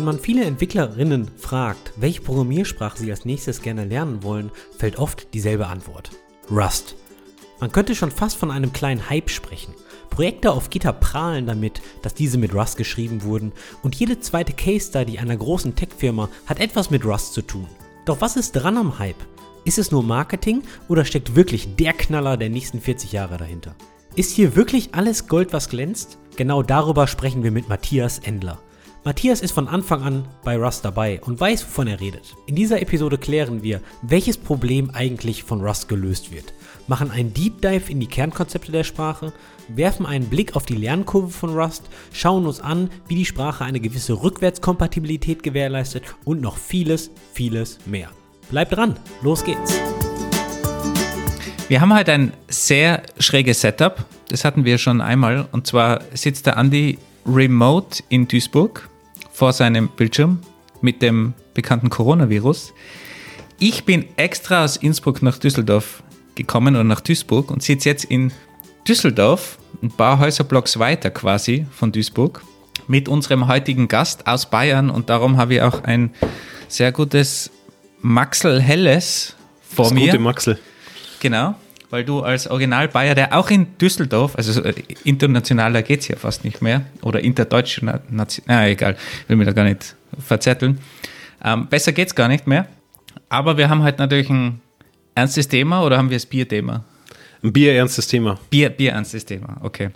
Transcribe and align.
Wenn 0.00 0.06
man 0.06 0.18
viele 0.18 0.46
Entwicklerinnen 0.46 1.28
fragt, 1.36 1.92
welche 1.96 2.22
Programmiersprache 2.22 2.96
sie 2.96 3.10
als 3.10 3.26
nächstes 3.26 3.60
gerne 3.60 3.84
lernen 3.84 4.22
wollen, 4.22 4.50
fällt 4.78 4.98
oft 4.98 5.34
dieselbe 5.34 5.66
Antwort. 5.66 6.08
Rust. 6.50 6.96
Man 7.60 7.70
könnte 7.70 7.94
schon 7.94 8.10
fast 8.10 8.38
von 8.38 8.50
einem 8.50 8.72
kleinen 8.72 9.10
Hype 9.10 9.28
sprechen. 9.28 9.74
Projekte 10.08 10.52
auf 10.52 10.70
GitHub 10.70 11.00
prahlen 11.00 11.44
damit, 11.44 11.82
dass 12.00 12.14
diese 12.14 12.38
mit 12.38 12.54
Rust 12.54 12.78
geschrieben 12.78 13.24
wurden 13.24 13.52
und 13.82 13.94
jede 13.94 14.18
zweite 14.20 14.54
Case 14.54 14.88
Study 14.88 15.18
einer 15.18 15.36
großen 15.36 15.74
Tech-Firma 15.74 16.30
hat 16.46 16.60
etwas 16.60 16.88
mit 16.88 17.04
Rust 17.04 17.34
zu 17.34 17.42
tun. 17.42 17.68
Doch 18.06 18.22
was 18.22 18.38
ist 18.38 18.52
dran 18.52 18.78
am 18.78 18.98
Hype? 18.98 19.22
Ist 19.66 19.78
es 19.78 19.90
nur 19.90 20.02
Marketing 20.02 20.62
oder 20.88 21.04
steckt 21.04 21.36
wirklich 21.36 21.76
der 21.76 21.92
Knaller 21.92 22.38
der 22.38 22.48
nächsten 22.48 22.80
40 22.80 23.12
Jahre 23.12 23.36
dahinter? 23.36 23.76
Ist 24.16 24.30
hier 24.30 24.56
wirklich 24.56 24.94
alles 24.94 25.28
Gold, 25.28 25.52
was 25.52 25.68
glänzt? 25.68 26.16
Genau 26.36 26.62
darüber 26.62 27.06
sprechen 27.06 27.42
wir 27.42 27.50
mit 27.50 27.68
Matthias 27.68 28.18
Endler. 28.18 28.62
Matthias 29.02 29.40
ist 29.40 29.52
von 29.52 29.66
Anfang 29.66 30.02
an 30.02 30.28
bei 30.44 30.58
Rust 30.58 30.84
dabei 30.84 31.22
und 31.24 31.40
weiß, 31.40 31.64
wovon 31.64 31.86
er 31.86 32.00
redet. 32.00 32.34
In 32.46 32.54
dieser 32.54 32.82
Episode 32.82 33.16
klären 33.16 33.62
wir, 33.62 33.80
welches 34.02 34.36
Problem 34.36 34.90
eigentlich 34.90 35.42
von 35.42 35.62
Rust 35.62 35.88
gelöst 35.88 36.32
wird, 36.32 36.52
machen 36.86 37.10
einen 37.10 37.32
Deep 37.32 37.62
Dive 37.62 37.90
in 37.90 37.98
die 37.98 38.06
Kernkonzepte 38.06 38.70
der 38.70 38.84
Sprache, 38.84 39.32
werfen 39.68 40.04
einen 40.04 40.26
Blick 40.26 40.54
auf 40.54 40.66
die 40.66 40.74
Lernkurve 40.74 41.30
von 41.30 41.58
Rust, 41.58 41.84
schauen 42.12 42.44
uns 42.44 42.60
an, 42.60 42.90
wie 43.08 43.14
die 43.14 43.24
Sprache 43.24 43.64
eine 43.64 43.80
gewisse 43.80 44.22
Rückwärtskompatibilität 44.22 45.42
gewährleistet 45.42 46.02
und 46.26 46.42
noch 46.42 46.58
vieles, 46.58 47.10
vieles 47.32 47.78
mehr. 47.86 48.10
Bleibt 48.50 48.76
dran, 48.76 48.96
los 49.22 49.42
geht's! 49.42 49.80
Wir 51.68 51.80
haben 51.80 51.94
heute 51.96 52.12
ein 52.12 52.32
sehr 52.48 53.02
schräges 53.18 53.62
Setup. 53.62 54.04
Das 54.28 54.44
hatten 54.44 54.64
wir 54.64 54.76
schon 54.76 55.00
einmal. 55.00 55.48
Und 55.52 55.68
zwar 55.68 56.02
sitzt 56.12 56.46
der 56.46 56.56
Andi 56.58 56.98
remote 57.24 58.02
in 58.08 58.26
Duisburg 58.26 58.89
vor 59.40 59.54
seinem 59.54 59.88
Bildschirm 59.88 60.40
mit 60.82 61.00
dem 61.00 61.32
bekannten 61.54 61.88
Coronavirus. 61.88 62.74
Ich 63.58 63.86
bin 63.86 64.04
extra 64.18 64.64
aus 64.64 64.76
Innsbruck 64.76 65.22
nach 65.22 65.38
Düsseldorf 65.38 66.02
gekommen 66.34 66.74
oder 66.74 66.84
nach 66.84 67.00
Duisburg 67.00 67.50
und 67.50 67.62
sitze 67.62 67.88
jetzt 67.88 68.04
in 68.04 68.32
Düsseldorf, 68.86 69.56
ein 69.82 69.90
paar 69.90 70.18
Häuserblocks 70.18 70.78
weiter 70.78 71.08
quasi 71.08 71.64
von 71.70 71.90
Duisburg, 71.90 72.42
mit 72.86 73.08
unserem 73.08 73.48
heutigen 73.48 73.88
Gast 73.88 74.26
aus 74.26 74.44
Bayern 74.50 74.90
und 74.90 75.08
darum 75.08 75.38
habe 75.38 75.54
ich 75.54 75.62
auch 75.62 75.84
ein 75.84 76.10
sehr 76.68 76.92
gutes 76.92 77.50
Maxel 78.02 78.60
Helles 78.60 79.36
vor 79.62 79.86
das 79.86 79.94
mir. 79.94 80.10
Gute 80.10 80.18
Maxel. 80.18 80.58
Genau, 81.20 81.54
weil 81.90 82.04
du 82.04 82.20
als 82.20 82.48
Original 82.48 82.88
Bayer, 82.88 83.14
der 83.14 83.36
auch 83.36 83.50
in 83.50 83.76
Düsseldorf, 83.78 84.36
also 84.36 84.62
äh, 84.62 84.74
internationaler 85.04 85.82
geht 85.82 86.00
es 86.00 86.08
ja 86.08 86.16
fast 86.16 86.44
nicht 86.44 86.62
mehr, 86.62 86.86
oder 87.02 87.20
interdeutsch, 87.20 87.82
na 87.82 88.68
egal, 88.68 88.96
will 89.28 89.36
mir 89.36 89.44
da 89.44 89.52
gar 89.52 89.64
nicht 89.64 89.96
verzetteln. 90.18 90.78
Ähm, 91.44 91.66
besser 91.68 91.92
es 91.96 92.14
gar 92.14 92.28
nicht 92.28 92.46
mehr. 92.46 92.66
Aber 93.28 93.56
wir 93.56 93.68
haben 93.68 93.82
halt 93.82 93.98
natürlich 93.98 94.30
ein 94.30 94.60
ernstes 95.14 95.48
Thema 95.48 95.82
oder 95.82 95.98
haben 95.98 96.10
wir 96.10 96.16
das 96.16 96.26
Bierthema? 96.26 96.84
Ein 97.42 97.52
Bier-ernstes 97.52 98.06
Thema. 98.06 98.38
Bier, 98.50 98.70
Bier-ernstes 98.70 99.24
Thema, 99.24 99.56
okay. 99.62 99.90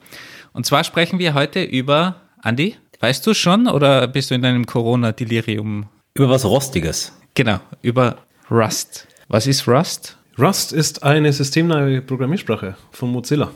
Und 0.53 0.67
zwar 0.67 0.85
sprechen 0.85 1.19
wir 1.19 1.35
heute 1.35 1.63
über, 1.63 2.17
Andi, 2.43 2.77
weißt 3.01 3.27
du 3.27 3.35
schon 3.35 3.67
oder 3.67 4.07
bist 4.07 4.31
du 4.31 4.35
in 4.35 4.43
deinem 4.43 4.67
Corona-Delirium? 4.67 5.87
Über 6.15 6.31
was 6.31 6.45
Rostiges. 6.45 7.13
Genau, 7.35 7.61
über 7.83 8.19
Rust. 8.51 9.09
Was 9.29 9.47
ist 9.47 9.67
Rust? 9.67 10.17
Rust 10.39 10.73
ist 10.73 11.05
eine 11.05 11.33
systemnahe 11.33 12.03
Programmiersprache 12.03 12.77
von 12.91 13.13
Mozilla. 13.13 13.53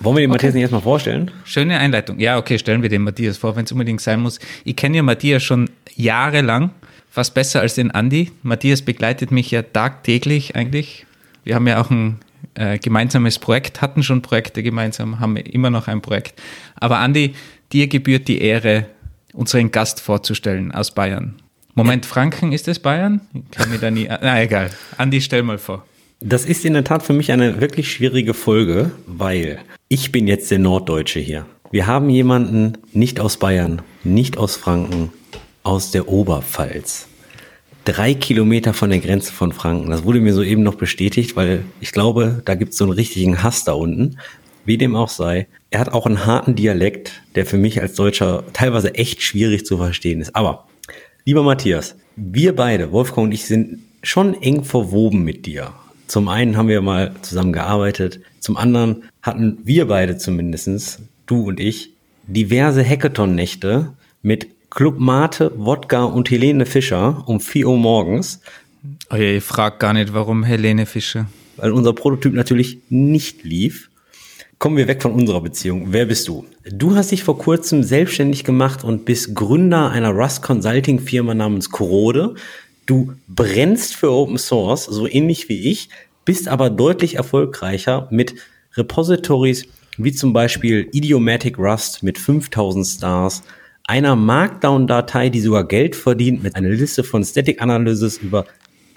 Wollen 0.00 0.16
wir 0.16 0.20
den 0.22 0.30
okay. 0.30 0.36
Matthias 0.36 0.54
nicht 0.54 0.62
erstmal 0.62 0.82
vorstellen? 0.82 1.30
Schöne 1.44 1.78
Einleitung. 1.78 2.18
Ja, 2.18 2.36
okay, 2.36 2.58
stellen 2.58 2.82
wir 2.82 2.88
den 2.88 3.02
Matthias 3.02 3.38
vor, 3.38 3.54
wenn 3.54 3.64
es 3.64 3.72
unbedingt 3.72 4.00
sein 4.00 4.20
muss. 4.20 4.40
Ich 4.64 4.74
kenne 4.74 4.96
ja 4.96 5.02
Matthias 5.04 5.44
schon 5.44 5.70
jahrelang, 5.94 6.70
fast 7.08 7.32
besser 7.34 7.60
als 7.60 7.76
den 7.76 7.92
Andi. 7.92 8.32
Matthias 8.42 8.82
begleitet 8.82 9.30
mich 9.30 9.52
ja 9.52 9.62
tagtäglich 9.62 10.56
eigentlich. 10.56 11.06
Wir 11.44 11.54
haben 11.54 11.66
ja 11.68 11.80
auch 11.80 11.90
ein 11.90 12.18
äh, 12.54 12.78
gemeinsames 12.78 13.38
Projekt, 13.38 13.80
hatten 13.80 14.02
schon 14.02 14.20
Projekte 14.20 14.64
gemeinsam, 14.64 15.20
haben 15.20 15.36
immer 15.36 15.70
noch 15.70 15.86
ein 15.86 16.02
Projekt. 16.02 16.42
Aber 16.74 16.98
Andi, 16.98 17.36
dir 17.72 17.86
gebührt 17.86 18.26
die 18.26 18.40
Ehre, 18.42 18.86
unseren 19.32 19.70
Gast 19.70 20.00
vorzustellen 20.00 20.72
aus 20.72 20.90
Bayern. 20.90 21.36
Moment, 21.74 22.04
Franken, 22.04 22.50
ist 22.50 22.66
das 22.66 22.80
Bayern? 22.80 23.20
Ich 23.32 23.56
kann 23.56 23.70
mir 23.70 23.78
da 23.78 23.92
nie. 23.92 24.08
Na 24.20 24.42
egal. 24.42 24.70
Andi, 24.98 25.20
stell 25.20 25.44
mal 25.44 25.58
vor. 25.58 25.84
Das 26.20 26.44
ist 26.44 26.64
in 26.64 26.72
der 26.72 26.84
Tat 26.84 27.02
für 27.02 27.12
mich 27.12 27.30
eine 27.32 27.60
wirklich 27.60 27.90
schwierige 27.90 28.34
Folge, 28.34 28.90
weil 29.06 29.58
ich 29.88 30.12
bin 30.12 30.26
jetzt 30.26 30.50
der 30.50 30.58
Norddeutsche 30.58 31.20
hier. 31.20 31.46
Wir 31.70 31.86
haben 31.86 32.08
jemanden 32.08 32.78
nicht 32.92 33.20
aus 33.20 33.36
Bayern, 33.36 33.82
nicht 34.02 34.38
aus 34.38 34.56
Franken, 34.56 35.12
aus 35.62 35.90
der 35.90 36.08
Oberpfalz. 36.08 37.08
Drei 37.84 38.14
Kilometer 38.14 38.72
von 38.72 38.90
der 38.90 39.00
Grenze 39.00 39.32
von 39.32 39.52
Franken. 39.52 39.90
Das 39.90 40.04
wurde 40.04 40.20
mir 40.20 40.32
soeben 40.32 40.62
noch 40.62 40.76
bestätigt, 40.76 41.36
weil 41.36 41.64
ich 41.80 41.92
glaube, 41.92 42.42
da 42.44 42.54
gibt 42.54 42.72
es 42.72 42.78
so 42.78 42.84
einen 42.84 42.94
richtigen 42.94 43.42
Hass 43.42 43.64
da 43.64 43.72
unten. 43.72 44.18
Wie 44.64 44.78
dem 44.78 44.96
auch 44.96 45.10
sei. 45.10 45.46
Er 45.70 45.80
hat 45.80 45.92
auch 45.92 46.06
einen 46.06 46.26
harten 46.26 46.56
Dialekt, 46.56 47.22
der 47.36 47.46
für 47.46 47.58
mich 47.58 47.80
als 47.80 47.94
Deutscher 47.94 48.42
teilweise 48.52 48.94
echt 48.94 49.22
schwierig 49.22 49.64
zu 49.64 49.76
verstehen 49.76 50.20
ist. 50.20 50.34
Aber 50.34 50.66
Lieber 51.28 51.42
Matthias, 51.42 51.96
wir 52.14 52.54
beide, 52.54 52.92
Wolfgang 52.92 53.26
und 53.26 53.32
ich, 53.32 53.46
sind 53.46 53.80
schon 54.04 54.40
eng 54.42 54.62
verwoben 54.62 55.24
mit 55.24 55.44
dir. 55.44 55.72
Zum 56.06 56.28
einen 56.28 56.56
haben 56.56 56.68
wir 56.68 56.82
mal 56.82 57.14
zusammen 57.22 57.52
gearbeitet, 57.52 58.20
zum 58.38 58.56
anderen 58.56 59.04
hatten 59.22 59.58
wir 59.64 59.88
beide 59.88 60.16
zumindestens, 60.16 61.00
du 61.26 61.48
und 61.48 61.58
ich, 61.58 61.90
diverse 62.28 62.84
Hackathon-Nächte 62.84 63.92
mit 64.22 64.48
Club 64.70 64.98
Mate, 64.98 65.52
Wodka 65.56 66.04
und 66.04 66.30
Helene 66.30 66.66
Fischer 66.66 67.24
um 67.26 67.40
4 67.40 67.68
Uhr 67.68 67.76
morgens. 67.76 68.40
Oh 69.10 69.16
je, 69.16 69.38
ich 69.38 69.44
frag 69.44 69.80
gar 69.80 69.92
nicht, 69.92 70.12
warum 70.12 70.44
Helene 70.44 70.86
Fischer. 70.86 71.26
Weil 71.56 71.72
unser 71.72 71.92
Prototyp 71.92 72.34
natürlich 72.34 72.78
nicht 72.88 73.42
lief. 73.42 73.90
Kommen 74.58 74.76
wir 74.76 74.88
weg 74.88 75.02
von 75.02 75.12
unserer 75.12 75.40
Beziehung. 75.40 75.88
Wer 75.92 76.06
bist 76.06 76.28
du? 76.28 76.46
Du 76.64 76.94
hast 76.94 77.10
dich 77.10 77.24
vor 77.24 77.38
kurzem 77.38 77.82
selbstständig 77.82 78.42
gemacht 78.44 78.84
und 78.84 79.04
bist 79.04 79.34
Gründer 79.34 79.90
einer 79.90 80.10
Rust 80.10 80.42
Consulting 80.42 80.98
Firma 80.98 81.34
namens 81.34 81.70
Corode. 81.70 82.34
Du 82.86 83.14
brennst 83.26 83.96
für 83.96 84.12
Open 84.12 84.38
Source, 84.38 84.84
so 84.84 85.08
ähnlich 85.08 85.48
wie 85.48 85.70
ich, 85.70 85.88
bist 86.24 86.46
aber 86.46 86.70
deutlich 86.70 87.16
erfolgreicher 87.16 88.06
mit 88.10 88.36
Repositories 88.76 89.66
wie 89.98 90.12
zum 90.12 90.32
Beispiel 90.32 90.88
Idiomatic 90.92 91.58
Rust 91.58 92.02
mit 92.02 92.18
5000 92.18 92.86
Stars, 92.86 93.42
einer 93.88 94.14
Markdown-Datei, 94.14 95.30
die 95.30 95.40
sogar 95.40 95.66
Geld 95.66 95.96
verdient, 95.96 96.42
mit 96.42 96.54
einer 96.54 96.68
Liste 96.68 97.02
von 97.02 97.24
Static 97.24 97.62
Analysis 97.62 98.18
über 98.18 98.46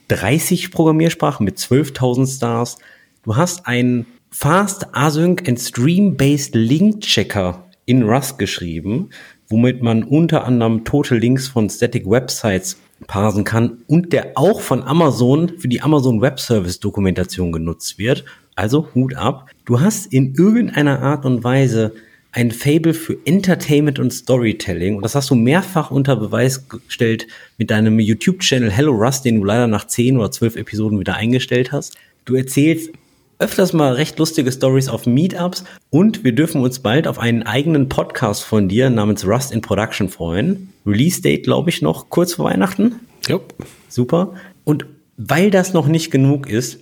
30 0.09 0.71
Programmiersprachen 0.71 1.43
mit 1.43 1.57
12.000 1.57 2.35
Stars. 2.35 2.77
Du 3.23 3.35
hast 3.35 3.65
einen 3.65 4.05
Fast 4.31 4.87
Async 4.93 5.47
and 5.47 5.59
Stream-Based 5.59 6.53
Link 6.53 7.01
Checker 7.01 7.65
in 7.85 8.03
Rust 8.03 8.37
geschrieben, 8.37 9.09
womit 9.47 9.81
man 9.81 10.03
unter 10.03 10.43
anderem 10.43 10.83
tote 10.83 11.15
Links 11.15 11.47
von 11.47 11.69
Static 11.69 12.07
Websites 12.07 12.77
parsen 13.09 13.43
kann 13.43 13.79
und 13.87 14.13
der 14.13 14.31
auch 14.35 14.61
von 14.61 14.83
Amazon 14.83 15.51
für 15.57 15.67
die 15.67 15.81
Amazon 15.81 16.21
Web 16.21 16.39
Service 16.39 16.79
Dokumentation 16.79 17.51
genutzt 17.51 17.97
wird. 17.97 18.23
Also 18.55 18.87
Hut 18.95 19.15
ab. 19.15 19.49
Du 19.65 19.81
hast 19.81 20.13
in 20.13 20.35
irgendeiner 20.35 21.01
Art 21.01 21.25
und 21.25 21.43
Weise 21.43 21.93
ein 22.31 22.51
Fable 22.51 22.93
für 22.93 23.17
Entertainment 23.25 23.97
und 23.97 24.13
Storytelling. 24.13 24.95
Und 24.95 25.01
das 25.01 25.15
hast 25.15 25.31
du 25.31 25.35
mehrfach 25.35 25.89
unter 25.89 26.15
Beweis 26.15 26.69
gestellt 26.69 27.25
mit 27.57 27.71
deinem 27.71 27.99
YouTube-Channel 27.99 28.69
Hello 28.69 28.93
Rust, 28.93 29.25
den 29.25 29.39
du 29.39 29.43
leider 29.43 29.65
nach 29.65 29.87
10 29.87 30.15
oder 30.15 30.29
12 30.29 30.57
Episoden 30.57 30.99
wieder 30.99 31.15
eingestellt 31.15 31.71
hast. 31.71 31.95
Du 32.25 32.35
erzählst 32.35 32.91
öfters 33.39 33.71
mal 33.71 33.93
recht 33.93 34.19
lustige 34.19 34.51
Stories 34.51 34.89
auf 34.89 35.05
Meetups 35.05 35.63
und 35.89 36.25
wir 36.25 36.33
dürfen 36.33 36.61
uns 36.61 36.79
bald 36.79 37.07
auf 37.07 37.19
einen 37.19 37.43
eigenen 37.43 37.87
Podcast 37.87 38.43
von 38.43 38.67
dir 38.67 38.89
namens 38.89 39.25
Rust 39.25 39.53
in 39.53 39.61
Production 39.61 40.09
freuen. 40.09 40.73
Release 40.85 41.21
Date, 41.21 41.43
glaube 41.43 41.69
ich, 41.69 41.81
noch 41.81 42.09
kurz 42.09 42.33
vor 42.33 42.45
Weihnachten. 42.45 42.95
Ja. 43.27 43.39
Super. 43.87 44.33
Und 44.65 44.85
weil 45.15 45.51
das 45.51 45.73
noch 45.73 45.87
nicht 45.87 46.11
genug 46.11 46.49
ist, 46.49 46.79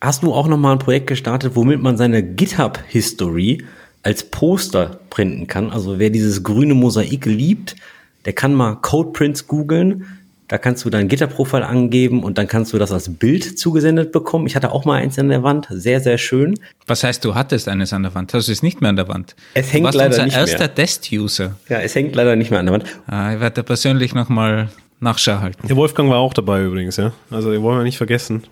hast 0.00 0.22
du 0.22 0.32
auch 0.32 0.48
noch 0.48 0.56
mal 0.56 0.72
ein 0.72 0.78
Projekt 0.78 1.08
gestartet, 1.08 1.52
womit 1.54 1.82
man 1.82 1.98
seine 1.98 2.22
GitHub 2.22 2.78
History 2.88 3.64
als 4.02 4.24
Poster 4.24 5.00
printen 5.10 5.46
kann. 5.46 5.70
Also 5.70 5.98
wer 5.98 6.08
dieses 6.08 6.42
grüne 6.42 6.72
Mosaik 6.72 7.26
liebt, 7.26 7.76
der 8.24 8.32
kann 8.32 8.54
mal 8.54 8.76
Codeprints 8.76 9.46
googeln 9.46 10.06
da 10.48 10.58
kannst 10.58 10.84
du 10.84 10.90
dein 10.90 11.08
Gitterprofil 11.08 11.62
angeben 11.62 12.22
und 12.22 12.38
dann 12.38 12.48
kannst 12.48 12.72
du 12.72 12.78
das 12.78 12.90
als 12.90 13.14
Bild 13.14 13.58
zugesendet 13.58 14.12
bekommen. 14.12 14.46
Ich 14.46 14.56
hatte 14.56 14.72
auch 14.72 14.84
mal 14.84 14.94
eins 14.94 15.18
an 15.18 15.28
der 15.28 15.42
Wand, 15.42 15.68
sehr, 15.70 16.00
sehr 16.00 16.18
schön. 16.18 16.54
Was 16.86 17.04
heißt, 17.04 17.24
du 17.24 17.34
hattest 17.34 17.68
eines 17.68 17.92
an 17.92 18.02
der 18.02 18.14
Wand? 18.14 18.32
Das 18.32 18.48
ist 18.48 18.62
nicht 18.62 18.80
mehr 18.80 18.90
an 18.90 18.96
der 18.96 19.08
Wand. 19.08 19.36
Es 19.54 19.72
hängt 19.72 19.94
leider 19.94 20.06
unser 20.06 20.24
nicht 20.24 20.36
erster 20.36 20.58
mehr. 20.58 20.74
Test-User. 20.74 21.56
Ja, 21.68 21.80
es 21.80 21.94
hängt 21.94 22.16
leider 22.16 22.34
nicht 22.34 22.50
mehr 22.50 22.60
an 22.60 22.66
der 22.66 22.72
Wand. 22.72 22.84
Ah, 23.06 23.34
ich 23.34 23.40
werde 23.40 23.62
persönlich 23.62 24.14
nochmal 24.14 24.68
Nachschau 25.00 25.40
halten. 25.40 25.68
Der 25.68 25.76
Wolfgang 25.76 26.10
war 26.10 26.18
auch 26.18 26.32
dabei 26.32 26.64
übrigens, 26.64 26.96
ja. 26.96 27.12
Also 27.30 27.52
den 27.52 27.62
wollen 27.62 27.78
wir 27.78 27.84
nicht 27.84 27.98
vergessen. 27.98 28.44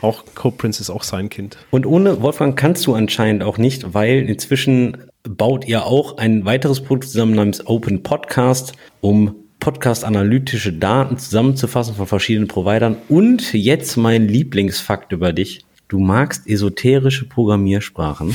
Auch 0.00 0.24
CodePrince 0.34 0.80
ist 0.80 0.90
auch 0.90 1.02
sein 1.02 1.30
Kind. 1.30 1.56
Und 1.70 1.86
ohne 1.86 2.20
Wolfgang 2.20 2.58
kannst 2.58 2.86
du 2.86 2.94
anscheinend 2.94 3.42
auch 3.42 3.58
nicht, 3.58 3.94
weil 3.94 4.28
inzwischen 4.28 4.96
baut 5.22 5.66
ihr 5.66 5.86
auch 5.86 6.18
ein 6.18 6.44
weiteres 6.44 6.80
Produkt 6.80 7.08
zusammen 7.08 7.34
namens 7.34 7.66
Open 7.66 8.02
Podcast, 8.02 8.72
um 9.00 9.34
Podcast-analytische 9.60 10.72
Daten 10.72 11.18
zusammenzufassen 11.18 11.94
von 11.94 12.06
verschiedenen 12.06 12.48
Providern. 12.48 12.96
Und 13.08 13.52
jetzt 13.52 13.96
mein 13.96 14.28
Lieblingsfakt 14.28 15.12
über 15.12 15.32
dich. 15.32 15.64
Du 15.88 15.98
magst 15.98 16.46
esoterische 16.46 17.26
Programmiersprachen. 17.26 18.34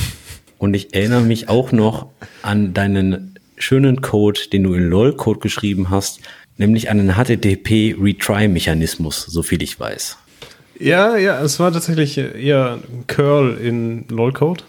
Und 0.58 0.74
ich 0.74 0.94
erinnere 0.94 1.22
mich 1.22 1.48
auch 1.48 1.72
noch 1.72 2.08
an 2.42 2.74
deinen 2.74 3.34
schönen 3.56 4.00
Code, 4.00 4.40
den 4.52 4.64
du 4.64 4.74
in 4.74 4.88
LOL-Code 4.88 5.40
geschrieben 5.40 5.90
hast, 5.90 6.20
nämlich 6.56 6.90
an 6.90 6.98
den 6.98 7.14
HTTP-Retry-Mechanismus, 7.14 9.22
so 9.22 9.42
viel 9.42 9.62
ich 9.62 9.78
weiß. 9.78 10.18
Ja, 10.78 11.16
ja, 11.16 11.40
es 11.40 11.60
war 11.60 11.72
tatsächlich 11.72 12.18
eher 12.18 12.80
Curl 13.06 13.56
in 13.58 14.06
LOL-Code. 14.08 14.64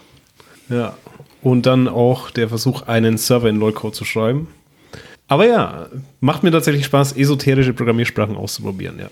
Ja. 0.68 0.96
Und 1.42 1.66
dann 1.66 1.88
auch 1.88 2.30
der 2.30 2.48
Versuch, 2.48 2.82
einen 2.82 3.18
Server 3.18 3.48
in 3.48 3.56
LOL-Code 3.56 3.94
zu 3.94 4.04
schreiben. 4.04 4.48
Aber 5.28 5.46
ja, 5.46 5.88
macht 6.20 6.42
mir 6.42 6.52
tatsächlich 6.52 6.84
Spaß, 6.84 7.16
esoterische 7.16 7.72
Programmiersprachen 7.72 8.36
auszuprobieren, 8.36 8.98
ja. 8.98 9.08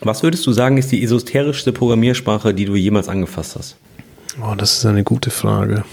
Was 0.00 0.22
würdest 0.22 0.46
du 0.46 0.52
sagen, 0.52 0.76
ist 0.76 0.92
die 0.92 1.02
esoterischste 1.02 1.72
Programmiersprache, 1.72 2.52
die 2.52 2.66
du 2.66 2.76
jemals 2.76 3.08
angefasst 3.08 3.56
hast? 3.56 3.76
Oh, 4.42 4.54
das 4.54 4.76
ist 4.78 4.86
eine 4.86 5.04
gute 5.04 5.30
Frage. 5.30 5.84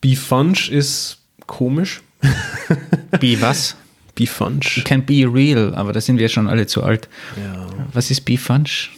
Befunch 0.00 0.70
ist 0.70 1.18
komisch. 1.46 2.02
Be 3.20 3.40
was? 3.40 3.76
Befunch. 4.14 4.78
You 4.78 4.84
can 4.84 5.04
be 5.04 5.26
real, 5.30 5.74
aber 5.74 5.92
da 5.92 6.00
sind 6.00 6.18
wir 6.18 6.28
schon 6.28 6.48
alle 6.48 6.66
zu 6.66 6.82
alt. 6.82 7.08
Ja. 7.36 7.66
Was 7.92 8.10
ist 8.10 8.22
Befunch? 8.22 8.90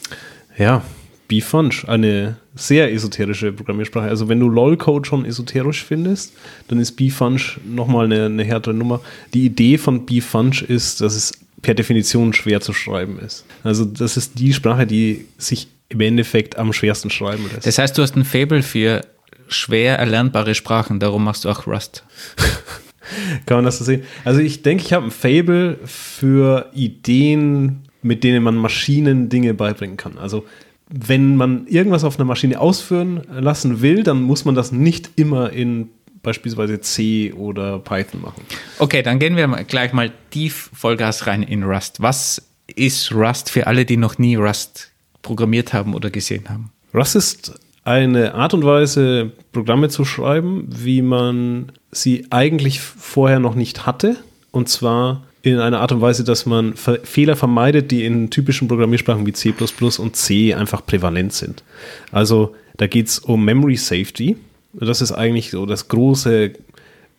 Ja, 0.58 0.82
Befunch, 1.28 1.88
eine 1.88 2.36
sehr 2.54 2.92
esoterische 2.92 3.52
Programmiersprache. 3.52 4.08
Also 4.08 4.28
wenn 4.28 4.40
du 4.40 4.48
LOL-Code 4.48 5.06
schon 5.06 5.24
esoterisch 5.24 5.84
findest, 5.84 6.32
dann 6.68 6.78
ist 6.78 6.92
Befunch 6.92 7.58
nochmal 7.64 8.04
eine, 8.04 8.26
eine 8.26 8.44
härtere 8.44 8.74
Nummer. 8.74 9.00
Die 9.32 9.44
Idee 9.44 9.78
von 9.78 10.06
Befunch 10.06 10.62
ist, 10.62 11.00
dass 11.00 11.16
es 11.16 11.32
per 11.62 11.74
Definition 11.74 12.32
schwer 12.32 12.60
zu 12.60 12.72
schreiben 12.72 13.18
ist. 13.18 13.44
Also 13.64 13.84
das 13.84 14.16
ist 14.16 14.38
die 14.38 14.52
Sprache, 14.52 14.86
die 14.86 15.26
sich 15.38 15.68
im 15.88 16.00
Endeffekt 16.00 16.56
am 16.56 16.72
schwersten 16.72 17.10
schreiben 17.10 17.44
lässt. 17.52 17.66
Das 17.66 17.78
heißt, 17.78 17.96
du 17.98 18.02
hast 18.02 18.16
ein 18.16 18.24
Fable 18.24 18.62
für 18.62 19.02
schwer 19.48 19.98
erlernbare 19.98 20.54
Sprachen, 20.54 21.00
darum 21.00 21.24
machst 21.24 21.44
du 21.44 21.48
auch 21.48 21.66
Rust. 21.66 22.04
Kann 23.46 23.58
man 23.58 23.64
das 23.64 23.78
so 23.78 23.84
sehen? 23.84 24.02
Also 24.24 24.40
ich 24.40 24.62
denke, 24.62 24.84
ich 24.84 24.92
habe 24.92 25.06
ein 25.06 25.10
Fable 25.10 25.78
für 25.84 26.70
Ideen, 26.74 27.82
mit 28.02 28.24
denen 28.24 28.42
man 28.42 28.56
Maschinen 28.56 29.28
Dinge 29.28 29.54
beibringen 29.54 29.96
kann. 29.96 30.18
Also 30.18 30.46
wenn 30.88 31.36
man 31.36 31.66
irgendwas 31.66 32.04
auf 32.04 32.18
einer 32.18 32.26
Maschine 32.26 32.60
ausführen 32.60 33.22
lassen 33.30 33.80
will, 33.80 34.02
dann 34.02 34.22
muss 34.22 34.44
man 34.44 34.54
das 34.54 34.72
nicht 34.72 35.10
immer 35.16 35.50
in 35.50 35.90
beispielsweise 36.22 36.80
C 36.80 37.32
oder 37.32 37.78
Python 37.78 38.22
machen. 38.22 38.42
Okay, 38.78 39.02
dann 39.02 39.18
gehen 39.18 39.36
wir 39.36 39.46
gleich 39.64 39.92
mal 39.92 40.10
tief 40.30 40.70
Vollgas 40.72 41.26
rein 41.26 41.42
in 41.42 41.62
Rust. 41.62 42.00
Was 42.00 42.42
ist 42.74 43.12
Rust 43.12 43.50
für 43.50 43.66
alle, 43.66 43.84
die 43.84 43.96
noch 43.96 44.18
nie 44.18 44.36
Rust 44.36 44.90
programmiert 45.22 45.72
haben 45.72 45.94
oder 45.94 46.10
gesehen 46.10 46.48
haben? 46.48 46.72
Rust 46.92 47.14
ist 47.14 47.60
eine 47.84 48.34
Art 48.34 48.54
und 48.54 48.64
Weise, 48.64 49.32
Programme 49.52 49.90
zu 49.90 50.04
schreiben, 50.04 50.66
wie 50.68 51.02
man 51.02 51.72
sie 51.92 52.26
eigentlich 52.30 52.80
vorher 52.80 53.38
noch 53.38 53.54
nicht 53.54 53.86
hatte. 53.86 54.16
Und 54.50 54.68
zwar 54.68 55.24
in 55.44 55.58
einer 55.58 55.80
Art 55.80 55.92
und 55.92 56.00
Weise, 56.00 56.24
dass 56.24 56.46
man 56.46 56.74
Ver 56.74 57.00
Fehler 57.04 57.36
vermeidet, 57.36 57.90
die 57.90 58.04
in 58.04 58.30
typischen 58.30 58.66
Programmiersprachen 58.66 59.26
wie 59.26 59.32
C 59.32 59.52
und 59.98 60.16
C 60.16 60.54
einfach 60.54 60.84
prävalent 60.86 61.32
sind. 61.34 61.62
Also 62.10 62.54
da 62.76 62.86
geht 62.86 63.08
es 63.08 63.18
um 63.18 63.44
Memory 63.44 63.76
Safety. 63.76 64.36
Das 64.72 65.02
ist 65.02 65.12
eigentlich 65.12 65.50
so 65.50 65.66
das 65.66 65.88
große 65.88 66.52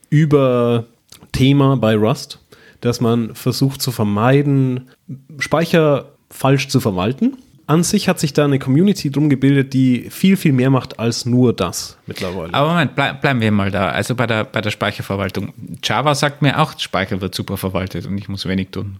Überthema 0.09 1.75
bei 1.75 1.95
Rust, 1.95 2.39
dass 2.81 2.99
man 2.99 3.35
versucht 3.35 3.81
zu 3.81 3.91
vermeiden, 3.91 4.89
Speicher 5.37 6.11
falsch 6.29 6.67
zu 6.67 6.79
verwalten 6.79 7.37
an 7.67 7.83
sich 7.83 8.07
hat 8.07 8.19
sich 8.19 8.33
da 8.33 8.45
eine 8.45 8.59
Community 8.59 9.09
drum 9.09 9.29
gebildet, 9.29 9.73
die 9.73 10.09
viel, 10.09 10.37
viel 10.37 10.53
mehr 10.53 10.69
macht 10.69 10.99
als 10.99 11.25
nur 11.25 11.53
das 11.53 11.97
mittlerweile. 12.05 12.53
Aber 12.53 12.69
Moment, 12.69 12.95
bleib, 12.95 13.21
bleiben 13.21 13.41
wir 13.41 13.51
mal 13.51 13.71
da. 13.71 13.89
Also 13.89 14.15
bei 14.15 14.27
der, 14.27 14.43
bei 14.43 14.61
der 14.61 14.71
Speicherverwaltung. 14.71 15.53
Java 15.83 16.13
sagt 16.13 16.41
mir 16.41 16.59
auch, 16.59 16.77
Speicher 16.79 17.21
wird 17.21 17.33
super 17.33 17.57
verwaltet 17.57 18.05
und 18.05 18.17
ich 18.17 18.29
muss 18.29 18.45
wenig 18.45 18.69
tun. 18.69 18.97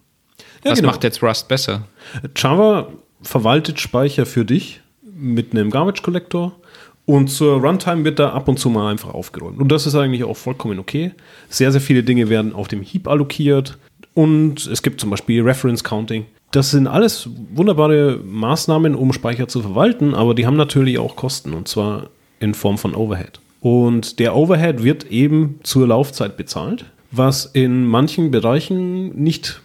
Ja, 0.64 0.72
Was 0.72 0.80
genau. 0.80 0.92
macht 0.92 1.04
jetzt 1.04 1.22
Rust 1.22 1.48
besser? 1.48 1.88
Java 2.36 2.88
verwaltet 3.22 3.80
Speicher 3.80 4.26
für 4.26 4.46
dich 4.46 4.82
mit 5.04 5.52
einem 5.52 5.70
Garbage 5.70 6.02
Collector 6.02 6.60
und 7.06 7.28
zur 7.28 7.62
Runtime 7.62 8.04
wird 8.04 8.18
da 8.18 8.32
ab 8.32 8.48
und 8.48 8.58
zu 8.58 8.70
mal 8.70 8.90
einfach 8.90 9.14
aufgeräumt. 9.14 9.60
Und 9.60 9.72
das 9.72 9.86
ist 9.86 9.96
eigentlich 9.96 10.24
auch 10.24 10.36
vollkommen 10.36 10.80
okay. 10.80 11.12
Sehr, 11.50 11.72
sehr 11.72 11.82
viele 11.82 12.04
Dinge 12.04 12.30
werden 12.30 12.54
auf 12.54 12.68
dem 12.68 12.82
Heap 12.82 13.08
allokiert 13.08 13.78
und 14.16 14.66
es 14.66 14.82
gibt 14.82 15.00
zum 15.00 15.12
Beispiel 15.12 15.44
Reference 15.44 15.84
Counting. 15.84 16.26
Das 16.52 16.72
sind 16.72 16.88
alles 16.88 17.30
wunderbare 17.54 18.20
Maßnahmen, 18.24 18.96
um 18.96 19.12
Speicher 19.14 19.48
zu 19.48 19.62
verwalten, 19.62 20.14
aber 20.14 20.34
die 20.36 20.46
haben 20.46 20.56
natürlich 20.58 21.00
auch 21.00 21.16
Kosten 21.16 21.54
und 21.54 21.68
zwar 21.68 22.10
in 22.40 22.54
Form 22.54 22.78
von 22.78 22.96
Overhead. 22.96 23.40
Und 23.60 24.20
der 24.20 24.36
Overhead 24.36 24.84
wird 24.84 25.12
eben 25.12 25.60
zur 25.64 25.88
Laufzeit 25.88 26.38
bezahlt, 26.38 26.86
was 27.12 27.46
in 27.46 27.86
manchen 27.86 28.32
Bereichen 28.32 29.22
nicht 29.22 29.62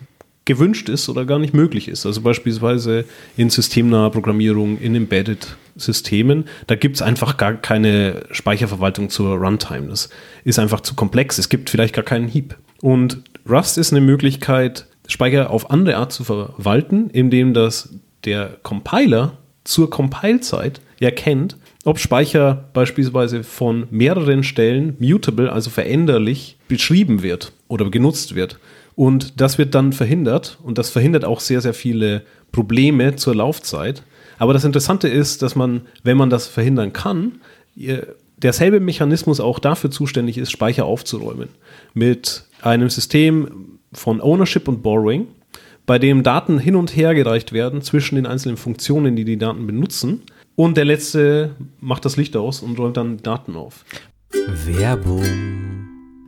gewünscht 0.47 0.89
ist 0.89 1.09
oder 1.09 1.27
gar 1.27 1.39
nicht 1.39 1.55
möglich 1.55 1.87
ist. 1.87 2.07
Also 2.07 2.23
beispielsweise 2.23 3.05
in 3.37 3.51
systemnaher 3.51 4.11
Programmierung, 4.11 4.79
in 4.79 4.95
Embedded-Systemen, 4.95 6.47
da 6.67 6.75
gibt 6.75 6.97
es 6.97 7.03
einfach 7.03 7.37
gar 7.37 7.55
keine 7.55 8.25
Speicherverwaltung 8.33 9.11
zur 9.11 9.37
Runtime. 9.37 9.89
Das 9.89 10.09
ist 10.45 10.59
einfach 10.59 10.81
zu 10.81 10.95
komplex. 10.95 11.39
Es 11.39 11.49
gibt 11.51 11.71
vielleicht 11.71 11.95
gar 11.95 12.05
keinen 12.05 12.27
Heap. 12.27 12.57
Und 12.81 13.23
Rust 13.49 13.79
ist 13.79 13.93
eine 13.93 14.01
Möglichkeit, 14.01 14.87
Speicher 15.11 15.51
auf 15.51 15.71
andere 15.71 15.97
Art 15.97 16.13
zu 16.13 16.25
verwalten, 16.25 17.11
indem 17.11 17.55
das 17.55 17.91
der 18.25 18.57
Compiler 18.63 19.39
zur 19.65 19.91
Compile-Zeit 19.91 20.81
erkennt, 21.01 21.57
ob 21.85 21.99
Speicher 21.99 22.69
beispielsweise 22.73 23.43
von 23.43 23.87
mehreren 23.91 24.43
Stellen 24.43 24.97
mutable, 24.99 25.51
also 25.51 25.71
veränderlich, 25.71 26.59
beschrieben 26.69 27.23
wird 27.23 27.53
oder 27.69 27.91
genutzt 27.91 28.35
wird. 28.35 28.59
Und 28.97 29.41
das 29.41 29.57
wird 29.57 29.75
dann 29.75 29.93
verhindert 29.93 30.59
und 30.63 30.77
das 30.77 30.91
verhindert 30.91 31.25
auch 31.25 31.41
sehr, 31.41 31.61
sehr 31.61 31.75
viele 31.75 32.23
Probleme 32.53 33.17
zur 33.17 33.35
Laufzeit. 33.35 34.03
Aber 34.39 34.53
das 34.53 34.65
Interessante 34.65 35.09
ist, 35.09 35.43
dass 35.43 35.55
man, 35.55 35.83
wenn 36.03 36.17
man 36.17 36.29
das 36.29 36.47
verhindern 36.47 36.93
kann, 36.93 37.41
derselbe 38.37 38.81
Mechanismus 38.81 39.41
auch 39.41 39.59
dafür 39.59 39.91
zuständig 39.91 40.37
ist, 40.37 40.51
Speicher 40.51 40.85
aufzuräumen. 40.85 41.49
Mit 41.95 42.45
einem 42.61 42.91
System, 42.91 43.79
von 43.93 44.21
Ownership 44.21 44.69
und 44.69 44.83
Borrowing, 44.83 45.29
bei 45.87 45.99
dem 45.99 46.23
Daten 46.23 46.59
hin 46.59 46.77
und 46.77 46.95
her 46.95 47.15
gereicht 47.15 47.53
werden 47.53 47.83
zwischen 47.83 48.17
den 48.17 48.27
einzelnen 48.27 48.57
Funktionen, 48.57 49.17
die 49.17 49.25
die 49.25 49.39
Daten 49.39 49.67
benutzen. 49.67 50.23
Und 50.55 50.77
der 50.77 50.85
letzte 50.85 51.57
macht 51.81 52.05
das 52.05 52.17
Licht 52.17 52.37
aus 52.37 52.63
und 52.63 52.79
räumt 52.79 52.97
dann 52.97 53.19
Daten 53.19 53.57
auf. 53.57 53.85
Werbung. 54.31 55.25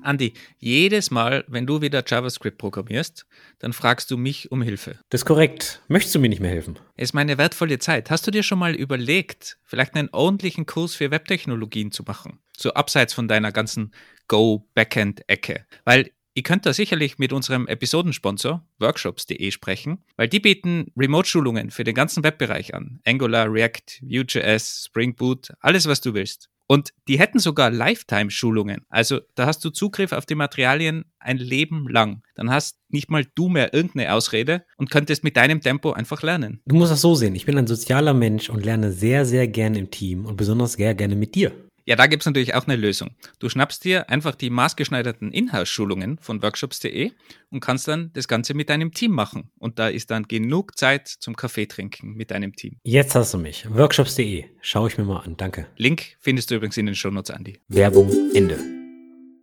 Andi, 0.02 0.32
jedes 0.58 1.10
Mal, 1.10 1.44
wenn 1.46 1.66
du 1.66 1.80
wieder 1.80 2.02
JavaScript 2.04 2.58
programmierst, 2.58 3.24
dann 3.60 3.72
fragst 3.72 4.10
du 4.10 4.16
mich 4.16 4.50
um 4.50 4.60
Hilfe. 4.62 4.98
Das 5.10 5.20
ist 5.20 5.24
korrekt. 5.26 5.80
Möchtest 5.86 6.14
du 6.14 6.18
mir 6.18 6.28
nicht 6.28 6.40
mehr 6.40 6.50
helfen? 6.50 6.78
Es 6.96 7.10
ist 7.10 7.12
meine 7.12 7.38
wertvolle 7.38 7.78
Zeit. 7.78 8.10
Hast 8.10 8.26
du 8.26 8.32
dir 8.32 8.42
schon 8.42 8.58
mal 8.58 8.74
überlegt, 8.74 9.58
vielleicht 9.62 9.94
einen 9.94 10.08
ordentlichen 10.10 10.66
Kurs 10.66 10.94
für 10.96 11.10
Webtechnologien 11.10 11.92
zu 11.92 12.02
machen? 12.02 12.40
So 12.56 12.74
abseits 12.74 13.14
von 13.14 13.28
deiner 13.28 13.52
ganzen 13.52 13.92
Go-Backend-Ecke. 14.26 15.66
Weil 15.84 16.10
Ihr 16.34 16.42
könnt 16.42 16.64
da 16.64 16.72
sicherlich 16.72 17.18
mit 17.18 17.32
unserem 17.32 17.66
Episodensponsor 17.66 18.66
workshops.de 18.78 19.50
sprechen, 19.50 19.98
weil 20.16 20.28
die 20.28 20.40
bieten 20.40 20.90
Remote-Schulungen 20.96 21.70
für 21.70 21.84
den 21.84 21.94
ganzen 21.94 22.24
Webbereich 22.24 22.74
an. 22.74 23.00
Angular, 23.04 23.52
React, 23.52 24.00
Vue.js, 24.00 24.84
Spring 24.86 25.14
Boot, 25.14 25.52
alles 25.60 25.86
was 25.86 26.00
du 26.00 26.14
willst. 26.14 26.48
Und 26.68 26.94
die 27.06 27.18
hätten 27.18 27.38
sogar 27.38 27.70
Lifetime-Schulungen. 27.70 28.86
Also 28.88 29.20
da 29.34 29.44
hast 29.44 29.62
du 29.62 29.68
Zugriff 29.68 30.12
auf 30.12 30.24
die 30.24 30.34
Materialien 30.34 31.04
ein 31.18 31.36
Leben 31.36 31.86
lang. 31.86 32.22
Dann 32.34 32.50
hast 32.50 32.78
nicht 32.88 33.10
mal 33.10 33.26
du 33.34 33.50
mehr 33.50 33.74
irgendeine 33.74 34.14
Ausrede 34.14 34.64
und 34.78 34.90
könntest 34.90 35.22
mit 35.24 35.36
deinem 35.36 35.60
Tempo 35.60 35.92
einfach 35.92 36.22
lernen. 36.22 36.62
Du 36.64 36.74
musst 36.74 36.90
das 36.90 37.02
so 37.02 37.14
sehen. 37.14 37.34
Ich 37.34 37.44
bin 37.44 37.58
ein 37.58 37.66
sozialer 37.66 38.14
Mensch 38.14 38.48
und 38.48 38.64
lerne 38.64 38.90
sehr, 38.90 39.26
sehr 39.26 39.48
gerne 39.48 39.80
im 39.80 39.90
Team 39.90 40.24
und 40.24 40.36
besonders 40.36 40.72
sehr 40.72 40.94
gerne 40.94 41.14
mit 41.14 41.34
dir. 41.34 41.52
Ja, 41.84 41.96
da 41.96 42.06
gibt 42.06 42.22
es 42.22 42.26
natürlich 42.26 42.54
auch 42.54 42.66
eine 42.66 42.76
Lösung. 42.76 43.10
Du 43.40 43.48
schnappst 43.48 43.84
dir 43.84 44.08
einfach 44.08 44.36
die 44.36 44.50
maßgeschneiderten 44.50 45.32
Inhouse-Schulungen 45.32 46.18
von 46.20 46.42
workshops.de 46.42 47.10
und 47.50 47.60
kannst 47.60 47.88
dann 47.88 48.10
das 48.14 48.28
Ganze 48.28 48.54
mit 48.54 48.70
deinem 48.70 48.92
Team 48.92 49.10
machen. 49.12 49.50
Und 49.58 49.78
da 49.78 49.88
ist 49.88 50.10
dann 50.10 50.24
genug 50.24 50.78
Zeit 50.78 51.08
zum 51.08 51.34
Kaffee 51.34 51.66
trinken 51.66 52.14
mit 52.14 52.30
deinem 52.30 52.54
Team. 52.54 52.76
Jetzt 52.84 53.14
hast 53.16 53.34
du 53.34 53.38
mich. 53.38 53.66
Workshops.de. 53.68 54.44
Schau 54.60 54.86
ich 54.86 54.96
mir 54.96 55.04
mal 55.04 55.20
an. 55.20 55.36
Danke. 55.36 55.66
Link 55.76 56.16
findest 56.20 56.50
du 56.50 56.54
übrigens 56.54 56.76
in 56.76 56.86
den 56.86 56.94
Shownotes, 56.94 57.30
Andy. 57.34 57.58
Werbung 57.68 58.10
Ende. 58.34 58.58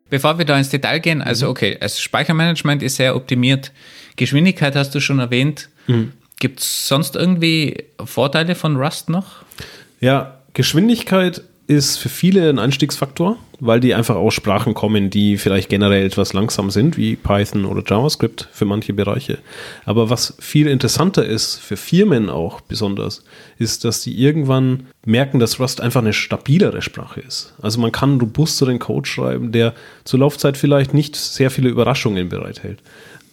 Bevor 0.09 0.37
wir 0.37 0.45
da 0.45 0.57
ins 0.57 0.69
Detail 0.69 0.99
gehen, 0.99 1.21
also 1.21 1.45
mhm. 1.45 1.51
okay, 1.51 1.77
also 1.79 1.99
Speichermanagement 1.99 2.81
ist 2.81 2.95
sehr 2.95 3.15
optimiert. 3.15 3.71
Geschwindigkeit 4.15 4.75
hast 4.75 4.95
du 4.95 4.99
schon 4.99 5.19
erwähnt. 5.19 5.69
Mhm. 5.87 6.13
Gibt 6.39 6.61
es 6.61 6.87
sonst 6.87 7.15
irgendwie 7.15 7.85
Vorteile 8.03 8.55
von 8.55 8.77
Rust 8.77 9.09
noch? 9.09 9.43
Ja, 9.99 10.41
Geschwindigkeit 10.53 11.43
ist 11.69 11.97
für 11.97 12.09
viele 12.09 12.49
ein 12.49 12.59
Einstiegsfaktor. 12.59 13.37
weil 13.59 13.79
die 13.79 13.93
einfach 13.93 14.15
aus 14.15 14.33
Sprachen 14.33 14.73
kommen, 14.73 15.09
die 15.09 15.37
vielleicht 15.37 15.69
generell 15.69 16.05
etwas 16.05 16.33
langsam 16.33 16.69
sind, 16.69 16.97
wie 16.97 17.15
Python 17.15 17.65
oder 17.65 17.83
JavaScript 17.85 18.47
für 18.51 18.65
manche 18.65 18.93
Bereiche. 18.93 19.39
Aber 19.85 20.09
was 20.09 20.35
viel 20.39 20.67
interessanter 20.67 21.25
ist, 21.25 21.57
für 21.57 21.75
Firmen 21.75 22.29
auch 22.29 22.61
besonders, 22.61 23.23
ist, 23.57 23.83
dass 23.83 24.01
die 24.01 24.17
irgendwann 24.17 24.87
merken, 25.05 25.39
dass 25.39 25.59
Rust 25.59 25.81
einfach 25.81 26.01
eine 26.01 26.13
stabilere 26.13 26.81
Sprache 26.81 27.19
ist. 27.19 27.53
Also 27.61 27.81
man 27.81 27.91
kann 27.91 28.19
robusteren 28.19 28.79
Code 28.79 29.09
schreiben, 29.09 29.51
der 29.51 29.73
zur 30.05 30.19
Laufzeit 30.19 30.55
vielleicht 30.55 30.93
nicht 30.93 31.17
sehr 31.17 31.51
viele 31.51 31.69
Überraschungen 31.69 32.29
bereithält. 32.29 32.79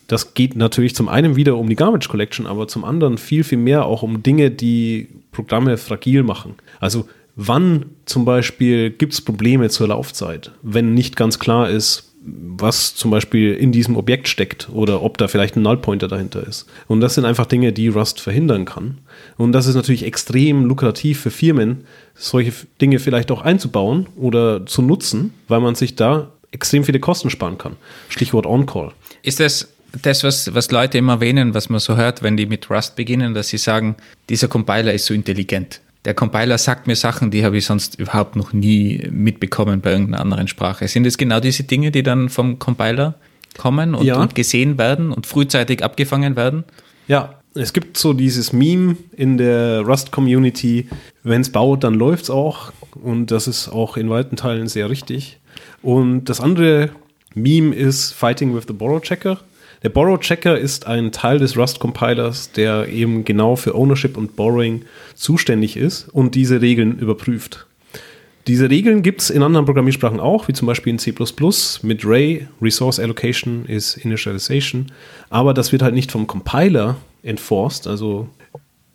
Das 0.08 0.34
geht 0.34 0.56
natürlich 0.56 0.94
zum 0.94 1.08
einen 1.08 1.36
wieder 1.36 1.56
um 1.56 1.68
die 1.68 1.76
Garbage 1.76 2.08
Collection, 2.08 2.46
aber 2.46 2.68
zum 2.68 2.84
anderen 2.84 3.18
viel, 3.18 3.44
viel 3.44 3.58
mehr 3.58 3.84
auch 3.84 4.02
um 4.02 4.22
Dinge, 4.22 4.50
die 4.50 5.08
Programme 5.32 5.76
fragil 5.78 6.22
machen. 6.22 6.54
Also 6.80 7.08
wann 7.36 7.86
zum 8.06 8.24
Beispiel 8.24 8.90
gibt 8.90 9.12
es 9.12 9.20
Probleme 9.20 9.68
zur 9.70 9.88
Laufzeit, 9.88 10.50
wenn 10.62 10.94
nicht 10.94 11.16
ganz 11.16 11.38
klar 11.38 11.70
ist, 11.70 12.14
was 12.26 12.94
zum 12.96 13.12
Beispiel 13.12 13.54
in 13.54 13.70
diesem 13.70 13.96
Objekt 13.96 14.26
steckt 14.26 14.68
oder 14.72 15.02
ob 15.02 15.16
da 15.16 15.28
vielleicht 15.28 15.54
ein 15.54 15.62
Nullpointer 15.62 16.08
dahinter 16.08 16.44
ist. 16.44 16.66
Und 16.88 17.00
das 17.00 17.14
sind 17.14 17.24
einfach 17.24 17.46
Dinge, 17.46 17.72
die 17.72 17.86
Rust 17.86 18.20
verhindern 18.20 18.64
kann. 18.64 18.98
Und 19.36 19.52
das 19.52 19.66
ist 19.66 19.76
natürlich 19.76 20.04
extrem 20.04 20.64
lukrativ 20.64 21.20
für 21.20 21.30
Firmen, 21.30 21.84
solche 22.16 22.52
Dinge 22.80 22.98
vielleicht 22.98 23.30
auch 23.30 23.42
einzubauen 23.42 24.06
oder 24.16 24.66
zu 24.66 24.82
nutzen, 24.82 25.34
weil 25.46 25.60
man 25.60 25.76
sich 25.76 25.94
da 25.94 26.32
extrem 26.50 26.82
viele 26.82 26.98
Kosten 26.98 27.30
sparen 27.30 27.58
kann. 27.58 27.76
Stichwort 28.08 28.46
On-Call. 28.46 28.92
Ist 29.22 29.38
das 29.38 29.68
das, 30.02 30.24
was, 30.24 30.52
was 30.54 30.70
Leute 30.70 30.98
immer 30.98 31.14
erwähnen, 31.14 31.54
was 31.54 31.68
man 31.68 31.80
so 31.80 31.96
hört, 31.96 32.22
wenn 32.22 32.36
die 32.36 32.46
mit 32.46 32.68
Rust 32.70 32.96
beginnen, 32.96 33.34
dass 33.34 33.48
sie 33.48 33.58
sagen, 33.58 33.96
dieser 34.28 34.48
Compiler 34.48 34.92
ist 34.92 35.06
so 35.06 35.14
intelligent. 35.14 35.80
Der 36.06 36.14
Compiler 36.14 36.56
sagt 36.56 36.86
mir 36.86 36.94
Sachen, 36.96 37.32
die 37.32 37.44
habe 37.44 37.58
ich 37.58 37.66
sonst 37.66 37.98
überhaupt 37.98 38.36
noch 38.36 38.52
nie 38.52 39.08
mitbekommen 39.10 39.80
bei 39.80 39.90
irgendeiner 39.90 40.20
anderen 40.22 40.46
Sprache. 40.48 40.86
Sind 40.86 41.04
es 41.04 41.18
genau 41.18 41.40
diese 41.40 41.64
Dinge, 41.64 41.90
die 41.90 42.04
dann 42.04 42.28
vom 42.28 42.58
Compiler 42.60 43.16
kommen 43.58 43.94
und, 43.94 44.06
Ja. 44.06 44.16
und 44.20 44.34
gesehen 44.36 44.78
werden 44.78 45.10
und 45.12 45.26
frühzeitig 45.26 45.82
abgefangen 45.82 46.36
werden? 46.36 46.62
Ja, 47.08 47.34
es 47.54 47.72
gibt 47.72 47.98
so 47.98 48.12
dieses 48.12 48.52
Meme 48.52 48.96
in 49.16 49.36
der 49.36 49.80
Rust-Community, 49.80 50.88
wenn 51.24 51.40
es 51.40 51.50
baut, 51.50 51.82
dann 51.82 51.94
läuft 51.94 52.24
es 52.24 52.30
auch. 52.30 52.70
Und 53.02 53.32
das 53.32 53.48
ist 53.48 53.68
auch 53.68 53.96
in 53.96 54.08
weiten 54.08 54.36
Teilen 54.36 54.68
sehr 54.68 54.88
richtig. 54.88 55.38
Und 55.82 56.26
das 56.26 56.40
andere 56.40 56.90
Meme 57.34 57.74
ist 57.74 58.12
Fighting 58.12 58.54
with 58.54 58.64
the 58.68 58.72
Borrow 58.74 59.00
Checker. 59.02 59.40
Der 59.86 59.92
Borrow 59.92 60.18
Checker 60.18 60.58
ist 60.58 60.88
ein 60.88 61.12
Teil 61.12 61.38
des 61.38 61.56
Rust-Compilers, 61.56 62.50
der 62.50 62.88
eben 62.88 63.24
genau 63.24 63.54
für 63.54 63.76
Ownership 63.76 64.16
und 64.16 64.34
Borrowing 64.34 64.84
zuständig 65.14 65.76
ist 65.76 66.08
und 66.08 66.34
diese 66.34 66.60
Regeln 66.60 66.98
überprüft. 66.98 67.68
Diese 68.48 68.68
Regeln 68.68 69.02
gibt 69.02 69.20
es 69.20 69.30
in 69.30 69.44
anderen 69.44 69.64
Programmiersprachen 69.64 70.18
auch, 70.18 70.48
wie 70.48 70.54
zum 70.54 70.66
Beispiel 70.66 70.90
in 70.90 70.98
C++ 70.98 71.14
mit 71.82 72.04
Ray. 72.04 72.48
Resource 72.60 72.98
Allocation 72.98 73.64
is 73.66 73.96
Initialization. 73.96 74.90
Aber 75.30 75.54
das 75.54 75.70
wird 75.70 75.82
halt 75.82 75.94
nicht 75.94 76.10
vom 76.10 76.26
Compiler 76.26 76.96
enforced. 77.22 77.86
Also 77.86 78.28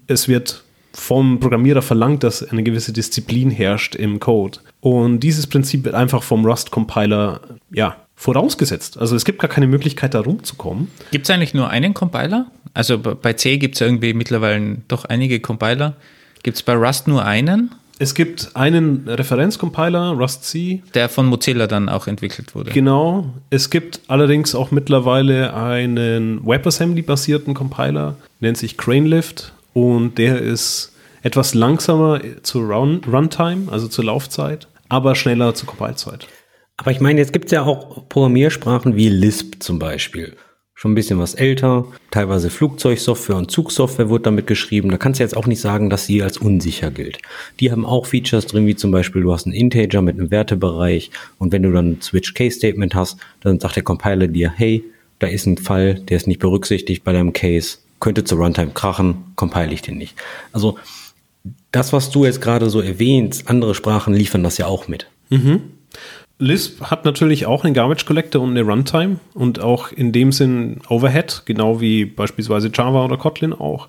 es 0.08 0.28
wird 0.28 0.62
vom 0.92 1.40
Programmierer 1.40 1.82
verlangt, 1.82 2.22
dass 2.26 2.44
eine 2.44 2.64
gewisse 2.64 2.92
Disziplin 2.92 3.50
herrscht 3.50 3.96
im 3.96 4.20
Code. 4.20 4.60
Und 4.82 5.22
dieses 5.22 5.48
Prinzip 5.48 5.86
wird 5.86 5.96
einfach 5.96 6.22
vom 6.22 6.46
Rust-Compiler 6.46 7.40
ja, 7.72 7.96
vorausgesetzt. 8.22 9.00
Also 9.00 9.16
es 9.16 9.26
gibt 9.26 9.40
gar 9.40 9.50
keine 9.50 9.66
Möglichkeit, 9.66 10.14
da 10.14 10.20
rumzukommen. 10.20 10.90
Gibt 11.10 11.26
es 11.26 11.32
eigentlich 11.32 11.56
nur 11.56 11.72
einen 11.72 11.96
Compiler? 11.96 12.46
Also 12.76 13.00
bei 13.00 13.34
C 13.34 13.58
gibt 13.58 13.74
es 13.76 13.82
irgendwie 13.82 14.14
mittlerweile 14.14 14.78
doch 14.88 15.06
einige 15.06 15.40
Compiler. 15.40 15.96
Gibt 16.44 16.58
es 16.58 16.62
bei 16.62 16.76
Rust 16.76 17.08
nur 17.08 17.26
einen, 17.26 17.72
Es 17.98 18.14
gibt 18.14 18.56
einen 18.56 19.08
Referenzcompiler, 19.08 20.12
Rust-C, 20.12 20.84
der 20.94 21.10
von 21.10 21.26
Mozilla 21.26 21.66
dann 21.66 21.90
auch 21.90 22.06
entwickelt 22.06 22.54
wurde? 22.54 22.70
Genau. 22.70 23.34
Es 23.50 23.72
gibt 23.72 24.02
allerdings 24.08 24.54
auch 24.54 24.70
mittlerweile 24.70 25.56
einen 25.56 26.46
WebAssembly-basierten 26.46 27.56
Compiler, 27.56 28.18
nennt 28.40 28.58
sich 28.58 28.78
CraneLift 28.78 29.52
und 29.74 30.20
der 30.20 30.40
ist 30.40 30.94
etwas 31.24 31.56
langsamer 31.56 32.22
zur 32.44 32.72
Run 32.72 33.02
Runtime, 33.12 33.72
also 33.72 33.88
zur 33.88 34.06
Laufzeit, 34.06 34.68
aber 34.90 35.16
schneller 35.16 35.56
zur 35.56 35.68
Compilezeit. 35.68 36.28
Aber 36.82 36.90
ich 36.90 37.00
meine, 37.00 37.20
jetzt 37.20 37.32
gibt 37.32 37.46
es 37.46 37.52
ja 37.52 37.64
auch 37.64 38.10
Programmiersprachen 38.10 38.96
wie 38.96 39.08
Lisp 39.08 39.62
zum 39.62 39.78
Beispiel. 39.78 40.36
Schon 40.74 40.94
ein 40.94 40.96
bisschen 40.96 41.20
was 41.20 41.36
älter. 41.36 41.86
Teilweise 42.10 42.50
Flugzeugsoftware 42.50 43.36
und 43.36 43.52
Zugsoftware 43.52 44.10
wird 44.10 44.26
damit 44.26 44.48
geschrieben. 44.48 44.90
Da 44.90 44.98
kannst 44.98 45.20
du 45.20 45.24
jetzt 45.24 45.38
auch 45.38 45.46
nicht 45.46 45.62
sagen, 45.62 45.92
dass 45.92 46.08
sie 46.08 46.24
als 46.24 46.40
unsicher 46.40 46.90
gilt. 46.90 47.20
Die 47.60 47.72
haben 47.72 47.86
auch 47.86 48.08
Features 48.08 48.48
drin, 48.48 48.66
wie 48.66 48.76
zum 48.76 48.90
Beispiel, 48.90 49.22
du 49.22 49.32
hast 49.32 49.46
einen 49.46 49.54
Integer 49.54 50.02
mit 50.02 50.18
einem 50.18 50.32
Wertebereich 50.32 51.12
und 51.38 51.52
wenn 51.52 51.62
du 51.62 51.72
dann 51.72 51.92
ein 51.92 52.02
Switch-Case-Statement 52.02 52.96
hast, 52.96 53.20
dann 53.42 53.60
sagt 53.60 53.76
der 53.76 53.84
Compiler 53.84 54.28
dir, 54.28 54.52
hey, 54.56 54.84
da 55.20 55.28
ist 55.28 55.46
ein 55.46 55.60
Fall, 55.60 56.00
der 56.00 56.18
ist 56.18 56.26
nicht 56.26 56.40
berücksichtigt 56.40 57.04
bei 57.04 57.14
deinem 57.14 57.32
Case, 57.32 57.78
könnte 58.00 58.24
zur 58.24 58.40
Runtime 58.40 58.72
krachen, 58.72 59.18
compile 59.36 59.72
ich 59.72 59.84
den 59.84 60.00
nicht. 60.00 60.16
Also 60.52 60.80
das, 61.72 61.94
was 61.94 62.10
du 62.10 62.26
jetzt 62.26 62.42
gerade 62.42 62.72
so 62.72 62.82
erwähnst, 62.82 63.48
andere 63.48 63.76
Sprachen 63.76 64.16
liefern 64.16 64.42
das 64.42 64.58
ja 64.58 64.66
auch 64.66 64.88
mit. 64.88 65.06
Lisp 66.42 66.82
hat 66.82 67.06
natürlich 67.06 67.46
auch 67.46 67.64
einen 67.64 67.76
Garbage 67.76 68.06
Collector 68.06 68.42
und 68.42 68.50
eine 68.50 68.64
Runtime 68.64 69.20
und 69.36 69.60
auch 69.60 69.92
in 69.92 70.12
dem 70.12 70.32
Sinn 70.32 70.82
Overhead, 70.90 71.44
genau 71.46 71.80
wie 71.82 72.06
beispielsweise 72.06 72.72
Java 72.74 73.06
oder 73.06 73.18
Kotlin 73.18 73.54
auch. 73.54 73.88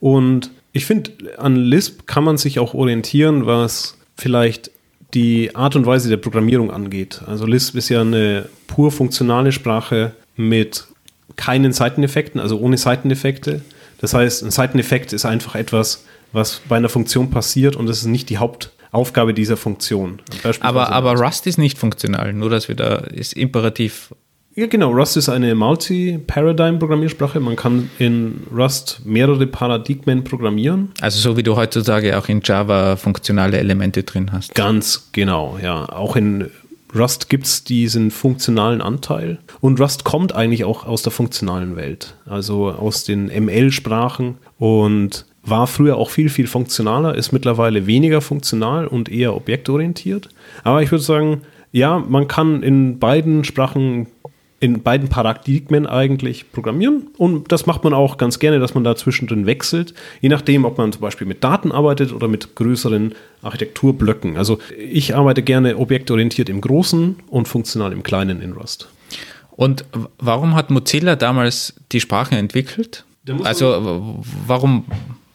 Und 0.00 0.50
ich 0.72 0.86
finde, 0.86 1.10
an 1.36 1.56
Lisp 1.56 2.06
kann 2.06 2.24
man 2.24 2.38
sich 2.38 2.58
auch 2.58 2.72
orientieren, 2.72 3.44
was 3.44 3.98
vielleicht 4.16 4.70
die 5.12 5.54
Art 5.54 5.76
und 5.76 5.84
Weise 5.84 6.08
der 6.08 6.16
Programmierung 6.16 6.70
angeht. 6.70 7.20
Also 7.26 7.44
Lisp 7.44 7.74
ist 7.76 7.90
ja 7.90 8.00
eine 8.00 8.48
pur 8.66 8.90
funktionale 8.90 9.52
Sprache 9.52 10.12
mit 10.36 10.86
keinen 11.36 11.72
Seiteneffekten, 11.72 12.40
also 12.40 12.58
ohne 12.60 12.78
Seiteneffekte. 12.78 13.60
Das 14.00 14.14
heißt, 14.14 14.42
ein 14.42 14.50
Seiteneffekt 14.50 15.12
ist 15.12 15.26
einfach 15.26 15.54
etwas, 15.54 16.06
was 16.32 16.62
bei 16.66 16.78
einer 16.78 16.88
Funktion 16.88 17.30
passiert 17.30 17.76
und 17.76 17.86
das 17.86 17.98
ist 17.98 18.06
nicht 18.06 18.30
die 18.30 18.38
Hauptaufgabe 18.92 19.34
dieser 19.34 19.56
Funktion. 19.56 20.20
Aber, 20.60 20.90
aber 20.90 21.14
Rust 21.14 21.46
ist 21.46 21.58
nicht 21.58 21.78
funktional, 21.78 22.32
nur 22.32 22.50
dass 22.50 22.68
wir 22.68 22.74
da 22.74 22.96
ist 22.96 23.34
imperativ. 23.34 24.14
Ja, 24.56 24.66
genau. 24.66 24.90
Rust 24.90 25.16
ist 25.16 25.28
eine 25.28 25.54
Multi-Paradigm-Programmiersprache. 25.54 27.38
Man 27.38 27.54
kann 27.54 27.88
in 27.98 28.42
Rust 28.52 29.02
mehrere 29.04 29.46
Paradigmen 29.46 30.24
programmieren. 30.24 30.90
Also 31.00 31.20
so 31.20 31.36
wie 31.36 31.44
du 31.44 31.56
heutzutage 31.56 32.18
auch 32.18 32.28
in 32.28 32.40
Java 32.42 32.96
funktionale 32.96 33.58
Elemente 33.58 34.02
drin 34.02 34.32
hast. 34.32 34.54
Ganz 34.54 35.10
genau, 35.12 35.58
ja. 35.62 35.88
Auch 35.88 36.16
in 36.16 36.50
Rust 36.94 37.28
gibt 37.28 37.46
es 37.46 37.62
diesen 37.62 38.10
funktionalen 38.10 38.80
Anteil. 38.80 39.38
Und 39.60 39.80
Rust 39.80 40.02
kommt 40.02 40.34
eigentlich 40.34 40.64
auch 40.64 40.84
aus 40.84 41.02
der 41.02 41.12
funktionalen 41.12 41.76
Welt, 41.76 42.16
also 42.26 42.70
aus 42.70 43.04
den 43.04 43.26
ML-Sprachen 43.26 44.38
und 44.58 45.26
war 45.42 45.66
früher 45.66 45.96
auch 45.96 46.10
viel, 46.10 46.28
viel 46.28 46.46
funktionaler, 46.46 47.14
ist 47.14 47.32
mittlerweile 47.32 47.86
weniger 47.86 48.20
funktional 48.20 48.86
und 48.86 49.08
eher 49.08 49.34
objektorientiert. 49.34 50.28
Aber 50.64 50.82
ich 50.82 50.90
würde 50.90 51.04
sagen, 51.04 51.42
ja, 51.72 51.98
man 51.98 52.28
kann 52.28 52.62
in 52.62 52.98
beiden 52.98 53.44
Sprachen, 53.44 54.08
in 54.58 54.82
beiden 54.82 55.08
Paradigmen 55.08 55.86
eigentlich 55.86 56.52
programmieren. 56.52 57.08
Und 57.16 57.52
das 57.52 57.66
macht 57.66 57.84
man 57.84 57.94
auch 57.94 58.18
ganz 58.18 58.38
gerne, 58.38 58.58
dass 58.58 58.74
man 58.74 58.84
da 58.84 58.96
zwischendrin 58.96 59.46
wechselt, 59.46 59.94
je 60.20 60.28
nachdem, 60.28 60.64
ob 60.64 60.76
man 60.76 60.92
zum 60.92 61.00
Beispiel 61.00 61.26
mit 61.26 61.42
Daten 61.42 61.72
arbeitet 61.72 62.12
oder 62.12 62.28
mit 62.28 62.54
größeren 62.54 63.14
Architekturblöcken. 63.42 64.36
Also 64.36 64.58
ich 64.76 65.14
arbeite 65.14 65.42
gerne 65.42 65.78
objektorientiert 65.78 66.48
im 66.48 66.60
Großen 66.60 67.16
und 67.28 67.48
funktional 67.48 67.92
im 67.92 68.02
Kleinen 68.02 68.42
in 68.42 68.52
Rust. 68.52 68.88
Und 69.50 69.84
warum 70.18 70.54
hat 70.54 70.70
Mozilla 70.70 71.16
damals 71.16 71.74
die 71.92 72.00
Sprache 72.00 72.36
entwickelt? 72.36 73.04
Also 73.44 74.22
warum, 74.46 74.84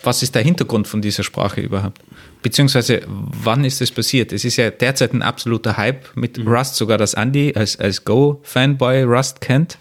was 0.06 0.24
ist 0.24 0.36
der 0.36 0.44
Hintergrund 0.44 0.88
von 0.88 1.02
dieser 1.02 1.24
Sprache 1.24 1.62
überhaupt? 1.62 2.02
Beziehungsweise 2.42 3.02
wann 3.08 3.66
ist 3.66 3.82
es 3.82 3.92
passiert? 3.92 4.32
Es 4.32 4.46
ist 4.46 4.58
ja 4.58 4.70
derzeit 4.70 5.14
ein 5.14 5.22
absoluter 5.22 5.78
Hype 5.78 6.16
mit 6.16 6.40
Rust, 6.46 6.76
sogar 6.76 6.98
das 6.98 7.14
Andy 7.14 7.54
als, 7.56 7.80
als 7.80 8.06
Go-Fanboy 8.06 9.04
Rust 9.04 9.42
kennt. 9.42 9.78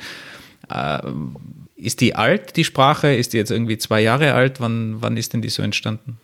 Äh, 0.71 0.99
ist 1.77 2.01
die 2.01 2.15
alt, 2.15 2.57
die 2.57 2.65
Sprache? 2.65 3.15
Ist 3.15 3.33
die 3.33 3.37
jetzt 3.37 3.51
irgendwie 3.51 3.79
zwei 3.79 4.01
Jahre 4.01 4.33
alt? 4.35 4.61
Wann, 4.61 4.97
wann 5.01 5.17
ist 5.17 5.33
denn 5.33 5.43
die 5.43 5.51
so 5.51 5.63
entstanden? 5.63 6.19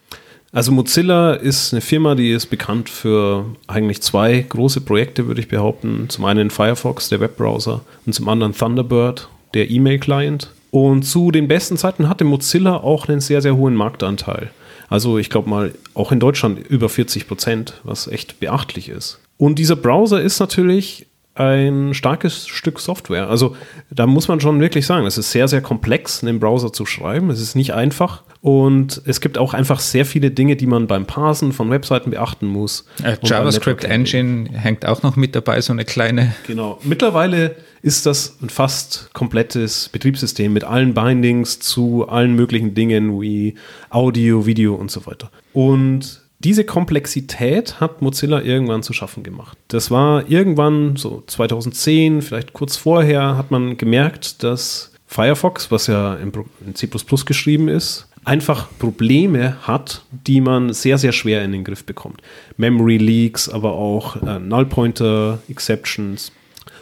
Also 0.52 0.72
Mozilla 0.72 1.34
ist 1.34 1.72
eine 1.72 1.80
Firma, 1.80 2.16
die 2.16 2.32
ist 2.32 2.46
bekannt 2.46 2.88
für 2.88 3.44
eigentlich 3.68 4.02
zwei 4.02 4.44
große 4.48 4.80
Projekte, 4.80 5.26
würde 5.28 5.40
ich 5.40 5.48
behaupten. 5.48 6.08
Zum 6.08 6.24
einen 6.24 6.50
Firefox, 6.50 7.08
der 7.08 7.20
Webbrowser, 7.20 7.82
und 8.04 8.14
zum 8.14 8.28
anderen 8.28 8.54
Thunderbird, 8.54 9.28
der 9.54 9.70
E-Mail-Client. 9.70 10.50
Und 10.70 11.02
zu 11.02 11.30
den 11.30 11.48
besten 11.48 11.76
Zeiten 11.76 12.08
hatte 12.08 12.24
Mozilla 12.24 12.76
auch 12.76 13.08
einen 13.08 13.20
sehr, 13.20 13.42
sehr 13.42 13.56
hohen 13.56 13.74
Marktanteil. 13.74 14.50
Also 14.88 15.18
ich 15.18 15.30
glaube 15.30 15.48
mal, 15.48 15.72
auch 15.94 16.12
in 16.12 16.20
Deutschland 16.20 16.58
über 16.68 16.88
40 16.88 17.28
Prozent, 17.28 17.74
was 17.84 18.06
echt 18.06 18.40
beachtlich 18.40 18.88
ist. 18.88 19.20
Und 19.36 19.58
dieser 19.58 19.76
Browser 19.76 20.20
ist 20.20 20.38
natürlich 20.38 21.06
ein 21.40 21.94
starkes 21.94 22.46
Stück 22.46 22.80
Software. 22.80 23.28
Also 23.28 23.56
da 23.90 24.06
muss 24.06 24.28
man 24.28 24.40
schon 24.40 24.60
wirklich 24.60 24.84
sagen, 24.84 25.06
es 25.06 25.16
ist 25.16 25.30
sehr, 25.30 25.48
sehr 25.48 25.62
komplex, 25.62 26.22
einen 26.22 26.38
Browser 26.38 26.72
zu 26.72 26.84
schreiben. 26.84 27.30
Es 27.30 27.40
ist 27.40 27.54
nicht 27.54 27.72
einfach. 27.72 28.22
Und 28.42 29.00
es 29.06 29.20
gibt 29.20 29.38
auch 29.38 29.54
einfach 29.54 29.80
sehr 29.80 30.04
viele 30.04 30.30
Dinge, 30.30 30.56
die 30.56 30.66
man 30.66 30.86
beim 30.86 31.06
Parsen 31.06 31.52
von 31.52 31.70
Webseiten 31.70 32.10
beachten 32.10 32.46
muss. 32.46 32.84
Äh, 33.02 33.16
JavaScript 33.22 33.84
Engine 33.84 34.50
hängt 34.52 34.84
auch 34.86 35.02
noch 35.02 35.16
mit 35.16 35.34
dabei, 35.34 35.60
so 35.60 35.72
eine 35.72 35.84
kleine. 35.84 36.34
Genau. 36.46 36.78
Mittlerweile 36.82 37.56
ist 37.82 38.04
das 38.04 38.36
ein 38.42 38.50
fast 38.50 39.10
komplettes 39.14 39.88
Betriebssystem 39.88 40.52
mit 40.52 40.64
allen 40.64 40.92
Bindings 40.92 41.58
zu 41.60 42.06
allen 42.08 42.34
möglichen 42.34 42.74
Dingen 42.74 43.20
wie 43.20 43.54
Audio, 43.88 44.44
Video 44.44 44.74
und 44.74 44.90
so 44.90 45.06
weiter. 45.06 45.30
Und 45.54 46.19
diese 46.40 46.64
Komplexität 46.64 47.80
hat 47.80 48.00
Mozilla 48.00 48.40
irgendwann 48.40 48.82
zu 48.82 48.92
schaffen 48.92 49.22
gemacht. 49.22 49.58
Das 49.68 49.90
war 49.90 50.28
irgendwann 50.28 50.96
so 50.96 51.22
2010, 51.26 52.22
vielleicht 52.22 52.54
kurz 52.54 52.76
vorher, 52.76 53.36
hat 53.36 53.50
man 53.50 53.76
gemerkt, 53.76 54.42
dass 54.42 54.92
Firefox, 55.06 55.70
was 55.70 55.86
ja 55.86 56.14
in 56.14 56.32
C 56.74 56.88
geschrieben 57.26 57.68
ist, 57.68 58.08
einfach 58.24 58.68
Probleme 58.78 59.56
hat, 59.66 60.02
die 60.10 60.40
man 60.40 60.72
sehr, 60.72 60.98
sehr 60.98 61.12
schwer 61.12 61.44
in 61.44 61.52
den 61.52 61.64
Griff 61.64 61.84
bekommt. 61.84 62.22
Memory 62.56 62.98
Leaks, 62.98 63.48
aber 63.48 63.72
auch 63.72 64.16
äh, 64.22 64.38
Null 64.38 64.66
Pointer 64.66 65.40
Exceptions 65.48 66.32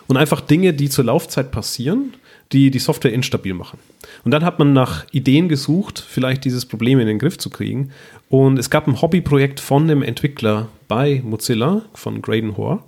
und 0.07 0.17
einfach 0.17 0.41
Dinge, 0.41 0.73
die 0.73 0.89
zur 0.89 1.05
Laufzeit 1.05 1.51
passieren, 1.51 2.15
die 2.53 2.71
die 2.71 2.79
Software 2.79 3.13
instabil 3.13 3.55
machen. 3.55 3.79
Und 4.25 4.31
dann 4.33 4.45
hat 4.45 4.59
man 4.59 4.73
nach 4.73 5.05
Ideen 5.13 5.49
gesucht, 5.49 6.05
vielleicht 6.07 6.45
dieses 6.45 6.67
Problem 6.67 6.99
in 6.99 7.07
den 7.07 7.19
Griff 7.19 7.39
zu 7.39 7.51
kriegen. 7.51 7.91
Und 8.29 8.59
es 8.59 8.71
gab 8.71 8.87
ein 8.87 9.01
Hobbyprojekt 9.01 9.61
von 9.61 9.85
einem 9.85 10.03
Entwickler 10.03 10.69
bei 10.87 11.23
Mozilla, 11.25 11.83
von 11.95 12.21
Graydon 12.21 12.57
Hoare. 12.57 12.81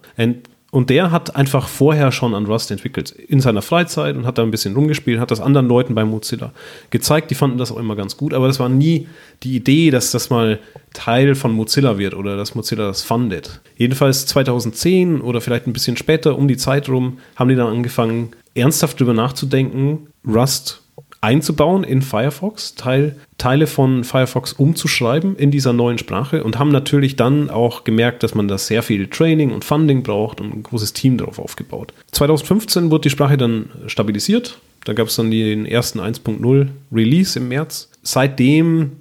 Und 0.73 0.89
der 0.89 1.11
hat 1.11 1.35
einfach 1.35 1.67
vorher 1.67 2.13
schon 2.13 2.33
an 2.33 2.47
Rust 2.47 2.71
entwickelt, 2.71 3.11
in 3.11 3.41
seiner 3.41 3.61
Freizeit 3.61 4.17
und 4.17 4.25
hat 4.25 4.39
da 4.39 4.43
ein 4.43 4.53
bisschen 4.53 4.75
rumgespielt, 4.75 5.19
hat 5.19 5.33
das 5.33 5.41
anderen 5.41 5.67
Leuten 5.67 5.97
bei 5.97 6.05
Mozilla 6.05 6.53
gezeigt. 6.91 7.31
Die 7.33 7.35
fanden 7.35 7.59
das 7.59 7.73
auch 7.73 7.77
immer 7.77 7.97
ganz 7.97 8.17
gut, 8.17 8.33
aber 8.33 8.47
das 8.47 8.61
war 8.61 8.69
nie 8.69 9.09
die 9.43 9.57
Idee, 9.57 9.91
dass 9.91 10.13
das 10.13 10.31
mal 10.31 10.61
Teil 10.93 11.35
von 11.35 11.53
Mozilla 11.53 11.99
wird 11.99 12.15
oder 12.15 12.37
dass 12.37 12.55
Mozilla 12.55 12.87
das 12.87 13.03
fundet. 13.03 13.61
Jedenfalls 13.77 14.27
2010 14.27 15.21
oder 15.21 15.41
vielleicht 15.41 15.67
ein 15.67 15.73
bisschen 15.73 15.97
später, 15.97 16.39
um 16.39 16.47
die 16.47 16.57
Zeit 16.57 16.89
rum, 16.89 17.19
haben 17.35 17.49
die 17.49 17.57
dann 17.57 17.67
angefangen, 17.67 18.31
ernsthaft 18.55 19.01
darüber 19.01 19.15
nachzudenken, 19.15 20.07
Rust 20.25 20.83
einzubauen 21.21 21.85
in 21.85 22.01
Firefox, 22.03 22.75
Teil, 22.75 23.17
Teile 23.37 23.67
von 23.67 24.05
Firefox 24.05 24.55
umzuschreiben 24.55 25.37
in 25.37 25.51
dieser 25.51 25.73
neuen 25.73 25.99
Sprache 25.99 26.43
und 26.43 26.59
haben 26.59 26.71
natürlich 26.71 27.17
dann 27.17 27.51
auch 27.51 27.85
gemerkt, 27.85 28.23
dass 28.23 28.35
man 28.35 28.49
da 28.49 28.57
sehr 28.57 28.83
viel 28.83 29.07
Training 29.07 29.53
und 29.53 29.65
Funding 29.65 30.03
braucht 30.03 30.41
und 30.41 30.55
ein 30.55 30.63
großes 30.63 30.93
Team 30.95 31.19
darauf 31.19 31.39
aufgebaut. 31.39 31.93
2015 32.13 32.91
wurde 32.91 33.03
die 33.03 33.11
Sprache 33.11 33.37
dann 33.37 33.71
stabilisiert. 33.87 34.59
Da 34.85 34.95
gab 34.95 35.09
es 35.09 35.17
dann 35.17 35.31
den 35.31 35.67
ersten 35.67 36.01
1.0 36.01 36.69
Release 36.91 37.39
im 37.39 37.49
März. 37.49 37.91
Seitdem 38.03 38.93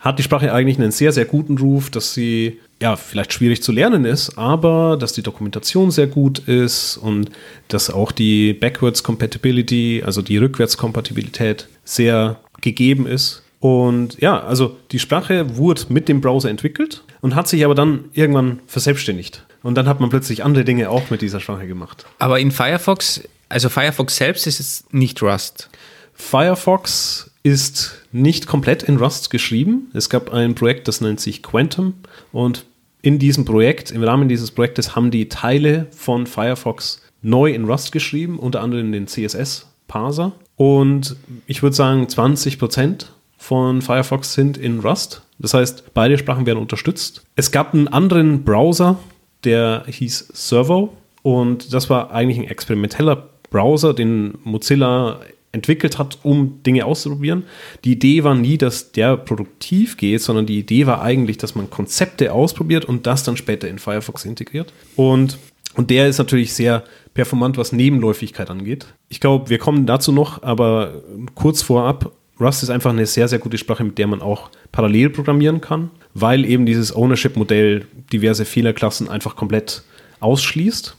hat 0.00 0.18
die 0.18 0.24
Sprache 0.24 0.52
eigentlich 0.52 0.78
einen 0.78 0.90
sehr, 0.90 1.12
sehr 1.12 1.26
guten 1.26 1.58
Ruf, 1.58 1.90
dass 1.90 2.12
sie 2.12 2.58
ja, 2.82 2.96
vielleicht 2.96 3.32
schwierig 3.32 3.62
zu 3.62 3.70
lernen 3.70 4.04
ist, 4.04 4.36
aber 4.36 4.96
dass 4.96 5.12
die 5.12 5.22
Dokumentation 5.22 5.92
sehr 5.92 6.08
gut 6.08 6.40
ist 6.40 6.96
und 6.96 7.30
dass 7.68 7.90
auch 7.90 8.10
die 8.10 8.54
Backwards 8.54 9.04
Compatibility, 9.04 10.02
also 10.04 10.20
die 10.20 10.36
Rückwärtskompatibilität 10.36 11.68
sehr 11.84 12.40
gegeben 12.60 13.06
ist. 13.06 13.44
Und 13.60 14.20
ja, 14.20 14.42
also 14.42 14.76
die 14.90 14.98
Sprache 14.98 15.56
wurde 15.56 15.82
mit 15.90 16.08
dem 16.08 16.20
Browser 16.20 16.50
entwickelt 16.50 17.04
und 17.20 17.36
hat 17.36 17.46
sich 17.46 17.64
aber 17.64 17.76
dann 17.76 18.06
irgendwann 18.14 18.58
verselbstständigt. 18.66 19.44
Und 19.62 19.76
dann 19.76 19.86
hat 19.86 20.00
man 20.00 20.10
plötzlich 20.10 20.42
andere 20.42 20.64
Dinge 20.64 20.90
auch 20.90 21.08
mit 21.08 21.22
dieser 21.22 21.38
Sprache 21.38 21.68
gemacht. 21.68 22.04
Aber 22.18 22.40
in 22.40 22.50
Firefox, 22.50 23.22
also 23.48 23.68
Firefox 23.68 24.16
selbst 24.16 24.48
ist 24.48 24.58
es 24.58 24.84
nicht 24.90 25.22
Rust. 25.22 25.70
Firefox 26.14 27.30
ist 27.44 28.02
nicht 28.10 28.48
komplett 28.48 28.82
in 28.82 28.96
Rust 28.96 29.30
geschrieben. 29.30 29.88
Es 29.94 30.10
gab 30.10 30.32
ein 30.32 30.56
Projekt, 30.56 30.88
das 30.88 31.00
nennt 31.00 31.20
sich 31.20 31.44
Quantum 31.44 31.94
und 32.32 32.64
in 33.02 33.18
diesem 33.18 33.44
Projekt, 33.44 33.90
im 33.90 34.02
Rahmen 34.02 34.28
dieses 34.28 34.52
Projektes, 34.52 34.96
haben 34.96 35.10
die 35.10 35.28
Teile 35.28 35.88
von 35.90 36.26
Firefox 36.26 37.02
neu 37.20 37.52
in 37.52 37.64
Rust 37.64 37.92
geschrieben, 37.92 38.38
unter 38.38 38.60
anderem 38.60 38.92
den 38.92 39.06
CSS-Parser. 39.06 40.32
Und 40.56 41.16
ich 41.46 41.62
würde 41.62 41.76
sagen, 41.76 42.04
20% 42.04 43.06
von 43.36 43.82
Firefox 43.82 44.34
sind 44.34 44.56
in 44.56 44.80
Rust. 44.80 45.22
Das 45.38 45.54
heißt, 45.54 45.94
beide 45.94 46.16
Sprachen 46.16 46.46
werden 46.46 46.60
unterstützt. 46.60 47.24
Es 47.34 47.50
gab 47.50 47.74
einen 47.74 47.88
anderen 47.88 48.44
Browser, 48.44 48.98
der 49.42 49.84
hieß 49.88 50.28
Servo. 50.32 50.96
Und 51.22 51.72
das 51.72 51.90
war 51.90 52.12
eigentlich 52.12 52.38
ein 52.38 52.48
experimenteller 52.48 53.28
Browser, 53.50 53.94
den 53.94 54.38
Mozilla 54.44 55.20
entwickelt 55.52 55.98
hat, 55.98 56.18
um 56.22 56.62
Dinge 56.62 56.86
auszuprobieren. 56.86 57.44
Die 57.84 57.92
Idee 57.92 58.24
war 58.24 58.34
nie, 58.34 58.56
dass 58.58 58.92
der 58.92 59.18
produktiv 59.18 59.98
geht, 59.98 60.22
sondern 60.22 60.46
die 60.46 60.58
Idee 60.58 60.86
war 60.86 61.02
eigentlich, 61.02 61.36
dass 61.36 61.54
man 61.54 61.68
Konzepte 61.68 62.32
ausprobiert 62.32 62.86
und 62.86 63.06
das 63.06 63.22
dann 63.22 63.36
später 63.36 63.68
in 63.68 63.78
Firefox 63.78 64.24
integriert. 64.24 64.72
Und, 64.96 65.38
und 65.74 65.90
der 65.90 66.08
ist 66.08 66.18
natürlich 66.18 66.54
sehr 66.54 66.84
performant, 67.12 67.58
was 67.58 67.72
Nebenläufigkeit 67.72 68.48
angeht. 68.48 68.86
Ich 69.10 69.20
glaube, 69.20 69.50
wir 69.50 69.58
kommen 69.58 69.84
dazu 69.84 70.10
noch, 70.10 70.42
aber 70.42 71.02
kurz 71.34 71.60
vorab, 71.60 72.12
Rust 72.40 72.62
ist 72.62 72.70
einfach 72.70 72.90
eine 72.90 73.06
sehr, 73.06 73.28
sehr 73.28 73.38
gute 73.38 73.58
Sprache, 73.58 73.84
mit 73.84 73.98
der 73.98 74.06
man 74.06 74.22
auch 74.22 74.50
parallel 74.72 75.10
programmieren 75.10 75.60
kann, 75.60 75.90
weil 76.14 76.44
eben 76.44 76.66
dieses 76.66 76.94
Ownership-Modell 76.94 77.86
diverse 78.12 78.46
Fehlerklassen 78.46 79.08
einfach 79.08 79.36
komplett 79.36 79.82
ausschließt. 80.20 80.96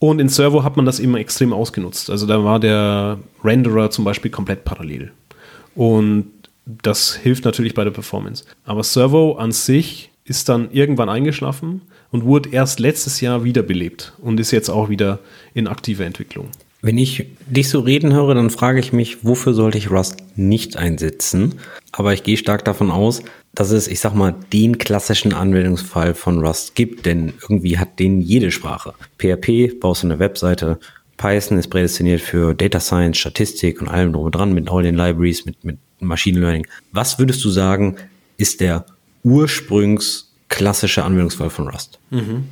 Und 0.00 0.18
in 0.18 0.30
Servo 0.30 0.64
hat 0.64 0.76
man 0.76 0.86
das 0.86 0.98
eben 0.98 1.14
extrem 1.14 1.52
ausgenutzt. 1.52 2.10
Also 2.10 2.26
da 2.26 2.42
war 2.42 2.58
der 2.58 3.18
Renderer 3.44 3.90
zum 3.90 4.04
Beispiel 4.04 4.30
komplett 4.30 4.64
parallel. 4.64 5.12
Und 5.74 6.32
das 6.66 7.14
hilft 7.14 7.44
natürlich 7.44 7.74
bei 7.74 7.84
der 7.84 7.90
Performance. 7.90 8.44
Aber 8.64 8.82
Servo 8.82 9.34
an 9.34 9.52
sich 9.52 10.10
ist 10.24 10.48
dann 10.48 10.70
irgendwann 10.72 11.10
eingeschlafen 11.10 11.82
und 12.10 12.24
wurde 12.24 12.48
erst 12.50 12.80
letztes 12.80 13.20
Jahr 13.20 13.44
wiederbelebt 13.44 14.14
und 14.18 14.40
ist 14.40 14.52
jetzt 14.52 14.70
auch 14.70 14.88
wieder 14.88 15.18
in 15.52 15.68
aktiver 15.68 16.06
Entwicklung. 16.06 16.48
Wenn 16.82 16.96
ich 16.96 17.26
dich 17.46 17.68
so 17.68 17.80
reden 17.80 18.14
höre, 18.14 18.34
dann 18.34 18.48
frage 18.48 18.80
ich 18.80 18.94
mich, 18.94 19.22
wofür 19.22 19.52
sollte 19.52 19.76
ich 19.76 19.90
Rust 19.90 20.16
nicht 20.34 20.78
einsetzen? 20.78 21.56
Aber 21.92 22.14
ich 22.14 22.22
gehe 22.22 22.38
stark 22.38 22.64
davon 22.64 22.90
aus, 22.90 23.22
dass 23.52 23.70
es, 23.70 23.88
ich 23.88 24.00
sag 24.00 24.14
mal, 24.14 24.34
den 24.52 24.78
klassischen 24.78 25.34
Anwendungsfall 25.34 26.14
von 26.14 26.44
Rust 26.44 26.74
gibt, 26.74 27.06
denn 27.06 27.32
irgendwie 27.42 27.78
hat 27.78 27.98
den 27.98 28.20
jede 28.20 28.50
Sprache. 28.50 28.94
PHP 29.18 29.80
baust 29.80 30.02
du 30.02 30.06
eine 30.06 30.18
Webseite, 30.18 30.78
Python 31.16 31.58
ist 31.58 31.68
prädestiniert 31.68 32.22
für 32.22 32.54
Data 32.54 32.80
Science, 32.80 33.18
Statistik 33.18 33.82
und 33.82 33.88
allem 33.88 34.12
drum 34.12 34.24
und 34.24 34.34
dran 34.34 34.54
mit 34.54 34.70
all 34.70 34.82
den 34.82 34.94
Libraries, 34.94 35.44
mit, 35.44 35.62
mit 35.64 35.78
Machine 36.00 36.40
Learning. 36.40 36.66
Was 36.92 37.18
würdest 37.18 37.44
du 37.44 37.50
sagen, 37.50 37.96
ist 38.38 38.62
der 38.62 38.86
ursprungsklassische 39.22 41.04
Anwendungsfall 41.04 41.50
von 41.50 41.68
Rust? 41.68 41.98
Mhm. 42.10 42.44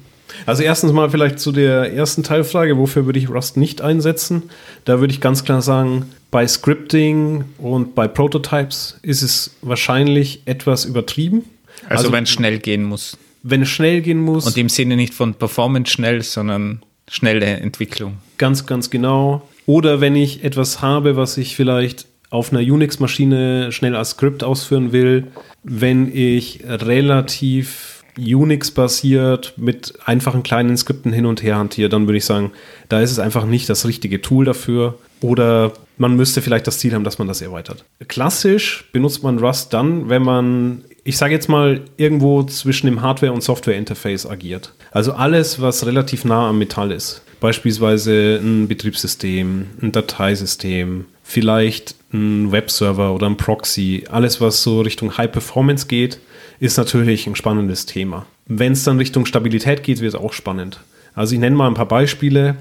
Also 0.47 0.63
erstens 0.63 0.93
mal 0.93 1.11
vielleicht 1.11 1.39
zu 1.39 1.53
der 1.53 1.93
ersten 1.93 2.23
Teilfrage, 2.23 2.79
wofür 2.79 3.07
würde 3.07 3.19
ich 3.19 3.29
Rust 3.29 3.57
nicht 3.57 3.81
einsetzen? 3.81 4.45
Da 4.85 5.01
würde 5.01 5.13
ich 5.13 5.21
ganz 5.21 5.45
klar 5.45 5.63
sagen, 5.63 6.07
bei 6.31 6.47
Scripting 6.47 7.45
und 7.59 7.95
bei 7.95 8.09
Prototypes 8.09 8.99
ist 9.03 9.23
es 9.23 9.57
wahrscheinlich 9.63 10.43
etwas 10.45 10.85
übertrieben. 10.85 11.45
Also, 11.85 12.05
also 12.05 12.13
wenn 12.13 12.25
es 12.25 12.31
schnell 12.31 12.59
gehen 12.59 12.85
muss. 12.85 13.17
Wenn 13.43 13.63
es 13.63 13.69
schnell 13.69 14.03
gehen 14.03 14.21
muss. 14.21 14.47
Und 14.47 14.57
im 14.57 14.69
Sinne 14.69 14.97
nicht 14.97 15.15
von 15.15 15.35
Performance 15.35 15.93
schnell, 15.93 16.23
sondern 16.23 16.83
schnelle 17.09 17.47
Entwicklung. 17.47 18.19
Ganz, 18.37 18.67
ganz 18.67 18.91
genau. 18.91 19.49
Oder 19.67 20.01
wenn 20.01 20.17
ich 20.17 20.45
etwas 20.45 20.83
habe, 20.83 21.17
was 21.17 21.37
ich 21.37 21.57
vielleicht 21.57 22.07
auf 22.31 22.53
einer 22.53 22.61
Unix-Maschine 22.61 23.73
schnell 23.73 23.97
als 23.97 24.11
Skript 24.11 24.45
ausführen 24.45 24.93
will, 24.93 25.29
wenn 25.63 26.15
ich 26.15 26.61
relativ 26.67 27.98
Unix-basiert 28.19 29.55
mit 29.57 29.95
einfachen 30.05 30.43
kleinen 30.43 30.77
Skripten 30.77 31.13
hin 31.13 31.27
und 31.27 31.43
her 31.43 31.57
hantiert, 31.57 31.93
dann 31.93 32.07
würde 32.07 32.19
ich 32.19 32.25
sagen, 32.25 32.53
da 32.89 33.01
ist 33.01 33.11
es 33.11 33.19
einfach 33.19 33.45
nicht 33.45 33.69
das 33.69 33.87
richtige 33.87 34.21
Tool 34.21 34.45
dafür. 34.45 34.99
Oder 35.21 35.73
man 35.97 36.15
müsste 36.17 36.43
vielleicht 36.43 36.67
das 36.67 36.79
Ziel 36.79 36.95
haben, 36.95 37.05
dass 37.05 37.19
man 37.19 37.29
das 37.29 37.43
erweitert. 37.43 37.85
Klassisch 38.07 38.89
benutzt 38.93 39.23
man 39.23 39.39
Rust 39.39 39.73
dann, 39.73 40.09
wenn 40.09 40.23
man, 40.23 40.85
ich 41.05 41.19
sage 41.19 41.35
jetzt 41.35 41.49
mal, 41.49 41.81
irgendwo 41.97 42.45
zwischen 42.45 42.87
dem 42.87 43.03
Hardware- 43.03 43.33
und 43.33 43.43
Software-Interface 43.43 44.27
agiert. 44.27 44.73
Also 44.91 45.13
alles, 45.13 45.61
was 45.61 45.87
relativ 45.87 46.25
nah 46.25 46.49
am 46.49 46.59
Metall 46.59 46.93
ist. 46.93 47.23
Beispielsweise 47.41 48.41
ein 48.43 48.69
Betriebssystem, 48.69 49.67
ein 49.81 49.93
Dateisystem, 49.93 51.07
vielleicht 51.23 51.95
ein 52.13 52.51
Webserver 52.53 53.15
oder 53.15 53.27
ein 53.27 53.37
Proxy. 53.37 54.05
Alles, 54.11 54.41
was 54.41 54.63
so 54.63 54.81
Richtung 54.81 55.17
High 55.19 55.31
Performance 55.31 55.87
geht, 55.87 56.21
ist 56.61 56.77
natürlich 56.77 57.27
ein 57.27 57.37
spannendes 57.37 57.87
Thema. 57.87 58.27
Wenn 58.47 58.73
es 58.73 58.85
dann 58.85 58.99
Richtung 58.99 59.27
Stabilität 59.27 59.83
geht, 59.83 60.01
wird 60.01 60.15
es 60.15 60.21
auch 60.21 60.33
spannend. 60.33 60.81
Also 61.15 61.35
ich 61.35 61.41
nenne 61.41 61.57
mal 61.57 61.69
ein 61.69 61.75
paar 61.75 61.89
Beispiele. 61.89 62.57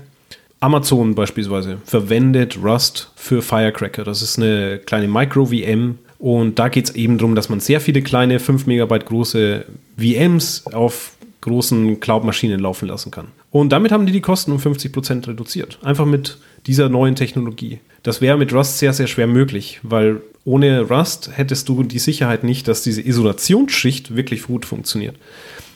Amazon 0.60 1.14
beispielsweise 1.14 1.78
verwendet 1.86 2.58
Rust 2.64 3.12
für 3.16 3.42
Firecracker. 3.42 4.04
Das 4.04 4.22
ist 4.22 4.38
eine 4.38 4.80
kleine 4.80 5.08
Micro-VM 5.08 6.00
und 6.20 6.58
da 6.58 6.68
geht 6.70 6.86
es 6.90 6.96
eben 6.96 7.18
darum, 7.18 7.36
dass 7.36 7.50
man 7.50 7.60
sehr 7.60 7.80
viele 7.80 8.02
kleine 8.02 8.40
5 8.40 8.66
Megabyte 8.66 9.06
große 9.06 9.66
VMs 9.98 10.66
auf 10.74 11.12
großen 11.42 12.00
Cloud-Maschinen 12.00 12.60
laufen 12.60 12.88
lassen 12.88 13.12
kann. 13.12 13.28
Und 13.52 13.72
damit 13.72 13.92
haben 13.92 14.06
die 14.06 14.12
die 14.12 14.22
Kosten 14.22 14.52
um 14.52 14.60
50 14.60 14.92
Prozent 14.92 15.28
reduziert. 15.28 15.80
Einfach 15.84 16.06
mit 16.06 16.38
dieser 16.66 16.90
neuen 16.90 17.16
Technologie. 17.16 17.80
Das 18.04 18.20
wäre 18.20 18.38
mit 18.38 18.54
Rust 18.54 18.80
sehr, 18.80 18.94
sehr 18.94 19.08
schwer 19.08 19.28
möglich, 19.28 19.80
weil 19.84 20.22
ohne 20.48 20.84
Rust 20.84 21.32
hättest 21.34 21.68
du 21.68 21.84
die 21.84 22.00
Sicherheit 22.00 22.46
nicht, 22.46 22.70
dass 22.70 22.82
diese 22.82 23.02
Isolationsschicht 23.02 24.16
wirklich 24.16 24.44
gut 24.44 24.66
funktioniert. 24.66 25.18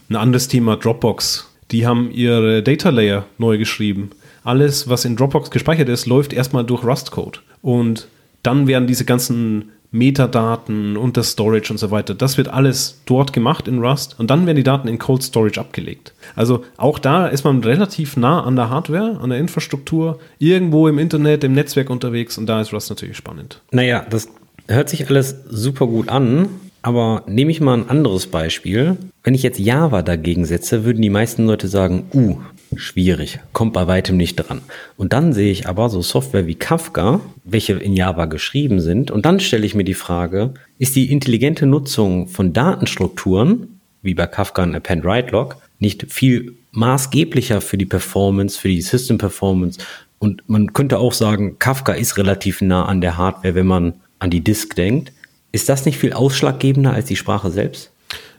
Ein 0.10 0.16
anderes 0.16 0.48
Thema, 0.48 0.78
Dropbox. 0.78 1.50
Die 1.72 1.86
haben 1.86 2.10
ihre 2.10 2.64
Data 2.64 2.90
Layer 2.90 3.26
neu 3.38 3.58
geschrieben. 3.58 4.12
Alles, 4.46 4.88
was 4.88 5.04
in 5.04 5.18
Dropbox 5.18 5.52
gespeichert 5.52 5.90
ist, 5.90 6.06
läuft 6.06 6.32
erstmal 6.32 6.64
durch 6.64 6.86
Rust-Code. 6.86 7.40
Und 7.62 8.08
dann 8.44 8.66
werden 8.66 8.88
diese 8.88 9.04
ganzen 9.04 9.72
Metadaten 9.92 10.96
und 10.96 11.18
das 11.18 11.32
Storage 11.32 11.74
und 11.74 11.78
so 11.78 11.92
weiter. 11.92 12.16
Das 12.16 12.38
wird 12.38 12.48
alles 12.48 13.02
dort 13.06 13.34
gemacht 13.34 13.68
in 13.68 13.80
Rust 13.80 14.18
und 14.20 14.32
dann 14.32 14.46
werden 14.46 14.56
die 14.56 14.64
Daten 14.64 14.88
in 14.88 15.00
Cold 15.00 15.22
Storage 15.22 15.60
abgelegt. 15.60 16.14
Also 16.34 16.64
auch 16.78 16.98
da 16.98 17.28
ist 17.28 17.44
man 17.44 17.62
relativ 17.62 18.16
nah 18.16 18.42
an 18.42 18.56
der 18.56 18.70
Hardware, 18.70 19.20
an 19.22 19.32
der 19.32 19.40
Infrastruktur, 19.40 20.20
irgendwo 20.40 20.88
im 20.88 20.98
Internet, 20.98 21.44
im 21.44 21.52
Netzwerk 21.52 21.90
unterwegs 21.90 22.38
und 22.38 22.46
da 22.46 22.62
ist 22.62 22.72
Rust 22.72 22.90
natürlich 22.90 23.18
spannend. 23.18 23.60
Naja, 23.72 24.06
das 24.10 24.30
hört 24.74 24.90
sich 24.90 25.10
alles 25.10 25.36
super 25.50 25.88
gut 25.88 26.10
an, 26.10 26.50
aber 26.82 27.24
nehme 27.28 27.52
ich 27.52 27.62
mal 27.62 27.78
ein 27.78 27.90
anderes 27.90 28.28
Beispiel. 28.28 28.98
Wenn 29.24 29.36
ich 29.36 29.44
jetzt 29.44 29.60
Java 29.60 30.02
dagegen 30.02 30.46
setze, 30.46 30.84
würden 30.84 31.02
die 31.02 31.10
meisten 31.10 31.46
Leute 31.46 31.68
sagen, 31.68 32.06
uh, 32.14 32.38
schwierig, 32.76 33.40
kommt 33.54 33.74
bei 33.74 33.86
weitem 33.88 34.18
nicht 34.18 34.36
dran. 34.36 34.62
Und 34.98 35.14
dann 35.14 35.34
sehe 35.34 35.52
ich 35.52 35.68
aber 35.68 35.90
so 35.90 36.02
Software 36.02 36.48
wie 36.48 36.56
Kafka, 36.56 37.20
welche 37.44 37.74
in 37.74 37.96
Java 37.96 38.26
geschrieben 38.26 38.80
sind, 38.80 39.12
und 39.12 39.26
dann 39.26 39.40
stelle 39.40 39.66
ich 39.66 39.76
mir 39.76 39.84
die 39.84 39.94
Frage, 39.94 40.54
ist 40.80 40.96
die 40.96 41.12
intelligente 41.12 41.66
Nutzung 41.66 42.28
von 42.28 42.54
Datenstrukturen, 42.54 43.80
wie 44.02 44.16
bei 44.16 44.26
Kafka 44.26 44.64
und 44.64 44.76
Append-Write-Log, 44.76 45.58
nicht 45.78 46.12
viel 46.12 46.56
maßgeblicher 46.72 47.62
für 47.62 47.78
die 47.78 47.86
Performance, 47.86 48.60
für 48.60 48.70
die 48.70 48.82
System 48.82 49.20
Performance? 49.20 49.80
Und 50.18 50.44
man 50.48 50.74
könnte 50.74 50.98
auch 50.98 51.14
sagen, 51.14 51.58
Kafka 51.60 51.94
ist 51.94 52.18
relativ 52.18 52.62
nah 52.62 52.86
an 52.86 53.02
der 53.02 53.18
Hardware, 53.18 53.56
wenn 53.56 53.68
man 53.68 53.94
an 54.22 54.30
die 54.30 54.44
Disk 54.44 54.76
denkt. 54.76 55.12
Ist 55.52 55.68
das 55.68 55.86
nicht 55.86 55.98
viel 55.98 56.14
ausschlaggebender 56.14 56.94
als 56.94 57.08
die 57.08 57.16
Sprache 57.16 57.52
selbst? 57.52 57.92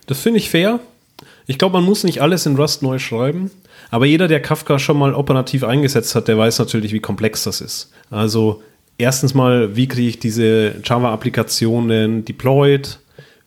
Das 0.06 0.20
finde 0.20 0.38
ich 0.38 0.48
fair. 0.48 0.80
Ich 1.46 1.58
glaube, 1.58 1.74
man 1.74 1.84
muss 1.84 2.04
nicht 2.04 2.22
alles 2.22 2.46
in 2.46 2.56
Rust 2.56 2.82
neu 2.82 2.98
schreiben. 2.98 3.50
Aber 3.90 4.06
jeder, 4.06 4.28
der 4.28 4.40
Kafka 4.40 4.78
schon 4.78 4.96
mal 4.96 5.12
operativ 5.12 5.64
eingesetzt 5.64 6.14
hat, 6.14 6.28
der 6.28 6.38
weiß 6.38 6.60
natürlich, 6.60 6.92
wie 6.92 7.00
komplex 7.00 7.42
das 7.44 7.60
ist. 7.60 7.90
Also 8.10 8.62
erstens 8.96 9.34
mal, 9.34 9.76
wie 9.76 9.88
kriege 9.88 10.08
ich 10.08 10.18
diese 10.20 10.76
Java-Applikationen 10.84 12.24
deployed? 12.24 13.00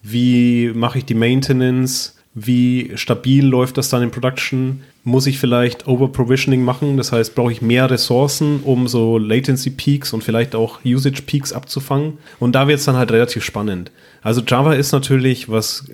Wie 0.03 0.71
mache 0.75 0.99
ich 0.99 1.05
die 1.05 1.15
Maintenance? 1.15 2.14
Wie 2.35 2.91
stabil 2.95 3.45
läuft 3.45 3.77
das 3.77 3.89
dann 3.89 4.03
in 4.03 4.11
Production? 4.11 4.81
Muss 5.03 5.25
ich 5.25 5.39
vielleicht 5.39 5.87
Over-Provisioning 5.87 6.63
machen? 6.63 6.97
Das 6.97 7.11
heißt, 7.11 7.33
brauche 7.33 7.51
ich 7.51 7.61
mehr 7.61 7.89
Ressourcen, 7.89 8.59
um 8.63 8.87
so 8.87 9.17
Latency-Peaks 9.17 10.13
und 10.13 10.23
vielleicht 10.23 10.53
auch 10.53 10.83
Usage-Peaks 10.83 11.53
abzufangen? 11.53 12.17
Und 12.39 12.53
da 12.53 12.67
wird 12.67 12.79
es 12.79 12.85
dann 12.85 12.97
halt 12.97 13.11
relativ 13.11 13.43
spannend. 13.43 13.91
Also 14.21 14.41
Java 14.41 14.73
ist 14.73 14.91
natürlich, 14.91 15.49
was 15.49 15.85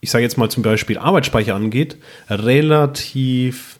ich 0.00 0.10
sage 0.10 0.22
jetzt 0.22 0.36
mal 0.36 0.50
zum 0.50 0.62
Beispiel 0.62 0.98
Arbeitsspeicher 0.98 1.54
angeht, 1.54 1.96
relativ 2.28 3.78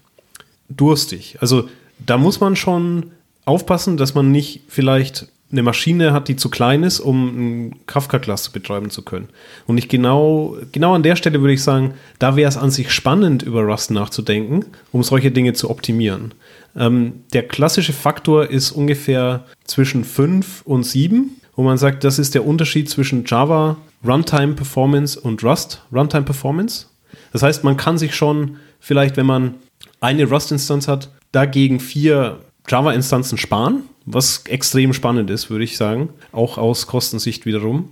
durstig. 0.71 1.37
Also 1.41 1.69
da 1.99 2.17
muss 2.17 2.41
man 2.41 2.57
schon 2.57 3.11
aufpassen, 3.45 3.99
dass 3.99 4.15
man 4.15 4.33
nicht 4.33 4.63
vielleicht 4.69 5.29
eine 5.51 5.63
Maschine 5.63 6.13
hat, 6.13 6.29
die 6.29 6.37
zu 6.37 6.49
klein 6.49 6.83
ist, 6.83 7.01
um 7.01 7.29
einen 7.29 7.87
Kafka-Cluster 7.87 8.51
betreiben 8.51 8.91
zu 8.91 9.03
können. 9.03 9.29
Und 9.67 9.79
ich 9.79 9.89
genau, 9.89 10.57
genau 10.73 10.95
an 10.95 11.03
der 11.03 11.17
Stelle 11.17 11.41
würde 11.41 11.55
ich 11.55 11.63
sagen, 11.63 11.95
da 12.19 12.37
wäre 12.37 12.49
es 12.49 12.57
an 12.57 12.71
sich 12.71 12.91
spannend, 12.91 13.43
über 13.43 13.63
Rust 13.63 13.91
nachzudenken, 13.91 14.65
um 14.91 15.03
solche 15.03 15.31
Dinge 15.31 15.53
zu 15.53 15.71
optimieren. 15.71 16.35
Ähm, 16.77 17.25
der 17.33 17.47
klassische 17.47 17.93
Faktor 17.93 18.51
ist 18.51 18.73
ungefähr 18.73 19.45
zwischen 19.65 20.05
5 20.05 20.63
und 20.65 20.85
7, 20.85 21.31
wo 21.57 21.63
man 21.63 21.79
sagt, 21.79 22.03
das 22.05 22.19
ist 22.19 22.35
der 22.35 22.45
Unterschied 22.45 22.91
zwischen 22.91 23.25
Java 23.25 23.77
Runtime 24.05 24.55
Performance 24.55 25.19
und 25.19 25.43
Rust 25.45 25.83
Runtime 25.93 26.25
Performance. 26.25 26.87
Das 27.33 27.43
heißt, 27.43 27.65
man 27.65 27.77
kann 27.77 27.97
sich 27.97 28.15
schon 28.15 28.57
vielleicht, 28.81 29.17
wenn 29.17 29.27
man 29.27 29.55
eine 30.01 30.29
Rust-Instanz 30.29 30.89
hat, 30.89 31.11
dagegen 31.33 31.81
vier 31.81 32.41
Java-Instanzen 32.69 33.39
sparen, 33.39 33.83
was 34.07 34.45
extrem 34.47 34.93
spannend 34.93 35.31
ist, 35.31 35.51
würde 35.51 35.65
ich 35.65 35.77
sagen, 35.77 36.11
auch 36.33 36.59
aus 36.59 36.87
Kostensicht 36.87 37.47
wiederum. 37.47 37.91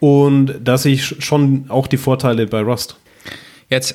Und 0.00 0.54
da 0.62 0.76
sehe 0.78 0.94
ich 0.94 1.24
schon 1.24 1.66
auch 1.68 1.86
die 1.86 1.96
Vorteile 1.96 2.46
bei 2.46 2.60
Rust. 2.60 2.96
Jetzt 3.70 3.94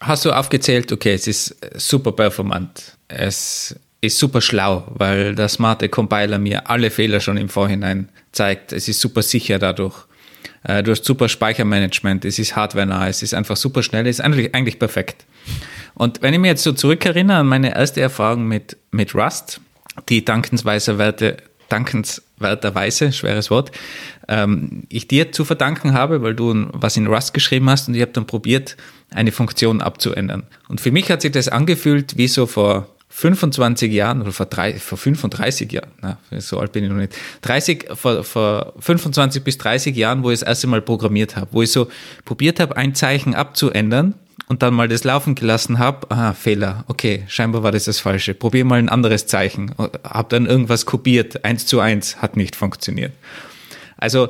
hast 0.00 0.24
du 0.24 0.32
aufgezählt, 0.32 0.92
okay, 0.92 1.14
es 1.14 1.26
ist 1.26 1.56
super 1.74 2.12
performant, 2.12 2.96
es 3.08 3.78
ist 4.00 4.18
super 4.18 4.40
schlau, 4.40 4.84
weil 4.94 5.34
der 5.34 5.48
smarte 5.48 5.88
Compiler 5.88 6.38
mir 6.38 6.68
alle 6.70 6.90
Fehler 6.90 7.20
schon 7.20 7.36
im 7.36 7.48
Vorhinein 7.48 8.08
zeigt, 8.32 8.72
es 8.72 8.88
ist 8.88 9.00
super 9.00 9.22
sicher 9.22 9.58
dadurch. 9.58 10.06
Äh, 10.64 10.82
du 10.82 10.90
hast 10.90 11.04
super 11.04 11.28
Speichermanagement, 11.28 12.24
es 12.24 12.38
ist 12.38 12.56
hardware-nah, 12.56 13.08
es 13.08 13.22
ist 13.22 13.34
einfach 13.34 13.56
super 13.56 13.82
schnell, 13.82 14.06
es 14.06 14.18
ist 14.18 14.24
eigentlich, 14.24 14.54
eigentlich 14.54 14.78
perfekt. 14.78 15.24
Und 15.96 16.20
wenn 16.20 16.34
ich 16.34 16.40
mir 16.40 16.48
jetzt 16.48 16.62
so 16.62 16.72
zurückerinnere 16.72 17.38
an 17.38 17.46
meine 17.46 17.74
erste 17.74 18.02
Erfahrung 18.02 18.46
mit, 18.46 18.76
mit 18.90 19.14
Rust, 19.14 19.62
die 20.10 20.24
dankenswerterweise, 20.24 21.38
dankenswerterweise, 21.70 23.12
schweres 23.12 23.50
Wort, 23.50 23.72
ähm, 24.28 24.84
ich 24.90 25.08
dir 25.08 25.32
zu 25.32 25.46
verdanken 25.46 25.94
habe, 25.94 26.20
weil 26.20 26.34
du 26.34 26.68
was 26.72 26.98
in 26.98 27.06
Rust 27.06 27.32
geschrieben 27.32 27.70
hast 27.70 27.88
und 27.88 27.94
ich 27.94 28.02
habe 28.02 28.12
dann 28.12 28.26
probiert, 28.26 28.76
eine 29.10 29.32
Funktion 29.32 29.80
abzuändern. 29.80 30.42
Und 30.68 30.82
für 30.82 30.92
mich 30.92 31.10
hat 31.10 31.22
sich 31.22 31.32
das 31.32 31.48
angefühlt 31.48 32.18
wie 32.18 32.28
so 32.28 32.44
vor 32.44 32.88
25 33.08 33.90
Jahren 33.90 34.20
oder 34.20 34.32
vor, 34.32 34.44
drei, 34.44 34.74
vor 34.74 34.98
35 34.98 35.72
Jahren, 35.72 35.92
na, 36.02 36.18
so 36.38 36.58
alt 36.58 36.72
bin 36.72 36.84
ich 36.84 36.90
noch 36.90 36.98
nicht, 36.98 37.14
30, 37.40 37.86
vor, 37.94 38.22
vor 38.22 38.74
25 38.80 39.42
bis 39.42 39.56
30 39.56 39.96
Jahren, 39.96 40.22
wo 40.22 40.30
ich 40.30 40.40
das 40.40 40.48
erste 40.48 40.66
Mal 40.66 40.82
programmiert 40.82 41.36
habe, 41.36 41.48
wo 41.52 41.62
ich 41.62 41.72
so 41.72 41.88
probiert 42.26 42.60
habe, 42.60 42.76
ein 42.76 42.94
Zeichen 42.94 43.34
abzuändern 43.34 44.14
und 44.48 44.62
dann 44.62 44.74
mal 44.74 44.88
das 44.88 45.04
laufen 45.04 45.34
gelassen 45.34 45.78
habe, 45.78 46.10
aha, 46.10 46.32
Fehler, 46.32 46.84
okay, 46.88 47.24
scheinbar 47.28 47.62
war 47.62 47.72
das 47.72 47.84
das 47.84 48.00
Falsche, 48.00 48.34
probier 48.34 48.64
mal 48.64 48.78
ein 48.78 48.88
anderes 48.88 49.26
Zeichen, 49.26 49.72
habe 49.78 50.28
dann 50.28 50.46
irgendwas 50.46 50.86
kopiert, 50.86 51.44
eins 51.44 51.66
zu 51.66 51.80
eins, 51.80 52.22
hat 52.22 52.36
nicht 52.36 52.56
funktioniert. 52.56 53.12
Also 53.96 54.28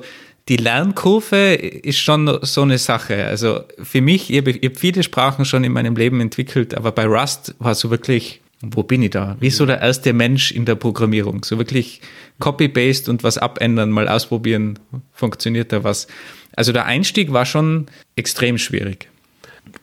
die 0.49 0.57
Lernkurve 0.57 1.55
ist 1.55 1.99
schon 1.99 2.39
so 2.43 2.63
eine 2.63 2.79
Sache. 2.79 3.25
Also 3.25 3.63
für 3.83 4.01
mich, 4.01 4.31
ich 4.31 4.39
habe, 4.39 4.53
habe 4.53 4.75
viele 4.77 5.03
Sprachen 5.03 5.45
schon 5.45 5.65
in 5.65 5.73
meinem 5.73 5.97
Leben 5.97 6.21
entwickelt, 6.21 6.77
aber 6.77 6.93
bei 6.93 7.05
Rust 7.05 7.55
war 7.59 7.75
so 7.75 7.91
wirklich 7.91 8.41
wo 8.63 8.83
bin 8.83 9.03
ich 9.03 9.11
da? 9.11 9.37
Wie 9.39 9.51
so 9.51 9.67
der 9.67 9.81
erste 9.81 10.13
Mensch 10.13 10.51
in 10.51 10.65
der 10.65 10.77
Programmierung. 10.77 11.45
So 11.45 11.59
wirklich 11.59 12.01
Copy-Paste 12.39 13.11
und 13.11 13.23
was 13.23 13.39
abändern, 13.39 13.91
mal 13.91 14.09
ausprobieren, 14.09 14.79
funktioniert 15.13 15.73
da 15.73 15.85
was. 15.85 16.07
Also 16.55 16.73
der 16.73 16.87
Einstieg 16.87 17.33
war 17.33 17.45
schon 17.45 17.87
extrem 18.17 18.57
schwierig. 18.57 19.09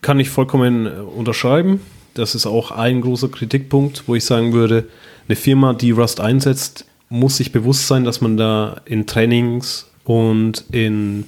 Kann 0.02 0.20
ich 0.20 0.30
vollkommen 0.30 0.86
äh, 0.86 0.90
unterschreiben. 0.90 1.82
Das 2.14 2.36
ist 2.36 2.46
auch 2.46 2.72
ein 2.72 3.02
großer 3.02 3.30
Kritikpunkt, 3.30 4.04
wo 4.08 4.16
ich 4.16 4.26
sagen 4.26 4.54
würde, 4.54 4.88
eine 5.28 5.36
Firma, 5.36 5.74
die 5.74 5.92
Rust 5.92 6.20
einsetzt, 6.20 6.86
muss 7.10 7.38
sich 7.38 7.52
bewusst 7.52 7.88
sein, 7.88 8.04
dass 8.04 8.22
man 8.22 8.38
da 8.38 8.82
in 8.86 9.08
Trainings 9.08 9.88
und 10.04 10.66
in 10.72 11.26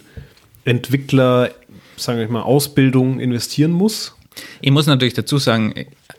Entwickler, 0.64 1.52
sagen 1.96 2.20
wir 2.20 2.28
mal, 2.28 2.42
Ausbildung 2.42 3.20
investieren 3.20 3.72
muss. 3.72 4.16
Ich 4.62 4.72
muss 4.72 4.88
natürlich 4.88 5.14
dazu 5.14 5.38
sagen, 5.38 5.74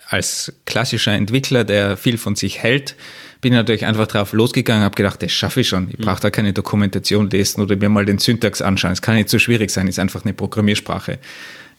als 0.09 0.53
klassischer 0.65 1.13
Entwickler, 1.13 1.65
der 1.65 1.97
viel 1.97 2.17
von 2.17 2.37
sich 2.37 2.63
hält, 2.63 2.97
bin 3.41 3.53
ich 3.53 3.57
natürlich 3.57 3.85
einfach 3.85 4.07
drauf 4.07 4.33
losgegangen, 4.33 4.85
habe 4.85 4.95
gedacht, 4.95 5.23
das 5.23 5.33
schaffe 5.33 5.61
ich 5.61 5.69
schon. 5.69 5.89
Ich 5.91 5.99
brauche 5.99 6.21
da 6.21 6.31
keine 6.31 6.53
Dokumentation 6.53 7.29
lesen 7.29 7.61
oder 7.61 7.77
mir 7.77 7.89
mal 7.89 8.07
den 8.07 8.19
Syntax 8.19 8.63
anschauen. 8.63 8.93
Es 8.93 9.03
kann 9.03 9.17
nicht 9.17 9.29
so 9.29 9.39
schwierig 9.39 9.71
sein, 9.71 9.89
ist 9.89 9.99
einfach 9.99 10.25
eine 10.25 10.33
Programmiersprache. 10.33 11.19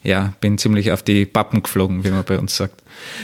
Ja, 0.02 0.32
bin 0.40 0.58
ziemlich 0.58 0.92
auf 0.92 1.02
die 1.02 1.26
Pappen 1.26 1.62
geflogen, 1.62 2.04
wie 2.04 2.10
man 2.10 2.24
bei 2.24 2.38
uns 2.38 2.56
sagt. 2.56 2.82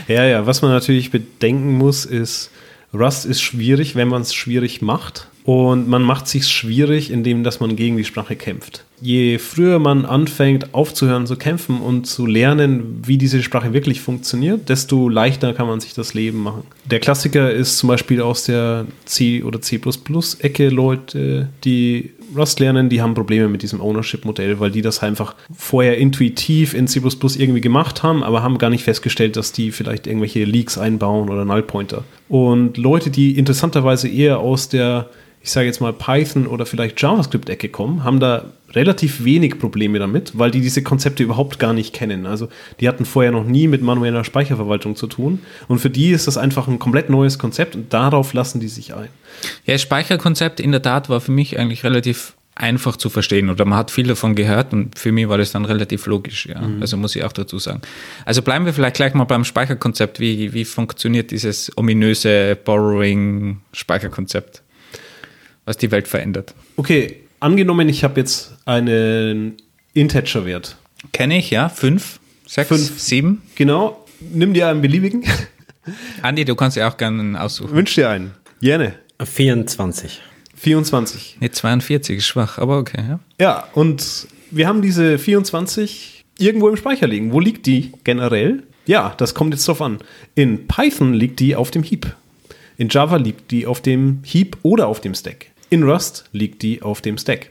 Ja, 0.08 0.24
ja, 0.24 0.46
was 0.46 0.62
man 0.62 0.70
natürlich 0.70 1.10
bedenken 1.10 1.78
muss, 1.78 2.04
ist, 2.04 2.50
Rust 2.92 3.26
ist 3.26 3.42
schwierig, 3.42 3.96
wenn 3.96 4.08
man 4.08 4.22
es 4.22 4.34
schwierig 4.34 4.82
macht. 4.82 5.28
Und 5.44 5.88
man 5.88 6.00
macht 6.00 6.26
sich 6.26 6.48
schwierig, 6.48 7.10
indem 7.10 7.44
dass 7.44 7.60
man 7.60 7.76
gegen 7.76 7.98
die 7.98 8.04
Sprache 8.04 8.34
kämpft. 8.34 8.84
Je 9.02 9.36
früher 9.36 9.78
man 9.78 10.06
anfängt 10.06 10.72
aufzuhören 10.72 11.26
zu 11.26 11.36
kämpfen 11.36 11.82
und 11.82 12.06
zu 12.06 12.24
lernen, 12.24 13.02
wie 13.04 13.18
diese 13.18 13.42
Sprache 13.42 13.74
wirklich 13.74 14.00
funktioniert, 14.00 14.70
desto 14.70 15.10
leichter 15.10 15.52
kann 15.52 15.66
man 15.66 15.80
sich 15.80 15.92
das 15.92 16.14
Leben 16.14 16.38
machen. 16.38 16.62
Der 16.86 16.98
Klassiker 16.98 17.52
ist 17.52 17.76
zum 17.76 17.88
Beispiel 17.88 18.22
aus 18.22 18.44
der 18.44 18.86
C 19.04 19.42
oder 19.42 19.60
C++-Ecke 19.60 20.70
Leute, 20.70 21.50
die 21.64 22.13
Rust 22.36 22.60
lernen, 22.60 22.88
die 22.88 23.02
haben 23.02 23.14
Probleme 23.14 23.48
mit 23.48 23.62
diesem 23.62 23.80
Ownership-Modell, 23.80 24.60
weil 24.60 24.70
die 24.70 24.82
das 24.82 25.02
einfach 25.02 25.34
vorher 25.56 25.98
intuitiv 25.98 26.74
in 26.74 26.86
C++ 26.86 27.00
irgendwie 27.00 27.60
gemacht 27.60 28.02
haben, 28.02 28.22
aber 28.22 28.42
haben 28.42 28.58
gar 28.58 28.70
nicht 28.70 28.84
festgestellt, 28.84 29.36
dass 29.36 29.52
die 29.52 29.70
vielleicht 29.70 30.06
irgendwelche 30.06 30.44
Leaks 30.44 30.78
einbauen 30.78 31.28
oder 31.28 31.44
Nullpointer. 31.44 32.04
Und 32.28 32.76
Leute, 32.76 33.10
die 33.10 33.38
interessanterweise 33.38 34.08
eher 34.08 34.38
aus 34.38 34.68
der 34.68 35.08
ich 35.44 35.50
sage 35.50 35.66
jetzt 35.66 35.82
mal 35.82 35.92
Python 35.92 36.46
oder 36.46 36.64
vielleicht 36.64 37.00
JavaScript-Ecke 37.02 37.68
kommen, 37.68 38.02
haben 38.02 38.18
da 38.18 38.46
relativ 38.72 39.24
wenig 39.24 39.58
Probleme 39.58 39.98
damit, 39.98 40.38
weil 40.38 40.50
die 40.50 40.62
diese 40.62 40.82
Konzepte 40.82 41.22
überhaupt 41.22 41.58
gar 41.58 41.74
nicht 41.74 41.92
kennen. 41.92 42.24
Also 42.24 42.48
die 42.80 42.88
hatten 42.88 43.04
vorher 43.04 43.30
noch 43.30 43.44
nie 43.44 43.68
mit 43.68 43.82
manueller 43.82 44.24
Speicherverwaltung 44.24 44.96
zu 44.96 45.06
tun 45.06 45.40
und 45.68 45.80
für 45.80 45.90
die 45.90 46.12
ist 46.12 46.26
das 46.26 46.38
einfach 46.38 46.66
ein 46.66 46.78
komplett 46.78 47.10
neues 47.10 47.38
Konzept 47.38 47.76
und 47.76 47.92
darauf 47.92 48.32
lassen 48.32 48.58
die 48.58 48.68
sich 48.68 48.94
ein. 48.94 49.08
Ja, 49.66 49.76
Speicherkonzept 49.76 50.60
in 50.60 50.72
der 50.72 50.80
Tat 50.80 51.10
war 51.10 51.20
für 51.20 51.32
mich 51.32 51.58
eigentlich 51.58 51.84
relativ 51.84 52.32
einfach 52.54 52.96
zu 52.96 53.10
verstehen 53.10 53.50
oder 53.50 53.66
man 53.66 53.76
hat 53.78 53.90
viel 53.90 54.06
davon 54.06 54.34
gehört 54.34 54.72
und 54.72 54.98
für 54.98 55.12
mich 55.12 55.28
war 55.28 55.36
das 55.36 55.52
dann 55.52 55.66
relativ 55.66 56.06
logisch, 56.06 56.46
ja. 56.46 56.62
Mhm. 56.62 56.80
Also 56.80 56.96
muss 56.96 57.14
ich 57.16 57.24
auch 57.24 57.32
dazu 57.32 57.58
sagen. 57.58 57.82
Also 58.24 58.40
bleiben 58.40 58.64
wir 58.64 58.72
vielleicht 58.72 58.96
gleich 58.96 59.12
mal 59.12 59.24
beim 59.24 59.44
Speicherkonzept. 59.44 60.20
Wie, 60.20 60.54
wie 60.54 60.64
funktioniert 60.64 61.32
dieses 61.32 61.70
ominöse 61.76 62.56
Borrowing-Speicherkonzept, 62.64 64.62
was 65.64 65.76
die 65.76 65.90
Welt 65.90 66.08
verändert? 66.08 66.54
Okay, 66.76 67.20
angenommen, 67.40 67.88
ich 67.88 68.04
habe 68.04 68.20
jetzt 68.20 68.54
einen 68.64 69.54
Integer-Wert. 69.94 70.76
Kenne 71.12 71.38
ich, 71.38 71.50
ja. 71.50 71.68
Fünf, 71.68 72.20
sechs, 72.46 72.68
Fünf. 72.68 73.00
sieben. 73.00 73.42
Genau. 73.54 74.06
Nimm 74.20 74.54
dir 74.54 74.68
einen 74.68 74.80
beliebigen. 74.80 75.24
Andi, 76.22 76.44
du 76.44 76.54
kannst 76.54 76.76
ja 76.76 76.88
auch 76.88 76.96
gerne 76.96 77.40
aussuchen. 77.40 77.72
Wünsch 77.74 77.94
dir 77.94 78.08
einen. 78.08 78.32
Gerne. 78.60 78.94
24. 79.22 80.20
24. 80.56 81.36
Nee, 81.40 81.50
42 81.50 82.18
ist 82.18 82.26
schwach, 82.26 82.58
aber 82.58 82.78
okay. 82.78 83.02
Ja, 83.08 83.20
ja 83.38 83.68
und 83.74 84.26
wir 84.50 84.66
haben 84.66 84.82
diese 84.82 85.18
24 85.18 86.24
irgendwo 86.38 86.68
im 86.68 86.76
Speicher 86.76 87.06
liegen. 87.06 87.32
Wo 87.32 87.40
liegt 87.40 87.66
die 87.66 87.92
generell? 88.04 88.62
Ja, 88.86 89.14
das 89.16 89.34
kommt 89.34 89.54
jetzt 89.54 89.66
drauf 89.68 89.80
an. 89.82 89.98
In 90.34 90.66
Python 90.66 91.14
liegt 91.14 91.40
die 91.40 91.56
auf 91.56 91.70
dem 91.70 91.82
Heap. 91.82 92.14
In 92.76 92.88
Java 92.88 93.16
liegt 93.16 93.50
die 93.50 93.66
auf 93.66 93.80
dem 93.80 94.20
Heap 94.24 94.56
oder 94.62 94.88
auf 94.88 95.00
dem 95.00 95.14
Stack. 95.14 95.46
In 95.74 95.82
Rust 95.82 96.26
liegt 96.30 96.62
die 96.62 96.82
auf 96.82 97.00
dem 97.00 97.18
Stack. 97.18 97.50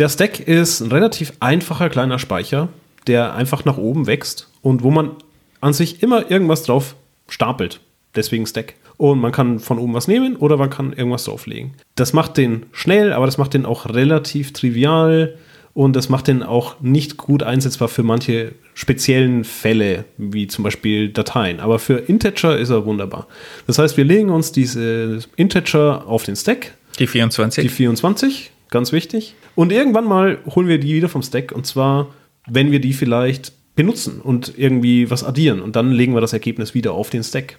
Der 0.00 0.08
Stack 0.08 0.40
ist 0.40 0.80
ein 0.80 0.90
relativ 0.90 1.34
einfacher 1.38 1.88
kleiner 1.88 2.18
Speicher, 2.18 2.68
der 3.06 3.32
einfach 3.36 3.64
nach 3.64 3.78
oben 3.78 4.08
wächst 4.08 4.48
und 4.60 4.82
wo 4.82 4.90
man 4.90 5.12
an 5.60 5.72
sich 5.72 6.02
immer 6.02 6.32
irgendwas 6.32 6.64
drauf 6.64 6.96
stapelt. 7.28 7.78
Deswegen 8.16 8.44
Stack. 8.44 8.74
Und 8.96 9.20
man 9.20 9.30
kann 9.30 9.60
von 9.60 9.78
oben 9.78 9.94
was 9.94 10.08
nehmen 10.08 10.34
oder 10.34 10.56
man 10.56 10.68
kann 10.68 10.92
irgendwas 10.92 11.26
drauflegen. 11.26 11.74
Das 11.94 12.12
macht 12.12 12.36
den 12.36 12.66
schnell, 12.72 13.12
aber 13.12 13.26
das 13.26 13.38
macht 13.38 13.54
den 13.54 13.66
auch 13.66 13.86
relativ 13.86 14.52
trivial 14.52 15.38
und 15.74 15.94
das 15.94 16.08
macht 16.08 16.26
den 16.26 16.42
auch 16.42 16.80
nicht 16.80 17.18
gut 17.18 17.44
einsetzbar 17.44 17.86
für 17.86 18.02
manche 18.02 18.50
speziellen 18.74 19.44
Fälle, 19.44 20.06
wie 20.16 20.48
zum 20.48 20.64
Beispiel 20.64 21.10
Dateien. 21.10 21.60
Aber 21.60 21.78
für 21.78 21.98
Integer 21.98 22.58
ist 22.58 22.70
er 22.70 22.84
wunderbar. 22.84 23.28
Das 23.68 23.78
heißt, 23.78 23.96
wir 23.96 24.04
legen 24.04 24.30
uns 24.30 24.50
diese 24.50 25.20
Integer 25.36 26.04
auf 26.08 26.24
den 26.24 26.34
Stack. 26.34 26.72
Die 26.98 27.06
24. 27.06 27.62
Die 27.62 27.68
24, 27.68 28.50
ganz 28.70 28.92
wichtig. 28.92 29.34
Und 29.54 29.72
irgendwann 29.72 30.04
mal 30.04 30.38
holen 30.54 30.68
wir 30.68 30.78
die 30.78 30.94
wieder 30.94 31.08
vom 31.08 31.22
Stack 31.22 31.52
und 31.52 31.66
zwar, 31.66 32.08
wenn 32.46 32.72
wir 32.72 32.80
die 32.80 32.92
vielleicht 32.92 33.52
benutzen 33.76 34.20
und 34.20 34.54
irgendwie 34.56 35.10
was 35.10 35.22
addieren 35.22 35.60
und 35.60 35.76
dann 35.76 35.92
legen 35.92 36.14
wir 36.14 36.20
das 36.20 36.32
Ergebnis 36.32 36.74
wieder 36.74 36.92
auf 36.92 37.10
den 37.10 37.22
Stack. 37.22 37.58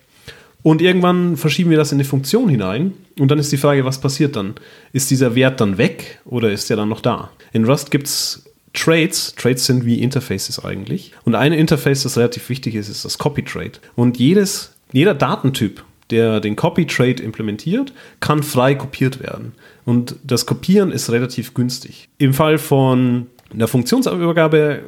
Und 0.61 0.81
irgendwann 0.81 1.37
verschieben 1.37 1.69
wir 1.69 1.77
das 1.77 1.91
in 1.91 1.97
eine 1.97 2.03
Funktion 2.03 2.49
hinein. 2.49 2.93
Und 3.17 3.31
dann 3.31 3.39
ist 3.39 3.51
die 3.51 3.57
Frage, 3.57 3.85
was 3.85 4.01
passiert 4.01 4.35
dann? 4.35 4.55
Ist 4.91 5.09
dieser 5.09 5.33
Wert 5.35 5.61
dann 5.61 5.77
weg 5.77 6.19
oder 6.25 6.51
ist 6.51 6.69
der 6.69 6.75
dann 6.75 6.89
noch 6.89 6.99
da? 6.99 7.31
In 7.53 7.63
Rust 7.63 7.91
gibt 7.91 8.07
es 8.07 8.43
Trades. 8.73 9.33
Trades 9.35 9.65
sind 9.65 9.85
wie 9.85 10.01
Interfaces 10.01 10.63
eigentlich. 10.63 11.13
Und 11.23 11.35
ein 11.35 11.53
Interface, 11.53 12.03
das 12.03 12.17
relativ 12.17 12.49
wichtig 12.49 12.75
ist, 12.75 12.89
ist 12.89 13.05
das 13.05 13.17
Copy 13.17 13.43
Trade. 13.43 13.71
Und 13.95 14.17
jedes, 14.19 14.73
jeder 14.91 15.13
Datentyp, 15.13 15.83
der 16.09 16.39
den 16.39 16.55
Copy 16.55 16.85
Trade 16.85 17.21
implementiert, 17.21 17.93
kann 18.19 18.43
frei 18.43 18.75
kopiert 18.75 19.21
werden. 19.21 19.53
Und 19.85 20.15
das 20.23 20.45
Kopieren 20.45 20.91
ist 20.91 21.11
relativ 21.11 21.53
günstig. 21.53 22.09
Im 22.17 22.33
Fall 22.33 22.57
von 22.57 23.27
einer 23.53 23.67
Funktionsübergabe 23.67 24.81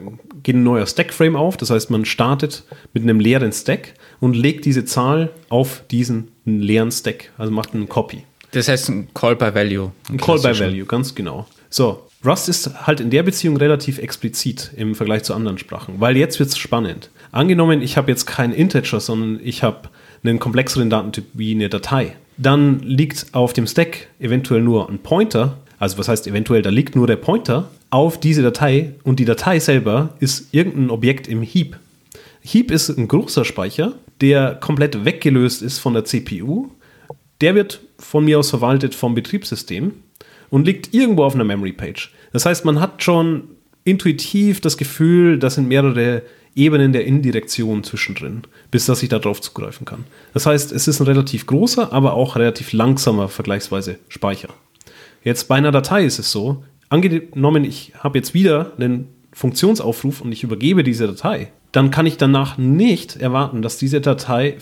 geht 0.43 0.55
ein 0.55 0.63
neuer 0.63 0.85
Stack-Frame 0.85 1.35
auf. 1.35 1.57
Das 1.57 1.69
heißt, 1.69 1.89
man 1.89 2.05
startet 2.05 2.63
mit 2.93 3.03
einem 3.03 3.19
leeren 3.19 3.51
Stack 3.51 3.93
und 4.19 4.35
legt 4.35 4.65
diese 4.65 4.85
Zahl 4.85 5.31
auf 5.49 5.83
diesen 5.89 6.29
leeren 6.45 6.91
Stack. 6.91 7.31
Also 7.37 7.51
macht 7.51 7.73
einen 7.73 7.89
Copy. 7.89 8.23
Das 8.51 8.67
heißt 8.67 8.89
ein 8.89 9.07
Call 9.13 9.35
by 9.35 9.53
Value. 9.53 9.91
Ein 10.09 10.17
Call 10.17 10.39
by 10.39 10.59
Value, 10.59 10.85
ganz 10.85 11.15
genau. 11.15 11.47
So, 11.69 12.07
Rust 12.23 12.49
ist 12.49 12.85
halt 12.85 12.99
in 12.99 13.09
der 13.09 13.23
Beziehung 13.23 13.57
relativ 13.57 13.97
explizit 13.97 14.71
im 14.75 14.93
Vergleich 14.93 15.23
zu 15.23 15.33
anderen 15.33 15.57
Sprachen, 15.57 15.95
weil 15.99 16.17
jetzt 16.17 16.37
wird 16.39 16.49
es 16.49 16.57
spannend. 16.57 17.09
Angenommen, 17.31 17.81
ich 17.81 17.97
habe 17.97 18.11
jetzt 18.11 18.25
keinen 18.25 18.53
Integer, 18.53 18.99
sondern 18.99 19.39
ich 19.43 19.63
habe 19.63 19.89
einen 20.23 20.39
komplexeren 20.39 20.89
Datentyp 20.89 21.25
wie 21.33 21.53
eine 21.53 21.69
Datei. 21.69 22.15
Dann 22.37 22.79
liegt 22.79 23.27
auf 23.33 23.53
dem 23.53 23.67
Stack 23.67 24.07
eventuell 24.19 24.61
nur 24.61 24.89
ein 24.89 24.99
Pointer, 24.99 25.57
also 25.79 25.97
was 25.97 26.07
heißt 26.07 26.27
eventuell, 26.27 26.61
da 26.61 26.69
liegt 26.69 26.95
nur 26.95 27.07
der 27.07 27.15
Pointer 27.15 27.69
auf 27.89 28.19
diese 28.19 28.41
Datei 28.41 28.93
und 29.03 29.19
die 29.19 29.25
Datei 29.25 29.59
selber 29.59 30.15
ist 30.19 30.53
irgendein 30.53 30.89
Objekt 30.89 31.27
im 31.27 31.41
Heap. 31.41 31.77
Heap 32.41 32.71
ist 32.71 32.89
ein 32.89 33.07
großer 33.07 33.45
Speicher, 33.45 33.93
der 34.21 34.55
komplett 34.55 35.05
weggelöst 35.05 35.61
ist 35.61 35.79
von 35.79 35.93
der 35.93 36.05
CPU. 36.05 36.69
Der 37.41 37.55
wird 37.55 37.81
von 37.97 38.25
mir 38.25 38.39
aus 38.39 38.49
verwaltet 38.49 38.95
vom 38.95 39.15
Betriebssystem 39.15 39.93
und 40.49 40.65
liegt 40.65 40.93
irgendwo 40.93 41.23
auf 41.23 41.35
einer 41.35 41.43
Memory 41.43 41.73
Page. 41.73 42.11
Das 42.31 42.45
heißt, 42.45 42.65
man 42.65 42.79
hat 42.79 43.03
schon 43.03 43.43
intuitiv 43.83 44.61
das 44.61 44.77
Gefühl, 44.77 45.39
das 45.39 45.55
sind 45.55 45.67
mehrere 45.67 46.23
Ebenen 46.55 46.91
der 46.91 47.05
Indirektion 47.05 47.83
zwischendrin, 47.83 48.43
bis 48.71 48.85
dass 48.85 49.03
ich 49.03 49.09
darauf 49.09 49.41
zugreifen 49.41 49.85
kann. 49.85 50.05
Das 50.33 50.45
heißt, 50.45 50.71
es 50.71 50.87
ist 50.87 50.99
ein 50.99 51.07
relativ 51.07 51.45
großer, 51.45 51.93
aber 51.93 52.13
auch 52.13 52.35
relativ 52.35 52.73
langsamer 52.73 53.29
vergleichsweise 53.29 53.99
Speicher. 54.09 54.49
Jetzt 55.23 55.47
bei 55.47 55.55
einer 55.55 55.71
Datei 55.71 56.03
ist 56.03 56.19
es 56.19 56.31
so, 56.31 56.63
angenommen, 56.89 57.63
ich 57.63 57.93
habe 57.99 58.17
jetzt 58.17 58.33
wieder 58.33 58.73
einen 58.77 59.07
Funktionsaufruf 59.33 60.21
und 60.21 60.31
ich 60.31 60.43
übergebe 60.43 60.83
diese 60.83 61.07
Datei, 61.07 61.51
dann 61.71 61.89
kann 61.89 62.05
ich 62.05 62.17
danach 62.17 62.57
nicht 62.57 63.15
erwarten, 63.15 63.61
dass 63.61 63.77
diese 63.77 64.01
Datei 64.01 64.57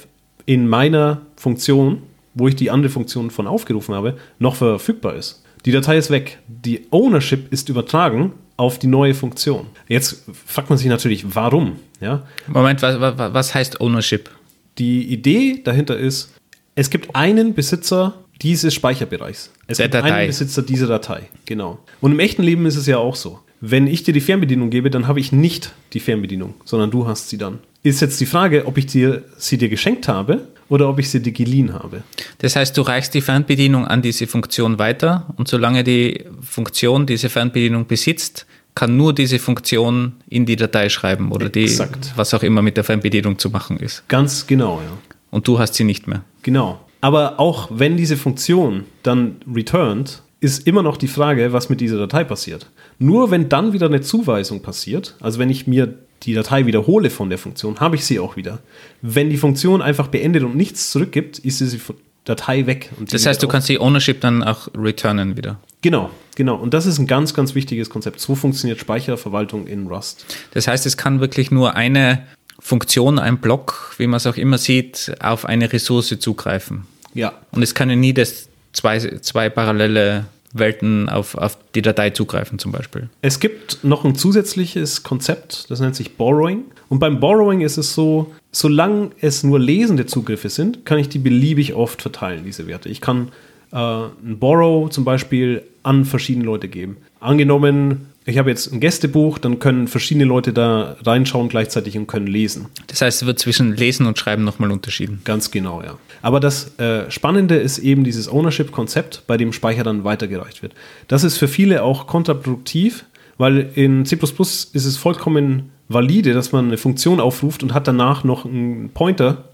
in 0.45 0.67
meiner 0.67 1.21
Funktion, 1.35 2.03
wo 2.35 2.47
ich 2.47 2.55
die 2.55 2.69
andere 2.69 2.91
Funktion 2.91 3.31
von 3.31 3.47
aufgerufen 3.47 3.95
habe, 3.95 4.17
noch 4.37 4.55
verfügbar 4.55 5.15
ist. 5.15 5.43
Die 5.65 5.71
Datei 5.71 5.97
ist 5.97 6.09
weg. 6.09 6.39
Die 6.47 6.87
Ownership 6.91 7.51
ist 7.51 7.69
übertragen 7.69 8.33
auf 8.57 8.79
die 8.79 8.87
neue 8.87 9.13
Funktion. 9.13 9.67
Jetzt 9.87 10.23
fragt 10.45 10.69
man 10.69 10.77
sich 10.77 10.87
natürlich, 10.87 11.35
warum? 11.35 11.77
Ja? 12.01 12.23
Moment, 12.47 12.81
was, 12.81 12.99
was, 12.99 13.55
heißt 13.55 13.81
Ownership? 13.81 14.29
Die 14.77 15.11
Idee 15.11 15.61
dahinter 15.63 15.97
ist, 15.97 16.33
es 16.75 16.89
gibt 16.89 17.15
einen 17.15 17.53
Besitzer 17.53 18.15
dieses 18.41 18.73
Speicherbereichs. 18.73 19.51
Es 19.67 19.77
Der 19.77 19.87
gibt 19.87 19.95
Datei. 19.95 20.13
einen 20.13 20.27
Besitzer 20.27 20.61
dieser 20.61 20.87
Datei. 20.87 21.29
Genau. 21.45 21.79
Und 22.01 22.13
im 22.13 22.19
echten 22.19 22.43
Leben 22.43 22.65
ist 22.65 22.75
es 22.75 22.85
ja 22.85 22.97
auch 22.97 23.15
so. 23.15 23.39
Wenn 23.61 23.87
ich 23.87 24.03
dir 24.03 24.13
die 24.13 24.21
Fernbedienung 24.21 24.69
gebe, 24.69 24.89
dann 24.89 25.07
habe 25.07 25.19
ich 25.19 25.33
nicht 25.33 25.73
die 25.91 25.99
Fernbedienung, 25.99 26.53
sondern 26.63 26.91
du 26.91 27.07
hast 27.07 27.29
sie 27.29 27.37
dann. 27.37 27.59
Ist 27.83 28.01
jetzt 28.01 28.19
die 28.21 28.25
Frage, 28.25 28.65
ob 28.65 28.77
ich 28.77 28.85
dir 28.85 29.23
sie 29.37 29.57
dir 29.57 29.67
geschenkt 29.67 30.07
habe 30.07 30.47
oder 30.69 30.87
ob 30.87 30.99
ich 30.99 31.09
sie 31.09 31.21
dir 31.21 31.31
geliehen 31.33 31.73
habe. 31.73 32.03
Das 32.37 32.55
heißt, 32.55 32.77
du 32.77 32.81
reichst 32.81 33.13
die 33.13 33.21
Fernbedienung 33.21 33.85
an 33.85 34.01
diese 34.01 34.27
Funktion 34.27 34.79
weiter 34.79 35.33
und 35.35 35.47
solange 35.47 35.83
die 35.83 36.23
Funktion 36.41 37.05
diese 37.05 37.29
Fernbedienung 37.29 37.87
besitzt, 37.87 38.45
kann 38.75 38.95
nur 38.95 39.13
diese 39.13 39.39
Funktion 39.39 40.13
in 40.29 40.45
die 40.45 40.55
Datei 40.55 40.89
schreiben 40.89 41.31
oder 41.31 41.49
die, 41.49 41.63
Exakt. 41.63 42.13
was 42.15 42.33
auch 42.33 42.43
immer 42.43 42.61
mit 42.61 42.77
der 42.77 42.83
Fernbedienung 42.83 43.37
zu 43.37 43.49
machen 43.49 43.77
ist. 43.77 44.07
Ganz 44.07 44.47
genau, 44.47 44.79
ja. 44.79 44.97
Und 45.31 45.47
du 45.47 45.59
hast 45.59 45.73
sie 45.75 45.83
nicht 45.83 46.07
mehr. 46.07 46.23
Genau. 46.43 46.79
Aber 47.01 47.39
auch 47.39 47.69
wenn 47.71 47.97
diese 47.97 48.17
Funktion 48.17 48.85
dann 49.03 49.37
returnt, 49.53 50.21
ist 50.41 50.65
immer 50.67 50.83
noch 50.83 50.97
die 50.97 51.07
Frage, 51.07 51.51
was 51.51 51.69
mit 51.69 51.81
dieser 51.81 51.97
Datei 51.97 52.23
passiert. 52.23 52.69
Nur 52.97 53.31
wenn 53.31 53.49
dann 53.49 53.73
wieder 53.73 53.87
eine 53.87 54.01
Zuweisung 54.01 54.61
passiert, 54.61 55.15
also 55.19 55.39
wenn 55.39 55.49
ich 55.49 55.67
mir 55.67 55.93
die 56.23 56.33
Datei 56.33 56.65
wiederhole 56.65 57.09
von 57.09 57.29
der 57.29 57.37
Funktion, 57.37 57.79
habe 57.79 57.95
ich 57.95 58.05
sie 58.05 58.19
auch 58.19 58.35
wieder. 58.35 58.59
Wenn 59.01 59.29
die 59.29 59.37
Funktion 59.37 59.81
einfach 59.81 60.07
beendet 60.07 60.43
und 60.43 60.55
nichts 60.55 60.91
zurückgibt, 60.91 61.39
ist 61.39 61.59
diese 61.59 61.79
Datei 62.25 62.65
weg. 62.65 62.91
Das 62.99 63.25
heißt, 63.25 63.41
du 63.41 63.47
kannst 63.47 63.69
die 63.69 63.79
Ownership 63.79 64.21
dann 64.21 64.43
auch 64.43 64.67
returnen 64.77 65.37
wieder. 65.37 65.59
Genau, 65.81 66.09
genau. 66.35 66.55
Und 66.55 66.73
das 66.73 66.85
ist 66.85 66.99
ein 66.99 67.07
ganz, 67.07 67.33
ganz 67.33 67.55
wichtiges 67.55 67.89
Konzept. 67.89 68.19
So 68.19 68.35
funktioniert 68.35 68.79
Speicherverwaltung 68.79 69.65
in 69.67 69.87
Rust. 69.87 70.25
Das 70.51 70.67
heißt, 70.67 70.85
es 70.85 70.97
kann 70.97 71.21
wirklich 71.21 71.51
nur 71.51 71.75
eine 71.75 72.23
Funktion, 72.59 73.19
ein 73.19 73.37
Block, 73.37 73.95
wie 73.97 74.07
man 74.07 74.17
es 74.17 74.27
auch 74.27 74.35
immer 74.35 74.57
sieht, 74.57 75.15
auf 75.21 75.45
eine 75.45 75.71
Ressource 75.71 76.19
zugreifen. 76.19 76.85
Ja, 77.13 77.33
Und 77.51 77.63
es 77.63 77.73
kann 77.73 77.89
ja 77.89 77.95
nie 77.95 78.13
das 78.13 78.49
zwei, 78.73 78.99
zwei 78.99 79.49
parallele 79.49 80.25
Welten 80.53 81.09
auf, 81.09 81.35
auf 81.35 81.57
die 81.75 81.81
Datei 81.81 82.09
zugreifen, 82.09 82.59
zum 82.59 82.71
Beispiel. 82.71 83.09
Es 83.21 83.39
gibt 83.39 83.83
noch 83.83 84.03
ein 84.03 84.15
zusätzliches 84.15 85.03
Konzept, 85.03 85.69
das 85.69 85.79
nennt 85.79 85.95
sich 85.95 86.15
Borrowing. 86.15 86.63
Und 86.89 86.99
beim 86.99 87.19
Borrowing 87.19 87.61
ist 87.61 87.77
es 87.77 87.93
so, 87.93 88.33
solange 88.51 89.11
es 89.21 89.43
nur 89.43 89.59
lesende 89.59 90.05
Zugriffe 90.05 90.49
sind, 90.49 90.85
kann 90.85 90.97
ich 90.97 91.09
die 91.09 91.19
beliebig 91.19 91.75
oft 91.75 92.01
verteilen, 92.01 92.43
diese 92.45 92.67
Werte. 92.67 92.89
Ich 92.89 93.01
kann 93.01 93.29
äh, 93.71 93.75
ein 93.75 94.39
Borrow 94.39 94.89
zum 94.89 95.05
Beispiel 95.05 95.63
an 95.83 96.05
verschiedene 96.05 96.45
Leute 96.45 96.67
geben. 96.67 96.97
Angenommen, 97.19 98.07
ich 98.29 98.37
habe 98.37 98.49
jetzt 98.49 98.71
ein 98.71 98.79
Gästebuch, 98.79 99.37
dann 99.37 99.59
können 99.59 99.87
verschiedene 99.87 100.25
Leute 100.25 100.53
da 100.53 100.95
reinschauen 101.03 101.49
gleichzeitig 101.49 101.97
und 101.97 102.07
können 102.07 102.27
lesen. 102.27 102.67
Das 102.87 103.01
heißt, 103.01 103.21
es 103.21 103.27
wird 103.27 103.39
zwischen 103.39 103.75
Lesen 103.75 104.05
und 104.05 104.17
Schreiben 104.17 104.43
nochmal 104.43 104.71
unterschieden. 104.71 105.21
Ganz 105.23 105.51
genau, 105.51 105.81
ja. 105.81 105.97
Aber 106.21 106.39
das 106.39 106.77
äh, 106.79 107.09
Spannende 107.09 107.55
ist 107.55 107.79
eben 107.79 108.03
dieses 108.03 108.31
Ownership-Konzept, 108.31 109.23
bei 109.27 109.37
dem 109.37 109.53
Speicher 109.53 109.83
dann 109.83 110.03
weitergereicht 110.03 110.61
wird. 110.61 110.73
Das 111.07 111.23
ist 111.23 111.37
für 111.37 111.47
viele 111.47 111.83
auch 111.83 112.07
kontraproduktiv, 112.07 113.05
weil 113.37 113.69
in 113.75 114.05
C 114.05 114.17
ist 114.17 114.75
es 114.75 114.97
vollkommen 114.97 115.71
valide, 115.87 116.33
dass 116.33 116.51
man 116.51 116.65
eine 116.65 116.77
Funktion 116.77 117.19
aufruft 117.19 117.63
und 117.63 117.73
hat 117.73 117.87
danach 117.87 118.23
noch 118.23 118.45
einen 118.45 118.89
Pointer 118.89 119.45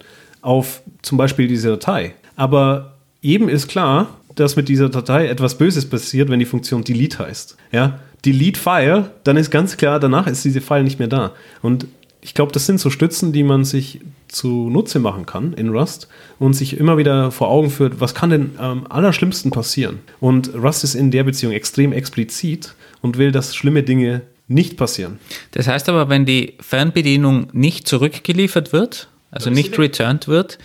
auf 0.41 0.81
zum 1.01 1.17
Beispiel 1.17 1.47
diese 1.47 1.69
Datei. 1.69 2.13
Aber 2.35 2.95
eben 3.21 3.47
ist 3.47 3.67
klar, 3.67 4.09
dass 4.35 4.55
mit 4.55 4.67
dieser 4.67 4.89
Datei 4.89 5.27
etwas 5.27 5.57
Böses 5.57 5.89
passiert, 5.89 6.29
wenn 6.29 6.39
die 6.39 6.45
Funktion 6.45 6.83
delete 6.83 7.19
heißt. 7.19 7.57
Ja, 7.71 7.99
delete 8.25 8.59
File, 8.59 9.11
dann 9.23 9.37
ist 9.37 9.51
ganz 9.51 9.77
klar, 9.77 9.99
danach 9.99 10.27
ist 10.27 10.43
diese 10.43 10.61
File 10.61 10.83
nicht 10.83 10.99
mehr 10.99 11.07
da. 11.07 11.33
Und 11.61 11.87
ich 12.21 12.33
glaube, 12.33 12.51
das 12.51 12.65
sind 12.65 12.79
so 12.79 12.89
Stützen, 12.89 13.33
die 13.33 13.43
man 13.43 13.65
sich 13.65 13.99
zunutze 14.27 14.99
machen 14.99 15.27
kann 15.27 15.53
in 15.53 15.69
Rust 15.69 16.07
und 16.39 16.53
sich 16.53 16.77
immer 16.77 16.97
wieder 16.97 17.31
vor 17.31 17.49
Augen 17.49 17.69
führt, 17.69 18.01
was 18.01 18.15
kann 18.15 18.31
denn 18.31 18.51
am 18.57 18.87
allerschlimmsten 18.87 19.51
passieren? 19.51 19.99
Und 20.19 20.55
Rust 20.55 20.83
ist 20.83 20.95
in 20.95 21.11
der 21.11 21.23
Beziehung 21.23 21.53
extrem 21.53 21.93
explizit 21.93 22.73
und 23.01 23.19
will, 23.19 23.31
dass 23.31 23.55
schlimme 23.55 23.83
Dinge 23.83 24.23
nicht 24.47 24.75
passieren. 24.75 25.19
Das 25.51 25.67
heißt 25.67 25.87
aber, 25.87 26.09
wenn 26.09 26.25
die 26.25 26.55
Fernbedienung 26.59 27.47
nicht 27.53 27.87
zurückgeliefert 27.87 28.73
wird, 28.73 29.07
also 29.29 29.49
nicht 29.49 29.77
returned 29.77 30.27
wird, 30.27 30.57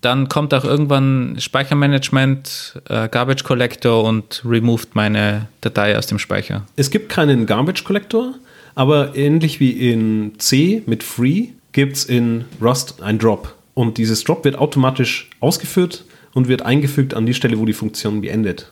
dann 0.00 0.28
kommt 0.28 0.52
auch 0.54 0.64
irgendwann 0.64 1.36
Speichermanagement, 1.38 2.80
äh, 2.88 3.08
Garbage 3.08 3.44
Collector 3.44 4.04
und 4.04 4.42
removed 4.44 4.94
meine 4.94 5.48
Datei 5.62 5.96
aus 5.96 6.06
dem 6.06 6.18
Speicher. 6.18 6.66
Es 6.76 6.90
gibt 6.90 7.08
keinen 7.08 7.46
Garbage 7.46 7.84
Collector, 7.84 8.34
aber 8.74 9.16
ähnlich 9.16 9.58
wie 9.58 9.70
in 9.70 10.32
C 10.38 10.82
mit 10.86 11.02
Free 11.02 11.48
gibt 11.72 11.96
es 11.96 12.04
in 12.04 12.44
Rust 12.60 13.02
ein 13.02 13.18
Drop. 13.18 13.54
Und 13.74 13.98
dieses 13.98 14.24
Drop 14.24 14.44
wird 14.44 14.56
automatisch 14.56 15.28
ausgeführt 15.40 16.04
und 16.32 16.48
wird 16.48 16.62
eingefügt 16.62 17.14
an 17.14 17.26
die 17.26 17.34
Stelle, 17.34 17.58
wo 17.58 17.64
die 17.64 17.72
Funktion 17.72 18.20
beendet. 18.20 18.70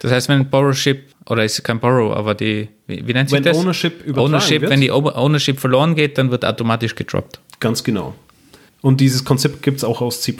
Das 0.00 0.10
heißt, 0.10 0.28
wenn 0.28 0.50
Borrowship, 0.50 1.04
oder 1.26 1.44
ist 1.44 1.62
kein 1.62 1.78
Borrow, 1.78 2.14
aber 2.14 2.34
die, 2.34 2.68
wie, 2.86 3.06
wie 3.06 3.12
nennt 3.12 3.30
sich 3.30 3.36
Wenn 3.36 3.44
das? 3.44 3.56
Ownership 3.56 4.02
übertragen 4.04 4.26
Ownership, 4.26 4.62
wird. 4.62 4.70
wenn 4.70 4.80
die 4.80 4.90
Ownership 4.90 5.60
verloren 5.60 5.94
geht, 5.94 6.18
dann 6.18 6.30
wird 6.30 6.44
automatisch 6.44 6.94
gedroppt. 6.94 7.40
Ganz 7.60 7.84
genau. 7.84 8.14
Und 8.82 9.00
dieses 9.00 9.24
Konzept 9.24 9.62
gibt 9.62 9.78
es 9.78 9.84
auch 9.84 10.00
aus 10.02 10.20
C 10.20 10.34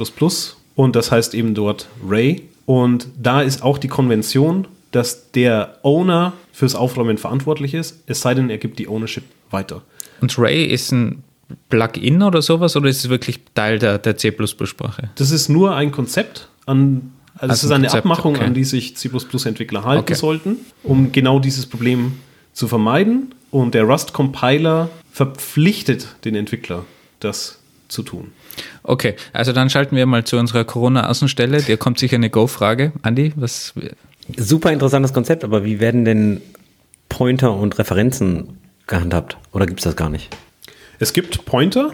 und 0.74 0.96
das 0.96 1.11
heißt 1.11 1.35
eben 1.35 1.55
dort 1.55 1.88
Ray. 2.07 2.42
Und 2.66 3.09
da 3.20 3.40
ist 3.42 3.62
auch 3.62 3.78
die 3.78 3.88
Konvention, 3.88 4.66
dass 4.90 5.31
der 5.33 5.78
Owner 5.83 6.35
fürs 6.52 6.74
Aufräumen 6.74 7.18
verantwortlich 7.18 7.74
ist, 7.74 8.02
es 8.07 8.20
sei 8.20 8.35
denn, 8.35 8.50
er 8.50 8.59
gibt 8.59 8.78
die 8.78 8.88
Ownership 8.88 9.24
weiter. 9.50 9.83
Und 10.20 10.38
Ray 10.38 10.64
ist 10.66 10.92
ein 10.92 11.24
Plugin 11.68 12.22
oder 12.22 12.42
sowas 12.42 12.76
oder 12.76 12.88
ist 12.88 12.98
es 13.05 13.09
wirklich 13.09 13.40
Teil 13.55 13.78
der, 13.78 13.98
der 13.98 14.16
C++-Sprache? 14.16 15.11
Das 15.14 15.31
ist 15.31 15.48
nur 15.48 15.74
ein 15.74 15.92
Konzept, 15.92 16.48
an, 16.66 17.12
also, 17.35 17.46
es 17.46 17.50
Also 17.50 17.66
ist 17.66 17.70
ein 17.70 17.74
eine 17.76 17.87
Konzept, 17.87 18.05
Abmachung, 18.05 18.37
okay. 18.37 18.44
an 18.44 18.55
die 18.55 18.64
sich 18.64 18.96
C++-Entwickler 18.96 19.85
halten 19.85 20.02
Okay. 20.02 20.14
sollten, 20.14 20.57
um 20.83 21.12
genau 21.12 21.38
dieses 21.38 21.66
Problem 21.66 22.12
zu 22.52 22.68
vermeiden. 22.68 23.35
Und 23.50 23.74
der 23.74 23.85
Rust-Compiler 23.85 24.88
verpflichtet 25.11 26.07
den 26.24 26.35
Entwickler, 26.35 26.85
das 27.20 27.59
zu 27.92 28.02
tun. 28.02 28.33
Okay, 28.83 29.14
also 29.33 29.52
dann 29.52 29.70
schalten 29.70 29.94
wir 29.96 30.07
mal 30.07 30.24
zu 30.24 30.38
unserer 30.38 30.64
Corona-Außenstelle. 30.64 31.62
Dir 31.62 31.76
kommt 31.76 31.98
sicher 31.98 32.16
eine 32.16 32.31
Go-Frage. 32.31 32.92
Andi, 33.02 33.33
was, 33.37 33.74
Super 34.37 34.72
interessantes 34.72 35.12
Konzept, 35.12 35.44
aber 35.44 35.64
wie 35.64 35.81
werden 35.81 36.05
denn 36.05 36.40
Pointer 37.09 37.55
und 37.55 37.78
Referenzen 37.78 38.59
gehandhabt? 38.87 39.37
Oder 39.52 39.66
gibt 39.66 39.81
es 39.81 39.85
das 39.85 39.96
gar 39.96 40.11
nicht? 40.11 40.28
Es 40.98 41.12
gibt 41.12 41.44
Pointer, 41.44 41.92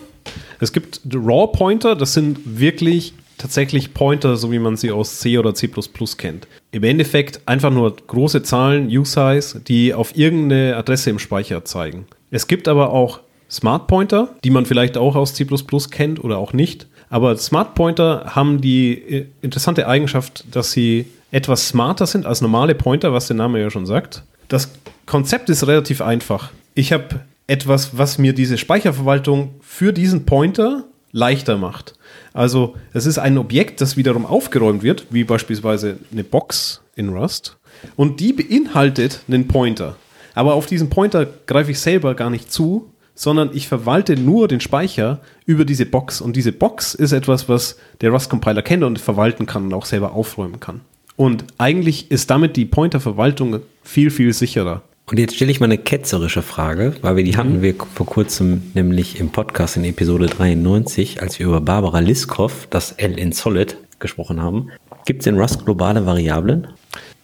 es 0.61 0.72
gibt 0.72 1.00
Raw-Pointer, 1.12 1.96
das 1.96 2.12
sind 2.12 2.38
wirklich 2.44 3.14
tatsächlich 3.38 3.94
Pointer, 3.94 4.37
so 4.37 4.52
wie 4.52 4.58
man 4.58 4.76
sie 4.76 4.90
aus 4.90 5.20
C 5.20 5.38
oder 5.38 5.54
C 5.54 5.70
kennt. 6.18 6.46
Im 6.72 6.84
Endeffekt 6.84 7.40
einfach 7.46 7.70
nur 7.70 7.96
große 7.96 8.42
Zahlen, 8.42 8.88
U-Size, 8.88 9.61
die 9.61 9.94
auf 9.94 10.16
irgendeine 10.16 10.76
Adresse 10.76 11.11
im 11.11 11.18
Speicher 11.18 11.64
zeigen. 11.64 12.06
Es 12.30 12.46
gibt 12.46 12.68
aber 12.68 12.90
auch 12.92 13.20
Smart 13.50 13.87
Pointer, 13.87 14.34
die 14.44 14.50
man 14.50 14.66
vielleicht 14.66 14.96
auch 14.96 15.16
aus 15.16 15.34
C 15.34 15.46
kennt 15.90 16.22
oder 16.22 16.38
auch 16.38 16.52
nicht. 16.52 16.87
Aber 17.11 17.37
Smart 17.37 17.74
Pointer 17.74 18.34
haben 18.34 18.61
die 18.61 18.92
äh, 18.92 19.26
interessante 19.40 19.88
Eigenschaft, 19.88 20.44
dass 20.54 20.72
sie 20.72 21.06
etwas 21.30 21.68
smarter 21.68 22.06
sind 22.06 22.26
als 22.26 22.40
normale 22.40 22.74
Pointer, 22.74 23.12
was 23.12 23.26
der 23.26 23.37
Name 23.37 23.61
ja 23.61 23.70
schon 23.70 23.87
sagt. 23.87 24.22
Das 24.48 24.70
Konzept 25.06 25.48
ist 25.50 25.66
relativ 25.66 26.00
einfach. 26.00 26.50
Ich 26.74 26.92
habe 26.92 27.20
etwas, 27.46 27.96
was 27.96 28.18
mir 28.18 28.34
diese 28.34 28.58
Speicherverwaltung 28.58 29.54
für 29.61 29.92
diesen 29.92 30.26
Pointer 30.26 30.84
leichter 31.12 31.56
macht. 31.56 31.94
Also 32.34 32.76
es 32.92 33.06
ist 33.06 33.18
ein 33.18 33.38
Objekt, 33.38 33.80
das 33.80 33.96
wiederum 33.96 34.26
aufgeräumt 34.26 34.82
wird, 34.82 35.06
wie 35.11 35.24
beispielsweise 35.24 35.98
eine 36.12 36.24
Box 36.24 36.82
in 36.94 37.08
Rust. 37.08 37.56
Und 37.96 38.20
die 38.20 38.32
beinhaltet 38.32 39.20
einen 39.28 39.48
Pointer. 39.48 39.96
Aber 40.34 40.54
auf 40.54 40.66
diesen 40.66 40.90
Pointer 40.90 41.26
greife 41.46 41.70
ich 41.70 41.80
selber 41.80 42.14
gar 42.14 42.30
nicht 42.30 42.52
zu, 42.52 42.90
sondern 43.18 43.50
ich 43.52 43.66
verwalte 43.66 44.16
nur 44.16 44.46
den 44.46 44.61
Speicher 44.61 45.18
über 45.44 45.64
diese 45.64 45.87
Box. 45.87 46.20
Und 46.20 46.37
diese 46.37 46.52
Box 46.52 46.94
ist 46.94 47.11
etwas, 47.11 47.48
was 47.48 47.76
der 48.00 48.11
Rust-Compiler 48.11 48.62
kennt 48.62 48.85
und 48.85 49.00
verwalten 49.00 49.44
kann 49.44 49.64
und 49.64 49.74
auch 49.74 49.87
selber 49.87 50.12
aufräumen 50.12 50.61
kann. 50.61 50.83
Und 51.16 51.42
eigentlich 51.59 52.12
ist 52.12 52.31
damit 52.31 52.57
die 52.57 52.64
Pointer-Verwaltung 52.64 53.59
viel, 53.83 54.12
viel 54.12 54.33
sicherer. 54.33 54.83
Und 55.07 55.18
jetzt 55.18 55.35
stelle 55.35 55.50
ich 55.50 55.59
mal 55.59 55.64
eine 55.64 55.78
ketzerische 55.78 56.42
Frage, 56.42 56.94
weil 57.02 57.16
wir 57.16 57.24
die 57.24 57.37
hatten 57.37 57.61
wir 57.61 57.74
vor 57.92 58.07
kurzem 58.07 58.70
nämlich 58.74 59.18
im 59.18 59.31
Podcast 59.31 59.76
in 59.76 59.83
Episode 59.83 60.26
93, 60.26 61.20
als 61.20 61.40
wir 61.40 61.46
über 61.46 61.61
Barbara 61.61 61.98
Liskov, 61.98 62.68
das 62.70 62.92
L 62.92 63.18
in 63.18 63.33
Solid, 63.33 63.78
gesprochen 63.98 64.40
haben. 64.40 64.68
Gibt 65.07 65.22
es 65.22 65.26
in 65.26 65.37
Rust 65.37 65.64
globale 65.64 66.07
Variablen? 66.07 66.68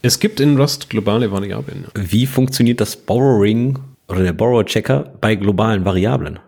Es 0.02 0.18
gibt 0.18 0.40
in 0.40 0.56
Rust 0.56 0.90
globale 0.90 1.30
Variablen. 1.30 1.84
ja. 1.84 2.02
Wie 2.10 2.26
funktioniert 2.26 2.80
das 2.80 2.96
Borrowing 2.96 3.78
oder 4.08 4.22
der 4.22 4.32
Borrow-Checker 4.32 5.12
bei 5.20 5.34
globalen 5.34 5.84
Variablen? 5.84 6.38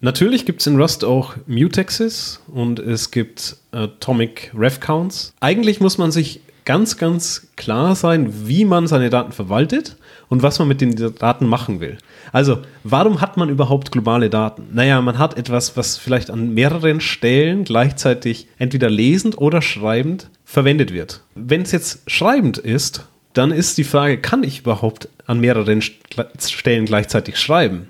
Natürlich 0.00 0.46
gibt 0.46 0.60
es 0.60 0.66
in 0.66 0.80
Rust 0.80 1.04
auch 1.04 1.34
Mutexes 1.46 2.40
und 2.48 2.78
es 2.78 3.10
gibt 3.10 3.56
Atomic 3.72 4.50
Ref 4.56 4.80
Counts. 4.80 5.34
Eigentlich 5.40 5.80
muss 5.80 5.98
man 5.98 6.10
sich 6.10 6.40
ganz, 6.64 6.96
ganz 6.96 7.48
klar 7.56 7.94
sein, 7.94 8.48
wie 8.48 8.64
man 8.64 8.86
seine 8.86 9.10
Daten 9.10 9.32
verwaltet 9.32 9.96
und 10.28 10.42
was 10.42 10.58
man 10.58 10.68
mit 10.68 10.80
den 10.80 10.94
Daten 11.18 11.46
machen 11.46 11.80
will. 11.80 11.98
Also, 12.32 12.58
warum 12.84 13.20
hat 13.20 13.36
man 13.36 13.48
überhaupt 13.48 13.92
globale 13.92 14.30
Daten? 14.30 14.68
Naja, 14.72 15.00
man 15.02 15.18
hat 15.18 15.36
etwas, 15.36 15.76
was 15.76 15.98
vielleicht 15.98 16.30
an 16.30 16.54
mehreren 16.54 17.00
Stellen 17.00 17.64
gleichzeitig 17.64 18.46
entweder 18.58 18.88
lesend 18.88 19.36
oder 19.36 19.62
schreibend 19.62 20.30
verwendet 20.44 20.92
wird. 20.92 21.22
Wenn 21.34 21.62
es 21.62 21.72
jetzt 21.72 22.08
schreibend 22.10 22.56
ist, 22.56 23.06
dann 23.32 23.52
ist 23.52 23.78
die 23.78 23.84
Frage, 23.84 24.18
kann 24.18 24.42
ich 24.42 24.60
überhaupt 24.60 25.08
an 25.26 25.40
mehreren 25.40 25.80
St- 25.80 26.50
Stellen 26.50 26.86
gleichzeitig 26.86 27.38
schreiben? 27.38 27.88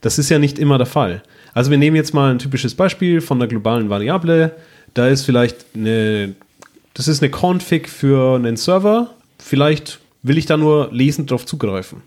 Das 0.00 0.18
ist 0.18 0.28
ja 0.28 0.38
nicht 0.38 0.58
immer 0.58 0.78
der 0.78 0.86
Fall. 0.86 1.22
Also 1.54 1.70
wir 1.70 1.78
nehmen 1.78 1.96
jetzt 1.96 2.12
mal 2.12 2.30
ein 2.30 2.38
typisches 2.38 2.74
Beispiel 2.74 3.20
von 3.20 3.38
einer 3.38 3.48
globalen 3.48 3.88
Variable. 3.88 4.54
Da 4.94 5.08
ist 5.08 5.24
vielleicht 5.24 5.64
eine, 5.74 6.34
das 6.94 7.08
ist 7.08 7.22
eine 7.22 7.32
Config 7.32 7.88
für 7.88 8.36
einen 8.36 8.56
Server. 8.56 9.14
Vielleicht 9.38 9.98
will 10.22 10.36
ich 10.36 10.46
da 10.46 10.56
nur 10.56 10.90
lesend 10.92 11.30
drauf 11.30 11.46
zugreifen. 11.46 12.02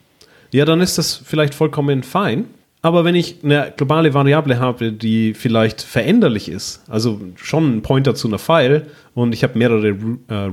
Ja, 0.52 0.66
dann 0.66 0.82
ist 0.82 0.98
das 0.98 1.22
vielleicht 1.24 1.56
vollkommen 1.56 2.04
fein. 2.04 2.46
Aber 2.82 3.04
wenn 3.04 3.16
ich 3.16 3.38
eine 3.44 3.74
globale 3.76 4.14
Variable 4.14 4.60
habe, 4.60 4.92
die 4.94 5.34
vielleicht 5.34 5.82
veränderlich 5.82 6.48
ist, 6.48 6.82
also 6.88 7.20
schon 7.36 7.78
ein 7.78 7.82
Pointer 7.82 8.16
zu 8.16 8.28
einer 8.28 8.40
File 8.40 8.86
und 9.16 9.34
ich 9.34 9.44
habe 9.44 9.58
mehrere 9.58 9.90
äh, 9.90 9.96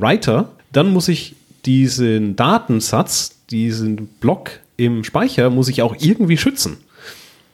Writer, 0.01 0.51
dann 0.73 0.93
muss 0.93 1.09
ich 1.09 1.37
diesen 1.67 2.37
Datensatz, 2.37 3.37
diesen 3.51 4.07
Block 4.07 4.51
im 4.77 5.05
Speicher, 5.05 5.51
muss 5.51 5.69
ich 5.69 5.83
auch 5.83 5.97
irgendwie 5.99 6.37
schützen. 6.37 6.79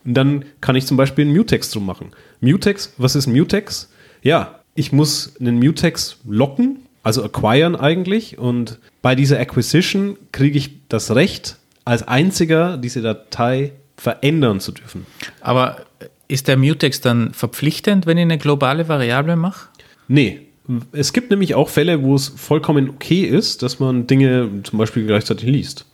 Und 0.04 0.14
dann 0.14 0.44
kann 0.60 0.76
ich 0.76 0.86
zum 0.86 0.96
Beispiel 0.96 1.24
einen 1.24 1.36
Mutex 1.36 1.70
drum 1.70 1.86
machen. 1.86 2.10
Mutex, 2.40 2.92
was 2.98 3.14
ist 3.14 3.26
Mutex? 3.26 3.88
Ja, 4.22 4.60
ich 4.74 4.92
muss 4.92 5.34
einen 5.40 5.58
Mutex 5.58 6.18
locken, 6.28 6.80
also 7.02 7.24
acquiren 7.24 7.76
eigentlich. 7.76 8.38
Und 8.38 8.78
bei 9.00 9.14
dieser 9.14 9.38
Acquisition 9.38 10.16
kriege 10.32 10.58
ich 10.58 10.70
das 10.88 11.14
Recht, 11.14 11.56
als 11.84 12.06
einziger 12.06 12.76
diese 12.76 13.02
Datei 13.02 13.72
verändern 13.96 14.60
zu 14.60 14.72
dürfen. 14.72 15.06
aber 15.40 15.84
ist 16.28 16.48
der 16.48 16.56
Mutex 16.56 17.02
dann 17.02 17.34
verpflichtend, 17.34 18.06
wenn 18.06 18.16
ich 18.16 18.22
eine 18.22 18.38
globale 18.38 18.88
Variable 18.88 19.36
mache? 19.36 19.68
Nee. 20.08 20.48
Es 20.92 21.12
gibt 21.12 21.30
nämlich 21.30 21.54
auch 21.54 21.68
Fälle, 21.68 22.02
wo 22.02 22.14
es 22.14 22.28
vollkommen 22.28 22.90
okay 22.90 23.22
ist, 23.22 23.62
dass 23.62 23.78
man 23.78 24.06
Dinge 24.06 24.48
zum 24.62 24.78
Beispiel 24.78 25.06
gleichzeitig 25.06 25.48
liest. 25.48 25.86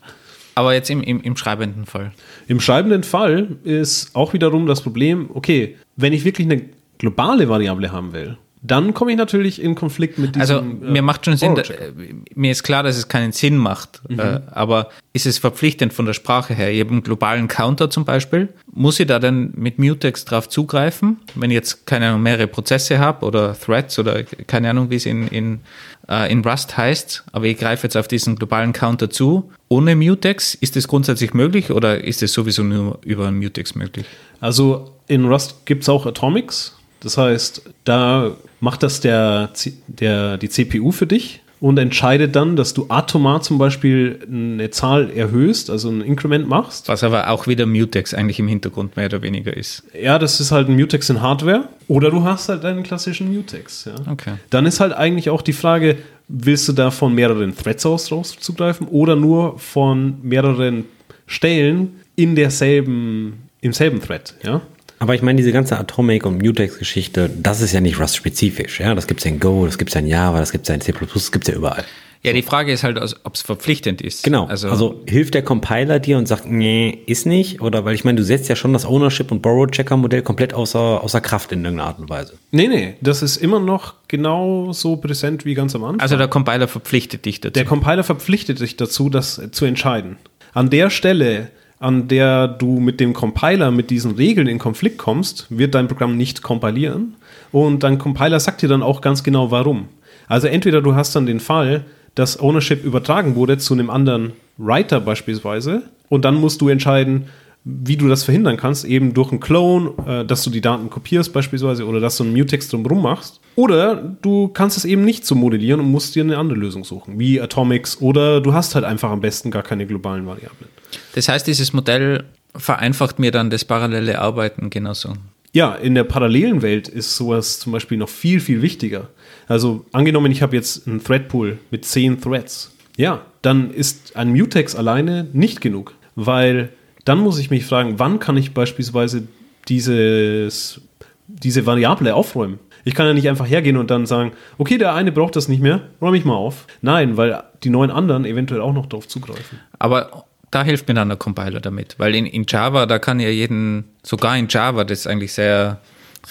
Aber 0.55 0.75
jetzt 0.75 0.91
im, 0.91 1.03
im, 1.03 1.21
im 1.23 1.37
schreibenden 1.37 1.87
Fall. 1.87 2.13
Im 2.49 2.61
schreibenden 2.61 3.05
Fall 3.05 3.57
ist 3.63 4.15
auch 4.15 4.33
wiederum 4.33 4.67
das 4.67 4.83
Problem, 4.83 5.31
okay, 5.33 5.77
wenn 5.97 6.13
ich 6.13 6.25
wirklich 6.25 6.47
eine 6.49 6.63
globale 6.99 7.49
Variable 7.49 7.93
haben 7.93 8.13
will, 8.13 8.37
dann 8.63 8.95
komme 8.95 9.13
ich 9.13 9.17
natürlich 9.17 9.63
in 9.63 9.75
Konflikt 9.75 10.19
mit 10.19 10.35
diesem. 10.35 10.41
Also 10.41 10.63
mir 10.63 10.99
äh, 10.99 11.03
macht 11.03 11.25
schon 11.25 11.37
Sinn, 11.37 11.55
da, 11.55 11.63
äh, 11.63 11.93
mir 12.35 12.51
ist 12.51 12.63
klar, 12.63 12.83
dass 12.83 12.97
es 12.97 13.09
keinen 13.09 13.33
Sinn 13.33 13.57
macht, 13.57 14.03
äh, 14.09 14.41
aber 14.51 14.91
ist 15.13 15.27
es 15.27 15.39
verpflichtend 15.39 15.93
von 15.93 16.07
der 16.07 16.13
Sprache 16.13 16.55
her? 16.55 16.73
Ich 16.73 16.81
habe 16.81 16.91
einen 16.91 17.03
globalen 17.03 17.49
Counter 17.49 17.91
zum 17.91 18.05
Beispiel. 18.05 18.49
Muss 18.73 18.99
ich 18.99 19.07
da 19.07 19.19
dann 19.19 19.53
mit 19.55 19.79
Mutex 19.79 20.25
drauf 20.25 20.49
zugreifen, 20.49 21.19
wenn 21.35 21.51
ich 21.51 21.55
jetzt 21.55 21.87
keine 21.87 22.09
Ahnung, 22.09 22.23
mehrere 22.23 22.47
Prozesse 22.47 22.99
habe 22.99 23.25
oder 23.25 23.59
Threads 23.59 23.99
oder 23.99 24.25
keine 24.25 24.71
Ahnung, 24.71 24.91
wie 24.91 24.97
es 24.97 25.07
in, 25.07 25.29
in, 25.29 25.61
äh, 26.09 26.31
in 26.31 26.45
Rust 26.45 26.77
heißt, 26.77 27.25
aber 27.33 27.47
ich 27.47 27.59
greife 27.59 27.87
jetzt 27.87 27.97
auf 27.97 28.09
diesen 28.09 28.37
globalen 28.37 28.73
Counter 28.73 29.11
zu. 29.11 29.51
Ohne 29.69 29.95
Mutex, 29.95 30.55
ist 30.55 30.77
das 30.77 30.89
grundsätzlich 30.89 31.35
möglich 31.35 31.71
oder 31.71 32.03
ist 32.03 32.23
es 32.23 32.33
sowieso 32.33 32.63
nur 32.63 32.99
über 33.05 33.29
einen 33.29 33.39
Mutex 33.39 33.75
möglich? 33.75 34.07
Also 34.41 34.93
in 35.07 35.27
Rust 35.27 35.67
gibt 35.67 35.83
es 35.83 35.89
auch 35.89 36.07
Atomics. 36.07 36.78
Das 37.01 37.17
heißt, 37.17 37.63
da 37.85 38.33
macht 38.61 38.83
das 38.83 39.01
der, 39.01 39.51
der, 39.87 40.39
die 40.39 40.49
CPU 40.49 40.91
für 40.93 41.07
dich 41.07 41.41
und 41.61 41.79
entscheidet 41.79 42.37
dann, 42.37 42.57
dass 42.57 42.73
du 42.75 42.87
atomar 42.89 43.43
zum 43.43 43.59
Beispiel 43.59 44.21
eine 44.31 44.71
Zahl 44.71 45.11
erhöhst, 45.11 45.71
also 45.71 45.91
ein 45.91 46.03
Increment 46.03 46.49
machst. 46.49 46.89
Was 46.89 47.03
aber 47.03 47.31
auch 47.31 47.47
wieder 47.47 47.67
Mutex 47.67 48.15
eigentlich 48.15 48.39
im 48.39 48.49
Hintergrund 48.49 48.97
mehr 48.97 49.07
oder 49.07 49.23
weniger 49.23 49.57
ist. 49.57 49.83
Ja, 50.01 50.19
das 50.19 50.41
ist 50.41 50.53
halt 50.53 50.69
ein 50.69 50.77
Mutex 50.77 51.11
in 51.11 51.21
Hardware. 51.21 51.69
Oder 51.89 52.11
du 52.11 52.23
hast 52.23 52.49
halt 52.49 52.65
einen 52.65 52.83
klassischen 52.83 53.33
Mutex. 53.33 53.87
Ja. 53.87 54.13
Okay. 54.13 54.35
Dann 54.51 54.67
ist 54.67 54.79
halt 54.81 54.93
eigentlich 54.93 55.31
auch 55.31 55.43
die 55.43 55.53
Frage, 55.53 55.97
willst 56.29 56.69
du 56.69 56.73
da 56.73 56.91
von 56.91 57.15
mehreren 57.15 57.57
Threads 57.57 57.87
aus 57.87 58.07
draus 58.07 58.37
zugreifen 58.39 58.87
oder 58.87 59.17
nur 59.17 59.59
von 59.59 60.19
mehreren 60.23 60.85
Stellen 61.27 62.01
in 62.15 62.37
derselben, 62.37 63.49
im 63.61 63.73
selben 63.73 64.01
Thread, 64.01 64.35
ja? 64.43 64.61
Aber 64.99 65.15
ich 65.15 65.23
meine, 65.23 65.37
diese 65.37 65.53
ganze 65.53 65.79
Atomic 65.79 66.27
und 66.27 66.43
Mutex-Geschichte, 66.43 67.31
das 67.41 67.61
ist 67.61 67.73
ja 67.73 67.81
nicht 67.81 68.01
Rust-spezifisch. 68.01 68.81
Ja? 68.81 68.95
Das 68.95 69.07
gibt 69.07 69.21
es 69.21 69.25
ja 69.25 69.31
in 69.31 69.41
Go, 69.41 69.65
das 69.67 69.79
gibt 69.79 69.91
es 69.91 69.95
ja 69.95 70.01
in 70.01 70.07
Java, 70.07 70.39
das 70.41 70.53
gibt 70.53 70.65
es 70.65 70.69
ja 70.69 70.75
in 70.75 70.81
C++, 70.81 70.93
das 70.93 71.33
gibt 71.33 71.47
es 71.47 71.53
ja 71.53 71.59
überall. 71.59 71.85
Ja, 72.25 72.33
die 72.33 72.43
Frage 72.43 72.73
ist 72.73 72.83
halt, 72.83 73.01
ob 73.23 73.35
es 73.35 73.43
verpflichtend 73.43 74.03
ist. 74.03 74.25
Genau. 74.25 74.47
Also, 74.47 74.69
Also, 74.71 75.03
hilft 75.07 75.35
der 75.35 75.43
Compiler 75.43 76.01
dir 76.01 76.19
und 76.19 76.27
sagt, 76.27 76.47
nee, 76.51 76.99
ist 77.07 77.27
nicht? 77.27 77.61
Oder 77.61 77.85
weil 77.85 77.95
ich 77.95 78.05
meine, 78.05 78.17
du 78.17 78.25
setzt 78.25 78.49
ja 78.49 78.57
schon 78.57 78.73
das 78.73 78.85
Ownership 78.85 79.31
und 79.31 79.41
Borrow-Checker-Modell 79.41 80.23
komplett 80.23 80.53
außer, 80.53 81.01
außer 81.05 81.21
Kraft 81.21 81.53
in 81.53 81.65
irgendeiner 81.65 81.89
Art 81.91 82.01
und 82.01 82.11
Weise. 82.11 82.33
Nee, 82.51 82.67
nee, 82.67 82.95
das 83.01 83.23
ist 83.23 83.37
immer 83.37 83.61
noch 83.61 83.95
genauso 84.09 84.97
präsent 84.97 85.45
wie 85.45 85.55
ganz 85.55 85.77
am 85.77 85.85
Anfang. 85.85 86.01
also 86.01 86.17
der 86.17 86.27
Compiler 86.27 86.67
verpflichtet 86.67 87.25
dich 87.25 87.41
dazu. 87.41 87.53
der 87.53 87.65
Compiler 87.65 88.03
verpflichtet 88.03 88.59
dich 88.59 88.77
dazu, 88.77 89.11
das 89.11 89.41
zu 89.53 89.65
entscheiden. 89.65 90.17
An 90.55 90.71
der 90.71 90.91
Stelle, 90.91 91.53
an 91.81 92.09
der 92.09 92.49
du 92.49 92.81
mit 92.81 93.01
dem 93.01 93.13
Compiler 93.13 93.71
mit 93.71 93.91
diesen 93.91 94.13
Regeln 94.13 94.47
in 94.49 94.59
Konflikt 94.59 94.99
kommst, 94.99 95.47
wird 95.49 95.75
dein 95.75 95.89
Programm 95.89 96.17
nicht 96.17 96.43
kompilieren. 96.43 97.15
Und 97.53 97.83
dein 97.83 97.99
Compiler 97.99 98.41
sagt 98.41 98.63
dir 98.63 98.69
dann 98.69 98.83
auch 98.83 99.01
ganz 99.01 99.23
genau, 99.23 99.51
warum. 99.51 99.89
Also 100.27 100.49
entweder 100.49 100.83
du 100.83 100.95
hast 100.95 101.15
dann 101.15 101.27
den 101.27 101.41
Fall, 101.41 101.85
dass 102.15 102.41
Ownership 102.41 102.85
übertragen 102.85 103.37
wurde 103.37 103.59
zu 103.59 103.75
einem 103.75 103.91
anderen 103.91 104.33
Writer 104.57 105.01
beispielsweise, 105.01 105.83
und 106.09 106.25
dann 106.25 106.37
musst 106.37 106.61
du 106.61 106.69
entscheiden, 106.69 107.27
wie 107.65 107.97
du 107.97 108.09
das 108.09 108.25
verhindern 108.25 108.57
kannst, 108.57 108.85
eben 108.85 109.15
durch 109.15 109.31
einen 109.31 109.41
Clone, 109.41 109.93
äh, 110.07 110.25
dass 110.25 110.43
du 110.43 110.51
die 110.51 110.61
Daten 110.61 110.91
kopierst 110.91 111.33
beispielsweise 111.33 111.87
oder 111.87 112.01
dass 112.01 112.17
du 112.17 112.25
einen 112.25 112.33
Mutex 112.33 112.69
drumherum 112.69 113.03
machst. 113.03 113.41
Oder 113.57 113.97
du 114.23 114.49
kannst 114.49 114.77
es 114.77 114.85
eben 114.85 115.05
nicht 115.05 115.27
so 115.27 115.35
modellieren 115.35 115.81
und 115.81 115.91
musst 115.91 116.15
dir 116.15 116.23
eine 116.23 116.39
andere 116.39 116.59
Lösung 116.59 116.85
suchen, 116.85 117.19
wie 117.19 117.41
Atomics 117.41 118.01
oder 118.01 118.41
du 118.41 118.53
hast 118.53 118.75
halt 118.75 118.85
einfach 118.85 119.11
am 119.11 119.21
besten 119.21 119.51
gar 119.51 119.63
keine 119.63 119.87
globalen 119.87 120.27
Variablen. 120.27 120.71
Das 121.15 121.29
heißt, 121.29 121.47
dieses 121.47 121.73
Modell 121.73 122.25
vereinfacht 122.55 123.19
mir 123.19 123.31
dann 123.31 123.51
das 123.51 123.65
parallele 123.65 124.19
Arbeiten 124.19 124.71
genauso. 124.71 125.15
Ja, 125.53 125.75
in 125.75 125.95
der 125.95 126.05
parallelen 126.05 126.63
Welt 126.63 126.89
ist 126.89 127.17
sowas 127.17 127.59
zum 127.59 127.73
Beispiel 127.73 127.99
noch 127.99 128.09
viel, 128.09 128.41
viel 128.41 128.63
wichtiger. 128.63 129.09
Also 129.47 129.87
angenommen, 129.93 130.31
ich 130.31 130.43
habe 130.43 130.55
jetzt 130.55 130.87
einen 130.87 131.03
Threadpool 131.03 131.59
mit 131.71 131.85
zehn 131.85 132.21
Threads. 132.21 132.73
Ja, 132.97 133.23
dann 133.43 133.71
ist 133.71 134.17
ein 134.17 134.33
Mutex 134.33 134.75
alleine 134.75 135.27
nicht 135.33 135.61
genug, 135.61 135.95
weil 136.17 136.71
dann 137.09 137.21
muss 137.21 137.39
ich 137.39 137.51
mich 137.51 137.65
fragen, 137.65 137.99
wann 137.99 138.19
kann 138.19 138.37
ich 138.37 138.53
beispielsweise 138.53 139.27
dieses, 139.69 140.81
diese 141.27 141.65
Variable 141.65 142.15
aufräumen? 142.15 142.59
Ich 142.85 142.95
kann 142.95 143.07
ja 143.07 143.15
nicht 143.15 143.29
einfach 143.29 143.49
hergehen 143.49 143.77
und 143.77 143.91
dann 143.91 144.07
sagen, 144.07 144.33
okay, 144.57 144.79
der 144.79 144.95
eine 144.95 145.11
braucht 145.13 145.37
das 145.37 145.49
nicht 145.49 145.63
mehr, 145.63 145.83
räume 146.01 146.17
ich 146.17 146.25
mal 146.25 146.35
auf. 146.35 146.67
Nein, 146.81 147.17
weil 147.17 147.43
die 147.65 147.71
neun 147.71 147.91
anderen 147.91 148.25
eventuell 148.25 148.61
auch 148.61 148.73
noch 148.73 148.87
darauf 148.87 149.09
zugreifen. 149.09 149.59
Aber 149.79 150.25
da 150.51 150.63
hilft 150.63 150.89
mir 150.89 150.95
dann 150.95 151.09
der 151.09 151.19
Compiler 151.19 151.61
damit, 151.61 151.97
weil 151.99 152.15
in, 152.15 152.27
in 152.27 152.45
Java, 152.49 152.87
da 152.87 152.99
kann 152.99 153.21
ja 153.21 153.29
jeden, 153.29 153.85
sogar 154.03 154.37
in 154.37 154.47
Java, 154.49 154.85
das 154.85 155.07
eigentlich 155.07 155.33
sehr 155.33 155.81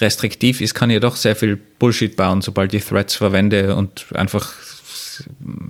restriktiv 0.00 0.60
ist, 0.60 0.74
kann 0.74 0.90
ja 0.90 1.00
doch 1.00 1.16
sehr 1.16 1.36
viel 1.36 1.56
Bullshit 1.56 2.16
bauen, 2.16 2.40
sobald 2.40 2.72
ich 2.74 2.84
Threads 2.84 3.16
verwende 3.16 3.74
und 3.74 4.06
einfach 4.14 4.52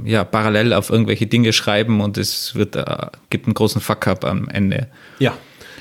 ja, 0.05 0.25
parallel 0.25 0.73
auf 0.73 0.91
irgendwelche 0.91 1.27
Dinge 1.27 1.53
schreiben 1.53 2.01
und 2.01 2.19
es 2.19 2.55
wird, 2.55 2.77
äh, 2.77 2.85
gibt 3.31 3.47
einen 3.47 3.55
großen 3.55 3.81
Fuck-up 3.81 4.25
am 4.25 4.49
Ende. 4.49 4.89
Ja, 5.19 5.35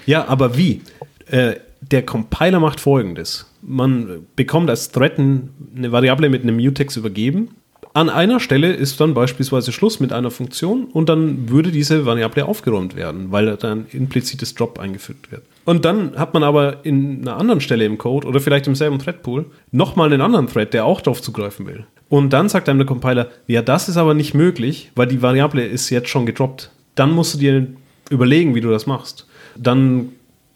ja, 0.05 0.27
aber 0.27 0.57
wie? 0.57 0.81
Äh, 1.27 1.55
der 1.81 2.03
Compiler 2.05 2.59
macht 2.59 2.79
folgendes. 2.79 3.45
Man 3.61 4.25
bekommt 4.35 4.69
als 4.69 4.91
Thread 4.91 5.17
ein- 5.19 5.49
eine 5.75 5.91
Variable 5.91 6.29
mit 6.29 6.43
einem 6.43 6.55
Mutex 6.57 6.95
übergeben. 6.97 7.49
An 7.93 8.09
einer 8.09 8.39
Stelle 8.39 8.73
ist 8.73 8.99
dann 9.01 9.13
beispielsweise 9.15 9.71
Schluss 9.71 9.99
mit 9.99 10.13
einer 10.13 10.29
Funktion 10.29 10.85
und 10.93 11.09
dann 11.09 11.49
würde 11.49 11.71
diese 11.71 12.05
Variable 12.05 12.45
aufgeräumt 12.45 12.95
werden, 12.95 13.31
weil 13.31 13.57
dann 13.57 13.87
implizites 13.91 14.53
Drop 14.53 14.77
eingefügt 14.79 15.31
wird. 15.31 15.41
Und 15.65 15.83
dann 15.83 16.15
hat 16.15 16.33
man 16.33 16.43
aber 16.43 16.85
in 16.85 17.21
einer 17.21 17.37
anderen 17.37 17.59
Stelle 17.59 17.85
im 17.85 17.97
Code 17.97 18.27
oder 18.27 18.39
vielleicht 18.39 18.67
im 18.67 18.75
selben 18.75 18.99
Threadpool 18.99 19.45
nochmal 19.71 20.11
einen 20.13 20.21
anderen 20.21 20.47
Thread, 20.47 20.73
der 20.73 20.85
auch 20.85 21.01
darauf 21.01 21.21
zugreifen 21.23 21.65
will. 21.65 21.85
Und 22.09 22.31
dann 22.31 22.49
sagt 22.49 22.69
einem 22.69 22.79
der 22.79 22.87
Compiler, 22.87 23.27
ja, 23.47 23.61
das 23.61 23.89
ist 23.89 23.97
aber 23.97 24.13
nicht 24.13 24.33
möglich, 24.33 24.91
weil 24.95 25.07
die 25.07 25.21
Variable 25.21 25.65
ist 25.65 25.89
jetzt 25.89 26.09
schon 26.09 26.25
gedroppt. 26.25 26.71
Dann 26.95 27.11
musst 27.11 27.33
du 27.33 27.37
dir 27.37 27.67
überlegen, 28.09 28.55
wie 28.55 28.61
du 28.61 28.69
das 28.69 28.85
machst. 28.85 29.27
Dann 29.57 30.09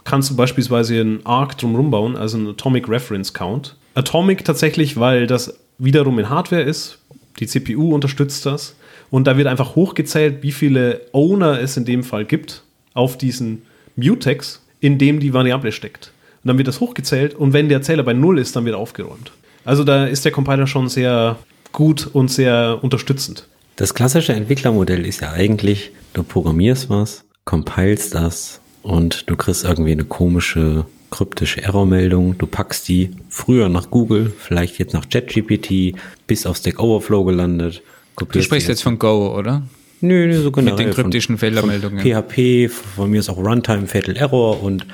kannst 0.04 0.30
du 0.32 0.36
beispielsweise 0.36 0.99
einen 0.99 1.26
Arc 1.26 1.58
drumherum 1.58 1.91
bauen, 1.91 2.16
also 2.16 2.38
einen 2.38 2.47
Atomic 2.47 2.88
Reference 2.88 3.34
Count. 3.34 3.76
Atomic 3.95 4.45
tatsächlich, 4.45 4.97
weil 4.97 5.28
das 5.28 5.60
wiederum 5.78 6.18
in 6.20 6.30
Hardware 6.30 6.64
ist. 6.64 6.99
Die 7.39 7.47
CPU 7.47 7.93
unterstützt 7.93 8.45
das. 8.45 8.76
Und 9.10 9.28
da 9.28 9.38
wird 9.38 9.47
einfach 9.47 9.76
hochgezählt, 9.76 10.41
wie 10.41 10.54
viele 10.54 11.02
Owner 11.12 11.60
es 11.60 11.76
in 11.76 11.86
dem 11.86 12.04
Fall 12.04 12.24
gibt 12.24 12.64
auf 12.93 13.18
diesen 13.18 13.64
Mutex, 13.95 14.62
in 14.80 14.97
dem 14.97 15.20
die 15.20 15.34
Variable 15.34 15.72
steckt. 15.72 16.12
Und 16.43 16.47
dann 16.47 16.58
wird 16.58 16.68
das 16.68 16.80
hochgezählt 16.80 17.36
und 17.36 17.54
wenn 17.54 17.70
der 17.70 17.82
Zähler 17.82 18.04
bei 18.04 18.14
0 18.14 18.39
ist, 18.39 18.56
dann 18.56 18.66
wird 18.66 18.76
aufgeräumt. 18.76 19.32
Also 19.66 19.84
da 19.84 20.05
ist 20.05 20.26
der 20.26 20.32
Compiler 20.32 20.68
schon 20.68 20.89
sehr 20.89 21.38
gut 21.72 22.09
und 22.12 22.30
sehr 22.30 22.80
unterstützend. 22.82 23.47
Das 23.76 23.93
klassische 23.93 24.34
Entwicklermodell 24.34 25.05
ist 25.05 25.22
ja 25.22 25.32
eigentlich, 25.32 25.91
du 26.14 26.24
programmierst 26.24 26.89
was, 26.89 27.24
compilest 27.45 28.16
das 28.16 28.62
und 28.82 29.30
du 29.30 29.36
kriegst 29.36 29.64
irgendwie 29.64 29.91
eine 29.91 30.05
komische 30.05 30.86
kryptische 31.12 31.62
Errormeldung. 31.62 32.38
Du 32.38 32.47
packst 32.47 32.88
die 32.88 33.12
früher 33.30 33.70
nach 33.70 33.91
Google, 33.91 34.32
vielleicht 34.38 34.80
jetzt 34.80 34.93
nach 34.93 35.07
ChatGPT, 35.09 35.95
bis 36.26 36.47
auf 36.47 36.57
Stack 36.57 36.80
Overflow 36.80 37.26
gelandet. 37.26 37.84
Du 38.18 38.41
sprichst 38.41 38.68
jetzt 38.68 38.82
von 38.82 38.97
Go, 38.97 39.36
oder? 39.38 39.64
Nö, 39.99 40.26
nö, 40.26 40.41
so 40.41 40.51
generell. 40.51 40.78
den 40.78 40.93
kryptischen 40.93 41.38
von, 41.38 41.49
Fehlermeldungen. 41.49 41.99
Von 41.99 42.24
PHP, 42.24 42.70
von 42.70 43.12
mir 43.12 43.20
ist 43.20 43.30
auch 43.30 43.38
Runtime 43.38 43.88
Fatal 43.88 44.18
Error 44.18 44.64
und 44.64 44.88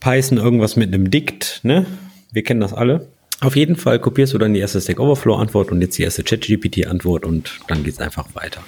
Python 0.00 0.38
irgendwas 0.38 0.74
mit 0.76 0.92
einem 0.92 1.10
Dict, 1.10 1.60
ne? 1.62 1.86
Wir 2.32 2.42
kennen 2.42 2.60
das 2.60 2.72
alle. 2.72 3.08
Auf 3.40 3.54
jeden 3.56 3.76
Fall 3.76 3.98
kopierst 3.98 4.32
du 4.32 4.38
dann 4.38 4.54
die 4.54 4.60
erste 4.60 4.80
Stack 4.80 4.98
Overflow 4.98 5.36
Antwort 5.36 5.70
und 5.70 5.80
jetzt 5.82 5.98
die 5.98 6.02
erste 6.02 6.22
ChatGPT 6.22 6.86
Antwort 6.86 7.24
und 7.24 7.58
dann 7.68 7.84
geht's 7.84 7.98
einfach 8.00 8.26
weiter. 8.34 8.62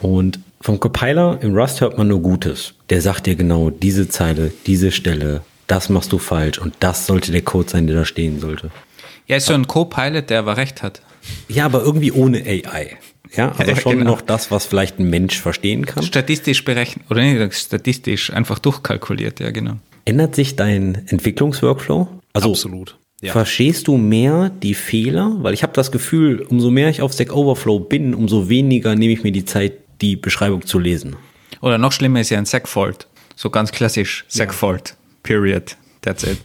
Und 0.00 0.38
vom 0.60 0.80
Compiler 0.80 1.38
im 1.42 1.54
Rust 1.56 1.80
hört 1.80 1.98
man 1.98 2.08
nur 2.08 2.22
Gutes. 2.22 2.74
Der 2.90 3.02
sagt 3.02 3.26
dir 3.26 3.34
genau 3.34 3.70
diese 3.70 4.08
Zeile, 4.08 4.52
diese 4.66 4.92
Stelle, 4.92 5.42
das 5.66 5.88
machst 5.88 6.12
du 6.12 6.18
falsch 6.18 6.58
und 6.58 6.74
das 6.80 7.06
sollte 7.06 7.32
der 7.32 7.42
Code 7.42 7.68
sein, 7.68 7.86
der 7.86 7.96
da 7.96 8.04
stehen 8.04 8.40
sollte. 8.40 8.70
Ja, 9.26 9.36
ist 9.36 9.46
so 9.46 9.54
ein 9.54 9.66
Co-Pilot, 9.66 10.30
der 10.30 10.38
aber 10.38 10.56
recht 10.56 10.82
hat. 10.82 11.02
Ja, 11.48 11.66
aber 11.66 11.82
irgendwie 11.82 12.12
ohne 12.12 12.38
AI. 12.38 12.96
Ja, 13.36 13.52
also 13.58 13.70
Ja, 13.70 13.76
schon 13.76 13.98
genau. 13.98 14.12
noch 14.12 14.20
das, 14.22 14.50
was 14.50 14.64
vielleicht 14.64 14.98
ein 14.98 15.10
Mensch 15.10 15.38
verstehen 15.38 15.84
kann. 15.84 16.02
Statistisch 16.02 16.64
berechnet, 16.64 17.04
oder 17.10 17.20
nicht 17.22 17.54
statistisch, 17.54 18.32
einfach 18.32 18.58
durchkalkuliert, 18.58 19.40
ja, 19.40 19.50
genau. 19.50 19.74
Ändert 20.06 20.34
sich 20.34 20.56
dein 20.56 21.06
Entwicklungsworkflow? 21.08 22.08
Also 22.32 22.50
Absolut. 22.50 22.97
Ja. 23.20 23.32
verstehst 23.32 23.88
du 23.88 23.96
mehr 23.96 24.50
die 24.50 24.74
Fehler? 24.74 25.36
Weil 25.40 25.54
ich 25.54 25.62
habe 25.62 25.72
das 25.72 25.90
Gefühl, 25.90 26.42
umso 26.42 26.70
mehr 26.70 26.88
ich 26.88 27.02
auf 27.02 27.12
Stack 27.12 27.34
Overflow 27.34 27.80
bin, 27.80 28.14
umso 28.14 28.48
weniger 28.48 28.94
nehme 28.94 29.12
ich 29.12 29.24
mir 29.24 29.32
die 29.32 29.44
Zeit, 29.44 29.72
die 30.00 30.14
Beschreibung 30.14 30.64
zu 30.64 30.78
lesen. 30.78 31.16
Oder 31.60 31.78
noch 31.78 31.92
schlimmer 31.92 32.20
ist 32.20 32.30
ja 32.30 32.38
ein 32.38 32.46
Segfault. 32.46 33.08
So 33.34 33.50
ganz 33.50 33.72
klassisch, 33.72 34.24
Segfault. 34.28 34.94
Period. 35.22 35.76
That's 36.02 36.22
it. 36.22 36.38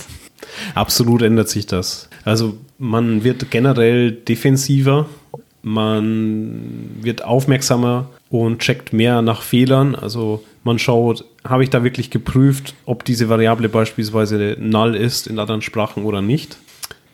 Absolut 0.73 1.21
ändert 1.21 1.49
sich 1.49 1.65
das. 1.67 2.09
Also 2.25 2.57
man 2.77 3.23
wird 3.23 3.51
generell 3.51 4.11
defensiver, 4.11 5.07
man 5.61 6.97
wird 7.01 7.23
aufmerksamer 7.23 8.09
und 8.33 8.57
checkt 8.57 8.93
mehr 8.93 9.21
nach 9.21 9.43
Fehlern. 9.43 9.93
Also 9.93 10.43
man 10.63 10.79
schaut, 10.79 11.23
habe 11.43 11.61
ich 11.61 11.69
da 11.69 11.83
wirklich 11.83 12.09
geprüft, 12.09 12.73
ob 12.85 13.05
diese 13.05 13.29
Variable 13.29 13.69
beispielsweise 13.69 14.57
null 14.59 14.95
ist 14.95 15.27
in 15.27 15.37
anderen 15.37 15.61
Sprachen 15.61 16.03
oder 16.03 16.23
nicht. 16.23 16.57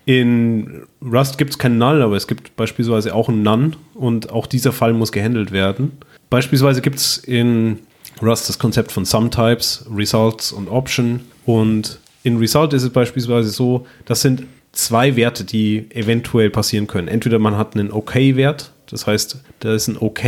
In 0.06 0.84
Rust 1.02 1.38
gibt 1.38 1.52
es 1.52 1.58
kein 1.58 1.78
Null, 1.78 2.02
aber 2.02 2.16
es 2.16 2.26
gibt 2.26 2.56
beispielsweise 2.56 3.14
auch 3.14 3.28
ein 3.28 3.44
None 3.44 3.72
und 3.96 4.32
auch 4.32 4.48
dieser 4.48 4.72
Fall 4.72 4.94
muss 4.94 5.12
gehandelt 5.12 5.52
werden. 5.52 5.92
Beispielsweise 6.30 6.82
gibt 6.82 7.00
es 7.00 7.18
in 7.18 7.80
Rust 8.22 8.48
das 8.48 8.58
Konzept 8.58 8.94
von 8.94 9.04
Sumtypes, 9.04 9.88
Results 9.94 10.54
und 10.54 10.70
Option 10.70 11.20
und 11.46 12.00
in 12.24 12.38
Result 12.38 12.72
ist 12.72 12.84
es 12.84 12.92
beispielsweise 12.92 13.50
so, 13.50 13.86
das 14.06 14.22
sind 14.22 14.44
zwei 14.72 15.18
Werte, 15.18 15.44
die 15.44 15.86
eventuell 15.92 16.50
passieren 16.50 16.88
können. 16.88 17.10
Entweder 17.10 17.40
man 17.40 17.58
hat 17.58 17.76
einen 17.76 17.92
OK-Wert, 17.92 18.72
das 18.90 19.08
heißt, 19.08 19.44
da 19.60 19.74
ist 19.74 19.88
ein 19.88 19.98
OK 19.98 20.22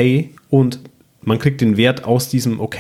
und 0.50 0.80
man 1.22 1.40
kriegt 1.40 1.62
den 1.62 1.78
Wert 1.78 2.04
aus 2.04 2.30
diesem 2.30 2.60
OK, 2.60 2.80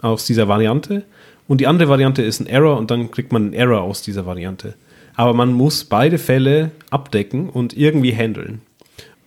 aus 0.00 0.26
dieser 0.26 0.48
Variante. 0.48 1.04
Und 1.48 1.60
die 1.60 1.66
andere 1.66 1.88
Variante 1.88 2.22
ist 2.22 2.40
ein 2.40 2.46
Error 2.46 2.78
und 2.78 2.90
dann 2.90 3.10
kriegt 3.10 3.32
man 3.32 3.42
einen 3.42 3.52
Error 3.52 3.82
aus 3.82 4.02
dieser 4.02 4.26
Variante. 4.26 4.74
Aber 5.14 5.34
man 5.34 5.52
muss 5.52 5.84
beide 5.84 6.18
Fälle 6.18 6.70
abdecken 6.90 7.50
und 7.50 7.76
irgendwie 7.76 8.12
handeln. 8.12 8.62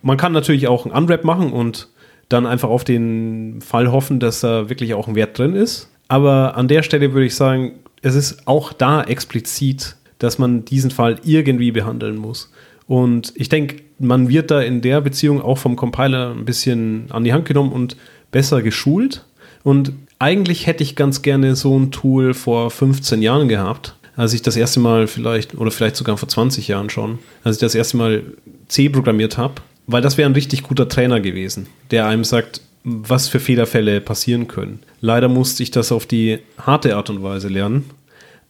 Man 0.02 0.16
kann 0.16 0.32
natürlich 0.32 0.68
auch 0.68 0.84
einen 0.84 0.94
Unwrap 0.94 1.24
machen 1.24 1.52
und 1.52 1.88
dann 2.28 2.46
einfach 2.46 2.68
auf 2.68 2.84
den 2.84 3.60
Fall 3.60 3.92
hoffen, 3.92 4.18
dass 4.18 4.40
da 4.40 4.68
wirklich 4.68 4.94
auch 4.94 5.06
ein 5.06 5.14
Wert 5.14 5.38
drin 5.38 5.54
ist. 5.54 5.90
Aber 6.08 6.56
an 6.56 6.68
der 6.68 6.82
Stelle 6.82 7.12
würde 7.12 7.26
ich 7.26 7.34
sagen, 7.34 7.72
es 8.02 8.14
ist 8.14 8.46
auch 8.46 8.72
da 8.72 9.02
explizit, 9.02 9.96
dass 10.18 10.38
man 10.38 10.64
diesen 10.64 10.90
Fall 10.90 11.16
irgendwie 11.24 11.70
behandeln 11.70 12.16
muss. 12.16 12.50
Und 12.86 13.32
ich 13.36 13.48
denke, 13.48 13.82
man 13.98 14.28
wird 14.28 14.50
da 14.50 14.60
in 14.60 14.82
der 14.82 15.00
Beziehung 15.00 15.40
auch 15.40 15.58
vom 15.58 15.76
Compiler 15.76 16.32
ein 16.32 16.44
bisschen 16.44 17.06
an 17.10 17.24
die 17.24 17.32
Hand 17.32 17.46
genommen 17.46 17.72
und 17.72 17.96
besser 18.30 18.62
geschult. 18.62 19.24
Und 19.62 19.92
eigentlich 20.18 20.66
hätte 20.66 20.82
ich 20.82 20.96
ganz 20.96 21.22
gerne 21.22 21.56
so 21.56 21.78
ein 21.78 21.90
Tool 21.90 22.34
vor 22.34 22.70
15 22.70 23.22
Jahren 23.22 23.48
gehabt, 23.48 23.96
als 24.16 24.32
ich 24.32 24.42
das 24.42 24.56
erste 24.56 24.80
Mal 24.80 25.06
vielleicht, 25.06 25.54
oder 25.56 25.70
vielleicht 25.70 25.96
sogar 25.96 26.16
vor 26.16 26.28
20 26.28 26.68
Jahren 26.68 26.90
schon, 26.90 27.18
als 27.44 27.56
ich 27.56 27.60
das 27.60 27.74
erste 27.74 27.96
Mal 27.96 28.22
C 28.68 28.88
programmiert 28.88 29.38
habe, 29.38 29.54
weil 29.86 30.02
das 30.02 30.16
wäre 30.16 30.28
ein 30.28 30.34
richtig 30.34 30.62
guter 30.62 30.88
Trainer 30.88 31.20
gewesen, 31.20 31.66
der 31.90 32.06
einem 32.06 32.24
sagt, 32.24 32.60
was 32.84 33.28
für 33.28 33.40
Fehlerfälle 33.40 34.00
passieren 34.00 34.46
können. 34.46 34.80
Leider 35.00 35.28
musste 35.28 35.62
ich 35.62 35.70
das 35.72 35.90
auf 35.90 36.06
die 36.06 36.38
harte 36.58 36.96
Art 36.96 37.10
und 37.10 37.22
Weise 37.22 37.48
lernen. 37.48 37.84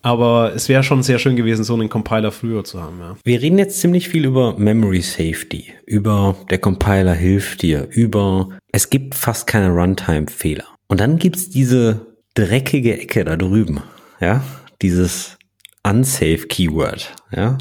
Aber 0.06 0.54
es 0.54 0.68
wäre 0.68 0.84
schon 0.84 1.02
sehr 1.02 1.18
schön 1.18 1.34
gewesen, 1.34 1.64
so 1.64 1.74
einen 1.74 1.88
Compiler 1.88 2.30
früher 2.30 2.62
zu 2.62 2.80
haben. 2.80 3.00
Ja. 3.00 3.16
Wir 3.24 3.42
reden 3.42 3.58
jetzt 3.58 3.80
ziemlich 3.80 4.08
viel 4.08 4.24
über 4.24 4.56
Memory 4.56 5.00
Safety, 5.00 5.72
über 5.84 6.36
der 6.48 6.58
Compiler 6.58 7.12
hilft 7.12 7.62
dir, 7.62 7.88
über 7.90 8.50
es 8.70 8.88
gibt 8.88 9.16
fast 9.16 9.48
keine 9.48 9.70
Runtime-Fehler. 9.70 10.62
Und 10.86 11.00
dann 11.00 11.18
gibt's 11.18 11.50
diese 11.50 12.06
dreckige 12.34 13.00
Ecke 13.00 13.24
da 13.24 13.34
drüben, 13.34 13.82
ja, 14.20 14.44
dieses 14.80 15.38
unsafe 15.82 16.46
Keyword, 16.46 17.12
ja. 17.34 17.58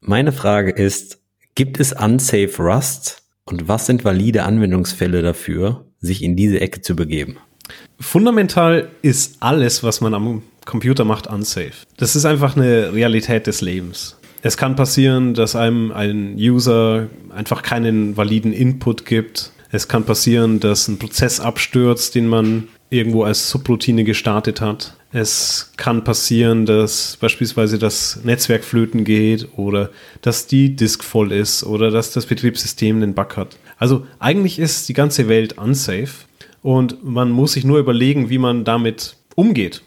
Meine 0.00 0.30
Frage 0.30 0.70
ist, 0.70 1.24
gibt 1.56 1.80
es 1.80 1.92
unsafe 1.92 2.62
Rust 2.62 3.24
und 3.46 3.66
was 3.66 3.86
sind 3.86 4.04
valide 4.04 4.44
Anwendungsfälle 4.44 5.22
dafür, 5.22 5.90
sich 5.98 6.22
in 6.22 6.36
diese 6.36 6.60
Ecke 6.60 6.82
zu 6.82 6.94
begeben? 6.94 7.38
Fundamental 8.00 8.88
ist 9.02 9.36
alles, 9.40 9.82
was 9.82 10.00
man 10.00 10.14
am 10.14 10.42
Computer 10.64 11.04
macht, 11.04 11.26
unsafe. 11.26 11.72
Das 11.96 12.16
ist 12.16 12.24
einfach 12.24 12.56
eine 12.56 12.92
Realität 12.92 13.46
des 13.46 13.60
Lebens. 13.60 14.16
Es 14.42 14.56
kann 14.56 14.76
passieren, 14.76 15.34
dass 15.34 15.56
einem 15.56 15.90
ein 15.92 16.36
User 16.36 17.08
einfach 17.34 17.62
keinen 17.62 18.16
validen 18.16 18.52
Input 18.52 19.06
gibt. 19.06 19.52
Es 19.70 19.88
kann 19.88 20.04
passieren, 20.04 20.60
dass 20.60 20.86
ein 20.86 20.98
Prozess 20.98 21.40
abstürzt, 21.40 22.14
den 22.14 22.28
man 22.28 22.68
irgendwo 22.90 23.24
als 23.24 23.50
Subroutine 23.50 24.04
gestartet 24.04 24.60
hat. 24.60 24.96
Es 25.12 25.72
kann 25.76 26.04
passieren, 26.04 26.66
dass 26.66 27.16
beispielsweise 27.16 27.78
das 27.78 28.20
Netzwerk 28.24 28.64
flöten 28.64 29.04
geht 29.04 29.48
oder 29.56 29.90
dass 30.22 30.46
die 30.46 30.76
Disk 30.76 31.02
voll 31.02 31.32
ist 31.32 31.64
oder 31.64 31.90
dass 31.90 32.12
das 32.12 32.26
Betriebssystem 32.26 32.96
einen 32.96 33.14
Bug 33.14 33.36
hat. 33.36 33.56
Also 33.78 34.06
eigentlich 34.18 34.58
ist 34.58 34.88
die 34.88 34.94
ganze 34.94 35.28
Welt 35.28 35.56
unsafe 35.56 36.26
und 36.64 37.04
man 37.04 37.30
muss 37.30 37.52
sich 37.52 37.64
nur 37.66 37.78
überlegen, 37.78 38.30
wie 38.30 38.38
man 38.38 38.64
damit 38.64 39.16
umgeht. 39.34 39.82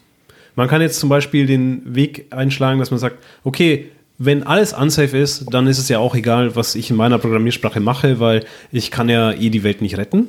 Man 0.54 0.68
kann 0.68 0.80
jetzt 0.80 1.00
zum 1.00 1.08
Beispiel 1.08 1.44
den 1.44 1.82
Weg 1.84 2.26
einschlagen, 2.30 2.78
dass 2.78 2.92
man 2.92 3.00
sagt, 3.00 3.18
okay, 3.42 3.86
wenn 4.16 4.44
alles 4.44 4.72
unsafe 4.72 5.18
ist, 5.18 5.46
dann 5.52 5.66
ist 5.66 5.78
es 5.78 5.88
ja 5.88 5.98
auch 5.98 6.14
egal, 6.14 6.54
was 6.54 6.76
ich 6.76 6.88
in 6.90 6.96
meiner 6.96 7.18
Programmiersprache 7.18 7.80
mache, 7.80 8.20
weil 8.20 8.44
ich 8.70 8.92
kann 8.92 9.08
ja 9.08 9.32
eh 9.32 9.50
die 9.50 9.64
Welt 9.64 9.82
nicht 9.82 9.98
retten. 9.98 10.28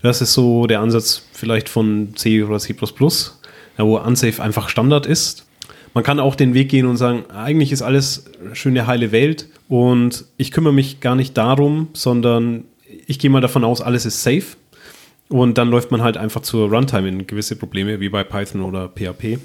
Das 0.00 0.22
ist 0.22 0.32
so 0.32 0.66
der 0.66 0.80
Ansatz 0.80 1.26
vielleicht 1.32 1.68
von 1.68 2.16
C 2.16 2.42
oder 2.42 2.58
C++, 2.58 2.74
wo 3.76 3.98
unsafe 3.98 4.42
einfach 4.42 4.70
Standard 4.70 5.04
ist. 5.04 5.46
Man 5.92 6.02
kann 6.02 6.18
auch 6.18 6.34
den 6.34 6.54
Weg 6.54 6.70
gehen 6.70 6.86
und 6.86 6.96
sagen, 6.96 7.24
eigentlich 7.30 7.72
ist 7.72 7.82
alles 7.82 8.24
schöne 8.54 8.86
heile 8.86 9.12
Welt 9.12 9.48
und 9.68 10.24
ich 10.38 10.50
kümmere 10.50 10.72
mich 10.72 11.00
gar 11.00 11.14
nicht 11.14 11.36
darum, 11.36 11.88
sondern 11.92 12.64
ich 13.06 13.18
gehe 13.18 13.28
mal 13.28 13.42
davon 13.42 13.64
aus, 13.64 13.82
alles 13.82 14.06
ist 14.06 14.22
safe. 14.22 14.56
Und 15.28 15.58
dann 15.58 15.70
läuft 15.70 15.90
man 15.90 16.02
halt 16.02 16.16
einfach 16.16 16.42
zur 16.42 16.68
Runtime 16.68 17.08
in 17.08 17.26
gewisse 17.26 17.56
Probleme, 17.56 18.00
wie 18.00 18.08
bei 18.08 18.24
Python 18.24 18.62
oder 18.62 18.88
PHP. 18.88 19.38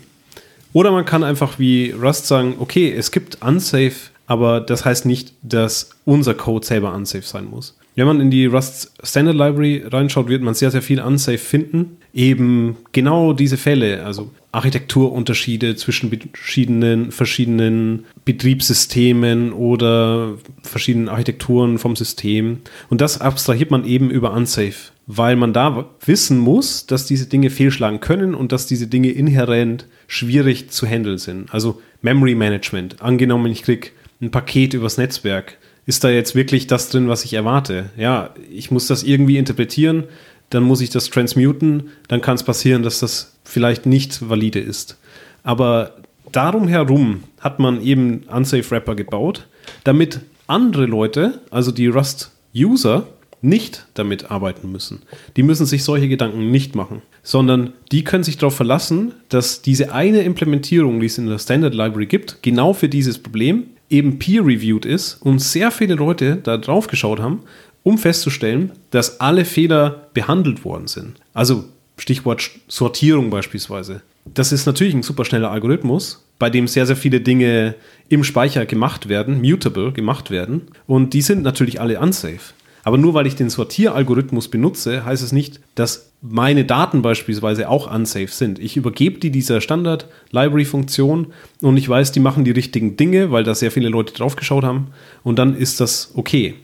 Oder 0.74 0.92
man 0.92 1.06
kann 1.06 1.24
einfach 1.24 1.58
wie 1.58 1.92
Rust 1.92 2.28
sagen, 2.28 2.56
okay, 2.60 2.92
es 2.92 3.12
gibt 3.12 3.42
unsafe, 3.42 4.12
aber 4.28 4.62
das 4.62 4.86
heißt 4.86 5.06
nicht, 5.06 5.34
dass 5.42 5.92
unser 6.06 6.36
Code 6.36 6.66
selber 6.66 6.94
unsafe 6.94 7.26
sein 7.26 7.50
muss. 7.50 7.76
Wenn 7.96 8.08
man 8.08 8.22
in 8.22 8.30
die 8.30 8.46
Rust 8.46 8.92
Standard 9.04 9.36
Library 9.36 9.84
reinschaut, 9.86 10.28
wird 10.28 10.44
man 10.44 10.54
sehr, 10.54 10.72
sehr 10.72 10.82
viel 10.82 11.02
unsafe 11.02 11.38
finden. 11.38 11.98
Eben 12.14 12.78
genau 12.92 13.34
diese 13.34 13.58
Fälle, 13.58 14.06
also 14.06 14.32
Architekturunterschiede 14.52 15.76
zwischen 15.76 16.10
verschiedenen, 16.34 17.12
verschiedenen 17.12 18.06
Betriebssystemen 18.26 19.54
oder 19.54 20.38
verschiedenen 20.64 21.08
Architekturen 21.08 21.78
vom 21.78 21.96
System. 21.96 22.60
Und 22.90 23.02
das 23.02 23.22
abstrahiert 23.22 23.70
man 23.70 23.86
eben 23.86 24.10
über 24.10 24.34
unsafe, 24.34 24.92
weil 25.06 25.36
man 25.36 25.54
da 25.54 25.86
wissen 26.06 26.40
muss, 26.40 26.88
dass 26.88 27.06
diese 27.06 27.28
Dinge 27.28 27.52
fehlschlagen 27.52 28.00
können 28.00 28.34
und 28.34 28.52
dass 28.52 28.66
diese 28.66 28.88
Dinge 28.88 29.12
inhärent 29.12 29.86
schwierig 30.08 30.72
zu 30.72 30.88
handeln 30.88 31.20
sind. 31.20 31.54
Also 31.54 31.82
Memory 32.02 32.34
Management. 32.34 33.02
Angenommen, 33.02 33.52
ich 33.52 33.62
kriege 33.62 33.90
ein 34.22 34.32
Paket 34.32 34.74
übers 34.74 34.98
Netzwerk. 34.98 35.58
Ist 35.86 36.04
da 36.04 36.10
jetzt 36.10 36.36
wirklich 36.36 36.68
das 36.68 36.90
drin, 36.90 37.08
was 37.08 37.24
ich 37.24 37.34
erwarte? 37.34 37.90
Ja, 37.98 38.34
ich 38.52 38.72
muss 38.72 38.88
das 38.88 39.04
irgendwie 39.04 39.38
interpretieren, 39.38 40.06
dann 40.50 40.64
muss 40.64 40.82
ich 40.82 40.90
das 40.90 41.10
transmuten, 41.10 41.90
dann 42.08 42.22
kann 42.22 42.36
es 42.36 42.44
passieren, 42.44 42.84
dass 42.84 43.00
das 43.00 43.39
vielleicht 43.50 43.86
nicht 43.86 44.30
valide 44.30 44.60
ist. 44.60 44.98
Aber 45.44 45.96
darum 46.32 46.68
herum 46.68 47.24
hat 47.40 47.60
man 47.60 47.82
eben 47.82 48.24
Unsafe 48.32 48.72
Wrapper 48.72 48.96
gebaut, 48.96 49.48
damit 49.84 50.22
andere 50.48 50.86
Leute, 50.86 51.42
also 51.52 51.72
die 51.72 51.88
Rust-User, 51.88 53.08
nicht 53.42 53.86
damit 53.94 54.32
arbeiten 54.32 54.72
müssen. 54.72 55.02
Die 55.38 55.44
müssen 55.44 55.66
sich 55.66 55.84
solche 55.84 56.10
Gedanken 56.10 56.52
nicht 56.52 56.76
machen, 56.76 57.02
sondern 57.24 57.72
die 57.92 58.04
können 58.04 58.24
sich 58.24 58.38
darauf 58.38 58.56
verlassen, 58.56 59.14
dass 59.30 59.62
diese 59.62 59.94
eine 59.94 60.22
Implementierung, 60.22 61.00
die 61.00 61.06
es 61.06 61.18
in 61.18 61.28
der 61.28 61.40
Standard 61.40 61.74
Library 61.74 62.06
gibt, 62.06 62.44
genau 62.44 62.74
für 62.74 62.90
dieses 62.90 63.18
Problem 63.18 63.66
eben 63.90 64.20
peer-reviewed 64.20 64.86
ist 64.86 65.22
und 65.22 65.40
sehr 65.40 65.72
viele 65.72 65.96
Leute 65.96 66.38
da 66.44 66.58
drauf 66.58 66.88
geschaut 66.88 67.20
haben, 67.20 67.44
um 67.84 67.98
festzustellen, 67.98 68.74
dass 68.92 69.22
alle 69.22 69.46
Fehler 69.46 70.10
behandelt 70.14 70.66
worden 70.66 70.88
sind. 70.88 71.14
Also 71.34 71.64
Stichwort 72.00 72.52
Sortierung 72.68 73.30
beispielsweise. 73.30 74.02
Das 74.26 74.52
ist 74.52 74.66
natürlich 74.66 74.94
ein 74.94 75.04
super 75.04 75.26
schneller 75.26 75.52
Algorithmus, 75.52 76.26
bei 76.40 76.50
dem 76.50 76.68
sehr, 76.68 76.86
sehr 76.86 76.96
viele 76.96 77.22
Dinge 77.22 77.76
im 78.10 78.24
Speicher 78.24 78.66
gemacht 78.66 79.10
werden, 79.10 79.42
mutable 79.42 79.92
gemacht 79.92 80.32
werden. 80.32 80.64
Und 80.88 81.14
die 81.14 81.22
sind 81.22 81.44
natürlich 81.44 81.82
alle 81.82 82.00
unsafe. 82.00 82.54
Aber 82.84 82.98
nur 82.98 83.14
weil 83.14 83.28
ich 83.28 83.36
den 83.36 83.50
Sortieralgorithmus 83.50 84.48
benutze, 84.48 85.04
heißt 85.04 85.22
es 85.22 85.32
nicht, 85.32 85.60
dass 85.76 86.12
meine 86.22 86.66
Daten 86.66 87.02
beispielsweise 87.02 87.70
auch 87.70 87.94
unsafe 87.94 88.28
sind. 88.28 88.60
Ich 88.60 88.78
übergebe 88.78 89.20
die 89.20 89.32
dieser 89.32 89.62
Standard-Library-Funktion 89.62 91.28
und 91.62 91.78
ich 91.78 91.88
weiß, 91.88 92.12
die 92.12 92.20
machen 92.20 92.46
die 92.46 92.52
richtigen 92.52 92.98
Dinge, 92.98 93.32
weil 93.32 93.44
da 93.44 93.56
sehr 93.56 93.72
viele 93.72 93.90
Leute 93.90 94.14
draufgeschaut 94.14 94.64
haben. 94.64 94.88
Und 95.24 95.40
dann 95.40 95.56
ist 95.56 95.80
das 95.80 96.12
okay. 96.16 96.56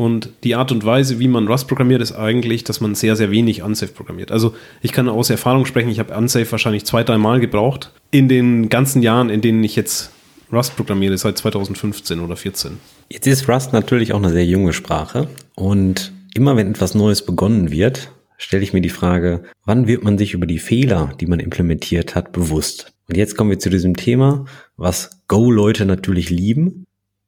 Und 0.00 0.30
die 0.44 0.54
Art 0.54 0.72
und 0.72 0.82
Weise, 0.82 1.18
wie 1.18 1.28
man 1.28 1.46
Rust 1.46 1.68
programmiert, 1.68 2.00
ist 2.00 2.12
eigentlich, 2.12 2.64
dass 2.64 2.80
man 2.80 2.94
sehr, 2.94 3.16
sehr 3.16 3.30
wenig 3.30 3.60
unsafe 3.60 3.92
programmiert. 3.92 4.32
Also 4.32 4.54
ich 4.80 4.92
kann 4.92 5.10
aus 5.10 5.28
Erfahrung 5.28 5.66
sprechen, 5.66 5.90
ich 5.90 5.98
habe 5.98 6.16
unsafe 6.16 6.50
wahrscheinlich 6.52 6.86
zwei, 6.86 7.04
drei 7.04 7.18
Mal 7.18 7.38
gebraucht 7.38 7.92
in 8.10 8.26
den 8.26 8.70
ganzen 8.70 9.02
Jahren, 9.02 9.28
in 9.28 9.42
denen 9.42 9.62
ich 9.62 9.76
jetzt 9.76 10.10
Rust 10.50 10.74
programmiere, 10.74 11.18
seit 11.18 11.36
2015 11.36 12.18
oder 12.18 12.34
2014. 12.34 12.78
Jetzt 13.10 13.26
ist 13.26 13.46
Rust 13.46 13.74
natürlich 13.74 14.14
auch 14.14 14.22
eine 14.22 14.30
sehr 14.30 14.46
junge 14.46 14.72
Sprache 14.72 15.28
und 15.54 16.12
immer 16.32 16.56
wenn 16.56 16.70
etwas 16.70 16.94
Neues 16.94 17.26
begonnen 17.26 17.70
wird, 17.70 18.10
stelle 18.38 18.62
ich 18.62 18.72
mir 18.72 18.80
die 18.80 18.88
Frage, 18.88 19.42
wann 19.66 19.86
wird 19.86 20.02
man 20.02 20.16
sich 20.16 20.32
über 20.32 20.46
die 20.46 20.60
Fehler, 20.60 21.12
die 21.20 21.26
man 21.26 21.40
implementiert 21.40 22.14
hat, 22.14 22.32
bewusst? 22.32 22.94
Und 23.06 23.18
jetzt 23.18 23.36
kommen 23.36 23.50
wir 23.50 23.58
zu 23.58 23.68
diesem 23.68 23.98
Thema, 23.98 24.46
was 24.78 25.20
Go-Leute 25.28 25.84
natürlich 25.84 26.30
lieben, 26.30 26.86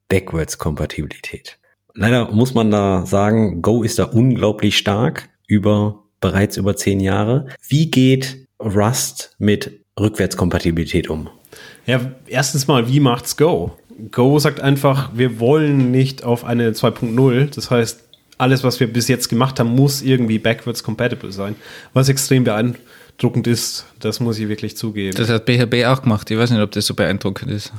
Backwards-Kompatibilität. 0.08 1.58
Leider 1.94 2.30
muss 2.30 2.54
man 2.54 2.70
da 2.70 3.04
sagen, 3.06 3.62
Go 3.62 3.82
ist 3.82 3.98
da 3.98 4.04
unglaublich 4.04 4.78
stark 4.78 5.28
über 5.46 6.02
bereits 6.20 6.56
über 6.56 6.76
zehn 6.76 7.00
Jahre. 7.00 7.46
Wie 7.68 7.90
geht 7.90 8.46
Rust 8.58 9.34
mit 9.38 9.80
Rückwärtskompatibilität 9.98 11.10
um? 11.10 11.28
Ja, 11.86 12.12
erstens 12.26 12.66
mal, 12.66 12.88
wie 12.88 13.00
macht's 13.00 13.36
Go? 13.36 13.72
Go 14.10 14.38
sagt 14.38 14.60
einfach, 14.60 15.10
wir 15.14 15.38
wollen 15.38 15.90
nicht 15.90 16.24
auf 16.24 16.44
eine 16.44 16.70
2.0. 16.70 17.54
Das 17.54 17.70
heißt, 17.70 18.00
alles, 18.38 18.64
was 18.64 18.80
wir 18.80 18.90
bis 18.90 19.08
jetzt 19.08 19.28
gemacht 19.28 19.60
haben, 19.60 19.74
muss 19.74 20.00
irgendwie 20.02 20.38
backwards 20.38 20.82
compatible 20.82 21.32
sein. 21.32 21.54
Was 21.92 22.08
extrem 22.08 22.44
beeindruckend 22.44 23.46
ist, 23.46 23.84
das 24.00 24.20
muss 24.20 24.38
ich 24.38 24.48
wirklich 24.48 24.76
zugeben. 24.76 25.16
Das 25.16 25.28
hat 25.28 25.44
BHB 25.44 25.84
auch 25.86 26.02
gemacht. 26.02 26.30
Ich 26.30 26.38
weiß 26.38 26.50
nicht, 26.50 26.60
ob 26.60 26.70
das 26.70 26.86
so 26.86 26.94
beeindruckend 26.94 27.50
ist. 27.50 27.72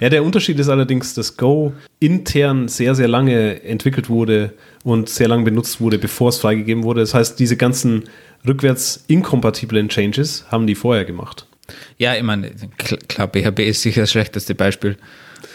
Ja, 0.00 0.08
der 0.08 0.24
Unterschied 0.24 0.58
ist 0.58 0.68
allerdings, 0.68 1.14
dass 1.14 1.36
Go 1.36 1.72
intern 2.00 2.68
sehr, 2.68 2.94
sehr 2.94 3.08
lange 3.08 3.62
entwickelt 3.62 4.08
wurde 4.08 4.52
und 4.84 5.08
sehr 5.08 5.28
lange 5.28 5.44
benutzt 5.44 5.80
wurde, 5.80 5.98
bevor 5.98 6.30
es 6.30 6.38
freigegeben 6.38 6.82
wurde. 6.82 7.00
Das 7.00 7.14
heißt, 7.14 7.38
diese 7.38 7.56
ganzen 7.56 8.04
rückwärts 8.46 9.04
inkompatiblen 9.06 9.88
Changes 9.88 10.44
haben 10.50 10.66
die 10.66 10.74
vorher 10.74 11.04
gemacht. 11.04 11.46
Ja, 11.98 12.14
ich 12.14 12.22
meine, 12.22 12.50
klar, 13.08 13.28
BHB 13.28 13.60
ist 13.60 13.82
sicher 13.82 14.02
das 14.02 14.10
schlechteste 14.10 14.54
Beispiel, 14.54 14.96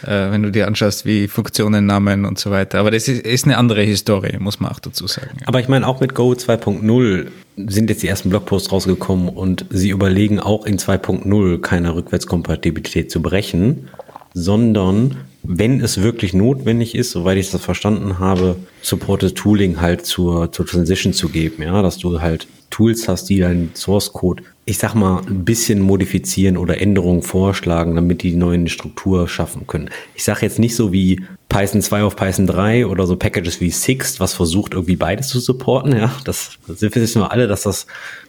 äh, 0.03 0.31
wenn 0.31 0.43
du 0.43 0.51
dir 0.51 0.67
anschaust, 0.67 1.05
wie 1.05 1.27
Funktionen, 1.27 1.85
Namen 1.85 2.25
und 2.25 2.39
so 2.39 2.51
weiter. 2.51 2.79
Aber 2.79 2.91
das 2.91 3.07
ist, 3.07 3.25
ist 3.25 3.45
eine 3.45 3.57
andere 3.57 3.81
Historie, 3.81 4.38
muss 4.39 4.59
man 4.59 4.71
auch 4.71 4.79
dazu 4.79 5.07
sagen. 5.07 5.38
Ja. 5.41 5.47
Aber 5.47 5.59
ich 5.59 5.67
meine, 5.67 5.85
auch 5.85 5.99
mit 5.99 6.15
Go 6.15 6.31
2.0 6.31 7.27
sind 7.57 7.89
jetzt 7.89 8.03
die 8.03 8.07
ersten 8.07 8.29
Blogposts 8.29 8.71
rausgekommen 8.71 9.29
und 9.29 9.65
sie 9.69 9.89
überlegen 9.89 10.39
auch 10.39 10.65
in 10.65 10.77
2.0 10.77 11.59
keine 11.59 11.95
Rückwärtskompatibilität 11.95 13.11
zu 13.11 13.21
brechen, 13.21 13.89
sondern 14.38 15.17
wenn 15.43 15.81
es 15.81 16.01
wirklich 16.01 16.33
notwendig 16.33 16.93
ist, 16.93 17.11
soweit 17.11 17.38
ich 17.38 17.49
das 17.49 17.63
verstanden 17.63 18.19
habe, 18.19 18.57
Supported 18.81 19.35
Tooling 19.35 19.79
halt 19.79 20.05
zur, 20.05 20.51
zur 20.51 20.65
Transition 20.65 21.13
zu 21.13 21.29
geben, 21.29 21.63
ja, 21.63 21.81
dass 21.81 21.97
du 21.97 22.21
halt 22.21 22.47
Tools 22.69 23.07
hast, 23.07 23.29
die 23.29 23.39
deinen 23.39 23.71
Source 23.73 24.11
Code, 24.11 24.43
ich 24.65 24.77
sag 24.77 24.93
mal, 24.93 25.21
ein 25.25 25.45
bisschen 25.45 25.79
modifizieren 25.79 26.57
oder 26.57 26.81
Änderungen 26.81 27.23
vorschlagen, 27.23 27.95
damit 27.95 28.23
die 28.23 28.35
neuen 28.35 28.67
Struktur 28.67 29.27
schaffen 29.29 29.65
können. 29.67 29.89
Ich 30.15 30.25
sage 30.25 30.41
jetzt 30.41 30.59
nicht 30.59 30.75
so 30.75 30.91
wie 30.91 31.21
Python 31.47 31.81
2 31.81 32.03
auf 32.03 32.17
Python 32.17 32.45
3 32.45 32.85
oder 32.85 33.07
so 33.07 33.15
Packages 33.15 33.61
wie 33.61 33.71
Sixt, 33.71 34.19
was 34.19 34.33
versucht 34.33 34.73
irgendwie 34.73 34.97
beides 34.97 35.29
zu 35.29 35.39
supporten, 35.39 35.95
ja, 35.95 36.11
das, 36.25 36.57
das 36.67 36.81
wissen 36.81 37.21
wir 37.21 37.31
alle, 37.31 37.47
dass 37.47 37.63
das, 37.63 37.88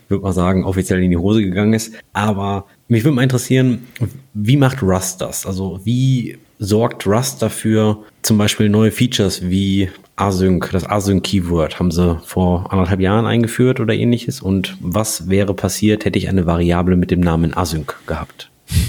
würde 0.08 0.22
man 0.22 0.32
sagen, 0.32 0.64
offiziell 0.64 1.02
in 1.02 1.10
die 1.10 1.16
Hose 1.16 1.42
gegangen 1.42 1.74
ist, 1.74 1.92
aber 2.12 2.66
mich 2.88 3.04
würde 3.04 3.14
mal 3.14 3.22
interessieren, 3.22 3.86
wie 4.34 4.56
macht 4.56 4.82
Rust 4.82 5.20
das? 5.20 5.46
Also 5.46 5.80
wie 5.84 6.38
sorgt 6.58 7.06
Rust 7.06 7.42
dafür, 7.42 7.98
zum 8.22 8.38
Beispiel 8.38 8.68
neue 8.68 8.90
Features 8.90 9.48
wie 9.48 9.88
Async, 10.16 10.70
das 10.72 10.84
Async-Keyword 10.84 11.78
haben 11.78 11.92
sie 11.92 12.18
vor 12.24 12.72
anderthalb 12.72 13.00
Jahren 13.00 13.26
eingeführt 13.26 13.78
oder 13.78 13.94
ähnliches. 13.94 14.40
Und 14.40 14.76
was 14.80 15.28
wäre 15.28 15.54
passiert, 15.54 16.04
hätte 16.04 16.18
ich 16.18 16.28
eine 16.28 16.46
Variable 16.46 16.96
mit 16.96 17.10
dem 17.10 17.20
Namen 17.20 17.56
Async 17.56 17.94
gehabt? 18.06 18.50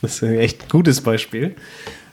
Das 0.00 0.14
ist 0.14 0.22
ein 0.22 0.38
echt 0.38 0.68
gutes 0.68 1.00
Beispiel. 1.00 1.56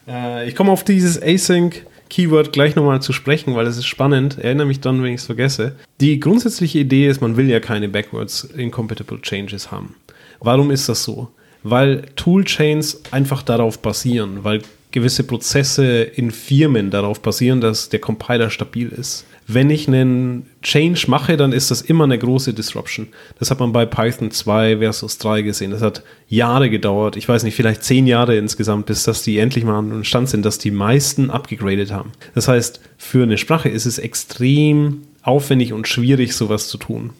Äh, 0.08 0.48
ich 0.48 0.56
komme 0.56 0.72
auf 0.72 0.84
dieses 0.84 1.22
Async 1.22 1.86
Keyword 2.10 2.52
gleich 2.52 2.76
nochmal 2.76 3.00
zu 3.02 3.14
sprechen, 3.14 3.56
weil 3.56 3.68
es 3.68 3.78
ist 3.78 3.86
spannend. 3.86 4.40
Erinnere 4.40 4.66
mich 4.66 4.80
dann, 4.80 5.04
wenn 5.04 5.14
ich 5.14 5.22
es 5.22 5.28
vergesse. 5.28 5.76
Die 6.02 6.20
grundsätzliche 6.20 6.80
Idee 6.80 7.08
ist, 7.08 7.22
man 7.22 7.38
will 7.38 7.48
ja 7.48 7.60
keine 7.60 7.88
backwards 7.88 8.44
incompatible 8.44 9.22
changes 9.22 9.70
haben. 9.70 9.94
Warum 10.46 10.70
ist 10.70 10.88
das 10.88 11.04
so? 11.04 11.30
Weil 11.64 12.04
Toolchains 12.16 13.02
einfach 13.12 13.42
darauf 13.42 13.80
basieren, 13.80 14.44
weil 14.44 14.62
gewisse 14.92 15.24
Prozesse 15.24 16.04
in 16.04 16.30
Firmen 16.30 16.92
darauf 16.92 17.20
basieren, 17.20 17.62
dass 17.62 17.90
der 17.90 18.00
Compiler 18.00 18.52
stabil 18.52 18.90
ist. 18.90 19.26
Wenn 19.48 19.72
ich 19.72 19.88
einen 19.88 20.46
Change 20.62 21.06
mache, 21.08 21.36
dann 21.36 21.52
ist 21.52 21.72
das 21.72 21.82
immer 21.82 22.04
eine 22.04 22.18
große 22.18 22.54
Disruption. 22.54 23.08
Das 23.40 23.50
hat 23.50 23.60
man 23.60 23.74
bei 23.74 23.88
Python 23.88 24.30
2 24.30 24.78
versus 24.78 25.18
3 25.18 25.42
gesehen. 25.42 25.72
Das 25.72 25.82
hat 25.82 26.04
Jahre 26.30 26.70
gedauert. 26.70 27.16
Ich 27.16 27.28
weiß 27.28 27.44
nicht, 27.44 27.56
vielleicht 27.56 27.84
zehn 27.84 28.06
Jahre 28.06 28.38
insgesamt, 28.38 28.86
bis 28.86 29.04
dass 29.04 29.24
die 29.24 29.40
endlich 29.40 29.66
mal 29.66 29.80
an 29.80 29.90
den 29.90 30.04
Stand 30.04 30.30
sind, 30.30 30.46
dass 30.46 30.60
die 30.60 30.72
meisten 30.72 31.32
abgegradet 31.32 31.92
haben. 31.92 32.12
Das 32.36 32.48
heißt, 32.48 32.80
für 32.98 33.24
eine 33.24 33.40
Sprache 33.40 33.70
ist 33.70 33.88
es 33.88 33.98
extrem 33.98 35.02
aufwendig 35.24 35.74
und 35.74 35.88
schwierig, 35.88 36.36
sowas 36.36 36.68
zu 36.68 36.78
tun. 36.78 37.12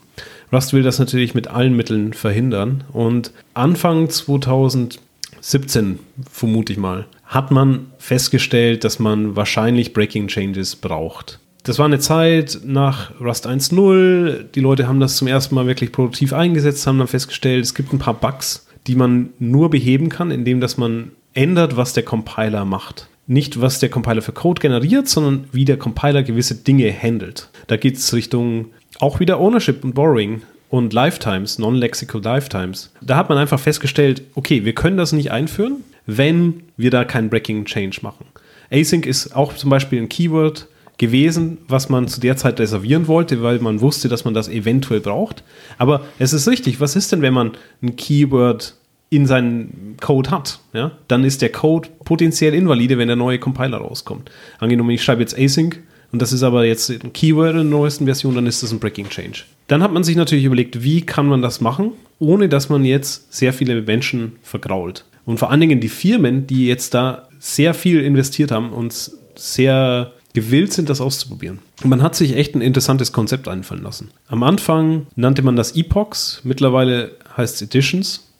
Rust 0.56 0.72
will 0.72 0.84
das 0.84 1.00
natürlich 1.00 1.34
mit 1.34 1.50
allen 1.50 1.76
Mitteln 1.76 2.14
verhindern. 2.14 2.86
Und 2.94 3.32
Anfang 3.54 4.10
2017, 4.10 6.00
vermute 6.32 6.72
ich 6.72 6.80
mal, 6.80 7.08
hat 7.26 7.52
man 7.52 7.88
festgestellt, 7.98 8.86
dass 8.86 8.98
man 9.00 9.36
wahrscheinlich 9.36 9.92
Breaking 9.92 10.28
Changes 10.28 10.78
braucht. 10.78 11.40
Das 11.64 11.78
war 11.78 11.86
eine 11.86 12.00
Zeit 12.00 12.60
nach 12.64 13.20
Rust 13.20 13.48
1.0. 13.48 14.44
Die 14.54 14.60
Leute 14.62 14.88
haben 14.88 15.02
das 15.02 15.18
zum 15.18 15.28
ersten 15.28 15.56
Mal 15.56 15.68
wirklich 15.68 15.92
produktiv 15.92 16.32
eingesetzt, 16.32 16.88
haben 16.88 17.00
dann 17.00 17.08
festgestellt, 17.08 17.66
es 17.66 17.74
gibt 17.74 17.92
ein 17.92 18.00
paar 18.00 18.14
Bugs, 18.14 18.68
die 18.88 18.96
man 18.96 19.32
nur 19.40 19.70
beheben 19.70 20.08
kann, 20.08 20.32
indem 20.32 20.62
dass 20.62 20.78
man 20.78 21.12
ändert, 21.34 21.76
was 21.76 21.92
der 21.92 22.04
Compiler 22.04 22.64
macht. 22.64 23.10
Nicht, 23.28 23.60
was 23.60 23.80
der 23.80 23.90
Compiler 23.90 24.22
für 24.22 24.32
Code 24.32 24.62
generiert, 24.62 25.10
sondern 25.10 25.46
wie 25.52 25.66
der 25.66 25.78
Compiler 25.78 26.22
gewisse 26.24 26.56
Dinge 26.56 26.94
handelt. 26.94 27.50
Da 27.68 27.76
geht 27.76 27.98
es 27.98 28.14
Richtung 28.14 28.68
auch 29.00 29.20
wieder 29.20 29.40
Ownership 29.40 29.84
und 29.84 29.94
Borrowing 29.94 30.42
und 30.70 30.94
Lifetimes, 30.94 31.60
Non-Lexical 31.60 32.22
Lifetimes. 32.22 32.92
Da 33.02 33.18
hat 33.18 33.30
man 33.30 33.38
einfach 33.38 33.60
festgestellt, 33.60 34.24
okay, 34.36 34.66
wir 34.66 34.74
können 34.74 34.98
das 34.98 35.12
nicht 35.12 35.32
einführen, 35.32 35.84
wenn 36.06 36.64
wir 36.78 36.92
da 36.92 37.04
keinen 37.04 37.30
Breaking 37.30 37.66
Change 37.66 38.00
machen. 38.02 38.26
Async 38.72 39.06
ist 39.06 39.36
auch 39.36 39.54
zum 39.54 39.70
Beispiel 39.70 40.02
ein 40.02 40.10
Keyword 40.10 40.68
gewesen, 40.98 41.58
was 41.68 41.90
man 41.90 42.08
zu 42.08 42.20
der 42.20 42.38
Zeit 42.38 42.60
reservieren 42.60 43.08
wollte, 43.08 43.44
weil 43.44 43.60
man 43.60 43.82
wusste, 43.82 44.08
dass 44.08 44.26
man 44.26 44.34
das 44.34 44.48
eventuell 44.48 45.02
braucht. 45.02 45.44
Aber 45.78 46.06
es 46.20 46.34
ist 46.34 46.48
richtig, 46.48 46.80
was 46.80 46.96
ist 46.96 47.12
denn, 47.12 47.22
wenn 47.22 47.34
man 47.34 47.52
ein 47.82 47.96
Keyword 47.96 48.76
in 49.10 49.26
seinen 49.26 49.98
Code 50.02 50.32
hat? 50.32 50.60
Ja? 50.74 50.92
Dann 51.08 51.24
ist 51.24 51.42
der 51.42 51.52
Code 51.52 51.90
potenziell 52.06 52.54
invalide, 52.54 52.98
wenn 52.98 53.08
der 53.08 53.18
neue 53.18 53.40
Compiler 53.40 53.78
rauskommt. 53.78 54.32
Angenommen, 54.60 54.92
ich 54.92 55.04
schreibe 55.04 55.22
jetzt 55.22 55.38
Async 55.38 55.80
und 56.16 56.22
das 56.22 56.32
ist 56.32 56.44
aber 56.44 56.64
jetzt 56.64 56.90
ein 56.90 57.12
Keyword 57.12 57.50
in 57.50 57.56
der 57.58 57.64
neuesten 57.66 58.06
Version, 58.06 58.36
dann 58.36 58.48
ist 58.48 58.64
das 58.64 58.72
ein 58.72 58.80
Breaking 58.80 59.10
Change. 59.10 59.42
Dann 59.68 59.84
hat 59.84 59.92
man 59.92 60.06
sich 60.06 60.16
natürlich 60.16 60.46
überlegt, 60.46 60.82
wie 60.82 61.02
kann 61.02 61.28
man 61.28 61.42
das 61.42 61.60
machen, 61.60 61.92
ohne 62.20 62.48
dass 62.48 62.70
man 62.70 62.86
jetzt 62.86 63.34
sehr 63.34 63.52
viele 63.52 63.82
Menschen 63.82 64.38
vergrault. 64.42 65.04
Und 65.26 65.40
vor 65.40 65.52
allen 65.52 65.60
Dingen 65.60 65.82
die 65.82 65.90
Firmen, 65.90 66.48
die 66.48 66.68
jetzt 66.68 66.94
da 66.94 67.28
sehr 67.38 67.74
viel 67.74 68.00
investiert 68.00 68.54
haben 68.54 68.70
und 68.70 69.12
sehr 69.36 70.14
gewillt 70.32 70.72
sind, 70.72 70.88
das 70.88 71.02
auszuprobieren. 71.02 71.60
Und 71.84 71.90
man 71.90 72.02
hat 72.02 72.16
sich 72.16 72.38
echt 72.38 72.56
ein 72.56 72.62
interessantes 72.62 73.12
Konzept 73.12 73.50
einfallen 73.50 73.84
lassen. 73.84 74.12
Am 74.30 74.42
Anfang 74.44 75.08
nannte 75.18 75.42
man 75.42 75.58
das 75.58 75.76
Epochs, 75.76 76.40
mittlerweile 76.46 77.12
heißt 77.36 77.56
es 77.56 77.62
Editions. 77.64 78.32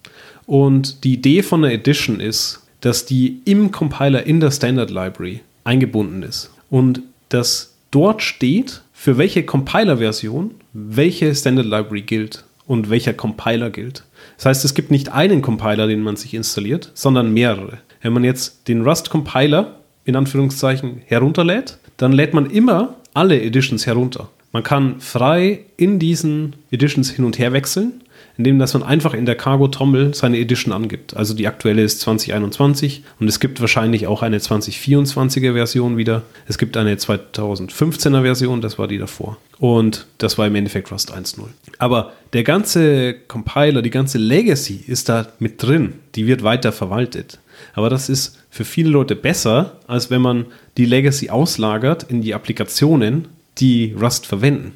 Und 0.46 1.04
die 1.04 1.16
Idee 1.16 1.44
von 1.44 1.62
einer 1.62 1.74
Edition 1.74 2.22
ist, 2.22 2.66
dass 2.80 3.06
die 3.06 3.42
im 3.44 3.74
Compiler 3.74 4.26
in 4.26 4.40
der 4.40 4.52
Standard 4.52 4.92
Library 4.92 5.42
eingebunden 5.66 6.24
ist. 6.24 6.52
Und 6.70 7.02
dass 7.30 7.74
dort 7.92 8.22
steht, 8.22 8.82
für 8.94 9.18
welche 9.18 9.44
Compiler-Version 9.44 10.52
welche 10.74 11.34
Standard 11.34 11.66
Library 11.66 12.02
gilt 12.02 12.44
und 12.68 12.90
welcher 12.90 13.14
Compiler 13.14 13.70
gilt. 13.70 14.04
Das 14.38 14.46
heißt, 14.46 14.66
es 14.66 14.74
gibt 14.74 14.92
nicht 14.92 15.10
einen 15.14 15.42
Compiler, 15.42 15.88
den 15.88 16.02
man 16.02 16.16
sich 16.16 16.34
installiert, 16.34 16.92
sondern 16.94 17.34
mehrere. 17.34 17.80
Wenn 18.02 18.14
man 18.14 18.24
jetzt 18.24 18.68
den 18.68 18.82
Rust 18.82 19.10
Compiler 19.10 19.80
in 20.04 20.16
Anführungszeichen 20.16 21.02
herunterlädt, 21.06 21.78
dann 21.98 22.12
lädt 22.12 22.34
man 22.34 22.50
immer 22.50 22.96
alle 23.14 23.42
Editions 23.42 23.86
herunter. 23.86 24.30
Man 24.52 24.64
kann 24.64 25.00
frei 25.00 25.66
in 25.78 26.00
diesen 26.00 26.56
Editions 26.72 27.10
hin 27.10 27.26
und 27.26 27.40
her 27.40 27.54
wechseln 27.54 28.02
indem 28.38 28.60
dass 28.60 28.74
man 28.74 28.84
einfach 28.84 29.14
in 29.14 29.26
der 29.26 29.36
Cargo-Trommel 29.36 30.14
seine 30.14 30.38
Edition 30.40 30.74
angibt. 30.74 31.16
Also 31.16 31.34
die 31.34 31.48
aktuelle 31.48 31.84
ist 31.84 32.02
2021 32.02 33.04
und 33.20 33.28
es 33.28 33.40
gibt 33.40 33.62
wahrscheinlich 33.62 34.08
auch 34.08 34.22
eine 34.22 34.40
2024er 34.40 35.54
Version 35.54 35.98
wieder. 35.98 36.24
Es 36.48 36.58
gibt 36.58 36.78
eine 36.78 36.96
2015er 36.96 38.22
Version, 38.22 38.62
das 38.62 38.78
war 38.78 38.88
die 38.88 38.98
davor. 38.98 39.38
Und 39.60 40.06
das 40.18 40.38
war 40.38 40.48
im 40.48 40.56
Endeffekt 40.56 40.92
Rust 40.92 41.14
1.0. 41.14 41.44
Aber 41.78 42.14
der 42.34 42.44
ganze 42.44 43.14
Compiler, 43.14 43.82
die 43.82 43.90
ganze 43.90 44.18
Legacy 44.18 44.84
ist 44.86 45.10
da 45.10 45.28
mit 45.40 45.64
drin. 45.64 45.94
Die 46.16 46.28
wird 46.28 46.44
weiter 46.44 46.72
verwaltet. 46.72 47.40
Aber 47.74 47.90
das 47.90 48.10
ist 48.10 48.40
für 48.50 48.66
viele 48.66 48.90
Leute 48.90 49.16
besser, 49.16 49.80
als 49.88 50.10
wenn 50.10 50.22
man 50.22 50.46
die 50.78 50.86
Legacy 50.86 51.30
auslagert 51.30 52.04
in 52.04 52.22
die 52.22 52.34
Applikationen, 52.34 53.30
die 53.58 53.96
Rust 54.00 54.26
verwenden. 54.26 54.74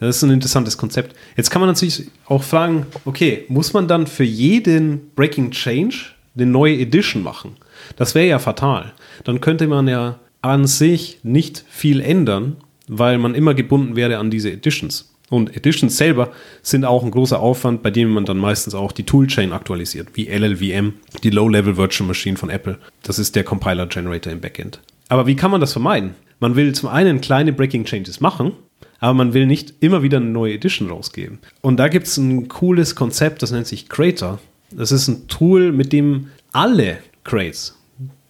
Das 0.00 0.16
ist 0.16 0.22
ein 0.22 0.30
interessantes 0.30 0.78
Konzept. 0.78 1.14
Jetzt 1.36 1.50
kann 1.50 1.60
man 1.60 1.68
natürlich 1.68 2.08
auch 2.26 2.42
fragen, 2.42 2.86
okay, 3.04 3.44
muss 3.48 3.72
man 3.74 3.86
dann 3.86 4.06
für 4.06 4.24
jeden 4.24 5.10
Breaking 5.14 5.50
Change 5.50 5.96
eine 6.34 6.46
neue 6.46 6.78
Edition 6.78 7.22
machen? 7.22 7.56
Das 7.96 8.14
wäre 8.14 8.26
ja 8.26 8.38
fatal. 8.38 8.92
Dann 9.24 9.40
könnte 9.40 9.66
man 9.66 9.88
ja 9.88 10.18
an 10.42 10.66
sich 10.66 11.18
nicht 11.22 11.64
viel 11.68 12.00
ändern, 12.00 12.56
weil 12.88 13.18
man 13.18 13.34
immer 13.34 13.54
gebunden 13.54 13.94
wäre 13.94 14.18
an 14.18 14.30
diese 14.30 14.50
Editions. 14.50 15.12
Und 15.28 15.56
Editions 15.56 15.96
selber 15.96 16.32
sind 16.62 16.84
auch 16.84 17.04
ein 17.04 17.12
großer 17.12 17.38
Aufwand, 17.38 17.82
bei 17.82 17.90
dem 17.90 18.10
man 18.10 18.24
dann 18.24 18.38
meistens 18.38 18.74
auch 18.74 18.90
die 18.90 19.04
Toolchain 19.04 19.52
aktualisiert, 19.52 20.08
wie 20.14 20.28
LLVM, 20.28 20.94
die 21.22 21.30
Low-Level 21.30 21.76
Virtual 21.76 22.08
Machine 22.08 22.36
von 22.36 22.50
Apple. 22.50 22.78
Das 23.04 23.18
ist 23.20 23.36
der 23.36 23.44
Compiler 23.44 23.86
Generator 23.86 24.32
im 24.32 24.40
Backend. 24.40 24.80
Aber 25.08 25.26
wie 25.26 25.36
kann 25.36 25.52
man 25.52 25.60
das 25.60 25.72
vermeiden? 25.72 26.14
Man 26.40 26.56
will 26.56 26.74
zum 26.74 26.88
einen 26.88 27.20
kleine 27.20 27.52
Breaking 27.52 27.84
Changes 27.84 28.20
machen, 28.20 28.52
aber 29.00 29.14
man 29.14 29.34
will 29.34 29.46
nicht 29.46 29.74
immer 29.80 30.02
wieder 30.02 30.18
eine 30.18 30.26
neue 30.26 30.54
Edition 30.54 30.88
rausgeben. 30.88 31.38
Und 31.62 31.78
da 31.78 31.88
gibt 31.88 32.06
es 32.06 32.16
ein 32.16 32.48
cooles 32.48 32.94
Konzept, 32.94 33.42
das 33.42 33.50
nennt 33.50 33.66
sich 33.66 33.88
Crater. 33.88 34.38
Das 34.70 34.92
ist 34.92 35.08
ein 35.08 35.26
Tool, 35.26 35.72
mit 35.72 35.92
dem 35.92 36.28
alle 36.52 36.98
Crates, 37.24 37.76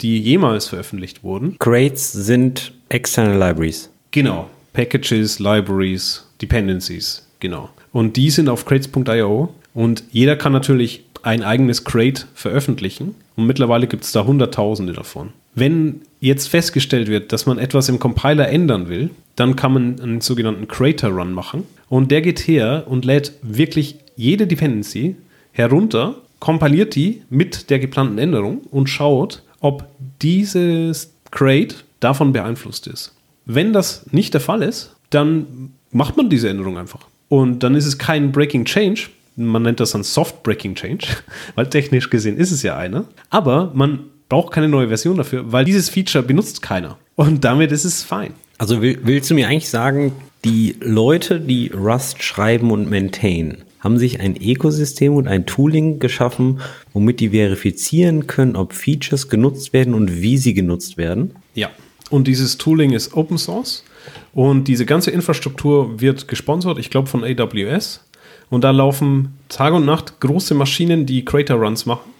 die 0.00 0.18
jemals 0.18 0.68
veröffentlicht 0.68 1.22
wurden. 1.22 1.56
Crates 1.58 2.12
sind 2.12 2.72
externe 2.88 3.38
Libraries. 3.38 3.90
Genau. 4.10 4.48
Packages, 4.72 5.38
Libraries, 5.40 6.26
Dependencies, 6.40 7.26
genau. 7.40 7.70
Und 7.92 8.16
die 8.16 8.30
sind 8.30 8.48
auf 8.48 8.64
crates.io 8.64 9.52
und 9.74 10.04
jeder 10.10 10.36
kann 10.36 10.52
natürlich 10.52 11.04
ein 11.22 11.42
eigenes 11.42 11.84
Crate 11.84 12.26
veröffentlichen 12.34 13.14
und 13.36 13.46
mittlerweile 13.46 13.86
gibt 13.88 14.04
es 14.04 14.12
da 14.12 14.24
Hunderttausende 14.24 14.92
davon. 14.92 15.32
Wenn 15.54 16.02
jetzt 16.20 16.48
festgestellt 16.48 17.08
wird, 17.08 17.32
dass 17.32 17.46
man 17.46 17.58
etwas 17.58 17.88
im 17.88 17.98
Compiler 17.98 18.48
ändern 18.48 18.88
will, 18.88 19.10
dann 19.36 19.56
kann 19.56 19.72
man 19.72 20.00
einen 20.00 20.20
sogenannten 20.20 20.68
Crater 20.68 21.08
Run 21.08 21.32
machen 21.32 21.64
und 21.88 22.10
der 22.10 22.20
geht 22.20 22.40
her 22.40 22.84
und 22.86 23.04
lädt 23.04 23.32
wirklich 23.42 23.96
jede 24.16 24.46
Dependency 24.46 25.16
herunter, 25.52 26.16
kompiliert 26.38 26.94
die 26.94 27.22
mit 27.30 27.70
der 27.70 27.78
geplanten 27.78 28.18
Änderung 28.18 28.58
und 28.70 28.88
schaut, 28.88 29.42
ob 29.60 29.86
dieses 30.22 31.12
Crate 31.30 31.76
davon 32.00 32.32
beeinflusst 32.32 32.86
ist. 32.86 33.14
Wenn 33.44 33.72
das 33.72 34.06
nicht 34.12 34.34
der 34.34 34.40
Fall 34.40 34.62
ist, 34.62 34.94
dann 35.10 35.72
macht 35.90 36.16
man 36.16 36.30
diese 36.30 36.48
Änderung 36.48 36.78
einfach. 36.78 37.06
Und 37.28 37.62
dann 37.62 37.74
ist 37.74 37.86
es 37.86 37.98
kein 37.98 38.32
Breaking 38.32 38.64
Change. 38.64 39.08
Man 39.36 39.62
nennt 39.62 39.80
das 39.80 39.92
dann 39.92 40.02
Soft 40.02 40.42
Breaking 40.42 40.74
Change, 40.74 41.06
weil 41.54 41.68
technisch 41.68 42.10
gesehen 42.10 42.36
ist 42.36 42.50
es 42.50 42.62
ja 42.62 42.76
eine. 42.76 43.04
Aber 43.30 43.70
man 43.74 44.00
braucht 44.30 44.52
keine 44.52 44.68
neue 44.68 44.88
Version 44.88 45.18
dafür, 45.18 45.52
weil 45.52 45.66
dieses 45.66 45.90
Feature 45.90 46.24
benutzt 46.24 46.62
keiner. 46.62 46.96
Und 47.16 47.44
damit 47.44 47.72
ist 47.72 47.84
es 47.84 48.02
fein. 48.02 48.32
Also 48.56 48.80
will, 48.80 48.98
willst 49.02 49.28
du 49.28 49.34
mir 49.34 49.48
eigentlich 49.48 49.68
sagen, 49.68 50.12
die 50.46 50.76
Leute, 50.80 51.38
die 51.38 51.70
Rust 51.74 52.22
schreiben 52.22 52.70
und 52.70 52.88
maintainen, 52.88 53.64
haben 53.80 53.98
sich 53.98 54.20
ein 54.20 54.36
Ökosystem 54.40 55.14
und 55.14 55.28
ein 55.28 55.44
Tooling 55.44 55.98
geschaffen, 55.98 56.60
womit 56.94 57.20
die 57.20 57.30
verifizieren 57.30 58.26
können, 58.26 58.56
ob 58.56 58.72
Features 58.72 59.28
genutzt 59.28 59.74
werden 59.74 59.92
und 59.92 60.22
wie 60.22 60.38
sie 60.38 60.54
genutzt 60.54 60.96
werden? 60.96 61.32
Ja. 61.54 61.68
Und 62.08 62.26
dieses 62.26 62.56
Tooling 62.56 62.92
ist 62.92 63.14
Open 63.14 63.36
Source 63.36 63.84
und 64.32 64.68
diese 64.68 64.86
ganze 64.86 65.10
Infrastruktur 65.10 66.00
wird 66.00 66.28
gesponsert, 66.28 66.78
ich 66.78 66.90
glaube, 66.90 67.08
von 67.08 67.24
AWS. 67.24 68.04
Und 68.48 68.64
da 68.64 68.70
laufen 68.70 69.38
Tag 69.48 69.74
und 69.74 69.84
Nacht 69.86 70.20
große 70.20 70.54
Maschinen, 70.54 71.06
die 71.06 71.24
Crater 71.24 71.54
Runs 71.54 71.86
machen 71.86 72.10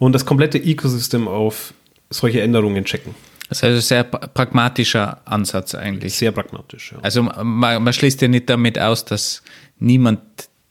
und 0.00 0.12
das 0.12 0.26
komplette 0.26 0.58
Ecosystem 0.58 1.28
auf 1.28 1.72
solche 2.08 2.40
Änderungen 2.40 2.84
checken. 2.84 3.14
Das 3.48 3.58
ist 3.58 3.64
also 3.64 3.76
ein 3.76 3.82
sehr 3.82 4.04
pragmatischer 4.04 5.20
Ansatz 5.24 5.74
eigentlich. 5.74 6.14
Sehr 6.14 6.32
pragmatisch, 6.32 6.92
ja. 6.92 6.98
Also 7.02 7.22
man, 7.22 7.82
man 7.82 7.92
schließt 7.92 8.20
ja 8.22 8.28
nicht 8.28 8.48
damit 8.48 8.78
aus, 8.78 9.04
dass 9.04 9.42
niemand 9.78 10.20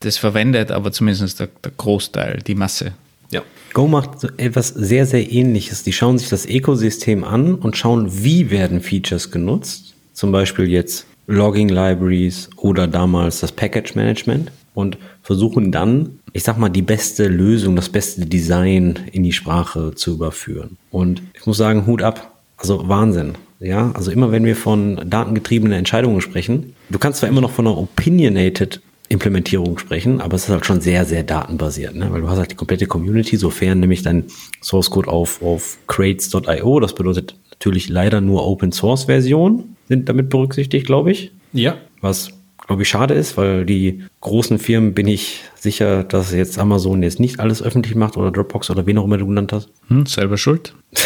das 0.00 0.16
verwendet, 0.18 0.70
aber 0.70 0.90
zumindest 0.90 1.40
der, 1.40 1.48
der 1.62 1.72
Großteil, 1.76 2.38
die 2.46 2.54
Masse. 2.54 2.92
Ja. 3.30 3.42
Go 3.72 3.86
macht 3.86 4.24
etwas 4.38 4.68
sehr, 4.68 5.06
sehr 5.06 5.30
ähnliches. 5.30 5.84
Die 5.84 5.92
schauen 5.92 6.18
sich 6.18 6.28
das 6.28 6.46
Ökosystem 6.46 7.22
an 7.22 7.54
und 7.54 7.76
schauen, 7.76 8.08
wie 8.24 8.50
werden 8.50 8.80
Features 8.80 9.30
genutzt. 9.30 9.94
Zum 10.12 10.32
Beispiel 10.32 10.68
jetzt 10.68 11.06
Logging 11.26 11.68
Libraries 11.68 12.50
oder 12.56 12.88
damals 12.88 13.40
das 13.40 13.52
Package 13.52 13.94
Management 13.94 14.50
und 14.74 14.98
versuchen 15.22 15.72
dann, 15.72 16.18
ich 16.32 16.44
sag 16.44 16.58
mal, 16.58 16.68
die 16.68 16.82
beste 16.82 17.28
Lösung, 17.28 17.76
das 17.76 17.88
beste 17.88 18.26
Design 18.26 18.98
in 19.12 19.22
die 19.22 19.32
Sprache 19.32 19.94
zu 19.94 20.12
überführen. 20.12 20.76
Und 20.90 21.22
ich 21.34 21.46
muss 21.46 21.56
sagen, 21.56 21.86
Hut 21.86 22.02
ab. 22.02 22.38
Also 22.56 22.88
Wahnsinn. 22.88 23.34
Ja, 23.58 23.90
also 23.92 24.10
immer 24.10 24.32
wenn 24.32 24.44
wir 24.44 24.56
von 24.56 25.00
datengetriebenen 25.08 25.78
Entscheidungen 25.78 26.20
sprechen, 26.20 26.74
du 26.88 26.98
kannst 26.98 27.20
zwar 27.20 27.28
immer 27.28 27.42
noch 27.42 27.50
von 27.50 27.66
einer 27.66 27.76
opinionated 27.76 28.80
Implementierung 29.10 29.76
sprechen, 29.78 30.20
aber 30.20 30.36
es 30.36 30.44
ist 30.44 30.50
halt 30.50 30.64
schon 30.64 30.80
sehr, 30.80 31.04
sehr 31.04 31.24
datenbasiert, 31.24 31.96
ne? 31.96 32.10
weil 32.12 32.20
du 32.20 32.28
hast 32.28 32.38
halt 32.38 32.52
die 32.52 32.56
komplette 32.56 32.86
Community, 32.86 33.36
sofern 33.36 33.80
nämlich 33.80 34.02
dein 34.02 34.24
Source 34.62 34.88
Code 34.88 35.08
auf, 35.08 35.42
auf 35.42 35.78
crates.io, 35.88 36.80
das 36.80 36.94
bedeutet 36.94 37.34
natürlich 37.50 37.88
leider 37.88 38.20
nur 38.20 38.46
Open 38.46 38.70
Source 38.70 39.04
Version, 39.04 39.76
sind 39.88 40.08
damit 40.08 40.30
berücksichtigt, 40.30 40.86
glaube 40.86 41.10
ich. 41.10 41.32
Ja. 41.52 41.76
Was, 42.00 42.30
glaube 42.70 42.84
ich, 42.84 42.88
schade 42.88 43.14
ist, 43.14 43.36
weil 43.36 43.66
die 43.66 44.04
großen 44.20 44.60
Firmen 44.60 44.94
bin 44.94 45.08
ich 45.08 45.42
sicher, 45.56 46.04
dass 46.04 46.32
jetzt 46.32 46.56
Amazon 46.56 47.02
jetzt 47.02 47.18
nicht 47.18 47.40
alles 47.40 47.64
öffentlich 47.64 47.96
macht 47.96 48.16
oder 48.16 48.30
Dropbox 48.30 48.70
oder 48.70 48.86
wen 48.86 48.96
auch 48.96 49.06
immer 49.06 49.18
du 49.18 49.26
genannt 49.26 49.52
hast. 49.52 49.70
Hm, 49.88 50.06
selber 50.06 50.36
schuld. 50.36 50.72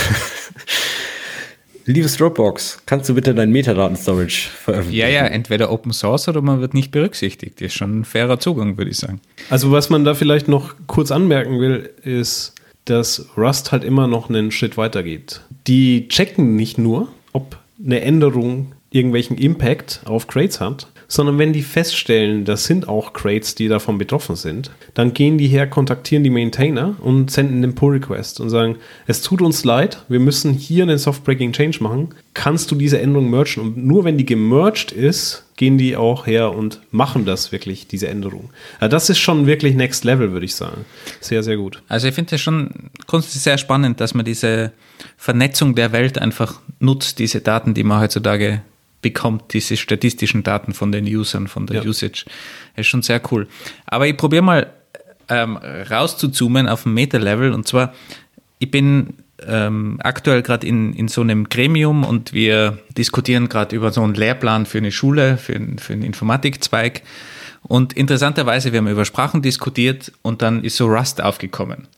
Liebes 1.87 2.19
Dropbox, 2.19 2.83
kannst 2.85 3.09
du 3.09 3.15
bitte 3.15 3.35
dein 3.35 3.51
Metadaten-Storage 3.51 4.51
veröffentlichen? 4.51 5.01
Ja, 5.01 5.09
ja, 5.09 5.25
entweder 5.25 5.73
Open 5.73 5.95
Source 5.95 6.29
oder 6.29 6.43
man 6.43 6.61
wird 6.61 6.75
nicht 6.75 6.91
berücksichtigt. 6.91 7.63
Das 7.63 7.69
ist 7.69 7.75
schon 7.77 8.01
ein 8.01 8.05
fairer 8.05 8.39
Zugang, 8.39 8.77
würde 8.77 8.91
ich 8.91 8.99
sagen. 8.99 9.23
Also 9.49 9.73
was 9.73 9.89
man 9.89 10.05
da 10.05 10.13
vielleicht 10.13 10.49
noch 10.49 10.75
kurz 10.87 11.11
anmerken 11.11 11.61
will, 11.61 11.89
ist, 12.03 12.57
dass 12.85 13.31
Rust 13.39 13.73
halt 13.73 13.85
immer 13.85 14.07
noch 14.07 14.29
einen 14.29 14.51
Schritt 14.51 14.77
weiter 14.77 15.03
geht. 15.03 15.41
Die 15.67 16.09
checken 16.09 16.57
nicht 16.57 16.77
nur, 16.77 17.09
ob 17.33 17.57
eine 17.83 18.03
Änderung 18.03 18.73
irgendwelchen 18.91 19.39
Impact 19.39 20.03
auf 20.05 20.27
Crates 20.27 20.61
hat, 20.61 20.89
sondern 21.15 21.39
wenn 21.39 21.53
die 21.53 21.63
feststellen, 21.63 22.45
das 22.45 22.65
sind 22.65 22.89
auch 22.89 23.13
Crates, 23.13 23.55
die 23.55 23.69
davon 23.69 23.99
betroffen 23.99 24.35
sind, 24.35 24.73
dann 24.95 25.15
gehen 25.15 25.39
die 25.39 25.47
her, 25.47 25.69
kontaktieren 25.69 26.25
die 26.25 26.31
Maintainer 26.31 26.97
und 27.01 27.31
senden 27.31 27.63
den 27.63 27.77
Pull-Request 27.77 28.41
und 28.41 28.51
sagen, 28.51 28.77
es 29.07 29.23
tut 29.23 29.41
uns 29.41 29.65
leid, 29.65 30.03
wir 30.09 30.19
müssen 30.19 30.55
hier 30.55 30.83
einen 30.83 30.99
Soft-Breaking 30.99 31.53
Change 31.53 31.83
machen, 31.85 32.09
kannst 32.35 32.73
du 32.73 32.75
diese 32.75 33.01
Änderung 33.01 33.31
mergen? 33.31 33.61
Und 33.61 33.77
nur 33.77 34.05
wenn 34.05 34.19
die 34.19 34.27
gemerged 34.27 34.91
ist, 34.91 35.45
gehen 35.57 35.79
die 35.79 35.97
auch 35.97 36.27
her 36.27 36.53
und 36.53 36.81
machen 36.91 37.25
das 37.25 37.53
wirklich, 37.53 37.87
diese 37.87 38.09
Änderung. 38.09 38.51
Ja, 38.81 38.89
das 38.89 39.09
ist 39.09 39.21
schon 39.21 39.47
wirklich 39.47 39.77
Next 39.77 40.05
Level, 40.05 40.33
würde 40.33 40.47
ich 40.47 40.57
sagen. 40.57 40.85
Sehr, 41.21 41.45
sehr 41.45 41.57
gut. 41.57 41.81
Also 41.87 42.09
ich 42.09 42.15
finde 42.15 42.35
es 42.35 42.41
schon 42.41 42.91
grundsätzlich 43.07 43.45
sehr 43.45 43.59
spannend, 43.59 44.01
dass 44.01 44.15
man 44.15 44.25
diese 44.25 44.73
Vernetzung 45.17 45.77
der 45.77 45.93
Welt 45.93 46.19
einfach 46.19 46.61
nutzt, 46.81 47.21
diese 47.21 47.41
Daten, 47.41 47.73
die 47.73 47.85
man 47.85 48.01
heutzutage 48.01 48.63
bekommt, 49.05 49.53
diese 49.53 49.77
statistischen 49.77 50.43
Daten 50.43 50.73
von 50.75 50.91
den 50.91 51.05
Usern, 51.07 51.47
von 51.47 51.67
der 51.67 51.83
Ja. 51.83 51.89
Usage. 51.89 52.25
ist 52.75 52.87
schon 52.89 53.03
sehr 53.03 53.21
cool. 53.31 53.47
Aber 53.87 54.09
ich 54.09 54.17
probiere 54.17 54.43
mal 54.43 54.73
ähm, 55.29 55.57
rauszuzoomen 55.57 56.67
auf 56.69 56.87
ein 56.87 56.95
Meta-Level 56.95 57.53
und 57.53 57.69
zwar, 57.69 57.93
ich 58.59 58.71
bin 58.71 59.15
ähm, 59.47 59.99
aktuell 60.03 60.43
gerade 60.43 60.67
in, 60.67 60.95
in 60.95 61.09
so 61.09 61.21
einem 61.21 61.49
Gremium 61.49 62.05
und 62.05 62.33
wir 62.33 62.79
diskutieren 62.97 63.49
gerade 63.49 63.77
über 63.77 63.93
so 63.93 64.03
einen 64.03 64.15
Lehrplan 64.15 64.65
für 64.67 64.79
eine 64.79 64.91
Schule, 64.93 65.37
für, 65.37 65.61
für 65.79 65.93
einen 65.93 66.03
Informatikzweig. 66.03 67.03
Und 67.63 67.93
interessanterweise, 67.95 68.73
wir 68.73 68.79
haben 68.79 68.89
über 68.89 69.05
Sprachen 69.05 69.43
diskutiert 69.43 70.13
und 70.23 70.43
dann 70.43 70.65
ist 70.65 70.77
so 70.77 70.87
Rust 70.87 71.23
aufgekommen. 71.23 71.89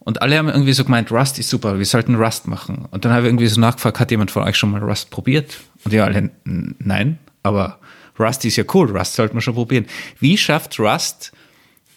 Und 0.00 0.22
alle 0.22 0.38
haben 0.38 0.48
irgendwie 0.48 0.72
so 0.72 0.84
gemeint, 0.84 1.12
Rust 1.12 1.38
ist 1.38 1.50
super, 1.50 1.78
wir 1.78 1.84
sollten 1.84 2.14
Rust 2.14 2.48
machen. 2.48 2.86
Und 2.90 3.04
dann 3.04 3.12
habe 3.12 3.22
ich 3.22 3.28
irgendwie 3.28 3.46
so 3.46 3.60
nachgefragt, 3.60 4.00
hat 4.00 4.10
jemand 4.10 4.30
von 4.30 4.42
euch 4.44 4.56
schon 4.56 4.70
mal 4.70 4.82
Rust 4.82 5.10
probiert? 5.10 5.58
Und 5.84 5.92
die 5.92 6.00
alle, 6.00 6.30
"N- 6.44 6.74
nein, 6.78 7.18
aber 7.42 7.78
Rust 8.18 8.44
ist 8.44 8.56
ja 8.56 8.64
cool, 8.74 8.96
Rust 8.96 9.14
sollte 9.14 9.34
man 9.34 9.42
schon 9.42 9.54
probieren. 9.54 9.86
Wie 10.18 10.36
schafft 10.36 10.78
Rust 10.80 11.32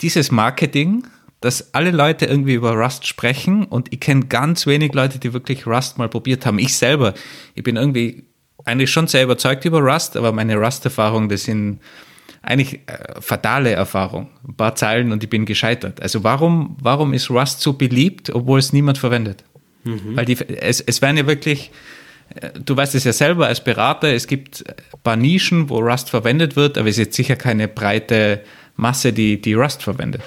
dieses 0.01 0.32
Marketing, 0.32 1.04
dass 1.41 1.74
alle 1.74 1.91
Leute 1.91 2.26
irgendwie 2.26 2.54
über 2.54 2.72
Rust 2.74 3.06
sprechen 3.08 3.66
und 3.66 3.91
ich 3.91 3.99
kenne 3.99 4.26
ganz 4.28 4.66
wenig 4.66 4.93
Leute, 4.93 5.20
die 5.20 5.34
wirklich 5.34 5.66
Rust 5.68 5.97
mal 5.97 6.08
probiert 6.10 6.45
haben. 6.45 6.60
Ich 6.60 6.76
selber, 6.78 7.14
ich 7.56 7.64
bin 7.64 7.76
irgendwie 7.76 8.24
eigentlich 8.66 8.91
schon 8.91 9.08
sehr 9.08 9.24
überzeugt 9.24 9.66
über 9.66 9.80
Rust, 9.80 10.16
aber 10.16 10.32
meine 10.32 10.56
Rust-Erfahrungen, 10.56 11.28
das 11.28 11.43
sind 11.43 11.80
eigentlich 12.43 12.81
äh, 12.85 13.21
fatale 13.21 13.71
Erfahrungen. 13.71 14.27
Ein 14.47 14.53
paar 14.55 14.75
Zeilen 14.75 15.11
und 15.11 15.23
ich 15.23 15.29
bin 15.29 15.45
gescheitert. 15.45 16.01
Also 16.01 16.23
warum, 16.23 16.77
warum 16.79 17.13
ist 17.13 17.29
Rust 17.31 17.61
so 17.61 17.73
beliebt, 17.73 18.29
obwohl 18.29 18.59
es 18.59 18.73
niemand 18.73 18.97
verwendet? 18.99 19.43
Weil 20.15 20.25
die, 20.25 20.37
es, 20.61 20.81
es 20.81 21.01
werden 21.01 21.17
ja 21.17 21.25
wirklich, 21.25 21.71
äh, 22.35 22.49
du 22.63 22.75
weißt 22.75 22.95
es 22.95 23.05
ja 23.05 23.13
selber 23.13 23.47
als 23.47 23.63
Berater, 23.63 24.13
es 24.13 24.27
gibt 24.27 24.63
ein 24.67 24.99
paar 25.03 25.15
Nischen, 25.15 25.69
wo 25.69 25.79
Rust 25.79 26.09
verwendet 26.09 26.55
wird, 26.55 26.77
aber 26.77 26.89
es 26.89 26.95
ist 26.95 27.05
jetzt 27.05 27.15
sicher 27.15 27.35
keine 27.35 27.67
breite 27.67 28.41
Masse, 28.75 29.13
die, 29.13 29.41
die 29.41 29.53
Rust 29.53 29.81
verwendet. 29.81 30.21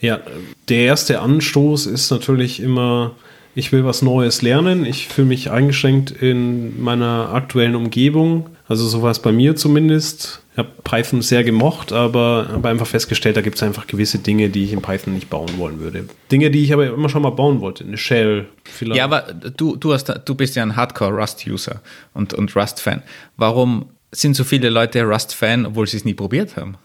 Ja, 0.00 0.20
der 0.68 0.80
erste 0.80 1.20
Anstoß 1.20 1.86
ist 1.86 2.10
natürlich 2.10 2.60
immer, 2.60 3.14
ich 3.54 3.72
will 3.72 3.84
was 3.86 4.02
Neues 4.02 4.42
lernen. 4.42 4.84
Ich 4.84 5.08
fühle 5.08 5.28
mich 5.28 5.50
eingeschränkt 5.50 6.10
in 6.10 6.82
meiner 6.82 7.30
aktuellen 7.32 7.74
Umgebung. 7.74 8.50
Also 8.68 8.86
so 8.86 9.00
war 9.00 9.10
es 9.10 9.20
bei 9.20 9.32
mir 9.32 9.56
zumindest. 9.56 10.43
Ich 10.54 10.58
habe 10.58 10.70
Python 10.84 11.20
sehr 11.20 11.42
gemocht, 11.42 11.92
aber 11.92 12.46
habe 12.52 12.68
einfach 12.68 12.86
festgestellt, 12.86 13.36
da 13.36 13.40
gibt 13.40 13.56
es 13.56 13.62
einfach 13.64 13.88
gewisse 13.88 14.18
Dinge, 14.18 14.50
die 14.50 14.62
ich 14.62 14.72
in 14.72 14.82
Python 14.82 15.12
nicht 15.12 15.28
bauen 15.28 15.50
wollen 15.58 15.80
würde. 15.80 16.06
Dinge, 16.30 16.50
die 16.52 16.62
ich 16.62 16.72
aber 16.72 16.86
immer 16.86 17.08
schon 17.08 17.22
mal 17.22 17.30
bauen 17.30 17.60
wollte. 17.60 17.82
Eine 17.82 17.96
Shell 17.96 18.46
vielleicht. 18.62 18.98
Ja, 18.98 19.04
aber 19.04 19.22
du, 19.22 19.74
du, 19.74 19.92
hast, 19.92 20.12
du 20.24 20.34
bist 20.36 20.54
ja 20.54 20.62
ein 20.62 20.76
Hardcore-Rust-User 20.76 21.82
und, 22.12 22.34
und 22.34 22.54
Rust-Fan. 22.54 23.02
Warum 23.36 23.86
sind 24.12 24.36
so 24.36 24.44
viele 24.44 24.70
Leute 24.70 25.02
Rust-Fan, 25.02 25.66
obwohl 25.66 25.88
sie 25.88 25.96
es 25.96 26.04
nie 26.04 26.14
probiert 26.14 26.56
haben? 26.56 26.76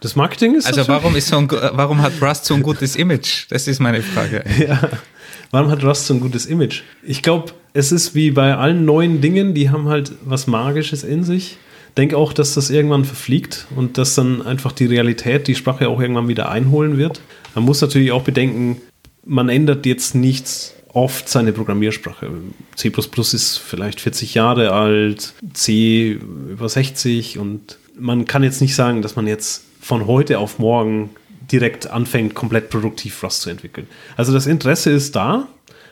das 0.00 0.14
Marketing 0.14 0.54
ist 0.54 0.66
Also 0.66 0.86
warum, 0.88 1.16
ist 1.16 1.28
so 1.28 1.38
ein, 1.38 1.50
warum 1.50 2.02
hat 2.02 2.12
Rust 2.20 2.44
so 2.44 2.54
ein 2.54 2.62
gutes 2.62 2.96
Image? 2.96 3.46
Das 3.50 3.66
ist 3.66 3.80
meine 3.80 4.02
Frage. 4.02 4.44
Ja. 4.58 4.90
Warum 5.52 5.70
hat 5.70 5.84
Rust 5.84 6.06
so 6.06 6.14
ein 6.14 6.20
gutes 6.20 6.46
Image? 6.46 6.82
Ich 7.02 7.22
glaube, 7.22 7.52
es 7.72 7.92
ist 7.92 8.14
wie 8.14 8.32
bei 8.32 8.56
allen 8.56 8.84
neuen 8.84 9.20
Dingen, 9.20 9.54
die 9.54 9.70
haben 9.70 9.88
halt 9.88 10.12
was 10.24 10.46
Magisches 10.48 11.04
in 11.04 11.22
sich. 11.22 11.56
Denke 11.96 12.16
auch, 12.16 12.32
dass 12.32 12.54
das 12.54 12.68
irgendwann 12.70 13.04
verfliegt 13.04 13.66
und 13.74 13.96
dass 13.96 14.14
dann 14.14 14.42
einfach 14.42 14.72
die 14.72 14.86
Realität 14.86 15.48
die 15.48 15.54
Sprache 15.54 15.88
auch 15.88 16.00
irgendwann 16.00 16.28
wieder 16.28 16.50
einholen 16.50 16.98
wird. 16.98 17.20
Man 17.54 17.64
muss 17.64 17.80
natürlich 17.80 18.12
auch 18.12 18.22
bedenken, 18.22 18.82
man 19.24 19.48
ändert 19.48 19.86
jetzt 19.86 20.14
nichts 20.14 20.74
oft 20.92 21.28
seine 21.28 21.52
Programmiersprache. 21.52 22.30
C 22.74 22.88
ist 22.88 23.58
vielleicht 23.58 24.00
40 24.00 24.34
Jahre 24.34 24.72
alt, 24.72 25.34
C 25.52 26.12
über 26.50 26.68
60 26.68 27.38
und 27.38 27.78
man 27.98 28.24
kann 28.24 28.42
jetzt 28.42 28.60
nicht 28.60 28.74
sagen, 28.74 29.02
dass 29.02 29.16
man 29.16 29.26
jetzt 29.26 29.64
von 29.80 30.06
heute 30.06 30.38
auf 30.38 30.58
morgen 30.58 31.10
direkt 31.52 31.86
anfängt, 31.86 32.34
komplett 32.34 32.70
produktiv 32.70 33.22
Rust 33.22 33.42
zu 33.42 33.50
entwickeln. 33.50 33.86
Also 34.16 34.32
das 34.32 34.46
Interesse 34.46 34.90
ist 34.90 35.14
da. 35.14 35.48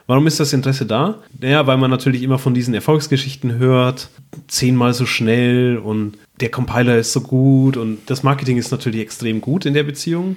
Warum 0.07 0.27
ist 0.27 0.39
das 0.39 0.53
Interesse 0.53 0.85
da? 0.85 1.23
Naja, 1.41 1.67
weil 1.67 1.79
man 1.79 1.91
natürlich 1.91 2.23
immer 2.23 2.39
von 2.39 2.53
diesen 2.53 2.75
Erfolgsgeschichten 2.75 3.59
hört, 3.59 4.11
zehnmal 4.49 4.93
so 4.93 5.07
schnell 5.07 5.79
und 5.79 6.19
der 6.41 6.51
Compiler 6.51 6.99
ist 6.99 7.13
so 7.13 7.23
gut 7.23 7.77
und 7.77 7.99
das 8.07 8.23
Marketing 8.23 8.59
ist 8.59 8.71
natürlich 8.71 9.01
extrem 9.01 9.41
gut 9.41 9.65
in 9.65 9.73
der 9.73 9.83
Beziehung. 9.83 10.37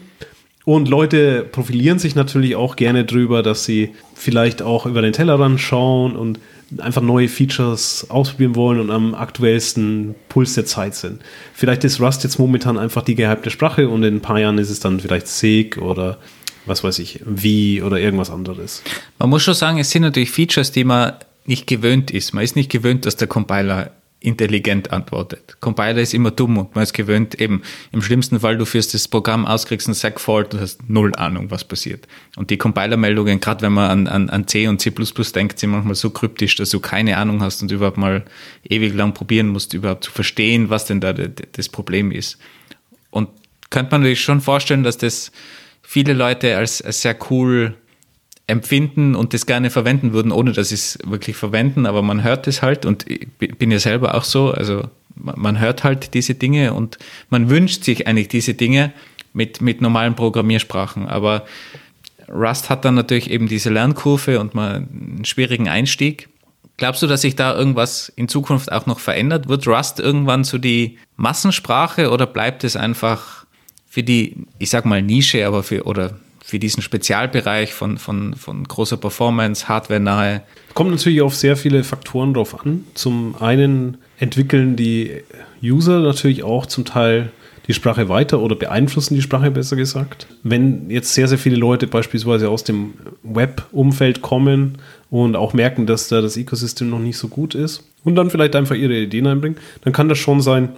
Und 0.63 0.89
Leute 0.89 1.45
profilieren 1.49 1.97
sich 1.97 2.15
natürlich 2.15 2.55
auch 2.55 2.75
gerne 2.75 3.05
drüber, 3.05 3.41
dass 3.41 3.65
sie 3.65 3.91
vielleicht 4.15 4.61
auch 4.61 4.85
über 4.85 5.01
den 5.01 5.13
Tellerrand 5.13 5.59
schauen 5.61 6.15
und 6.15 6.39
einfach 6.77 7.01
neue 7.01 7.29
Features 7.29 8.07
ausprobieren 8.09 8.55
wollen 8.55 8.79
und 8.81 8.91
am 8.91 9.15
aktuellsten 9.15 10.15
Puls 10.27 10.55
der 10.55 10.65
Zeit 10.65 10.95
sind. 10.95 11.21
Vielleicht 11.53 11.83
ist 11.83 12.01
Rust 12.01 12.23
jetzt 12.23 12.37
momentan 12.37 12.77
einfach 12.77 13.01
die 13.01 13.15
gehypte 13.15 13.49
Sprache 13.49 13.87
und 13.87 14.03
in 14.03 14.15
ein 14.15 14.21
paar 14.21 14.39
Jahren 14.39 14.57
ist 14.57 14.69
es 14.69 14.81
dann 14.81 14.99
vielleicht 14.99 15.27
SIG 15.27 15.77
oder 15.77 16.17
was 16.67 16.83
weiß 16.83 16.99
ich, 16.99 17.21
wie 17.25 17.81
oder 17.81 17.99
irgendwas 17.99 18.29
anderes. 18.29 18.83
Man 19.19 19.29
muss 19.29 19.43
schon 19.43 19.53
sagen, 19.53 19.79
es 19.79 19.89
sind 19.89 20.03
natürlich 20.03 20.31
Features, 20.31 20.71
die 20.71 20.83
man 20.83 21.13
nicht 21.45 21.67
gewöhnt 21.67 22.11
ist. 22.11 22.33
Man 22.33 22.43
ist 22.43 22.55
nicht 22.55 22.71
gewöhnt, 22.71 23.05
dass 23.05 23.15
der 23.15 23.27
Compiler 23.27 23.91
intelligent 24.19 24.91
antwortet. 24.91 25.57
Compiler 25.59 25.99
ist 25.99 26.13
immer 26.13 26.31
dumm 26.31 26.57
und 26.57 26.75
man 26.75 26.83
ist 26.83 26.93
gewöhnt, 26.93 27.39
eben 27.39 27.61
im 27.91 28.01
schlimmsten 28.01 28.39
Fall, 28.39 28.57
du 28.57 28.65
führst 28.65 28.93
das 28.95 29.07
Programm 29.07 29.45
aus, 29.45 29.67
kriegst 29.67 29.87
einen 29.87 29.93
Segfault 29.93 30.53
und 30.55 30.59
hast 30.59 30.89
null 30.89 31.13
Ahnung, 31.15 31.51
was 31.51 31.63
passiert. 31.63 32.07
Und 32.35 32.49
die 32.49 32.57
Compiler-Meldungen, 32.57 33.39
gerade 33.39 33.61
wenn 33.61 33.73
man 33.73 33.89
an, 33.89 34.07
an, 34.07 34.29
an 34.29 34.47
C 34.47 34.67
und 34.67 34.81
C 34.81 34.91
denkt, 35.35 35.59
sind 35.59 35.69
manchmal 35.69 35.95
so 35.95 36.09
kryptisch, 36.09 36.55
dass 36.55 36.71
du 36.71 36.79
keine 36.79 37.17
Ahnung 37.17 37.41
hast 37.41 37.61
und 37.61 37.71
überhaupt 37.71 37.97
mal 37.97 38.25
ewig 38.67 38.95
lang 38.95 39.13
probieren 39.13 39.49
musst, 39.49 39.73
überhaupt 39.75 40.03
zu 40.03 40.11
verstehen, 40.11 40.69
was 40.69 40.85
denn 40.85 40.99
da 40.99 41.13
das 41.13 41.69
Problem 41.69 42.11
ist. 42.11 42.39
Und 43.11 43.29
könnte 43.69 43.91
man 43.91 44.01
natürlich 44.01 44.21
schon 44.21 44.41
vorstellen, 44.41 44.83
dass 44.83 44.97
das 44.97 45.31
viele 45.89 46.11
Leute 46.11 46.57
als, 46.57 46.81
als 46.81 47.01
sehr 47.01 47.15
cool 47.31 47.73
empfinden 48.45 49.15
und 49.15 49.33
das 49.33 49.45
gerne 49.45 49.69
verwenden 49.69 50.11
würden, 50.11 50.33
ohne 50.33 50.51
dass 50.51 50.67
sie 50.69 50.75
es 50.75 50.99
wirklich 51.05 51.37
verwenden, 51.37 51.85
aber 51.85 52.01
man 52.01 52.23
hört 52.23 52.45
es 52.45 52.61
halt 52.61 52.85
und 52.85 53.09
ich 53.09 53.29
bin 53.37 53.71
ja 53.71 53.79
selber 53.79 54.13
auch 54.15 54.25
so, 54.25 54.51
also 54.51 54.83
man 55.15 55.61
hört 55.61 55.85
halt 55.85 56.13
diese 56.13 56.35
Dinge 56.35 56.73
und 56.73 56.97
man 57.29 57.49
wünscht 57.49 57.85
sich 57.85 58.05
eigentlich 58.05 58.27
diese 58.27 58.53
Dinge 58.53 58.91
mit, 59.31 59.61
mit 59.61 59.79
normalen 59.79 60.15
Programmiersprachen, 60.15 61.07
aber 61.07 61.45
Rust 62.27 62.69
hat 62.69 62.83
dann 62.83 62.95
natürlich 62.95 63.31
eben 63.31 63.47
diese 63.47 63.69
Lernkurve 63.69 64.41
und 64.41 64.55
mal 64.55 64.85
einen 64.91 65.23
schwierigen 65.23 65.69
Einstieg. 65.69 66.27
Glaubst 66.75 67.01
du, 67.01 67.07
dass 67.07 67.21
sich 67.21 67.37
da 67.37 67.55
irgendwas 67.55 68.11
in 68.17 68.27
Zukunft 68.27 68.73
auch 68.73 68.87
noch 68.87 68.99
verändert? 68.99 69.47
Wird 69.47 69.65
Rust 69.65 70.01
irgendwann 70.01 70.43
zu 70.43 70.57
die 70.57 70.99
Massensprache 71.15 72.11
oder 72.11 72.25
bleibt 72.25 72.65
es 72.65 72.75
einfach 72.75 73.46
für 73.97 74.03
die, 74.03 74.35
ich 74.59 74.69
sag 74.69 74.85
mal 74.85 75.01
Nische, 75.01 75.47
aber 75.47 75.63
für, 75.63 75.85
oder 75.85 76.11
für 76.45 76.59
diesen 76.59 76.83
Spezialbereich 76.83 77.73
von, 77.73 77.97
von, 77.97 78.35
von 78.35 78.63
großer 78.63 78.95
Performance, 78.95 79.67
Hardware 79.67 79.99
nahe. 79.99 80.43
Kommt 80.75 80.91
natürlich 80.91 81.23
auf 81.23 81.33
sehr 81.33 81.57
viele 81.57 81.83
Faktoren 81.83 82.35
drauf 82.35 82.63
an. 82.63 82.83
Zum 82.93 83.33
einen 83.39 83.97
entwickeln 84.19 84.75
die 84.75 85.23
User 85.63 86.01
natürlich 86.01 86.43
auch 86.43 86.67
zum 86.67 86.85
Teil 86.85 87.31
die 87.67 87.73
Sprache 87.73 88.07
weiter 88.07 88.39
oder 88.39 88.55
beeinflussen 88.55 89.15
die 89.15 89.23
Sprache 89.23 89.49
besser 89.49 89.75
gesagt. 89.75 90.27
Wenn 90.43 90.91
jetzt 90.91 91.15
sehr, 91.15 91.27
sehr 91.27 91.39
viele 91.39 91.55
Leute 91.55 91.87
beispielsweise 91.87 92.51
aus 92.51 92.63
dem 92.63 92.93
Web-Umfeld 93.23 94.21
kommen 94.21 94.77
und 95.09 95.35
auch 95.35 95.53
merken, 95.53 95.87
dass 95.87 96.07
da 96.07 96.21
das 96.21 96.37
Ecosystem 96.37 96.91
noch 96.91 96.99
nicht 96.99 97.17
so 97.17 97.29
gut 97.29 97.55
ist 97.55 97.83
und 98.03 98.13
dann 98.13 98.29
vielleicht 98.29 98.55
einfach 98.55 98.75
ihre 98.75 98.95
Ideen 98.95 99.25
einbringen, 99.25 99.57
dann 99.81 99.91
kann 99.91 100.07
das 100.07 100.19
schon 100.19 100.41
sein, 100.41 100.69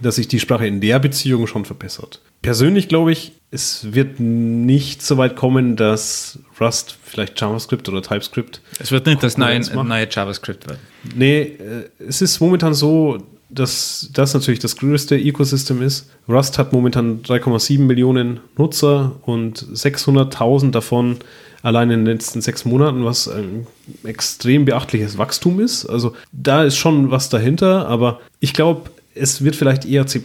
dass 0.00 0.16
sich 0.16 0.28
die 0.28 0.40
Sprache 0.40 0.66
in 0.66 0.80
der 0.80 0.98
Beziehung 0.98 1.46
schon 1.46 1.64
verbessert. 1.64 2.20
Persönlich 2.42 2.88
glaube 2.88 3.12
ich, 3.12 3.32
es 3.50 3.94
wird 3.94 4.20
nicht 4.20 5.02
so 5.02 5.16
weit 5.16 5.36
kommen, 5.36 5.76
dass 5.76 6.38
Rust 6.60 6.96
vielleicht 7.02 7.40
JavaScript 7.40 7.88
oder 7.88 8.02
TypeScript. 8.02 8.60
Es 8.78 8.92
wird 8.92 9.06
nicht 9.06 9.22
das 9.22 9.38
neue, 9.38 9.60
neue 9.60 10.08
JavaScript 10.10 10.68
werden. 10.68 10.80
Nee, 11.14 11.40
äh, 11.40 11.88
es 12.06 12.20
ist 12.20 12.40
momentan 12.40 12.74
so, 12.74 13.18
dass 13.50 14.10
das 14.12 14.34
natürlich 14.34 14.60
das 14.60 14.76
größte 14.76 15.16
Ecosystem 15.16 15.80
ist. 15.82 16.10
Rust 16.28 16.58
hat 16.58 16.72
momentan 16.72 17.22
3,7 17.22 17.80
Millionen 17.80 18.40
Nutzer 18.56 19.16
und 19.22 19.58
600.000 19.58 20.70
davon 20.70 21.16
allein 21.62 21.90
in 21.90 22.04
den 22.04 22.14
letzten 22.14 22.40
sechs 22.40 22.64
Monaten, 22.64 23.04
was 23.04 23.28
ein 23.28 23.66
extrem 24.04 24.64
beachtliches 24.64 25.18
Wachstum 25.18 25.60
ist. 25.60 25.86
Also 25.86 26.14
da 26.30 26.64
ist 26.64 26.76
schon 26.76 27.10
was 27.10 27.30
dahinter, 27.30 27.88
aber 27.88 28.20
ich 28.40 28.52
glaube, 28.52 28.90
es 29.14 29.42
wird 29.42 29.56
vielleicht 29.56 29.84
eher 29.84 30.06
C 30.06 30.20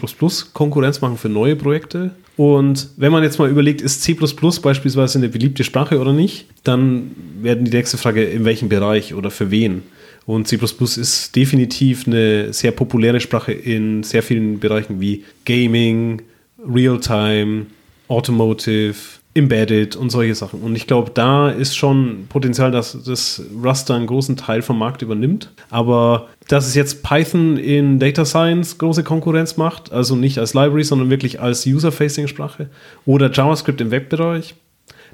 Konkurrenz 0.54 1.02
machen 1.02 1.18
für 1.18 1.30
neue 1.30 1.56
Projekte. 1.56 2.12
Und 2.36 2.90
wenn 2.98 3.12
man 3.12 3.24
jetzt 3.24 3.38
mal 3.38 3.50
überlegt, 3.50 3.82
ist 3.82 4.02
C 4.02 4.14
beispielsweise 4.14 5.18
eine 5.18 5.30
beliebte 5.30 5.64
Sprache 5.64 6.00
oder 6.00 6.14
nicht, 6.14 6.48
dann 6.64 7.12
werden 7.42 7.66
die 7.66 7.72
nächste 7.72 7.98
Frage, 7.98 8.24
in 8.24 8.46
welchem 8.46 8.70
Bereich 8.70 9.14
oder 9.14 9.30
für 9.30 9.52
wen. 9.52 9.84
Und 10.26 10.48
C 10.48 10.58
ist 10.58 11.36
definitiv 11.36 12.08
eine 12.08 12.54
sehr 12.54 12.72
populäre 12.72 13.20
Sprache 13.20 13.52
in 13.52 14.04
sehr 14.04 14.24
vielen 14.24 14.60
Bereichen 14.60 15.00
wie 15.02 15.24
Gaming, 15.46 16.22
Realtime, 16.66 17.66
Automotive, 18.08 18.96
Embedded 19.36 19.96
und 19.96 20.12
solche 20.12 20.36
Sachen. 20.36 20.62
Und 20.62 20.76
ich 20.76 20.86
glaube, 20.86 21.12
da 21.12 21.50
ist 21.50 21.76
schon 21.76 22.28
Potenzial, 22.30 22.72
dass 22.72 22.98
das 23.04 23.42
Rust 23.64 23.90
einen 23.90 24.06
großen 24.06 24.38
Teil 24.38 24.62
vom 24.62 24.78
Markt 24.78 25.02
übernimmt. 25.02 25.52
Aber 25.70 26.28
dass 26.48 26.68
es 26.68 26.76
jetzt 26.76 27.02
Python 27.02 27.58
in 27.58 28.00
Data 28.00 28.26
Science 28.26 28.78
große 28.78 29.04
Konkurrenz 29.04 29.58
macht, 29.58 29.92
also 29.92 30.16
nicht 30.16 30.38
als 30.38 30.54
Library, 30.54 30.84
sondern 30.84 31.10
wirklich 31.10 31.42
als 31.42 31.66
User-Facing-Sprache 31.66 32.70
oder 33.06 33.32
JavaScript 33.32 33.82
im 33.82 33.90
Webbereich, 33.90 34.56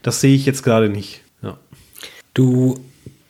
das 0.01 0.19
sehe 0.19 0.35
ich 0.35 0.45
jetzt 0.45 0.63
gerade 0.63 0.89
nicht. 0.89 1.21
Ja. 1.41 1.57
Du 2.33 2.75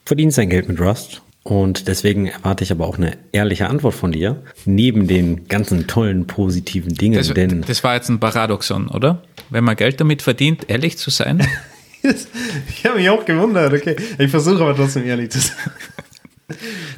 verdienst 0.06 0.40
dein 0.40 0.50
Geld 0.50 0.68
mit 0.70 0.80
Rust 0.80 1.22
und 1.44 1.88
deswegen 1.88 2.28
erwarte 2.28 2.64
ich 2.64 2.72
aber 2.72 2.88
auch 2.88 2.98
eine 2.98 3.18
ehrliche 3.32 3.70
Antwort 3.70 3.96
von 3.96 4.12
dir, 4.12 4.44
neben 4.66 5.08
den 5.08 5.48
ganzen 5.48 5.88
tollen 5.88 6.28
positiven 6.28 6.94
Dingen. 6.94 7.18
Das, 7.18 7.34
denn 7.34 7.62
das 7.62 7.84
war 7.84 7.96
jetzt 7.96 8.10
ein 8.10 8.20
Paradoxon, 8.20 8.90
oder? 8.90 9.24
Wenn 9.50 9.64
man 9.64 9.76
Geld 9.76 10.00
damit 10.00 10.22
verdient, 10.22 10.70
ehrlich 10.70 10.98
zu 10.98 11.10
sein? 11.10 11.46
ich 12.04 12.86
habe 12.86 12.98
mich 12.98 13.10
auch 13.10 13.26
gewundert, 13.26 13.74
okay. 13.74 13.96
Ich 14.18 14.30
versuche 14.30 14.62
aber 14.62 14.76
trotzdem 14.76 15.06
ehrlich 15.06 15.32
zu 15.32 15.40
sein. 15.40 15.56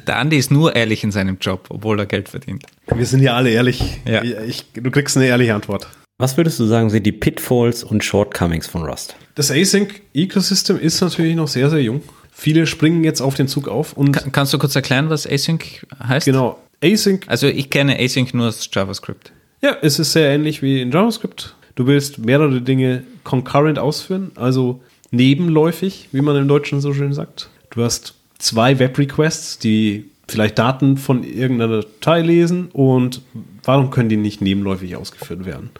Der 0.06 0.18
Andi 0.18 0.38
ist 0.38 0.50
nur 0.50 0.74
ehrlich 0.74 1.04
in 1.04 1.12
seinem 1.12 1.38
Job, 1.40 1.66
obwohl 1.68 1.98
er 2.00 2.06
Geld 2.06 2.28
verdient. 2.28 2.64
Wir 2.94 3.06
sind 3.06 3.22
ja 3.22 3.34
alle 3.34 3.50
ehrlich. 3.50 4.00
Ja. 4.06 4.22
Ich, 4.22 4.64
du 4.72 4.90
kriegst 4.90 5.16
eine 5.16 5.26
ehrliche 5.26 5.54
Antwort. 5.54 5.88
Was 6.18 6.36
würdest 6.36 6.58
du 6.60 6.66
sagen, 6.66 6.88
sind 6.90 7.04
die 7.04 7.12
Pitfalls 7.12 7.84
und 7.84 8.04
Shortcomings 8.04 8.66
von 8.66 8.84
Rust? 8.84 9.16
Das 9.34 9.50
Async-Ecosystem 9.50 10.78
ist 10.78 11.00
natürlich 11.00 11.34
noch 11.34 11.48
sehr, 11.48 11.68
sehr 11.68 11.82
jung. 11.82 12.02
Viele 12.32 12.66
springen 12.66 13.04
jetzt 13.04 13.20
auf 13.20 13.34
den 13.34 13.46
Zug 13.46 13.68
auf. 13.68 13.92
Und 13.92 14.12
Kann, 14.12 14.32
kannst 14.32 14.52
du 14.52 14.58
kurz 14.58 14.74
erklären, 14.74 15.10
was 15.10 15.26
Async 15.26 15.86
heißt? 16.02 16.24
Genau. 16.24 16.58
Async. 16.82 17.24
Also 17.28 17.46
ich 17.46 17.70
kenne 17.70 18.00
Async 18.00 18.34
nur 18.34 18.48
aus 18.48 18.68
JavaScript. 18.72 19.32
Ja, 19.60 19.76
es 19.82 19.98
ist 19.98 20.12
sehr 20.12 20.30
ähnlich 20.30 20.62
wie 20.62 20.80
in 20.80 20.90
JavaScript. 20.90 21.54
Du 21.76 21.86
willst 21.86 22.18
mehrere 22.18 22.60
Dinge 22.60 23.04
concurrent 23.22 23.78
ausführen, 23.78 24.32
also 24.34 24.82
nebenläufig, 25.10 26.08
wie 26.12 26.20
man 26.20 26.36
im 26.36 26.48
Deutschen 26.48 26.80
so 26.80 26.92
schön 26.92 27.12
sagt. 27.12 27.48
Du 27.70 27.82
hast 27.82 28.14
zwei 28.38 28.78
Web-Requests, 28.78 29.58
die 29.58 30.10
vielleicht 30.28 30.58
Daten 30.58 30.96
von 30.96 31.24
irgendeiner 31.24 31.82
Datei 31.82 32.22
lesen 32.22 32.68
und 32.72 33.22
warum 33.62 33.90
können 33.90 34.08
die 34.08 34.16
nicht 34.16 34.40
nebenläufig 34.40 34.96
ausgeführt 34.96 35.44
werden? 35.44 35.70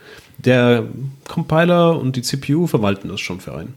Der 0.44 0.84
Compiler 1.28 1.98
und 1.98 2.16
die 2.16 2.22
CPU 2.22 2.66
verwalten 2.66 3.08
das 3.08 3.20
schon 3.20 3.40
für 3.40 3.54
einen. 3.54 3.74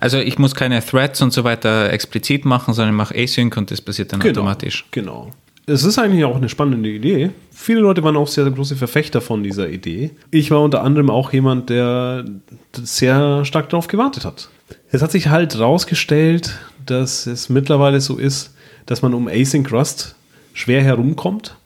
Also 0.00 0.18
ich 0.18 0.38
muss 0.38 0.54
keine 0.54 0.84
Threads 0.84 1.20
und 1.22 1.32
so 1.32 1.44
weiter 1.44 1.92
explizit 1.92 2.44
machen, 2.44 2.72
sondern 2.72 2.94
ich 2.94 2.96
mache 2.96 3.14
Async 3.16 3.56
und 3.56 3.70
das 3.70 3.80
passiert 3.80 4.12
dann 4.12 4.20
genau, 4.20 4.40
automatisch. 4.40 4.86
Genau. 4.90 5.32
Es 5.66 5.82
ist 5.82 5.98
eigentlich 5.98 6.24
auch 6.24 6.36
eine 6.36 6.48
spannende 6.48 6.88
Idee. 6.88 7.30
Viele 7.50 7.80
Leute 7.80 8.04
waren 8.04 8.16
auch 8.16 8.28
sehr, 8.28 8.44
sehr 8.44 8.52
große 8.52 8.76
Verfechter 8.76 9.20
von 9.20 9.42
dieser 9.42 9.68
Idee. 9.68 10.12
Ich 10.30 10.52
war 10.52 10.62
unter 10.62 10.82
anderem 10.82 11.10
auch 11.10 11.32
jemand, 11.32 11.70
der 11.70 12.24
sehr 12.72 13.44
stark 13.44 13.68
darauf 13.70 13.88
gewartet 13.88 14.24
hat. 14.24 14.48
Es 14.92 15.02
hat 15.02 15.10
sich 15.10 15.28
halt 15.28 15.58
rausgestellt, 15.58 16.56
dass 16.84 17.26
es 17.26 17.48
mittlerweile 17.48 18.00
so 18.00 18.16
ist, 18.16 18.54
dass 18.86 19.02
man 19.02 19.12
um 19.12 19.28
Async 19.28 19.72
Rust 19.72 20.14
schwer 20.54 20.82
herumkommt. 20.82 21.56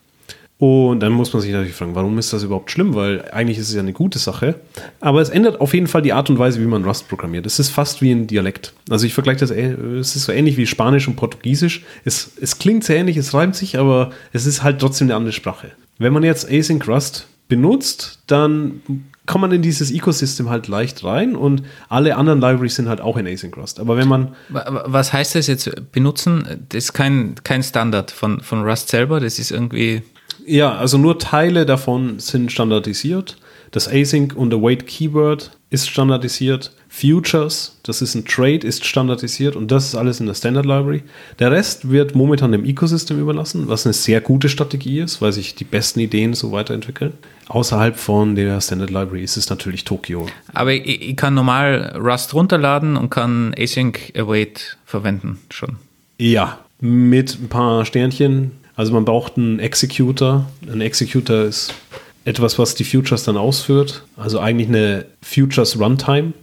Und 0.61 0.99
dann 0.99 1.11
muss 1.13 1.33
man 1.33 1.41
sich 1.41 1.51
natürlich 1.51 1.73
fragen, 1.73 1.95
warum 1.95 2.19
ist 2.19 2.31
das 2.33 2.43
überhaupt 2.43 2.69
schlimm? 2.69 2.93
Weil 2.93 3.25
eigentlich 3.31 3.57
ist 3.57 3.69
es 3.69 3.73
ja 3.73 3.79
eine 3.79 3.93
gute 3.93 4.19
Sache. 4.19 4.53
Aber 4.99 5.19
es 5.19 5.29
ändert 5.29 5.59
auf 5.59 5.73
jeden 5.73 5.87
Fall 5.87 6.03
die 6.03 6.13
Art 6.13 6.29
und 6.29 6.37
Weise, 6.37 6.61
wie 6.61 6.65
man 6.67 6.85
Rust 6.85 7.09
programmiert. 7.09 7.47
Es 7.47 7.57
ist 7.57 7.69
fast 7.71 8.03
wie 8.03 8.11
ein 8.11 8.27
Dialekt. 8.27 8.71
Also 8.87 9.07
ich 9.07 9.13
vergleiche 9.15 9.39
das, 9.39 9.49
es 9.49 10.15
ist 10.15 10.25
so 10.25 10.31
ähnlich 10.31 10.57
wie 10.57 10.67
Spanisch 10.67 11.07
und 11.07 11.15
Portugiesisch. 11.15 11.81
Es, 12.05 12.33
es 12.39 12.59
klingt 12.59 12.83
sehr 12.83 12.97
ähnlich, 12.97 13.17
es 13.17 13.33
reimt 13.33 13.55
sich, 13.55 13.79
aber 13.79 14.11
es 14.33 14.45
ist 14.45 14.61
halt 14.61 14.77
trotzdem 14.79 15.07
eine 15.07 15.15
andere 15.15 15.33
Sprache. 15.33 15.71
Wenn 15.97 16.13
man 16.13 16.21
jetzt 16.21 16.47
Async 16.51 16.87
Rust 16.87 17.25
benutzt, 17.47 18.19
dann 18.27 18.81
kommt 19.25 19.41
man 19.41 19.51
in 19.53 19.63
dieses 19.63 19.89
Ecosystem 19.91 20.51
halt 20.51 20.67
leicht 20.67 21.03
rein 21.03 21.35
und 21.35 21.63
alle 21.89 22.17
anderen 22.17 22.39
Libraries 22.39 22.75
sind 22.75 22.87
halt 22.87 23.01
auch 23.01 23.17
in 23.17 23.25
Async 23.25 23.57
Rust. 23.57 23.79
Aber 23.79 23.97
wenn 23.97 24.07
man 24.07 24.35
Wa- 24.49 24.83
Was 24.85 25.11
heißt 25.11 25.33
das 25.33 25.47
jetzt 25.47 25.91
benutzen? 25.91 26.65
Das 26.69 26.83
ist 26.83 26.93
kein, 26.93 27.33
kein 27.43 27.63
Standard 27.63 28.11
von, 28.11 28.41
von 28.41 28.61
Rust 28.63 28.89
selber, 28.89 29.19
das 29.19 29.39
ist 29.39 29.49
irgendwie. 29.49 30.03
Ja, 30.45 30.75
also 30.75 30.97
nur 30.97 31.19
Teile 31.19 31.65
davon 31.65 32.19
sind 32.19 32.51
standardisiert. 32.51 33.37
Das 33.71 33.87
Async 33.87 34.35
und 34.35 34.53
Await 34.53 34.85
Keyword 34.85 35.51
ist 35.69 35.89
standardisiert. 35.89 36.71
Futures, 36.89 37.77
das 37.83 38.01
ist 38.01 38.15
ein 38.15 38.25
Trade, 38.25 38.67
ist 38.67 38.85
standardisiert 38.85 39.55
und 39.55 39.71
das 39.71 39.85
ist 39.85 39.95
alles 39.95 40.19
in 40.19 40.25
der 40.25 40.33
Standard 40.33 40.65
Library. 40.65 41.03
Der 41.39 41.49
Rest 41.49 41.89
wird 41.89 42.15
momentan 42.15 42.51
dem 42.51 42.65
Ecosystem 42.65 43.17
überlassen, 43.17 43.69
was 43.69 43.85
eine 43.85 43.93
sehr 43.93 44.19
gute 44.19 44.49
Strategie 44.49 44.99
ist, 44.99 45.21
weil 45.21 45.31
sich 45.31 45.55
die 45.55 45.63
besten 45.63 46.01
Ideen 46.01 46.33
so 46.33 46.51
weiterentwickeln. 46.51 47.13
Außerhalb 47.47 47.97
von 47.97 48.35
der 48.35 48.59
Standard 48.59 48.89
Library 48.89 49.23
ist 49.23 49.37
es 49.37 49.49
natürlich 49.49 49.85
Tokio. 49.85 50.27
Aber 50.53 50.73
ich, 50.73 51.09
ich 51.09 51.15
kann 51.15 51.33
normal 51.33 51.97
Rust 51.97 52.33
runterladen 52.33 52.97
und 52.97 53.09
kann 53.09 53.55
Async 53.57 54.11
Await 54.13 54.77
verwenden 54.85 55.39
schon. 55.49 55.77
Ja, 56.17 56.59
mit 56.81 57.39
ein 57.41 57.47
paar 57.47 57.85
Sternchen. 57.85 58.51
Also 58.75 58.93
man 58.93 59.05
braucht 59.05 59.37
einen 59.37 59.59
Executor. 59.59 60.49
Ein 60.71 60.81
Executor 60.81 61.43
ist 61.43 61.73
etwas, 62.25 62.59
was 62.59 62.75
die 62.75 62.83
Futures 62.83 63.23
dann 63.23 63.37
ausführt. 63.37 64.03
Also 64.17 64.39
eigentlich 64.39 64.67
eine 64.67 65.05
Futures 65.21 65.79
Runtime. 65.79 66.33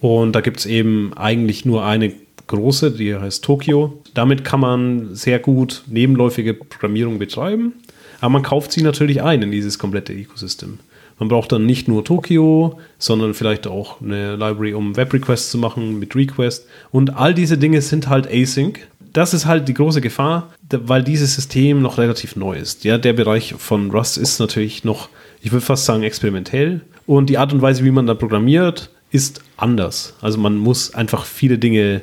Und 0.00 0.32
da 0.32 0.40
gibt 0.40 0.60
es 0.60 0.66
eben 0.66 1.12
eigentlich 1.14 1.64
nur 1.64 1.84
eine 1.84 2.12
große, 2.46 2.92
die 2.92 3.14
heißt 3.14 3.44
Tokio. 3.44 4.02
Damit 4.14 4.44
kann 4.44 4.60
man 4.60 5.14
sehr 5.14 5.38
gut 5.38 5.82
nebenläufige 5.86 6.54
Programmierung 6.54 7.18
betreiben. 7.18 7.72
Aber 8.20 8.30
man 8.30 8.42
kauft 8.42 8.72
sie 8.72 8.82
natürlich 8.82 9.22
ein 9.22 9.42
in 9.42 9.50
dieses 9.50 9.78
komplette 9.78 10.12
Ecosystem. 10.12 10.78
Man 11.18 11.28
braucht 11.28 11.52
dann 11.52 11.64
nicht 11.64 11.88
nur 11.88 12.04
Tokio, 12.04 12.78
sondern 12.98 13.32
vielleicht 13.32 13.66
auch 13.66 14.02
eine 14.02 14.36
Library, 14.36 14.74
um 14.74 14.96
Web-Requests 14.96 15.50
zu 15.50 15.58
machen 15.58 15.98
mit 15.98 16.14
Request. 16.14 16.66
Und 16.92 17.16
all 17.16 17.32
diese 17.32 17.56
Dinge 17.56 17.80
sind 17.80 18.08
halt 18.08 18.28
async. 18.30 18.80
Das 19.16 19.32
ist 19.32 19.46
halt 19.46 19.66
die 19.66 19.72
große 19.72 20.02
Gefahr, 20.02 20.52
weil 20.68 21.02
dieses 21.02 21.36
System 21.36 21.80
noch 21.80 21.96
relativ 21.96 22.36
neu 22.36 22.54
ist. 22.54 22.84
Ja, 22.84 22.98
der 22.98 23.14
Bereich 23.14 23.54
von 23.56 23.90
Rust 23.90 24.18
ist 24.18 24.40
natürlich 24.40 24.84
noch, 24.84 25.08
ich 25.40 25.52
würde 25.52 25.64
fast 25.64 25.86
sagen, 25.86 26.02
experimentell. 26.02 26.82
Und 27.06 27.30
die 27.30 27.38
Art 27.38 27.50
und 27.50 27.62
Weise, 27.62 27.82
wie 27.82 27.90
man 27.90 28.06
da 28.06 28.12
programmiert, 28.12 28.90
ist 29.10 29.40
anders. 29.56 30.12
Also 30.20 30.36
man 30.36 30.58
muss 30.58 30.94
einfach 30.94 31.24
viele 31.24 31.56
Dinge 31.56 32.02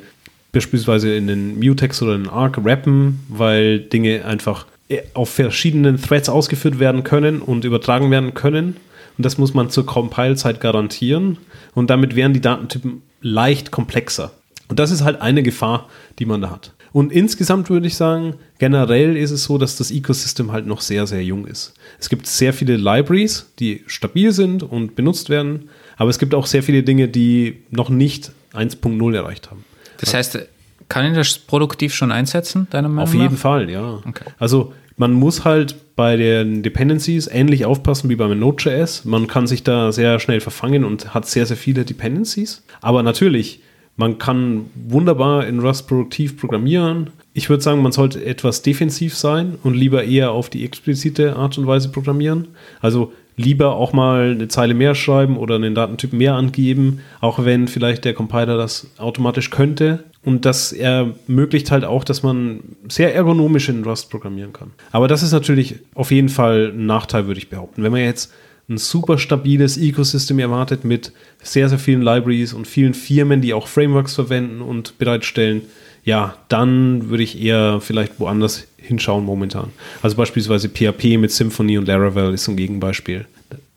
beispielsweise 0.54 1.14
in 1.16 1.28
den 1.28 1.60
Mutex 1.60 2.02
oder 2.02 2.16
in 2.16 2.24
den 2.24 2.32
Arc 2.32 2.58
rappen, 2.66 3.20
weil 3.30 3.78
Dinge 3.78 4.26
einfach 4.26 4.66
äh, 4.90 5.04
auf 5.14 5.30
verschiedenen 5.30 6.02
Threads 6.02 6.30
ausgeführt 6.30 6.80
werden 6.80 7.04
können 7.04 7.44
und 7.44 7.64
übertragen 7.64 8.10
werden 8.10 8.34
können. 8.34 8.78
Und 9.20 9.24
das 9.24 9.38
muss 9.38 9.54
man 9.54 9.70
zur 9.70 9.86
Compile-Zeit 9.86 10.60
garantieren. 10.60 11.38
Und 11.76 11.92
damit 11.92 12.16
wären 12.16 12.34
die 12.34 12.42
Datentypen 12.42 13.04
leicht 13.22 13.70
komplexer. 13.70 14.32
Und 14.68 14.80
das 14.80 14.90
ist 14.90 15.04
halt 15.04 15.22
eine 15.22 15.44
Gefahr, 15.44 15.90
die 16.18 16.26
man 16.26 16.42
da 16.42 16.50
hat. 16.50 16.74
Und 16.94 17.12
insgesamt 17.12 17.70
würde 17.70 17.88
ich 17.88 17.96
sagen, 17.96 18.36
generell 18.60 19.18
ist 19.18 19.32
es 19.32 19.44
so, 19.44 19.58
dass 19.58 19.76
das 19.76 19.92
Ecosystem 19.92 20.52
halt 20.52 20.68
noch 20.68 20.80
sehr, 20.80 21.08
sehr 21.08 21.24
jung 21.24 21.48
ist. 21.48 21.74
Es 22.00 22.08
gibt 22.08 22.28
sehr 22.28 22.54
viele 22.54 22.78
Libraries, 22.78 23.52
die 23.60 23.84
stabil 23.88 24.32
sind 24.32 24.64
und 24.64 24.96
benutzt 24.96 25.30
werden, 25.30 25.70
aber 25.98 26.12
es 26.12 26.20
gibt 26.20 26.36
auch 26.36 26.46
sehr 26.46 26.62
viele 26.64 26.84
Dinge, 26.84 27.08
die 27.08 27.64
noch 27.72 27.90
nicht 27.90 28.32
1.0 28.54 29.16
erreicht 29.16 29.50
haben. 29.50 29.66
Das 30.00 30.14
heißt, 30.14 30.40
kann 30.88 31.06
ich 31.06 31.16
das 31.16 31.40
produktiv 31.40 31.96
schon 31.96 32.12
einsetzen, 32.12 32.68
deiner 32.70 32.90
Meinung 32.90 33.04
Auf 33.04 33.14
nach? 33.16 33.22
jeden 33.22 33.38
Fall, 33.38 33.70
ja. 33.70 34.00
Okay. 34.08 34.26
Also 34.38 34.74
man 34.96 35.14
muss 35.14 35.44
halt 35.44 35.96
bei 35.96 36.16
den 36.18 36.62
Dependencies 36.62 37.28
ähnlich 37.28 37.66
aufpassen 37.66 38.10
wie 38.10 38.16
beim 38.16 38.38
Node.js. 38.38 39.06
Man 39.06 39.26
kann 39.28 39.48
sich 39.48 39.64
da 39.64 39.92
sehr 39.92 40.20
schnell 40.20 40.40
verfangen 40.42 40.84
und 40.84 41.14
hat 41.16 41.28
sehr, 41.28 41.48
sehr 41.48 41.58
viele 41.58 41.86
Dependencies. 41.86 42.64
Aber 42.82 43.02
natürlich, 43.02 43.62
man 43.96 44.18
kann 44.18 44.66
wunderbar 44.76 45.46
in 45.46 45.60
Rust 45.60 45.88
produktiv 45.88 46.38
programmieren. 46.38 47.12
Ich 47.34 47.50
würde 47.50 47.64
sagen, 47.64 47.82
man 47.82 47.92
sollte 47.92 48.24
etwas 48.26 48.62
defensiv 48.62 49.16
sein 49.16 49.56
und 49.64 49.76
lieber 49.76 50.04
eher 50.04 50.32
auf 50.32 50.50
die 50.50 50.66
explizite 50.66 51.36
Art 51.36 51.58
und 51.58 51.68
Weise 51.68 51.90
programmieren. 51.90 52.50
Also 52.82 53.14
lieber 53.36 53.76
auch 53.76 53.94
mal 53.94 54.32
eine 54.32 54.48
Zeile 54.48 54.74
mehr 54.74 54.96
schreiben 54.96 55.38
oder 55.38 55.56
einen 55.56 55.76
Datentyp 55.76 56.14
mehr 56.14 56.36
angeben, 56.36 57.00
auch 57.20 57.44
wenn 57.46 57.68
vielleicht 57.68 58.06
der 58.06 58.14
Compiler 58.14 58.58
das 58.58 58.88
automatisch 58.98 59.50
könnte. 59.50 60.04
Und 60.24 60.46
das 60.46 60.72
ermöglicht 60.72 61.70
halt 61.70 61.84
auch, 61.84 62.04
dass 62.04 62.24
man 62.24 62.62
sehr 62.88 63.14
ergonomisch 63.14 63.68
in 63.70 63.84
Rust 63.84 64.10
programmieren 64.10 64.54
kann. 64.54 64.72
Aber 64.92 65.08
das 65.08 65.22
ist 65.22 65.34
natürlich 65.34 65.76
auf 65.96 66.12
jeden 66.12 66.30
Fall 66.30 66.72
ein 66.74 66.86
Nachteil, 66.86 67.28
würde 67.28 67.40
ich 67.40 67.50
behaupten. 67.50 67.84
Wenn 67.84 67.92
man 67.92 68.02
jetzt 68.02 68.32
ein 68.70 68.78
super 68.78 69.18
stabiles 69.18 69.78
Ecosystem 69.78 70.40
erwartet 70.40 70.86
mit 70.86 71.12
sehr, 71.42 71.70
sehr 71.70 71.80
vielen 71.80 72.02
Libraries 72.02 72.54
und 72.54 72.68
vielen 72.68 72.94
Firmen, 72.94 73.42
die 73.42 73.54
auch 73.54 73.68
Frameworks 73.68 74.16
verwenden 74.16 74.62
und 74.62 74.98
bereitstellen, 74.98 75.64
ja, 76.06 76.36
dann 76.50 77.10
würde 77.10 77.24
ich 77.24 77.42
eher 77.42 77.80
vielleicht 77.82 78.20
woanders 78.20 78.66
hinschauen 78.78 79.26
momentan. 79.26 79.72
Also 80.02 80.18
beispielsweise 80.18 80.70
PHP 80.70 81.18
mit 81.18 81.32
Symfony 81.32 81.78
und 81.78 81.88
Laravel 81.88 82.34
ist 82.34 82.48
ein 82.48 82.58
Gegenbeispiel. 82.58 83.26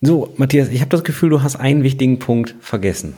So, 0.00 0.32
Matthias, 0.36 0.68
ich 0.68 0.80
habe 0.80 0.90
das 0.90 1.04
Gefühl, 1.04 1.30
du 1.30 1.42
hast 1.42 1.56
einen 1.56 1.82
wichtigen 1.82 2.18
Punkt 2.18 2.54
vergessen. 2.60 3.14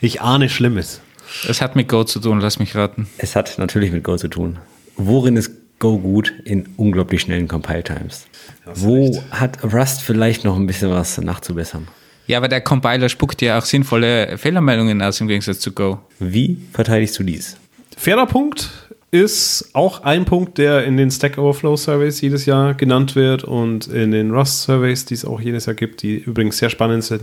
Ich 0.00 0.20
ahne 0.20 0.48
Schlimmes. 0.48 1.00
Das 1.46 1.60
hat 1.60 1.76
mit 1.76 1.88
Go 1.88 2.04
zu 2.04 2.20
tun, 2.20 2.40
lass 2.40 2.58
mich 2.58 2.74
raten. 2.74 3.08
Es 3.18 3.36
hat 3.36 3.58
natürlich 3.58 3.90
mit 3.90 4.04
Go 4.04 4.16
zu 4.16 4.28
tun. 4.28 4.58
Worin 4.96 5.36
ist 5.36 5.50
Go 5.82 5.98
gut? 5.98 6.32
In 6.44 6.68
unglaublich 6.76 7.22
schnellen 7.22 7.48
Compile-Times. 7.48 8.28
Wo 8.72 9.20
hat 9.32 9.64
Rust 9.64 10.00
vielleicht 10.02 10.44
noch 10.44 10.54
ein 10.54 10.68
bisschen 10.68 10.90
was 10.90 11.18
nachzubessern? 11.18 11.88
Ja, 12.28 12.38
aber 12.38 12.46
der 12.46 12.60
Compiler 12.60 13.08
spuckt 13.08 13.42
ja 13.42 13.58
auch 13.58 13.64
sinnvolle 13.64 14.38
Fehlermeldungen 14.38 15.02
aus 15.02 15.20
im 15.20 15.26
Gegensatz 15.26 15.58
zu 15.58 15.72
Go. 15.72 15.98
Wie 16.20 16.56
verteidigst 16.72 17.18
du 17.18 17.24
dies? 17.24 17.56
Fairer 17.96 18.26
Punkt 18.26 18.70
ist 19.10 19.70
auch 19.72 20.04
ein 20.04 20.24
Punkt, 20.24 20.56
der 20.56 20.84
in 20.84 20.96
den 20.96 21.10
Stack 21.10 21.36
Overflow 21.36 21.76
Surveys 21.76 22.20
jedes 22.20 22.46
Jahr 22.46 22.74
genannt 22.74 23.16
wird 23.16 23.42
und 23.42 23.88
in 23.88 24.12
den 24.12 24.30
Rust 24.30 24.62
Surveys, 24.62 25.04
die 25.04 25.14
es 25.14 25.24
auch 25.24 25.40
jedes 25.40 25.66
Jahr 25.66 25.74
gibt, 25.74 26.02
die 26.02 26.14
übrigens 26.16 26.58
sehr 26.58 26.70
spannend 26.70 27.02
sind. 27.02 27.22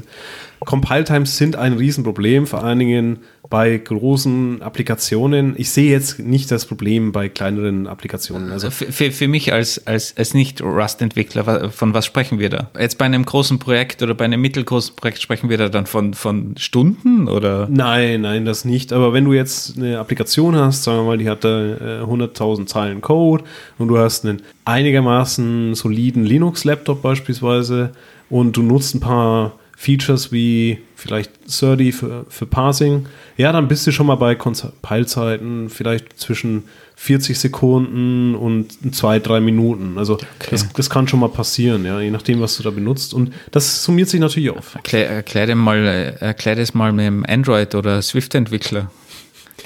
Compile 0.59 1.05
Times 1.05 1.37
sind 1.37 1.55
ein 1.55 1.73
Riesenproblem, 1.73 2.45
vor 2.45 2.61
allen 2.61 2.79
Dingen 2.79 3.19
bei 3.49 3.75
großen 3.77 4.61
Applikationen. 4.61 5.55
Ich 5.57 5.71
sehe 5.71 5.89
jetzt 5.89 6.19
nicht 6.19 6.51
das 6.51 6.65
Problem 6.65 7.11
bei 7.11 7.29
kleineren 7.29 7.87
Applikationen. 7.87 8.51
Also 8.51 8.67
Also 8.67 8.91
für, 8.91 9.11
für, 9.11 9.27
mich 9.27 9.51
als, 9.53 9.87
als, 9.87 10.15
als 10.17 10.35
Nicht-Rust-Entwickler, 10.35 11.71
von 11.71 11.93
was 11.93 12.05
sprechen 12.05 12.37
wir 12.37 12.49
da? 12.49 12.69
Jetzt 12.79 12.99
bei 12.99 13.05
einem 13.05 13.25
großen 13.25 13.57
Projekt 13.57 14.03
oder 14.03 14.13
bei 14.13 14.25
einem 14.25 14.41
mittelgroßen 14.41 14.95
Projekt 14.95 15.21
sprechen 15.21 15.49
wir 15.49 15.57
da 15.57 15.69
dann 15.69 15.87
von, 15.87 16.13
von 16.13 16.55
Stunden 16.57 17.27
oder? 17.27 17.67
Nein, 17.71 18.21
nein, 18.21 18.45
das 18.45 18.65
nicht. 18.65 18.93
Aber 18.93 19.13
wenn 19.13 19.25
du 19.25 19.33
jetzt 19.33 19.77
eine 19.77 19.97
Applikation 19.97 20.55
hast, 20.55 20.83
sagen 20.83 20.99
wir 20.99 21.05
mal, 21.05 21.17
die 21.17 21.29
hat 21.29 21.43
da 21.43 21.65
äh, 21.65 22.03
100.000 22.03 22.67
Zeilen 22.67 23.01
Code 23.01 23.43
und 23.79 23.87
du 23.87 23.97
hast 23.97 24.25
einen 24.25 24.43
einigermaßen 24.65 25.73
soliden 25.73 26.23
Linux-Laptop 26.23 27.01
beispielsweise 27.01 27.91
und 28.29 28.55
du 28.55 28.61
nutzt 28.61 28.93
ein 28.93 28.99
paar 28.99 29.58
Features 29.79 30.33
wie 30.33 30.79
vielleicht 30.93 31.31
Surdy 31.49 31.93
für, 31.93 32.25
für 32.27 32.45
Parsing, 32.45 33.05
ja, 33.37 33.53
dann 33.53 33.69
bist 33.69 33.87
du 33.87 33.93
schon 33.93 34.07
mal 34.07 34.15
bei 34.15 34.35
Compile-Zeiten 34.35 35.69
vielleicht 35.69 36.19
zwischen 36.19 36.65
40 36.97 37.39
Sekunden 37.39 38.35
und 38.35 38.93
zwei, 38.93 39.19
drei 39.19 39.39
Minuten. 39.39 39.97
Also 39.97 40.17
das, 40.51 40.67
das 40.73 40.89
kann 40.89 41.07
schon 41.07 41.21
mal 41.21 41.29
passieren, 41.29 41.85
ja, 41.85 42.01
je 42.01 42.11
nachdem, 42.11 42.41
was 42.41 42.57
du 42.57 42.63
da 42.63 42.71
benutzt. 42.71 43.13
Und 43.13 43.33
das 43.51 43.81
summiert 43.81 44.09
sich 44.09 44.19
natürlich 44.19 44.49
auf. 44.49 44.75
Erklär, 44.75 45.09
erklär, 45.09 45.55
mal, 45.55 45.77
äh, 45.77 46.09
erklär 46.19 46.57
das 46.57 46.73
mal 46.73 46.91
mit 46.91 47.05
dem 47.05 47.25
Android- 47.25 47.73
oder 47.73 48.01
Swift-Entwickler, 48.01 48.91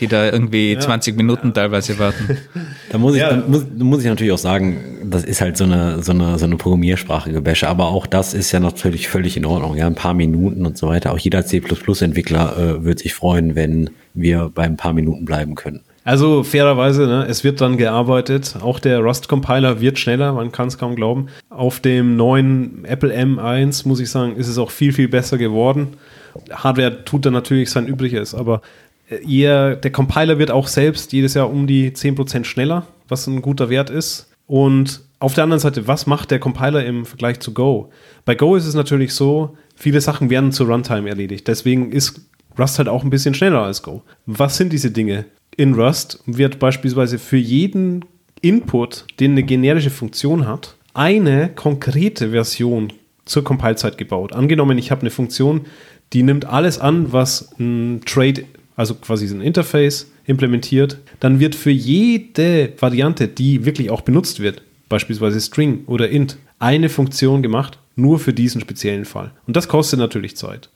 die 0.03 0.07
da 0.09 0.29
irgendwie 0.29 0.77
20 0.77 1.15
Minuten 1.17 1.53
teilweise 1.53 1.97
warten. 1.99 2.37
Da 2.91 2.99
muss 2.99 3.15
ich, 3.15 3.21
Ja. 3.21 3.33
da 3.33 3.47
muss, 3.47 3.65
da 3.75 3.83
muss 3.83 4.01
ich 4.01 4.05
natürlich 4.07 4.33
auch 4.33 4.37
sagen, 4.37 4.77
das 5.03 5.23
ist 5.23 5.41
halt 5.41 5.57
so 5.57 5.63
eine, 5.63 6.03
so 6.03 6.11
eine, 6.11 6.37
so 6.37 6.45
eine 6.45 6.57
Programmiersprache 6.57 7.31
gebäsche, 7.31 7.67
aber 7.67 7.87
auch 7.87 8.05
das 8.05 8.35
ist 8.35 8.51
ja 8.51 8.59
natürlich 8.59 9.07
völlig 9.07 9.35
in 9.35 9.45
Ordnung. 9.45 9.75
Ja, 9.75 9.87
ein 9.87 9.95
paar 9.95 10.13
Minuten 10.13 10.63
und 10.65 10.77
so 10.77 10.87
weiter. 10.89 11.11
Auch 11.11 11.17
jeder 11.17 11.43
C++-Entwickler 11.43 12.57
äh, 12.57 12.83
wird 12.85 12.99
sich 12.99 13.13
freuen, 13.15 13.55
wenn 13.55 13.89
wir 14.13 14.51
bei 14.53 14.63
ein 14.63 14.77
paar 14.77 14.93
Minuten 14.93 15.25
bleiben 15.25 15.55
können. 15.55 15.81
Also 16.03 16.43
fairerweise, 16.43 17.07
ne, 17.07 17.25
es 17.29 17.43
wird 17.43 17.61
dann 17.61 17.77
gearbeitet. 17.77 18.57
Auch 18.61 18.79
der 18.79 18.99
Rust-Compiler 18.99 19.79
wird 19.79 19.97
schneller, 19.97 20.33
man 20.33 20.51
kann 20.51 20.67
es 20.67 20.77
kaum 20.77 20.95
glauben. 20.95 21.27
Auf 21.49 21.79
dem 21.79 22.15
neuen 22.17 22.83
Apple 22.85 23.13
M1, 23.15 23.87
muss 23.87 24.01
ich 24.01 24.09
sagen, 24.11 24.35
ist 24.35 24.49
es 24.49 24.57
auch 24.57 24.69
viel, 24.69 24.91
viel 24.93 25.07
besser 25.07 25.37
geworden. 25.37 25.89
Hardware 26.51 27.05
tut 27.05 27.25
da 27.25 27.31
natürlich 27.31 27.69
sein 27.69 27.85
Übriges, 27.87 28.35
aber 28.35 28.61
äh, 29.09 29.23
eher, 29.25 29.75
der 29.75 29.91
Compiler 29.91 30.39
wird 30.39 30.51
auch 30.51 30.67
selbst 30.67 31.13
jedes 31.13 31.33
Jahr 31.33 31.49
um 31.49 31.67
die 31.67 31.91
10% 31.91 32.43
schneller, 32.43 32.87
was 33.07 33.27
ein 33.27 33.41
guter 33.41 33.69
Wert 33.69 33.89
ist. 33.89 34.29
Und 34.47 35.01
auf 35.19 35.33
der 35.33 35.45
anderen 35.45 35.59
Seite, 35.59 35.87
was 35.87 36.05
macht 36.05 36.31
der 36.31 36.39
Compiler 36.39 36.85
im 36.85 37.05
Vergleich 37.05 37.39
zu 37.39 37.53
Go? 37.53 37.89
Bei 38.25 38.35
Go 38.35 38.55
ist 38.55 38.65
es 38.65 38.75
natürlich 38.75 39.13
so, 39.13 39.57
viele 39.75 40.01
Sachen 40.01 40.29
werden 40.29 40.51
zur 40.51 40.67
Runtime 40.67 41.09
erledigt. 41.09 41.47
Deswegen 41.47 41.91
ist 41.91 42.21
Rust 42.59 42.77
halt 42.77 42.89
auch 42.89 43.03
ein 43.03 43.09
bisschen 43.09 43.33
schneller 43.33 43.61
als 43.63 43.81
Go. 43.83 44.03
Was 44.25 44.57
sind 44.57 44.73
diese 44.73 44.91
Dinge? 44.91 45.25
In 45.55 45.73
Rust 45.73 46.19
wird 46.25 46.59
beispielsweise 46.59 47.19
für 47.19 47.37
jeden 47.37 48.05
Input, 48.41 49.05
den 49.19 49.31
eine 49.31 49.43
generische 49.43 49.89
Funktion 49.89 50.47
hat, 50.47 50.75
eine 50.93 51.49
konkrete 51.49 52.31
Version 52.31 52.91
zur 53.25 53.43
Compile-Zeit 53.43 53.97
gebaut. 53.97 54.33
Angenommen, 54.33 54.77
ich 54.77 54.91
habe 54.91 55.01
eine 55.01 55.09
Funktion, 55.09 55.61
die 56.11 56.23
nimmt 56.23 56.45
alles 56.45 56.79
an, 56.79 57.13
was 57.13 57.49
ein 57.59 58.01
Trade, 58.05 58.43
also 58.75 58.95
quasi 58.95 59.27
ein 59.27 59.41
Interface 59.41 60.11
implementiert, 60.25 60.97
dann 61.19 61.39
wird 61.39 61.55
für 61.55 61.71
jede 61.71 62.73
Variante, 62.79 63.27
die 63.27 63.65
wirklich 63.65 63.89
auch 63.89 64.01
benutzt 64.01 64.39
wird, 64.39 64.61
beispielsweise 64.89 65.41
String 65.41 65.83
oder 65.87 66.09
int, 66.09 66.37
eine 66.59 66.89
Funktion 66.89 67.41
gemacht, 67.41 67.77
nur 67.95 68.19
für 68.19 68.33
diesen 68.33 68.61
speziellen 68.61 69.05
Fall. 69.05 69.31
Und 69.47 69.55
das 69.55 69.67
kostet 69.67 69.99
natürlich 69.99 70.35
Zeit. 70.37 70.69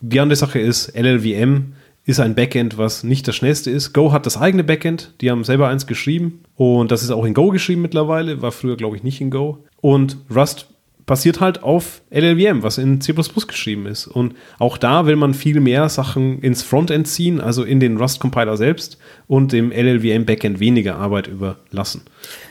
Die 0.00 0.20
andere 0.20 0.36
Sache 0.36 0.58
ist, 0.58 0.96
LLVM 0.96 1.72
ist 2.04 2.20
ein 2.20 2.34
Backend, 2.34 2.78
was 2.78 3.02
nicht 3.02 3.26
das 3.26 3.34
schnellste 3.34 3.70
ist. 3.70 3.92
Go 3.92 4.12
hat 4.12 4.26
das 4.26 4.36
eigene 4.36 4.62
Backend, 4.62 5.12
die 5.20 5.30
haben 5.30 5.42
selber 5.42 5.68
eins 5.68 5.86
geschrieben 5.86 6.40
und 6.54 6.92
das 6.92 7.02
ist 7.02 7.10
auch 7.10 7.24
in 7.24 7.34
Go 7.34 7.50
geschrieben 7.50 7.82
mittlerweile, 7.82 8.42
war 8.42 8.52
früher 8.52 8.76
glaube 8.76 8.96
ich 8.96 9.02
nicht 9.02 9.20
in 9.20 9.30
Go. 9.30 9.64
Und 9.80 10.18
Rust 10.34 10.68
basiert 11.06 11.40
halt 11.40 11.62
auf 11.62 12.02
LLVM, 12.10 12.62
was 12.62 12.78
in 12.78 13.00
C++ 13.00 13.14
geschrieben 13.14 13.86
ist. 13.86 14.08
Und 14.08 14.34
auch 14.58 14.76
da 14.76 15.06
will 15.06 15.16
man 15.16 15.34
viel 15.34 15.60
mehr 15.60 15.88
Sachen 15.88 16.40
ins 16.40 16.62
Frontend 16.62 17.06
ziehen, 17.06 17.40
also 17.40 17.62
in 17.62 17.78
den 17.78 17.96
Rust-Compiler 17.96 18.56
selbst 18.56 18.98
und 19.28 19.52
dem 19.52 19.70
LLVM-Backend 19.70 20.58
weniger 20.58 20.96
Arbeit 20.96 21.28
überlassen. 21.28 22.02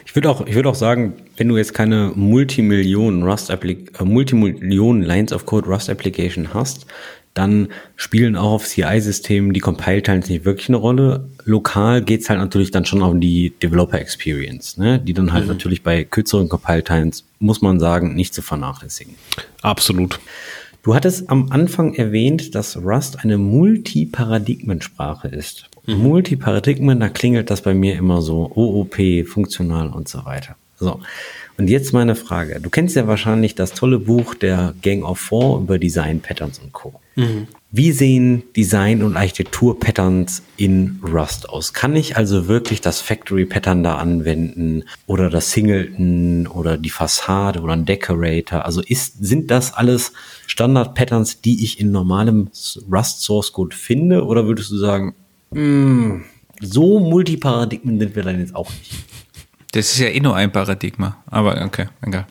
Ich 0.06 0.16
würde 0.16 0.30
auch, 0.30 0.48
ich 0.48 0.66
auch 0.66 0.76
sagen, 0.76 1.14
wenn 1.36 1.50
du 1.50 1.58
jetzt 1.58 1.74
keine 1.74 2.14
Multimillionen 2.16 3.24
Rust 3.24 3.50
äh, 3.50 4.04
Multimillionen 4.04 5.04
Lines 5.04 5.34
of 5.34 5.46
Code 5.46 5.68
Rust 5.68 5.90
Application 5.90 6.54
hast, 6.54 6.86
dann 7.36 7.68
spielen 7.96 8.36
auch 8.36 8.54
auf 8.54 8.66
CI-Systemen 8.66 9.54
die 9.54 9.60
Compile-Times 9.60 10.30
nicht 10.30 10.46
wirklich 10.46 10.70
eine 10.70 10.78
Rolle. 10.78 11.30
Lokal 11.44 12.02
geht's 12.02 12.30
halt 12.30 12.40
natürlich 12.40 12.72
dann 12.72 12.86
schon 12.86 13.04
um 13.04 13.22
die 13.22 13.54
Developer-Experience, 13.62 14.78
ne? 14.78 15.00
die 15.00 15.14
dann 15.14 15.34
halt 15.34 15.44
mhm. 15.44 15.50
natürlich 15.50 15.84
bei 15.84 16.04
kürzeren 16.04 16.50
Compile-Times, 16.50 17.26
muss 17.40 17.62
man 17.62 17.80
sagen, 17.80 18.16
nicht 18.16 18.34
zu 18.34 18.42
vernachlässigen. 18.42 19.16
Absolut. 19.62 20.20
Du 20.82 20.96
hattest 20.96 21.30
am 21.30 21.52
Anfang 21.52 21.94
erwähnt, 21.94 22.56
dass 22.56 22.78
Rust 22.78 23.20
eine 23.20 23.38
Multiparadigmensprache 23.38 25.28
ist. 25.28 25.70
Mhm. 25.88 25.96
Multiparadigmen, 25.96 27.00
da 27.00 27.10
klingelt 27.10 27.50
das 27.50 27.62
bei 27.62 27.74
mir 27.74 27.96
immer 27.96 28.22
so 28.22 28.52
OOP, 28.56 29.28
funktional 29.28 29.90
und 29.90 30.08
so 30.08 30.26
weiter. 30.26 30.56
So. 30.78 31.00
Und 31.58 31.70
jetzt 31.70 31.94
meine 31.94 32.16
Frage. 32.16 32.60
Du 32.60 32.70
kennst 32.70 32.98
ja 32.98 33.08
wahrscheinlich 33.08 33.56
das 33.56 33.72
tolle 33.72 33.98
Buch 33.98 34.36
der 34.36 34.74
Gang 34.82 35.04
of 35.04 35.20
Four 35.20 35.62
über 35.62 35.80
Design 35.80 36.20
Patterns 36.20 36.60
und 36.60 36.74
Co. 36.74 37.00
Mhm. 37.16 37.48
Wie 37.72 37.92
sehen 37.94 38.44
Design- 38.56 39.02
und 39.02 39.16
Architektur-Patterns 39.16 40.44
in 40.58 41.00
Rust 41.02 41.48
aus? 41.48 41.72
Kann 41.72 41.96
ich 41.96 42.18
also 42.18 42.48
wirklich 42.48 42.82
das 42.82 43.00
Factory-Pattern 43.00 43.84
da 43.84 43.98
anwenden 43.98 44.84
oder 45.08 45.30
das 45.30 45.52
Singleton 45.52 46.48
oder 46.48 46.78
die 46.78 46.90
Fassade 46.90 47.62
oder 47.62 47.74
ein 47.74 47.86
Decorator? 47.86 48.66
Also 48.66 48.82
ist, 48.82 49.24
sind 49.24 49.50
das 49.50 49.74
alles 49.74 50.12
Standard-Patterns, 50.48 51.40
die 51.40 51.64
ich 51.64 51.80
in 51.80 51.92
normalem 51.92 52.50
Rust-Source-Code 52.92 53.76
finde? 53.76 54.26
Oder 54.26 54.46
würdest 54.46 54.72
du 54.72 54.78
sagen, 54.78 55.16
mh, 55.52 55.60
hm, 55.60 56.26
so 56.62 57.00
Multiparadigmen 57.00 57.98
sind 57.98 58.16
wir 58.16 58.24
dann 58.24 58.40
jetzt 58.40 58.56
auch 58.56 58.70
nicht? 58.70 58.94
Das 59.76 59.92
ist 59.92 60.00
ja 60.00 60.08
eh 60.08 60.22
nur 60.22 60.34
ein 60.34 60.54
Paradigma, 60.54 61.18
aber 61.30 61.62
okay, 61.66 61.88
egal. 62.02 62.26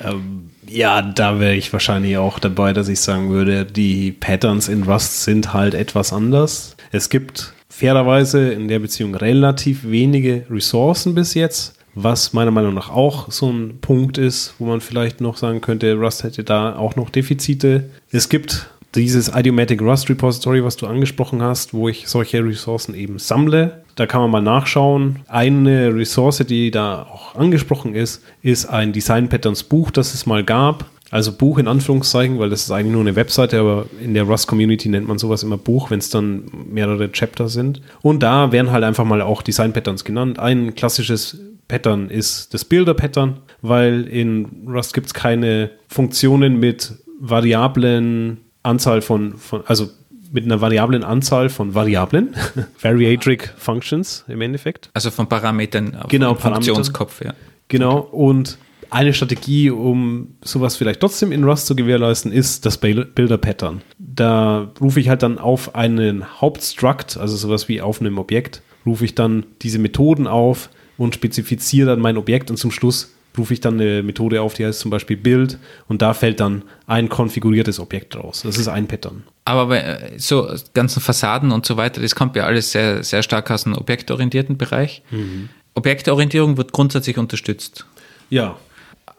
Ähm, 0.00 0.50
ja, 0.68 1.02
da 1.02 1.40
wäre 1.40 1.56
ich 1.56 1.72
wahrscheinlich 1.72 2.16
auch 2.16 2.38
dabei, 2.38 2.72
dass 2.72 2.86
ich 2.86 3.00
sagen 3.00 3.30
würde, 3.30 3.64
die 3.64 4.12
Patterns 4.12 4.68
in 4.68 4.84
Rust 4.84 5.24
sind 5.24 5.52
halt 5.52 5.74
etwas 5.74 6.12
anders. 6.12 6.76
Es 6.92 7.10
gibt 7.10 7.54
fairerweise 7.68 8.52
in 8.52 8.68
der 8.68 8.78
Beziehung 8.78 9.16
relativ 9.16 9.82
wenige 9.82 10.46
Ressourcen 10.48 11.16
bis 11.16 11.34
jetzt, 11.34 11.76
was 11.96 12.32
meiner 12.32 12.52
Meinung 12.52 12.74
nach 12.74 12.88
auch 12.88 13.32
so 13.32 13.50
ein 13.50 13.80
Punkt 13.80 14.16
ist, 14.16 14.54
wo 14.60 14.66
man 14.66 14.80
vielleicht 14.80 15.20
noch 15.20 15.36
sagen 15.36 15.60
könnte, 15.60 15.92
Rust 15.94 16.22
hätte 16.22 16.44
da 16.44 16.76
auch 16.76 16.94
noch 16.94 17.10
Defizite. 17.10 17.90
Es 18.12 18.28
gibt 18.28 18.70
dieses 18.94 19.26
Idiomatic 19.34 19.82
Rust 19.82 20.08
Repository, 20.08 20.62
was 20.62 20.76
du 20.76 20.86
angesprochen 20.86 21.42
hast, 21.42 21.74
wo 21.74 21.88
ich 21.88 22.06
solche 22.06 22.44
Ressourcen 22.44 22.94
eben 22.94 23.18
sammle. 23.18 23.83
Da 23.96 24.06
kann 24.06 24.22
man 24.22 24.30
mal 24.30 24.42
nachschauen. 24.42 25.20
Eine 25.28 25.94
Ressource, 25.94 26.38
die 26.38 26.70
da 26.70 27.02
auch 27.02 27.34
angesprochen 27.36 27.94
ist, 27.94 28.22
ist 28.42 28.66
ein 28.66 28.92
Design 28.92 29.28
Patterns 29.28 29.62
Buch, 29.62 29.90
das 29.90 30.14
es 30.14 30.26
mal 30.26 30.44
gab. 30.44 30.86
Also 31.10 31.32
Buch 31.32 31.58
in 31.58 31.68
Anführungszeichen, 31.68 32.38
weil 32.40 32.50
das 32.50 32.62
ist 32.62 32.70
eigentlich 32.72 32.92
nur 32.92 33.02
eine 33.02 33.14
Webseite, 33.14 33.60
aber 33.60 33.86
in 34.02 34.14
der 34.14 34.24
Rust 34.24 34.48
Community 34.48 34.88
nennt 34.88 35.06
man 35.06 35.18
sowas 35.18 35.44
immer 35.44 35.58
Buch, 35.58 35.90
wenn 35.90 36.00
es 36.00 36.10
dann 36.10 36.44
mehrere 36.68 37.12
Chapter 37.12 37.48
sind. 37.48 37.82
Und 38.02 38.22
da 38.22 38.50
werden 38.50 38.72
halt 38.72 38.82
einfach 38.82 39.04
mal 39.04 39.22
auch 39.22 39.42
Design 39.42 39.72
Patterns 39.72 40.04
genannt. 40.04 40.40
Ein 40.40 40.74
klassisches 40.74 41.38
Pattern 41.68 42.10
ist 42.10 42.52
das 42.52 42.64
Builder 42.64 42.94
Pattern, 42.94 43.38
weil 43.62 44.08
in 44.08 44.66
Rust 44.66 44.92
gibt 44.92 45.06
es 45.06 45.14
keine 45.14 45.70
Funktionen 45.86 46.58
mit 46.58 46.94
Variablen 47.20 48.38
Anzahl 48.64 49.02
von, 49.02 49.36
von 49.36 49.62
also 49.66 49.90
mit 50.34 50.44
einer 50.44 50.60
variablen 50.60 51.04
Anzahl 51.04 51.48
von 51.48 51.74
Variablen, 51.74 52.34
Variatric 52.82 53.54
Functions 53.56 54.24
im 54.26 54.40
Endeffekt. 54.40 54.90
Also 54.92 55.12
von 55.12 55.28
Parametern 55.28 55.94
auf 55.94 56.08
genau, 56.10 56.34
Funktionskopf, 56.34 57.24
ja. 57.24 57.34
Genau, 57.68 58.00
und 58.00 58.58
eine 58.90 59.14
Strategie, 59.14 59.70
um 59.70 60.34
sowas 60.42 60.76
vielleicht 60.76 61.00
trotzdem 61.00 61.30
in 61.30 61.44
Rust 61.44 61.66
zu 61.66 61.76
gewährleisten, 61.76 62.32
ist 62.32 62.66
das 62.66 62.78
Builder 62.78 63.38
Pattern. 63.38 63.82
Da 63.98 64.72
rufe 64.80 64.98
ich 64.98 65.08
halt 65.08 65.22
dann 65.22 65.38
auf 65.38 65.76
einen 65.76 66.40
Hauptstruct, 66.40 67.16
also 67.16 67.36
sowas 67.36 67.68
wie 67.68 67.80
auf 67.80 68.00
einem 68.00 68.18
Objekt, 68.18 68.60
rufe 68.84 69.04
ich 69.04 69.14
dann 69.14 69.46
diese 69.62 69.78
Methoden 69.78 70.26
auf 70.26 70.68
und 70.98 71.14
spezifiziere 71.14 71.90
dann 71.90 72.00
mein 72.00 72.16
Objekt 72.16 72.50
und 72.50 72.56
zum 72.56 72.72
Schluss 72.72 73.13
rufe 73.36 73.52
ich 73.52 73.60
dann 73.60 73.80
eine 73.80 74.02
Methode 74.02 74.40
auf, 74.42 74.54
die 74.54 74.64
heißt 74.64 74.80
zum 74.80 74.90
Beispiel 74.90 75.16
Build 75.16 75.58
und 75.88 76.02
da 76.02 76.14
fällt 76.14 76.40
dann 76.40 76.62
ein 76.86 77.08
konfiguriertes 77.08 77.80
Objekt 77.80 78.16
raus. 78.16 78.42
Das 78.44 78.58
ist 78.58 78.68
ein 78.68 78.86
Pattern. 78.86 79.24
Aber 79.44 79.66
bei 79.66 79.78
äh, 79.80 80.18
so 80.18 80.48
ganzen 80.72 81.00
Fassaden 81.00 81.52
und 81.52 81.66
so 81.66 81.76
weiter, 81.76 82.00
das 82.00 82.14
kommt 82.14 82.36
ja 82.36 82.44
alles 82.44 82.72
sehr, 82.72 83.02
sehr 83.02 83.22
stark 83.22 83.50
aus 83.50 83.64
dem 83.64 83.74
objektorientierten 83.74 84.56
Bereich. 84.56 85.02
Mhm. 85.10 85.48
Objektorientierung 85.74 86.56
wird 86.56 86.72
grundsätzlich 86.72 87.18
unterstützt. 87.18 87.86
Ja. 88.30 88.56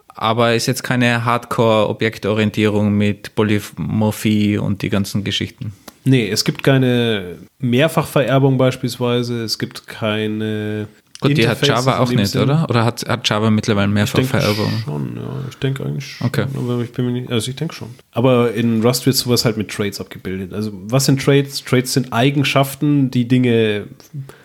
Aber 0.08 0.54
ist 0.54 0.66
jetzt 0.66 0.82
keine 0.82 1.26
Hardcore-Objektorientierung 1.26 2.92
mit 2.92 3.34
Polymorphie 3.34 4.56
und 4.56 4.80
die 4.80 4.88
ganzen 4.88 5.24
Geschichten. 5.24 5.74
Nee, 6.04 6.28
es 6.30 6.44
gibt 6.44 6.62
keine 6.62 7.36
Mehrfachvererbung 7.58 8.56
beispielsweise, 8.56 9.42
es 9.42 9.58
gibt 9.58 9.86
keine 9.86 10.86
Gut, 11.20 11.36
die 11.36 11.48
hat 11.48 11.66
Java 11.66 11.98
auch 11.98 12.10
nicht, 12.10 12.28
Sinn. 12.32 12.42
oder? 12.42 12.66
Oder 12.68 12.84
hat, 12.84 13.08
hat 13.08 13.28
Java 13.28 13.50
mittlerweile 13.50 13.88
mehrfach 13.88 14.22
Vererbung? 14.22 14.70
Schon, 14.84 15.16
ja. 15.16 15.22
Ich 15.48 15.56
denke 15.56 15.84
eigentlich 15.84 16.06
schon. 16.06 16.26
Okay. 16.26 16.44
Aber 16.54 16.82
ich 16.82 16.92
bin 16.92 17.06
mir 17.06 17.12
nicht, 17.12 17.30
also 17.32 17.48
ich 17.50 17.56
denke 17.56 17.74
schon. 17.74 17.88
Aber 18.12 18.52
in 18.52 18.82
Rust 18.82 19.06
wird 19.06 19.16
sowas 19.16 19.44
halt 19.44 19.56
mit 19.56 19.70
Trades 19.70 20.00
abgebildet. 20.00 20.52
Also 20.52 20.72
was 20.74 21.06
sind 21.06 21.22
Trades? 21.22 21.64
Trades 21.64 21.94
sind 21.94 22.12
Eigenschaften, 22.12 23.10
die 23.10 23.26
Dinge 23.26 23.86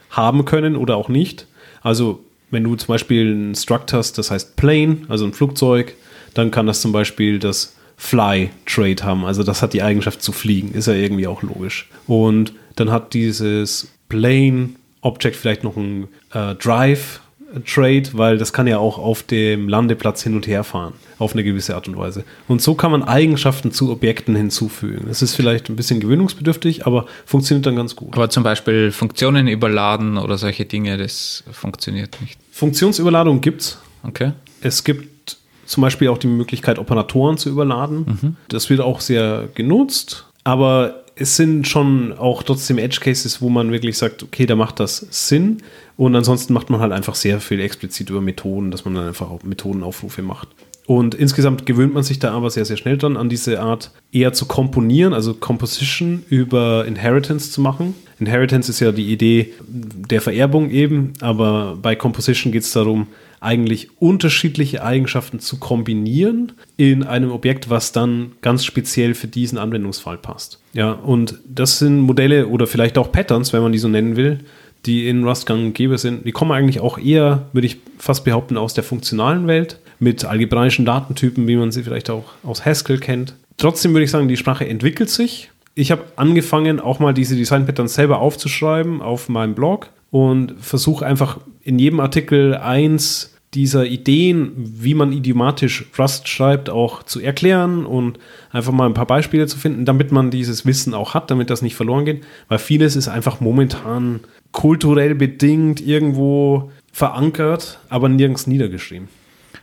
haben 0.10 0.46
können 0.46 0.78
oder 0.78 0.96
auch 0.96 1.10
nicht. 1.10 1.48
Also 1.82 2.24
wenn 2.52 2.64
du 2.64 2.76
zum 2.76 2.88
Beispiel 2.88 3.34
ein 3.34 3.56
Struct 3.56 3.92
hast, 3.92 4.18
das 4.18 4.32
heißt 4.32 4.56
Plane, 4.56 5.00
also 5.10 5.26
ein 5.26 5.34
Flugzeug, 5.34 5.94
dann 6.34 6.52
kann 6.52 6.68
das 6.68 6.82
zum 6.82 6.92
Beispiel 6.92 7.40
das 7.40 7.76
Fly-Trade 7.98 9.04
haben. 9.04 9.26
Also 9.26 9.44
das 9.44 9.62
hat 9.62 9.74
die 9.74 9.84
Eigenschaft 9.84 10.22
zu 10.22 10.32
fliegen. 10.32 10.74
Ist 10.74 10.88
ja 10.88 10.94
irgendwie 10.94 11.28
auch 11.28 11.44
logisch. 11.44 11.90
Und 12.08 12.54
dann 12.76 12.92
hat 12.92 13.14
dieses 13.14 13.90
Plane 14.10 14.70
Object 15.02 15.36
vielleicht 15.36 15.64
noch 15.64 15.76
ein 15.76 16.08
äh, 16.34 16.56
Drive 16.56 17.22
Trade, 17.66 18.04
weil 18.14 18.38
das 18.38 18.54
kann 18.54 18.68
ja 18.68 18.78
auch 18.78 18.98
auf 18.98 19.24
dem 19.24 19.68
Landeplatz 19.68 20.24
hin 20.24 20.36
und 20.36 20.48
her 20.48 20.64
fahren, 20.64 20.94
auf 21.20 21.34
eine 21.34 21.44
gewisse 21.44 21.76
Art 21.76 21.88
und 21.88 21.98
Weise. 21.98 22.24
Und 22.48 22.62
so 22.62 22.76
kann 22.76 22.92
man 22.92 23.04
Eigenschaften 23.04 23.72
zu 23.72 23.92
Objekten 23.92 24.36
hinzufügen. 24.36 25.06
Das 25.08 25.22
ist 25.22 25.36
vielleicht 25.36 25.70
ein 25.70 25.76
bisschen 25.76 26.00
gewöhnungsbedürftig, 26.00 26.86
aber 26.86 27.06
funktioniert 27.26 27.66
dann 27.66 27.76
ganz 27.76 27.96
gut. 27.96 28.14
Aber 28.14 28.30
zum 28.30 28.44
Beispiel 28.44 28.92
Funktionen 28.92 29.48
überladen 29.48 30.18
oder 30.18 30.38
solche 30.38 30.66
Dinge, 30.66 30.98
das 30.98 31.44
funktioniert 31.52 32.20
nicht. 32.22 32.40
Funktionsüberladung 32.52 33.42
gibt's. 33.42 33.80
Okay. 34.04 34.32
Es 34.62 34.84
gibt 34.84 35.38
zum 35.66 35.82
Beispiel 35.82 36.08
auch 36.08 36.18
die 36.18 36.28
Möglichkeit, 36.28 36.80
Operatoren 36.80 37.38
zu 37.38 37.50
überladen. 37.50 38.20
Mhm. 38.22 38.36
Das 38.48 38.70
wird 38.70 38.82
auch 38.82 39.02
sehr 39.02 39.50
genutzt, 39.54 40.26
aber 40.44 41.04
es 41.22 41.38
sind 41.38 41.68
schon 41.68 42.14
auch 42.14 42.44
trotzdem 42.44 42.78
Edge 42.78 43.00
Cases, 43.02 43.42
wo 43.42 43.50
man 43.50 43.72
wirklich 43.72 43.98
sagt, 43.98 44.24
okay, 44.24 44.46
da 44.46 44.56
macht 44.56 44.80
das 44.80 45.06
Sinn. 45.10 45.58
Und 45.98 46.16
ansonsten 46.16 46.54
macht 46.54 46.70
man 46.70 46.82
halt 46.82 46.92
einfach 46.92 47.16
sehr 47.16 47.40
viel 47.40 47.60
explizit 47.60 48.10
über 48.10 48.22
Methoden, 48.22 48.72
dass 48.72 48.86
man 48.86 48.96
dann 48.96 49.08
einfach 49.08 49.30
auch 49.30 49.44
Methodenaufrufe 49.44 50.22
macht. 50.24 50.50
Und 50.88 51.14
insgesamt 51.14 51.66
gewöhnt 51.66 51.94
man 51.94 52.04
sich 52.04 52.20
da 52.20 52.34
aber 52.34 52.50
sehr, 52.50 52.66
sehr 52.66 52.76
schnell 52.76 52.98
dann 52.98 53.16
an 53.16 53.30
diese 53.30 53.62
Art 53.62 53.92
eher 54.12 54.34
zu 54.34 54.46
komponieren, 54.46 55.14
also 55.14 55.34
Composition 55.36 56.24
über 56.28 56.86
Inheritance 56.86 57.52
zu 57.52 57.62
machen. 57.62 57.94
Inheritance 58.20 58.70
ist 58.70 58.80
ja 58.80 58.92
die 58.92 59.12
Idee 59.12 59.54
der 59.70 60.22
Vererbung 60.22 60.70
eben, 60.72 61.14
aber 61.22 61.78
bei 61.82 61.96
Composition 61.96 62.52
geht 62.52 62.64
es 62.64 62.72
darum, 62.72 63.08
eigentlich 63.42 63.90
unterschiedliche 64.00 64.84
Eigenschaften 64.84 65.40
zu 65.40 65.60
kombinieren 65.60 66.54
in 66.78 67.04
einem 67.04 67.32
Objekt, 67.32 67.70
was 67.70 67.92
dann 67.92 68.34
ganz 68.42 68.64
speziell 68.64 69.16
für 69.16 69.28
diesen 69.28 69.58
Anwendungsfall 69.58 70.18
passt. 70.18 70.62
Ja, 70.74 70.92
und 70.92 71.40
das 71.46 71.80
sind 71.80 72.00
Modelle 72.00 72.48
oder 72.48 72.68
vielleicht 72.68 72.98
auch 72.98 73.12
Patterns, 73.12 73.52
wenn 73.52 73.64
man 73.64 73.72
die 73.72 73.80
so 73.80 73.88
nennen 73.88 74.16
will, 74.16 74.40
die 74.86 75.08
in 75.08 75.24
Rust 75.24 75.48
gang 75.48 75.66
und 75.66 75.74
gäbe 75.74 75.98
sind. 75.98 76.26
Die 76.26 76.32
kommen 76.32 76.52
eigentlich 76.52 76.80
auch 76.80 77.00
eher, 77.00 77.48
würde 77.52 77.66
ich 77.66 77.78
fast 77.98 78.24
behaupten, 78.24 78.58
aus 78.58 78.76
der 78.76 78.84
funktionalen 78.84 79.48
Welt, 79.48 79.80
mit 79.98 80.24
algebraischen 80.24 80.86
Datentypen, 80.86 81.48
wie 81.48 81.56
man 81.56 81.72
sie 81.72 81.84
vielleicht 81.84 82.10
auch 82.10 82.26
aus 82.44 82.66
Haskell 82.66 83.00
kennt. 83.00 83.36
Trotzdem 83.58 83.94
würde 83.94 84.06
ich 84.06 84.12
sagen, 84.12 84.28
die 84.28 84.38
Sprache 84.38 84.68
entwickelt 84.68 85.10
sich. 85.10 85.52
Ich 85.74 85.92
habe 85.92 86.04
angefangen, 86.16 86.80
auch 86.80 87.00
mal 87.00 87.14
diese 87.14 87.36
Design 87.36 87.66
Patterns 87.66 87.96
selber 87.96 88.20
aufzuschreiben 88.20 89.02
auf 89.02 89.30
meinem 89.30 89.56
Blog 89.56 89.90
und 90.10 90.56
versuche 90.60 91.06
einfach 91.06 91.40
in 91.64 91.80
jedem 91.80 92.00
Artikel 92.00 92.56
eins 92.56 93.31
dieser 93.54 93.86
Ideen, 93.86 94.54
wie 94.56 94.94
man 94.94 95.12
idiomatisch 95.12 95.86
Rust 95.98 96.28
schreibt, 96.30 96.70
auch 96.70 97.04
zu 97.04 97.20
erklären 97.20 97.86
und 97.86 98.18
einfach 98.52 98.72
mal 98.72 98.86
ein 98.86 98.94
paar 98.94 99.08
Beispiele 99.08 99.46
zu 99.46 99.58
finden, 99.58 99.84
damit 99.84 100.12
man 100.12 100.32
dieses 100.32 100.66
Wissen 100.66 100.94
auch 100.94 101.14
hat, 101.14 101.30
damit 101.30 101.50
das 101.50 101.62
nicht 101.62 101.76
verloren 101.76 102.06
geht, 102.06 102.24
weil 102.48 102.60
vieles 102.60 102.96
ist 102.96 103.10
einfach 103.10 103.42
momentan 103.42 104.22
kulturell 104.54 105.16
bedingt 105.16 105.82
irgendwo 105.82 106.72
verankert, 106.94 107.80
aber 107.90 108.08
nirgends 108.10 108.48
niedergeschrieben. 108.48 109.10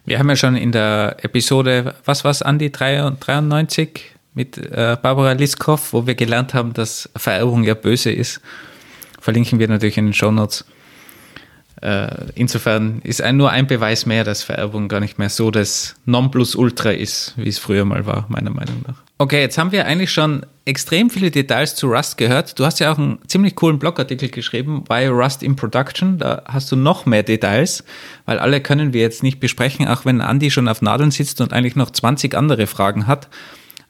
Wir 0.04 0.18
haben 0.18 0.28
ja 0.28 0.36
schon 0.36 0.56
in 0.56 0.72
der 0.72 1.16
Episode, 1.22 1.94
was 2.04 2.24
war 2.24 2.30
es, 2.30 2.42
Andi, 2.42 2.70
93 2.70 4.14
mit 4.34 4.56
äh, 4.56 4.96
Barbara 5.00 5.32
Liskov, 5.32 5.92
wo 5.92 6.06
wir 6.06 6.14
gelernt 6.14 6.54
haben, 6.54 6.72
dass 6.72 7.10
Vererbung 7.16 7.64
ja 7.64 7.74
böse 7.74 8.10
ist. 8.10 8.40
Verlinken 9.20 9.58
wir 9.58 9.68
natürlich 9.68 9.98
in 9.98 10.06
den 10.06 10.14
Show 10.14 10.30
Notes. 10.30 10.64
Äh, 11.80 12.08
insofern 12.34 13.00
ist 13.04 13.22
ein, 13.22 13.36
nur 13.36 13.50
ein 13.50 13.66
Beweis 13.66 14.06
mehr, 14.06 14.24
dass 14.24 14.42
Vererbung 14.42 14.88
gar 14.88 15.00
nicht 15.00 15.18
mehr 15.18 15.28
so 15.28 15.50
das 15.50 15.94
Nonplusultra 16.06 16.90
ist, 16.90 17.34
wie 17.36 17.48
es 17.48 17.58
früher 17.58 17.84
mal 17.84 18.06
war, 18.06 18.26
meiner 18.28 18.50
Meinung 18.50 18.82
nach. 18.86 19.02
Okay, 19.18 19.40
jetzt 19.40 19.58
haben 19.58 19.72
wir 19.72 19.86
eigentlich 19.86 20.12
schon 20.12 20.46
extrem 20.64 21.10
viele 21.10 21.30
Details 21.30 21.74
zu 21.74 21.88
Rust 21.88 22.18
gehört. 22.18 22.58
Du 22.58 22.64
hast 22.64 22.78
ja 22.78 22.92
auch 22.92 22.98
einen 22.98 23.18
ziemlich 23.26 23.56
coolen 23.56 23.78
Blogartikel 23.78 24.28
geschrieben, 24.28 24.84
Why 24.88 25.06
Rust 25.06 25.42
in 25.42 25.56
Production. 25.56 26.18
Da 26.18 26.42
hast 26.46 26.70
du 26.70 26.76
noch 26.76 27.06
mehr 27.06 27.22
Details, 27.22 27.84
weil 28.26 28.38
alle 28.38 28.60
können 28.60 28.92
wir 28.92 29.00
jetzt 29.00 29.22
nicht 29.22 29.40
besprechen, 29.40 29.88
auch 29.88 30.04
wenn 30.04 30.20
Andy 30.20 30.50
schon 30.50 30.68
auf 30.68 30.82
Nadeln 30.82 31.10
sitzt 31.10 31.40
und 31.40 31.52
eigentlich 31.52 31.76
noch 31.76 31.90
20 31.90 32.34
andere 32.34 32.66
Fragen 32.66 33.06
hat. 33.06 33.28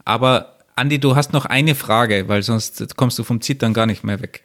Aber 0.05 0.57
Andy, 0.77 0.99
du 0.99 1.17
hast 1.17 1.33
noch 1.33 1.45
eine 1.45 1.75
Frage, 1.75 2.29
weil 2.29 2.43
sonst 2.43 2.97
kommst 2.97 3.19
du 3.19 3.25
vom 3.25 3.41
Zittern 3.41 3.75
gar 3.75 3.87
nicht 3.87 4.05
mehr 4.05 4.21
weg. 4.23 4.45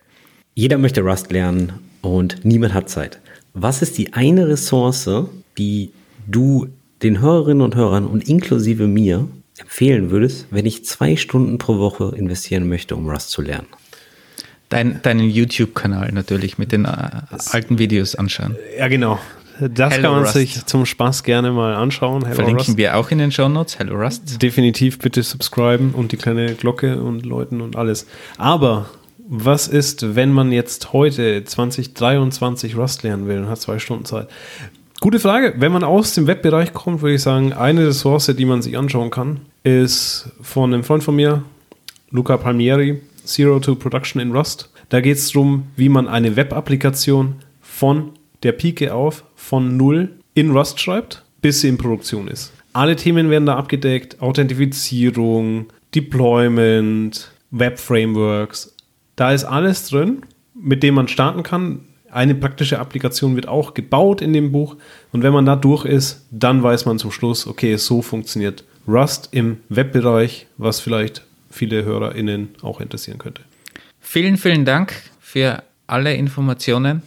Jeder 0.56 0.78
möchte 0.78 1.02
Rust 1.02 1.32
lernen 1.32 1.74
und 2.02 2.44
niemand 2.44 2.74
hat 2.74 2.90
Zeit. 2.90 3.20
Was 3.54 3.84
ist 3.84 4.00
die 4.00 4.14
eine 4.14 4.48
Ressource, 4.48 5.10
die 5.60 5.92
du 6.26 6.68
den 7.04 7.22
Hörerinnen 7.22 7.62
und 7.62 7.76
Hörern 7.76 8.08
und 8.08 8.28
inklusive 8.28 8.88
mir 8.88 9.28
empfehlen 9.60 10.10
würdest, 10.10 10.48
wenn 10.50 10.66
ich 10.66 10.86
zwei 10.86 11.16
Stunden 11.16 11.60
pro 11.60 11.78
Woche 11.78 12.16
investieren 12.16 12.68
möchte, 12.68 12.96
um 12.96 13.08
Rust 13.08 13.30
zu 13.30 13.44
lernen? 13.44 13.68
Dein, 14.70 15.02
deinen 15.04 15.30
YouTube-Kanal 15.30 16.12
natürlich 16.14 16.58
mit 16.58 16.72
den 16.72 16.86
äh, 16.86 16.90
alten 17.52 17.78
Videos 17.78 18.16
anschauen. 18.16 18.56
Ja, 18.76 18.88
genau. 18.88 19.20
Das 19.60 19.94
Hello 19.94 20.02
kann 20.02 20.12
man 20.14 20.24
Rust. 20.24 20.34
sich 20.34 20.66
zum 20.66 20.88
Spaß 20.88 21.22
gerne 21.22 21.52
mal 21.52 21.76
anschauen. 21.76 22.24
Hello 22.24 22.36
Verlinken 22.36 22.66
Rust. 22.66 22.78
wir 22.78 22.98
auch 22.98 23.12
in 23.12 23.20
den 23.20 23.32
Show 23.32 23.50
Notes. 23.50 23.78
Hello 23.78 23.96
Rust. 23.96 24.42
Definitiv 24.42 24.98
bitte 24.98 25.22
subscriben 25.22 25.92
und 25.92 26.12
die 26.12 26.18
kleine 26.18 26.56
Glocke 26.56 27.00
und 27.00 27.24
läuten 27.24 27.62
und 27.62 27.76
alles. 27.76 28.08
Aber 28.40 28.90
was 29.36 29.68
ist, 29.68 30.16
wenn 30.16 30.32
man 30.32 30.52
jetzt 30.52 30.94
heute 30.94 31.44
2023 31.44 32.78
Rust 32.78 33.02
lernen 33.02 33.28
will 33.28 33.40
und 33.40 33.50
hat 33.50 33.60
zwei 33.60 33.80
Stunden 33.80 34.06
Zeit? 34.06 34.28
Gute 35.02 35.20
Frage. 35.20 35.56
Wenn 35.58 35.72
man 35.72 35.84
aus 35.84 36.14
dem 36.14 36.28
Webbereich 36.28 36.72
kommt, 36.72 37.02
würde 37.02 37.16
ich 37.16 37.24
sagen, 37.24 37.52
eine 37.52 37.88
Ressource, 37.88 38.32
die 38.38 38.46
man 38.46 38.62
sich 38.62 38.78
anschauen 38.78 39.10
kann, 39.10 39.40
ist 39.64 40.30
von 40.40 40.72
einem 40.72 40.84
Freund 40.84 41.04
von 41.04 41.16
mir, 41.16 41.42
Luca 42.12 42.38
Palmieri, 42.38 43.02
Zero 43.26 43.60
to 43.60 43.74
Production 43.74 44.22
in 44.22 44.32
Rust. 44.32 44.70
Da 44.90 45.02
geht 45.02 45.18
es 45.18 45.32
darum, 45.32 45.64
wie 45.78 45.90
man 45.90 46.08
eine 46.08 46.36
Web-Applikation 46.36 47.36
von 47.60 48.12
der 48.44 48.52
Pike 48.52 48.94
auf, 48.94 49.24
von 49.36 49.78
null 49.78 50.10
in 50.36 50.52
Rust 50.52 50.80
schreibt, 50.80 51.24
bis 51.42 51.62
sie 51.62 51.70
in 51.70 51.80
Produktion 51.80 52.28
ist. 52.28 52.54
Alle 52.74 52.96
Themen 52.96 53.32
werden 53.32 53.48
da 53.48 53.56
abgedeckt: 53.56 54.22
Authentifizierung, 54.22 55.66
Deployment, 55.96 57.32
Web-Frameworks. 57.50 58.74
Da 59.15 59.31
ist 59.31 59.44
alles 59.44 59.90
drin, 59.90 60.23
mit 60.53 60.84
dem 60.84 60.95
man 60.95 61.07
starten 61.07 61.44
kann. 61.44 61.81
Eine 62.11 62.35
praktische 62.35 62.80
Applikation 62.80 63.35
wird 63.35 63.48
auch 63.48 63.73
gebaut 63.73 64.22
in 64.22 64.34
dem 64.34 64.52
Buch. 64.52 64.76
Und 65.11 65.23
wenn 65.23 65.34
man 65.34 65.45
da 65.45 65.56
durch 65.56 65.85
ist, 65.85 66.26
dann 66.31 66.61
weiß 66.61 66.85
man 66.85 66.99
zum 66.99 67.11
Schluss, 67.11 67.48
okay, 67.48 67.76
so 67.77 68.02
funktioniert 68.02 68.64
Rust 68.88 69.30
im 69.31 69.57
Webbereich, 69.69 70.48
was 70.57 70.80
vielleicht 70.80 71.23
viele 71.49 71.85
HörerInnen 71.85 72.49
auch 72.61 72.81
interessieren 72.81 73.18
könnte. 73.18 73.41
Vielen, 73.99 74.38
vielen 74.38 74.65
Dank 74.65 74.94
für 75.19 75.64
alle 75.88 76.14
Informationen. 76.15 77.02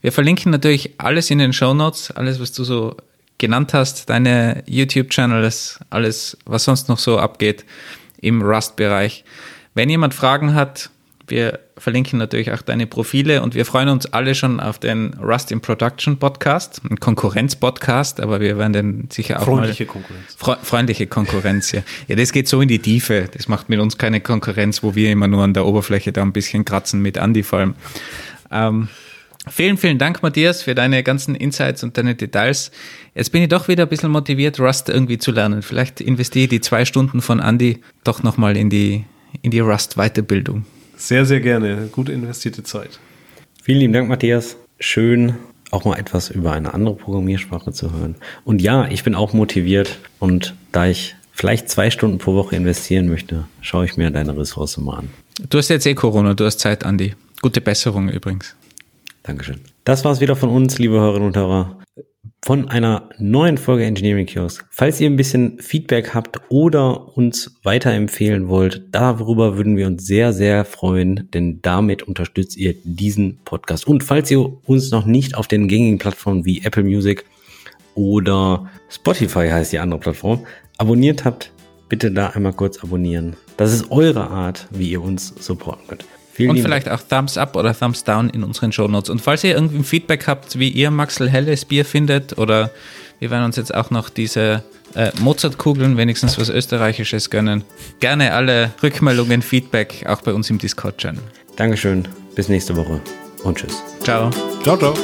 Wir 0.00 0.12
verlinken 0.12 0.52
natürlich 0.52 0.94
alles 0.98 1.30
in 1.30 1.38
den 1.38 1.52
Show 1.52 1.74
Notes, 1.74 2.10
alles, 2.10 2.40
was 2.40 2.52
du 2.52 2.64
so 2.64 2.96
genannt 3.38 3.74
hast, 3.74 4.08
deine 4.08 4.62
YouTube-Channels, 4.66 5.80
alles, 5.90 6.36
was 6.44 6.64
sonst 6.64 6.88
noch 6.88 6.98
so 6.98 7.18
abgeht 7.18 7.64
im 8.20 8.42
Rust-Bereich. 8.42 9.24
Wenn 9.74 9.90
jemand 9.90 10.14
Fragen 10.14 10.54
hat, 10.54 10.90
wir 11.28 11.58
verlinken 11.76 12.18
natürlich 12.18 12.52
auch 12.52 12.62
deine 12.62 12.86
Profile 12.86 13.42
und 13.42 13.54
wir 13.54 13.64
freuen 13.64 13.88
uns 13.88 14.06
alle 14.06 14.34
schon 14.34 14.60
auf 14.60 14.78
den 14.78 15.14
Rust 15.14 15.50
in 15.50 15.60
Production 15.60 16.18
Podcast, 16.18 16.80
ein 16.88 17.00
Konkurrenz-Podcast, 17.00 18.20
aber 18.20 18.40
wir 18.40 18.58
werden 18.58 18.72
den 18.72 19.08
sicher 19.10 19.40
auch 19.40 19.44
Freundliche 19.44 19.84
mal 19.84 19.92
Konkurrenz. 19.92 20.34
Fre 20.36 20.58
freundliche 20.62 21.06
Konkurrenz, 21.06 21.72
ja. 21.72 21.82
Ja, 22.08 22.16
das 22.16 22.32
geht 22.32 22.48
so 22.48 22.60
in 22.60 22.68
die 22.68 22.78
Tiefe. 22.78 23.28
Das 23.32 23.48
macht 23.48 23.68
mit 23.68 23.80
uns 23.80 23.98
keine 23.98 24.20
Konkurrenz, 24.20 24.82
wo 24.82 24.94
wir 24.94 25.10
immer 25.10 25.26
nur 25.26 25.42
an 25.42 25.52
der 25.52 25.66
Oberfläche 25.66 26.12
da 26.12 26.22
ein 26.22 26.32
bisschen 26.32 26.64
kratzen 26.64 27.02
mit 27.02 27.18
Andi 27.18 27.42
vor 27.42 27.58
allem. 27.58 27.74
Ähm, 28.50 28.88
vielen, 29.48 29.76
vielen 29.76 29.98
Dank, 29.98 30.22
Matthias, 30.22 30.62
für 30.62 30.74
deine 30.74 31.02
ganzen 31.02 31.34
Insights 31.34 31.82
und 31.82 31.98
deine 31.98 32.14
Details. 32.14 32.70
Jetzt 33.14 33.32
bin 33.32 33.42
ich 33.42 33.48
doch 33.48 33.66
wieder 33.66 33.84
ein 33.84 33.88
bisschen 33.88 34.12
motiviert, 34.12 34.60
Rust 34.60 34.88
irgendwie 34.88 35.18
zu 35.18 35.32
lernen. 35.32 35.62
Vielleicht 35.62 36.00
investiere 36.00 36.44
ich 36.44 36.50
die 36.50 36.60
zwei 36.60 36.84
Stunden 36.84 37.20
von 37.20 37.40
Andi 37.40 37.80
doch 38.04 38.22
nochmal 38.22 38.56
in 38.56 38.70
die, 38.70 39.04
in 39.42 39.50
die 39.50 39.60
Rust-Weiterbildung. 39.60 40.64
Sehr, 40.96 41.26
sehr 41.26 41.40
gerne. 41.40 41.88
Gut 41.92 42.08
investierte 42.08 42.62
Zeit. 42.62 42.98
Vielen 43.62 43.80
lieben 43.80 43.92
Dank, 43.92 44.08
Matthias. 44.08 44.56
Schön, 44.78 45.34
auch 45.70 45.84
mal 45.84 45.98
etwas 45.98 46.30
über 46.30 46.52
eine 46.52 46.74
andere 46.74 46.94
Programmiersprache 46.94 47.72
zu 47.72 47.92
hören. 47.92 48.16
Und 48.44 48.62
ja, 48.62 48.88
ich 48.88 49.04
bin 49.04 49.14
auch 49.14 49.32
motiviert 49.32 49.98
und 50.18 50.54
da 50.72 50.86
ich 50.86 51.16
vielleicht 51.32 51.68
zwei 51.68 51.90
Stunden 51.90 52.18
pro 52.18 52.34
Woche 52.34 52.56
investieren 52.56 53.08
möchte, 53.08 53.44
schaue 53.60 53.84
ich 53.84 53.96
mir 53.96 54.10
deine 54.10 54.36
Ressource 54.36 54.76
mal 54.78 54.98
an. 54.98 55.10
Du 55.50 55.58
hast 55.58 55.68
jetzt 55.68 55.86
eh 55.86 55.94
Corona, 55.94 56.34
du 56.34 56.44
hast 56.44 56.60
Zeit, 56.60 56.84
Andi. 56.84 57.14
Gute 57.42 57.60
Besserung 57.60 58.08
übrigens. 58.08 58.56
Dankeschön. 59.22 59.60
Das 59.84 60.04
war's 60.04 60.20
wieder 60.20 60.36
von 60.36 60.48
uns, 60.48 60.78
liebe 60.78 60.94
Hörerinnen 60.94 61.28
und 61.28 61.36
Hörer, 61.36 61.76
von 62.44 62.68
einer 62.68 63.08
neuen 63.18 63.58
Folge 63.58 63.84
Engineering 63.84 64.26
Kiosk. 64.26 64.66
Falls 64.70 65.00
ihr 65.00 65.10
ein 65.10 65.16
bisschen 65.16 65.58
Feedback 65.60 66.14
habt 66.14 66.40
oder 66.48 67.16
uns 67.16 67.58
weiterempfehlen 67.62 68.48
wollt, 68.48 68.84
darüber 68.92 69.56
würden 69.56 69.76
wir 69.76 69.86
uns 69.86 70.06
sehr, 70.06 70.32
sehr 70.32 70.64
freuen, 70.64 71.28
denn 71.32 71.60
damit 71.62 72.02
unterstützt 72.02 72.56
ihr 72.56 72.74
diesen 72.84 73.38
Podcast. 73.44 73.86
Und 73.86 74.04
falls 74.04 74.30
ihr 74.30 74.40
uns 74.64 74.90
noch 74.90 75.06
nicht 75.06 75.36
auf 75.36 75.48
den 75.48 75.68
gängigen 75.68 75.98
Plattformen 75.98 76.44
wie 76.44 76.62
Apple 76.64 76.84
Music 76.84 77.24
oder 77.94 78.70
Spotify 78.88 79.48
heißt 79.48 79.72
die 79.72 79.78
andere 79.78 80.00
Plattform, 80.00 80.46
abonniert 80.78 81.24
habt, 81.24 81.52
bitte 81.88 82.10
da 82.10 82.28
einmal 82.28 82.52
kurz 82.52 82.82
abonnieren. 82.82 83.36
Das 83.56 83.72
ist 83.72 83.90
eure 83.90 84.28
Art, 84.28 84.68
wie 84.70 84.90
ihr 84.90 85.02
uns 85.02 85.34
supporten 85.38 85.86
könnt. 85.88 86.04
Vielen 86.36 86.50
Und 86.50 86.60
vielleicht 86.60 86.90
auch 86.90 87.00
Thumbs 87.00 87.38
Up 87.38 87.56
oder 87.56 87.74
Thumbs 87.74 88.04
Down 88.04 88.28
in 88.28 88.44
unseren 88.44 88.70
Show 88.70 88.88
Notes. 88.88 89.08
Und 89.08 89.22
falls 89.22 89.42
ihr 89.42 89.54
irgendwie 89.54 89.78
ein 89.78 89.84
Feedback 89.84 90.26
habt, 90.26 90.58
wie 90.58 90.68
ihr 90.68 90.90
Maxel 90.90 91.30
Helles 91.30 91.64
Bier 91.64 91.86
findet, 91.86 92.36
oder 92.36 92.70
wir 93.20 93.30
werden 93.30 93.44
uns 93.44 93.56
jetzt 93.56 93.74
auch 93.74 93.88
noch 93.88 94.10
diese 94.10 94.62
äh, 94.94 95.12
Mozartkugeln, 95.18 95.96
wenigstens 95.96 96.38
was 96.38 96.50
Österreichisches 96.50 97.30
gönnen, 97.30 97.64
gerne 98.00 98.34
alle 98.34 98.70
Rückmeldungen, 98.82 99.40
Feedback 99.40 100.04
auch 100.06 100.20
bei 100.20 100.34
uns 100.34 100.50
im 100.50 100.58
Discord-Channel. 100.58 101.22
Dankeschön, 101.56 102.06
bis 102.34 102.50
nächste 102.50 102.76
Woche 102.76 103.00
und 103.42 103.56
tschüss. 103.56 103.82
Ciao. 104.02 104.28
Ciao, 104.62 104.76
ciao. 104.76 104.94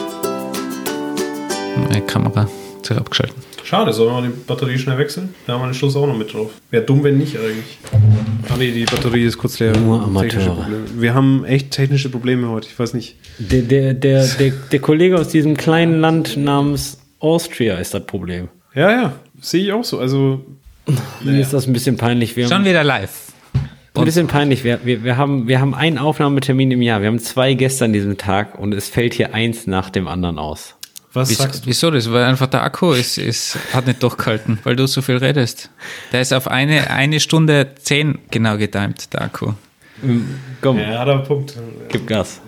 Meine 1.78 2.02
Kamera 2.02 2.46
ist 2.82 2.92
abgeschaltet. 2.92 3.51
Schade, 3.64 3.92
sollen 3.92 4.10
wir 4.10 4.20
mal 4.20 4.28
die 4.28 4.34
Batterie 4.46 4.78
schnell 4.78 4.98
wechseln? 4.98 5.34
Da 5.46 5.54
haben 5.54 5.62
wir 5.62 5.66
den 5.68 5.74
Schluss 5.74 5.94
auch 5.96 6.06
noch 6.06 6.16
mit 6.16 6.32
drauf. 6.32 6.50
Wäre 6.70 6.84
dumm, 6.84 7.04
wenn 7.04 7.18
nicht 7.18 7.36
eigentlich. 7.36 7.78
Ah 8.48 8.54
nee, 8.58 8.70
die 8.72 8.84
Batterie 8.84 9.24
ist 9.24 9.38
kurz 9.38 9.58
leer. 9.58 9.76
Nur 9.76 10.02
Amateure. 10.02 10.66
Wir 10.96 11.14
haben 11.14 11.44
echt 11.44 11.70
technische 11.70 12.08
Probleme 12.08 12.48
heute. 12.48 12.68
Ich 12.68 12.78
weiß 12.78 12.94
nicht. 12.94 13.16
Der, 13.38 13.62
der, 13.62 13.94
der, 13.94 14.26
der, 14.26 14.50
der 14.50 14.78
Kollege 14.80 15.18
aus 15.18 15.28
diesem 15.28 15.56
kleinen 15.56 16.00
Land 16.00 16.36
namens 16.36 16.98
Austria 17.20 17.76
ist 17.76 17.94
das 17.94 18.04
Problem. 18.04 18.48
Ja, 18.74 18.90
ja, 18.90 19.12
sehe 19.40 19.64
ich 19.64 19.72
auch 19.72 19.84
so. 19.84 19.98
Also, 19.98 20.44
Mir 21.22 21.40
ist 21.40 21.52
das 21.52 21.66
ein 21.66 21.72
bisschen 21.72 21.96
peinlich. 21.96 22.36
Wir 22.36 22.48
Schon 22.48 22.64
wieder 22.64 22.82
live. 22.82 23.32
ein 23.94 24.04
bisschen 24.04 24.26
peinlich. 24.26 24.64
Wir, 24.64 24.80
wir, 24.84 25.04
wir, 25.04 25.16
haben, 25.16 25.46
wir 25.46 25.60
haben 25.60 25.74
einen 25.74 25.98
Aufnahmetermin 25.98 26.70
im 26.72 26.82
Jahr. 26.82 27.00
Wir 27.00 27.08
haben 27.08 27.18
zwei 27.20 27.54
Gäste 27.54 27.84
an 27.84 27.92
diesem 27.92 28.16
Tag 28.16 28.58
und 28.58 28.74
es 28.74 28.88
fällt 28.88 29.14
hier 29.14 29.34
eins 29.34 29.66
nach 29.66 29.90
dem 29.90 30.08
anderen 30.08 30.38
aus. 30.38 30.74
Was 31.14 31.28
Wieso, 31.30 31.42
sagst 31.42 31.62
du? 31.64 31.68
wieso 31.68 31.90
das? 31.90 32.10
Weil 32.10 32.24
einfach 32.24 32.46
der 32.46 32.62
Akku 32.62 32.92
ist, 32.92 33.18
ist, 33.18 33.56
hat 33.72 33.86
nicht 33.86 34.02
durchgehalten, 34.02 34.58
weil 34.64 34.76
du 34.76 34.86
so 34.86 35.02
viel 35.02 35.16
redest. 35.18 35.70
Der 36.12 36.20
ist 36.22 36.32
auf 36.32 36.48
eine, 36.48 36.90
eine 36.90 37.20
Stunde 37.20 37.74
zehn 37.82 38.18
genau 38.30 38.56
getimt, 38.56 39.12
der 39.12 39.22
Akku. 39.22 39.52
Komm, 40.60 40.78
Ja, 40.78 40.98
hat 41.00 41.08
einen 41.08 41.22
Punkt. 41.24 41.54
gib 41.88 42.06
Gas. 42.06 42.40